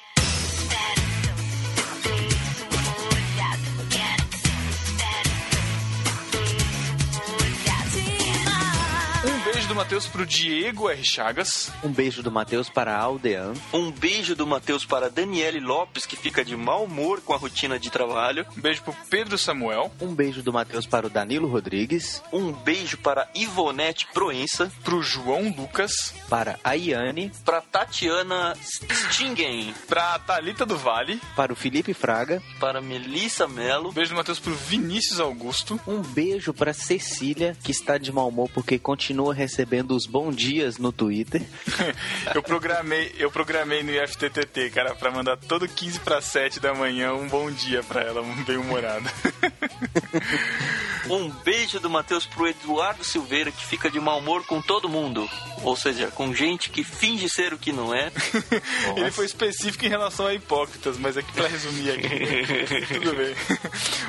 Matheus 9.79 10.07
pro 10.07 10.25
Diego 10.25 10.89
R. 10.89 11.03
Chagas. 11.05 11.71
Um 11.81 11.89
beijo 11.89 12.21
do 12.21 12.29
Matheus 12.29 12.67
para 12.67 12.93
a 12.93 12.99
Aldean. 12.99 13.53
Um 13.71 13.89
beijo 13.89 14.35
do 14.35 14.45
Matheus 14.45 14.83
para 14.83 15.09
Daniele 15.09 15.61
Lopes, 15.61 16.05
que 16.05 16.17
fica 16.17 16.43
de 16.43 16.53
mau 16.53 16.83
humor 16.83 17.21
com 17.21 17.33
a 17.33 17.37
rotina 17.37 17.79
de 17.79 17.89
trabalho. 17.89 18.45
Um 18.57 18.59
beijo 18.59 18.83
pro 18.83 18.93
Pedro 19.09 19.37
Samuel. 19.37 19.89
Um 20.01 20.13
beijo 20.13 20.43
do 20.43 20.51
Matheus 20.51 20.85
para 20.85 21.07
o 21.07 21.09
Danilo 21.09 21.47
Rodrigues. 21.47 22.21
Um 22.33 22.51
beijo 22.51 22.97
para 22.97 23.29
Ivonete 23.33 24.05
Proença. 24.13 24.69
Pro 24.83 25.01
João 25.01 25.55
Lucas. 25.57 26.13
Para 26.27 26.59
a 26.61 26.73
Iane. 26.73 27.31
Para 27.45 27.61
Tatiana 27.61 28.57
Stingen. 28.61 29.73
Pra 29.87 30.19
Thalita 30.19 30.65
do 30.65 30.77
Vale. 30.77 31.21
Para 31.37 31.53
o 31.53 31.55
Felipe 31.55 31.93
Fraga. 31.93 32.43
Para 32.59 32.81
Melissa 32.81 33.47
Melo. 33.47 33.91
Um 33.91 33.93
beijo 33.93 34.11
do 34.11 34.17
Matheus 34.17 34.39
pro 34.39 34.53
Vinícius 34.53 35.21
Augusto. 35.21 35.79
Um 35.87 36.01
beijo 36.01 36.53
para 36.53 36.73
Cecília, 36.73 37.55
que 37.63 37.71
está 37.71 37.97
de 37.97 38.11
mau 38.11 38.27
humor 38.27 38.49
porque 38.53 38.77
continua 38.77 39.33
recebendo 39.33 39.68
recebendo 39.69 39.95
os 39.95 40.07
bom 40.07 40.31
dias 40.31 40.79
no 40.79 40.91
Twitter. 40.91 41.45
Eu 42.33 42.41
programei, 42.41 43.13
eu 43.17 43.31
programei 43.31 43.83
no 43.83 43.91
IFTTT, 43.91 44.69
cara, 44.71 44.95
pra 44.95 45.11
mandar 45.11 45.37
todo 45.37 45.67
15 45.67 45.99
para 46.01 46.21
7 46.21 46.59
da 46.59 46.73
manhã 46.73 47.13
um 47.13 47.27
bom 47.27 47.49
dia 47.51 47.83
pra 47.83 48.01
ela, 48.01 48.21
um 48.21 48.43
bem 48.43 48.57
humorado. 48.57 49.09
Um 51.09 51.27
beijo 51.43 51.79
do 51.79 51.89
Matheus 51.89 52.27
pro 52.27 52.47
Eduardo 52.47 53.03
Silveira, 53.03 53.51
que 53.51 53.65
fica 53.65 53.89
de 53.89 53.99
mau 53.99 54.19
humor 54.19 54.45
com 54.45 54.61
todo 54.61 54.87
mundo. 54.87 55.27
Ou 55.63 55.75
seja, 55.75 56.07
com 56.11 56.33
gente 56.35 56.69
que 56.69 56.83
finge 56.83 57.27
ser 57.27 57.51
o 57.51 57.57
que 57.57 57.71
não 57.71 57.93
é. 57.93 58.11
Ele 58.95 59.09
foi 59.09 59.25
específico 59.25 59.85
em 59.85 59.89
relação 59.89 60.27
a 60.27 60.35
hipócritas, 60.35 60.99
mas 60.99 61.17
aqui 61.17 61.31
pra 61.33 61.47
resumir 61.47 61.91
aqui. 61.91 62.93
Tudo 62.93 63.15
bem. 63.15 63.35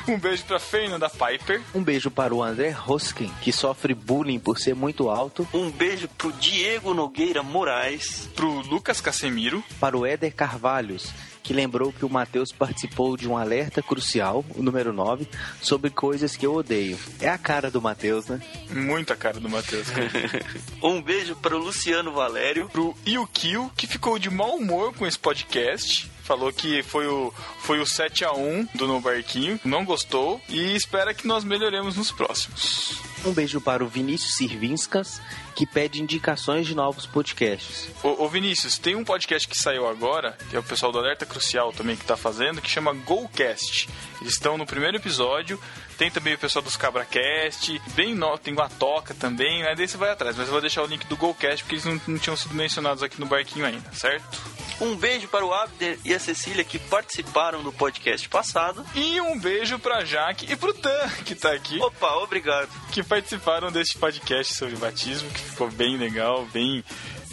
Um 0.09 0.19
beijo 0.19 0.45
pra 0.45 0.61
Fernanda 0.61 1.09
Piper. 1.09 1.63
Um 1.75 1.83
beijo 1.83 2.11
para 2.11 2.35
o 2.35 2.43
André 2.43 2.77
Hoskin, 2.87 3.33
que 3.41 3.51
sofre 3.51 3.95
bullying 3.95 4.39
por 4.39 4.59
ser 4.59 4.75
muito 4.75 5.09
alto. 5.09 5.49
Um 5.53 5.69
beijo 5.71 6.09
pro 6.17 6.33
Diego 6.33 6.95
Nogueira 6.95 7.43
Moraes. 7.43 8.29
Pro 8.37 8.61
Lucas 8.61 9.01
Casemiro. 9.01 9.65
Para 9.81 9.97
o 9.99 10.07
Éder 10.07 10.33
Carvalhos, 10.33 11.13
que 11.43 11.53
lembrou 11.53 11.93
que 11.93 12.05
o 12.05 12.09
Matheus 12.09 12.53
participou 12.53 13.17
de 13.17 13.29
um 13.29 13.37
alerta 13.37 13.83
crucial, 13.83 14.45
o 14.55 14.63
número 14.63 14.93
9, 14.93 15.27
sobre 15.61 15.91
coisas 15.91 16.37
que 16.37 16.47
eu 16.47 16.55
odeio. 16.55 16.97
É 17.21 17.29
a 17.29 17.37
cara 17.37 17.71
do 17.71 17.83
Matheus, 17.83 18.27
né? 18.27 18.41
Muita 18.71 19.17
cara 19.17 19.41
do 19.41 19.49
Matheus. 19.49 19.89
cara. 19.91 20.11
Um 20.83 21.03
beijo 21.03 21.35
para 21.37 21.57
o 21.57 21.59
Luciano 21.59 22.13
Valério. 22.13 22.69
Pro 22.69 22.97
Yukio, 23.07 23.71
que 23.77 23.87
ficou 23.87 24.19
de 24.19 24.31
mau 24.31 24.57
humor 24.57 24.95
com 24.95 25.07
esse 25.07 25.19
podcast. 25.19 26.10
Falou 26.23 26.53
que 26.53 26.83
foi 26.83 27.07
o, 27.07 27.33
foi 27.61 27.81
o 27.81 27.85
7x1 27.85 28.69
do 28.75 28.87
No 28.87 29.01
Barquinho, 29.01 29.59
não 29.65 29.85
gostou 29.85 30.41
e 30.49 30.75
espera 30.75 31.15
que 31.15 31.27
nós 31.27 31.45
melhoremos 31.45 31.97
nos 31.97 32.11
próximos. 32.13 33.01
Um 33.25 33.33
beijo 33.33 33.61
para 33.61 33.85
o 33.85 33.89
Vinícius 33.89 34.35
Sirvinskas, 34.35 35.21
que 35.55 35.67
pede 35.67 36.01
indicações 36.01 36.67
de 36.67 36.75
novos 36.75 37.05
podcasts. 37.05 37.91
Ô, 38.03 38.25
ô, 38.25 38.29
Vinícius, 38.29 38.79
tem 38.79 38.97
um 38.97 39.05
podcast 39.05 39.47
que 39.47 39.59
saiu 39.59 39.87
agora, 39.87 40.39
que 40.49 40.57
é 40.57 40.59
o 40.59 40.63
pessoal 40.63 40.91
do 40.91 40.99
Alerta 40.99 41.27
Crucial 41.27 41.71
também 41.71 41.97
que 41.97 42.05
tá 42.05 42.17
fazendo, 42.17 42.63
que 42.63 42.71
chama 42.71 42.95
GoCast. 42.95 43.91
Eles 44.23 44.33
estão 44.33 44.57
no 44.57 44.65
primeiro 44.65 44.97
episódio, 44.97 45.61
tem 45.99 46.11
também 46.11 46.33
o 46.33 46.39
pessoal 46.39 46.63
dos 46.63 46.77
CabraCast, 46.77 47.81
bem 47.95 48.15
no, 48.15 48.39
tem 48.39 48.55
o 48.55 48.63
Atoca 48.63 49.13
também, 49.13 49.65
aí 49.65 49.77
daí 49.77 49.87
você 49.87 49.99
vai 49.99 50.11
atrás, 50.11 50.35
mas 50.35 50.47
eu 50.47 50.53
vou 50.53 50.61
deixar 50.63 50.83
o 50.83 50.87
link 50.87 51.07
do 51.07 51.17
GoCast 51.17 51.63
porque 51.63 51.75
eles 51.75 51.85
não, 51.85 52.01
não 52.07 52.19
tinham 52.19 52.37
sido 52.39 52.55
mencionados 52.55 53.03
aqui 53.03 53.21
no 53.21 53.27
barquinho 53.27 53.67
ainda, 53.67 53.93
certo? 53.93 54.41
Um 54.81 54.97
beijo 54.97 55.29
para 55.29 55.45
o 55.45 55.53
Abner 55.53 55.99
e 56.05 56.15
a 56.15 56.19
Cecília 56.19 56.65
que 56.65 56.79
participaram 56.79 57.63
do 57.63 57.71
podcast 57.71 58.27
passado. 58.29 58.85
E 58.95 59.21
um 59.21 59.39
beijo 59.39 59.79
pra 59.79 60.05
Jaque 60.05 60.51
e 60.51 60.57
pro 60.57 60.73
Tan, 60.73 61.09
que 61.25 61.35
tá 61.35 61.53
aqui, 61.53 61.79
Opa, 61.81 62.15
obrigado. 62.15 62.69
que 62.91 63.03
participaram 63.03 63.71
deste 63.71 63.99
podcast 63.99 64.55
sobre 64.55 64.77
batismo, 64.77 65.31
que 65.31 65.41
ficou 65.41 65.71
bem 65.71 65.99
legal, 65.99 66.47
bem 66.47 66.83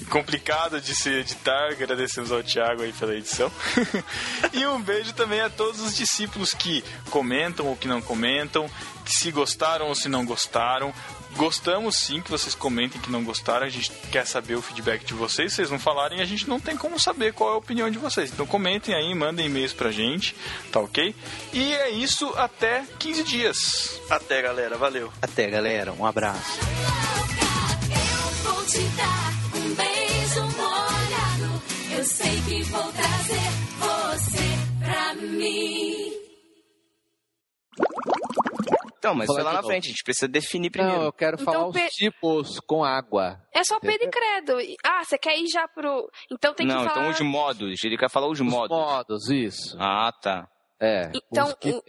complicado 0.10 0.80
de 0.82 0.94
se 0.96 1.10
editar. 1.10 1.72
Agradecemos 1.72 2.32
ao 2.32 2.44
Thiago 2.44 2.84
aí 2.84 2.92
pela 2.94 3.16
edição. 3.16 3.52
e 4.54 4.66
um 4.66 4.82
beijo 4.82 5.14
também 5.14 5.40
a 5.40 5.50
todos 5.50 5.80
os 5.82 5.96
discípulos 5.96 6.54
que 6.54 6.84
comentam 7.10 7.68
ou 7.68 7.76
que 7.76 7.88
não 7.88 8.02
comentam, 8.02 8.70
que 9.06 9.14
se 9.14 9.32
gostaram 9.32 9.88
ou 9.88 9.96
se 9.96 10.10
não 10.10 10.26
gostaram. 10.26 10.94
Gostamos 11.38 11.98
sim 11.98 12.20
que 12.20 12.32
vocês 12.32 12.56
comentem 12.56 13.00
que 13.00 13.12
não 13.12 13.24
gostaram, 13.24 13.68
a 13.68 13.70
gente 13.70 13.92
quer 14.12 14.26
saber 14.26 14.56
o 14.56 14.62
feedback 14.62 15.06
de 15.06 15.14
vocês. 15.14 15.52
Se 15.52 15.58
vocês 15.58 15.70
não 15.70 15.78
falarem, 15.78 16.20
a 16.20 16.26
gente 16.26 16.50
não 16.50 16.60
tem 16.60 16.76
como 16.76 17.00
saber 17.00 17.32
qual 17.32 17.52
é 17.52 17.54
a 17.54 17.58
opinião 17.58 17.92
de 17.92 18.00
vocês. 18.00 18.32
Então 18.32 18.48
comentem 18.48 18.96
aí, 18.96 19.14
mandem 19.14 19.46
e-mails 19.46 19.72
pra 19.72 19.92
gente, 19.92 20.36
tá 20.72 20.80
ok? 20.80 21.14
E 21.54 21.74
é 21.74 21.92
isso, 21.92 22.28
até 22.36 22.84
15 22.98 23.24
dias. 23.24 24.02
Até, 24.10 24.42
galera. 24.42 24.78
Valeu. 24.78 25.14
Até, 25.22 25.48
galera. 25.48 25.94
Um 25.94 26.08
abraço. 26.08 26.60
Eu 27.84 28.52
vou 28.52 28.66
te 28.66 28.80
dar 28.80 29.34
um 29.54 29.76
beijo 29.76 30.42
molhado. 30.58 31.62
Eu 31.98 32.04
sei 32.04 32.42
que 32.48 32.64
vou 32.64 32.92
trazer 32.94 33.52
você 33.80 34.84
pra 34.84 35.14
mim. 35.14 36.08
Então, 38.98 39.14
mas 39.16 39.28
foi 39.28 39.42
lá 39.44 39.50
de 39.52 39.56
na 39.56 39.62
novo. 39.62 39.68
frente, 39.68 39.86
a 39.86 39.90
gente 39.90 40.04
precisa 40.04 40.28
definir 40.28 40.70
primeiro. 40.72 40.98
Não, 41.00 41.06
eu 41.06 41.14
quero 41.14 41.38
Então, 41.40 41.54
falar 41.54 41.68
os 41.68 41.74
pe- 41.76 41.88
tipos 41.90 42.60
com 42.62 42.84
água. 42.84 43.40
É 43.54 43.64
só 43.64 43.80
Pedro 43.80 44.08
e 44.08 44.10
Credo. 44.10 44.58
Ah, 44.86 45.04
você 45.04 45.18
quer 45.18 45.38
ir 45.38 45.48
já 45.48 45.68
pro. 45.68 46.10
Então 46.32 46.54
tem 46.54 46.66
não, 46.66 46.82
que 46.84 46.90
falar. 46.90 47.00
então 47.00 47.12
os 47.12 47.22
modos. 47.22 47.84
Ele 47.84 47.98
quer 47.98 48.10
falar 48.10 48.28
os 48.28 48.40
Os 48.40 48.46
modos. 48.46 48.76
modos, 48.78 49.30
isso. 49.30 49.78
Ah, 49.80 50.12
tá. 50.22 50.48
É, 50.80 51.12
Então, 51.32 51.48
os 51.48 51.54
que 51.56 51.70
o-. 51.72 51.82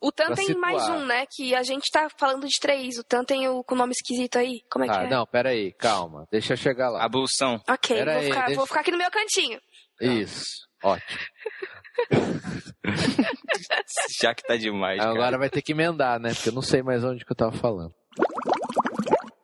O 0.00 0.12
Tan 0.12 0.34
tem 0.34 0.46
situar. 0.48 0.60
mais 0.72 0.86
um, 0.90 1.06
né? 1.06 1.24
Que 1.34 1.54
a 1.54 1.62
gente 1.62 1.84
tá 1.90 2.08
falando 2.18 2.46
de 2.46 2.58
três. 2.60 2.98
O 2.98 3.04
Tan 3.04 3.24
tem 3.24 3.48
o 3.48 3.64
com 3.64 3.74
nome 3.74 3.92
esquisito 3.92 4.36
aí. 4.36 4.60
Como 4.70 4.84
é 4.84 4.88
que 4.88 4.94
Ah, 4.94 5.04
é? 5.04 5.08
não, 5.08 5.26
pera 5.26 5.48
aí, 5.48 5.72
calma. 5.72 6.26
Deixa 6.30 6.52
eu 6.52 6.56
chegar 6.58 6.90
lá. 6.90 7.02
Ablução. 7.02 7.58
Ok, 7.66 8.04
vou, 8.04 8.12
aí, 8.12 8.24
ficar, 8.26 8.40
deixa- 8.46 8.56
vou 8.56 8.66
ficar 8.66 8.80
aqui 8.80 8.90
no 8.90 8.98
meu 8.98 9.10
cantinho. 9.10 9.58
Isso, 10.02 10.44
ótimo. 10.82 11.18
Já 14.20 14.34
que 14.34 14.42
tá 14.42 14.56
demais. 14.56 14.98
cara. 14.98 15.10
Agora 15.10 15.38
vai 15.38 15.50
ter 15.50 15.62
que 15.62 15.72
emendar, 15.72 16.18
né? 16.20 16.32
Porque 16.34 16.48
eu 16.48 16.52
não 16.54 16.62
sei 16.62 16.82
mais 16.82 17.04
onde 17.04 17.24
que 17.24 17.32
eu 17.32 17.36
tava 17.36 17.52
falando. 17.52 17.94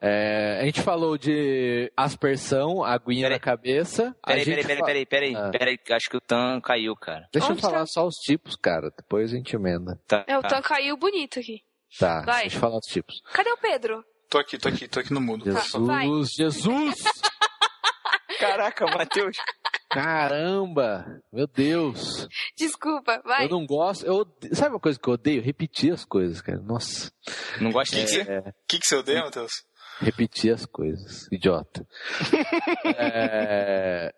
É, 0.02 0.60
a 0.62 0.64
gente 0.64 0.80
falou 0.80 1.18
de 1.18 1.92
aspersão, 1.94 2.82
aguinha 2.82 3.24
Peraí. 3.24 3.36
na 3.36 3.40
cabeça. 3.40 4.16
A 4.22 4.28
Peraí, 4.28 4.44
gente 4.44 4.66
peraí, 4.66 4.66
peraí, 4.66 4.84
peraí, 4.84 5.06
peraí, 5.06 5.36
Ah. 5.36 5.50
peraí. 5.50 5.78
Acho 5.90 6.08
que 6.10 6.16
o 6.16 6.20
Tan 6.20 6.60
caiu, 6.62 6.96
cara. 6.96 7.28
Deixa 7.32 7.48
Onde 7.48 7.58
eu 7.58 7.62
falar 7.62 7.80
tá? 7.80 7.86
só 7.86 8.06
os 8.06 8.14
tipos, 8.16 8.56
cara. 8.56 8.90
Depois 8.96 9.30
a 9.32 9.36
gente 9.36 9.54
emenda. 9.54 10.00
Tá. 10.06 10.24
É, 10.26 10.38
o 10.38 10.42
Tan 10.42 10.62
caiu 10.62 10.96
bonito 10.96 11.38
aqui. 11.38 11.60
Tá, 11.98 12.22
Vai. 12.22 12.42
deixa 12.42 12.56
eu 12.56 12.60
falar 12.60 12.78
os 12.78 12.86
tipos. 12.86 13.20
Cadê 13.32 13.50
o 13.50 13.58
Pedro? 13.58 14.02
Tô 14.30 14.38
aqui, 14.38 14.56
tô 14.56 14.68
aqui, 14.68 14.88
tô 14.88 15.00
aqui 15.00 15.12
no 15.12 15.20
vai. 15.86 16.06
Jesus, 16.06 16.30
Jesus! 16.36 17.04
Caraca, 18.40 18.86
Matheus. 18.86 19.36
Caramba! 19.90 21.04
Meu 21.32 21.46
Deus! 21.46 22.26
Desculpa, 22.56 23.20
vai. 23.24 23.44
Eu 23.46 23.48
não 23.50 23.66
gosto. 23.66 24.06
Eu, 24.06 24.24
sabe 24.52 24.70
uma 24.74 24.80
coisa 24.80 24.98
que 24.98 25.08
eu 25.08 25.14
odeio? 25.14 25.42
Repetir 25.42 25.92
as 25.92 26.04
coisas, 26.04 26.40
cara. 26.40 26.60
Nossa. 26.60 27.10
Não 27.60 27.70
gosta 27.70 27.96
que 27.96 28.02
disso? 28.04 28.24
você- 28.24 28.38
O 28.38 28.52
que, 28.68 28.78
que 28.78 28.86
você 28.86 28.96
odeia, 28.96 29.24
Matheus? 29.24 29.52
Repetir 30.00 30.54
as 30.54 30.64
coisas. 30.64 31.26
Idiota. 31.30 31.86
é... 32.96 34.12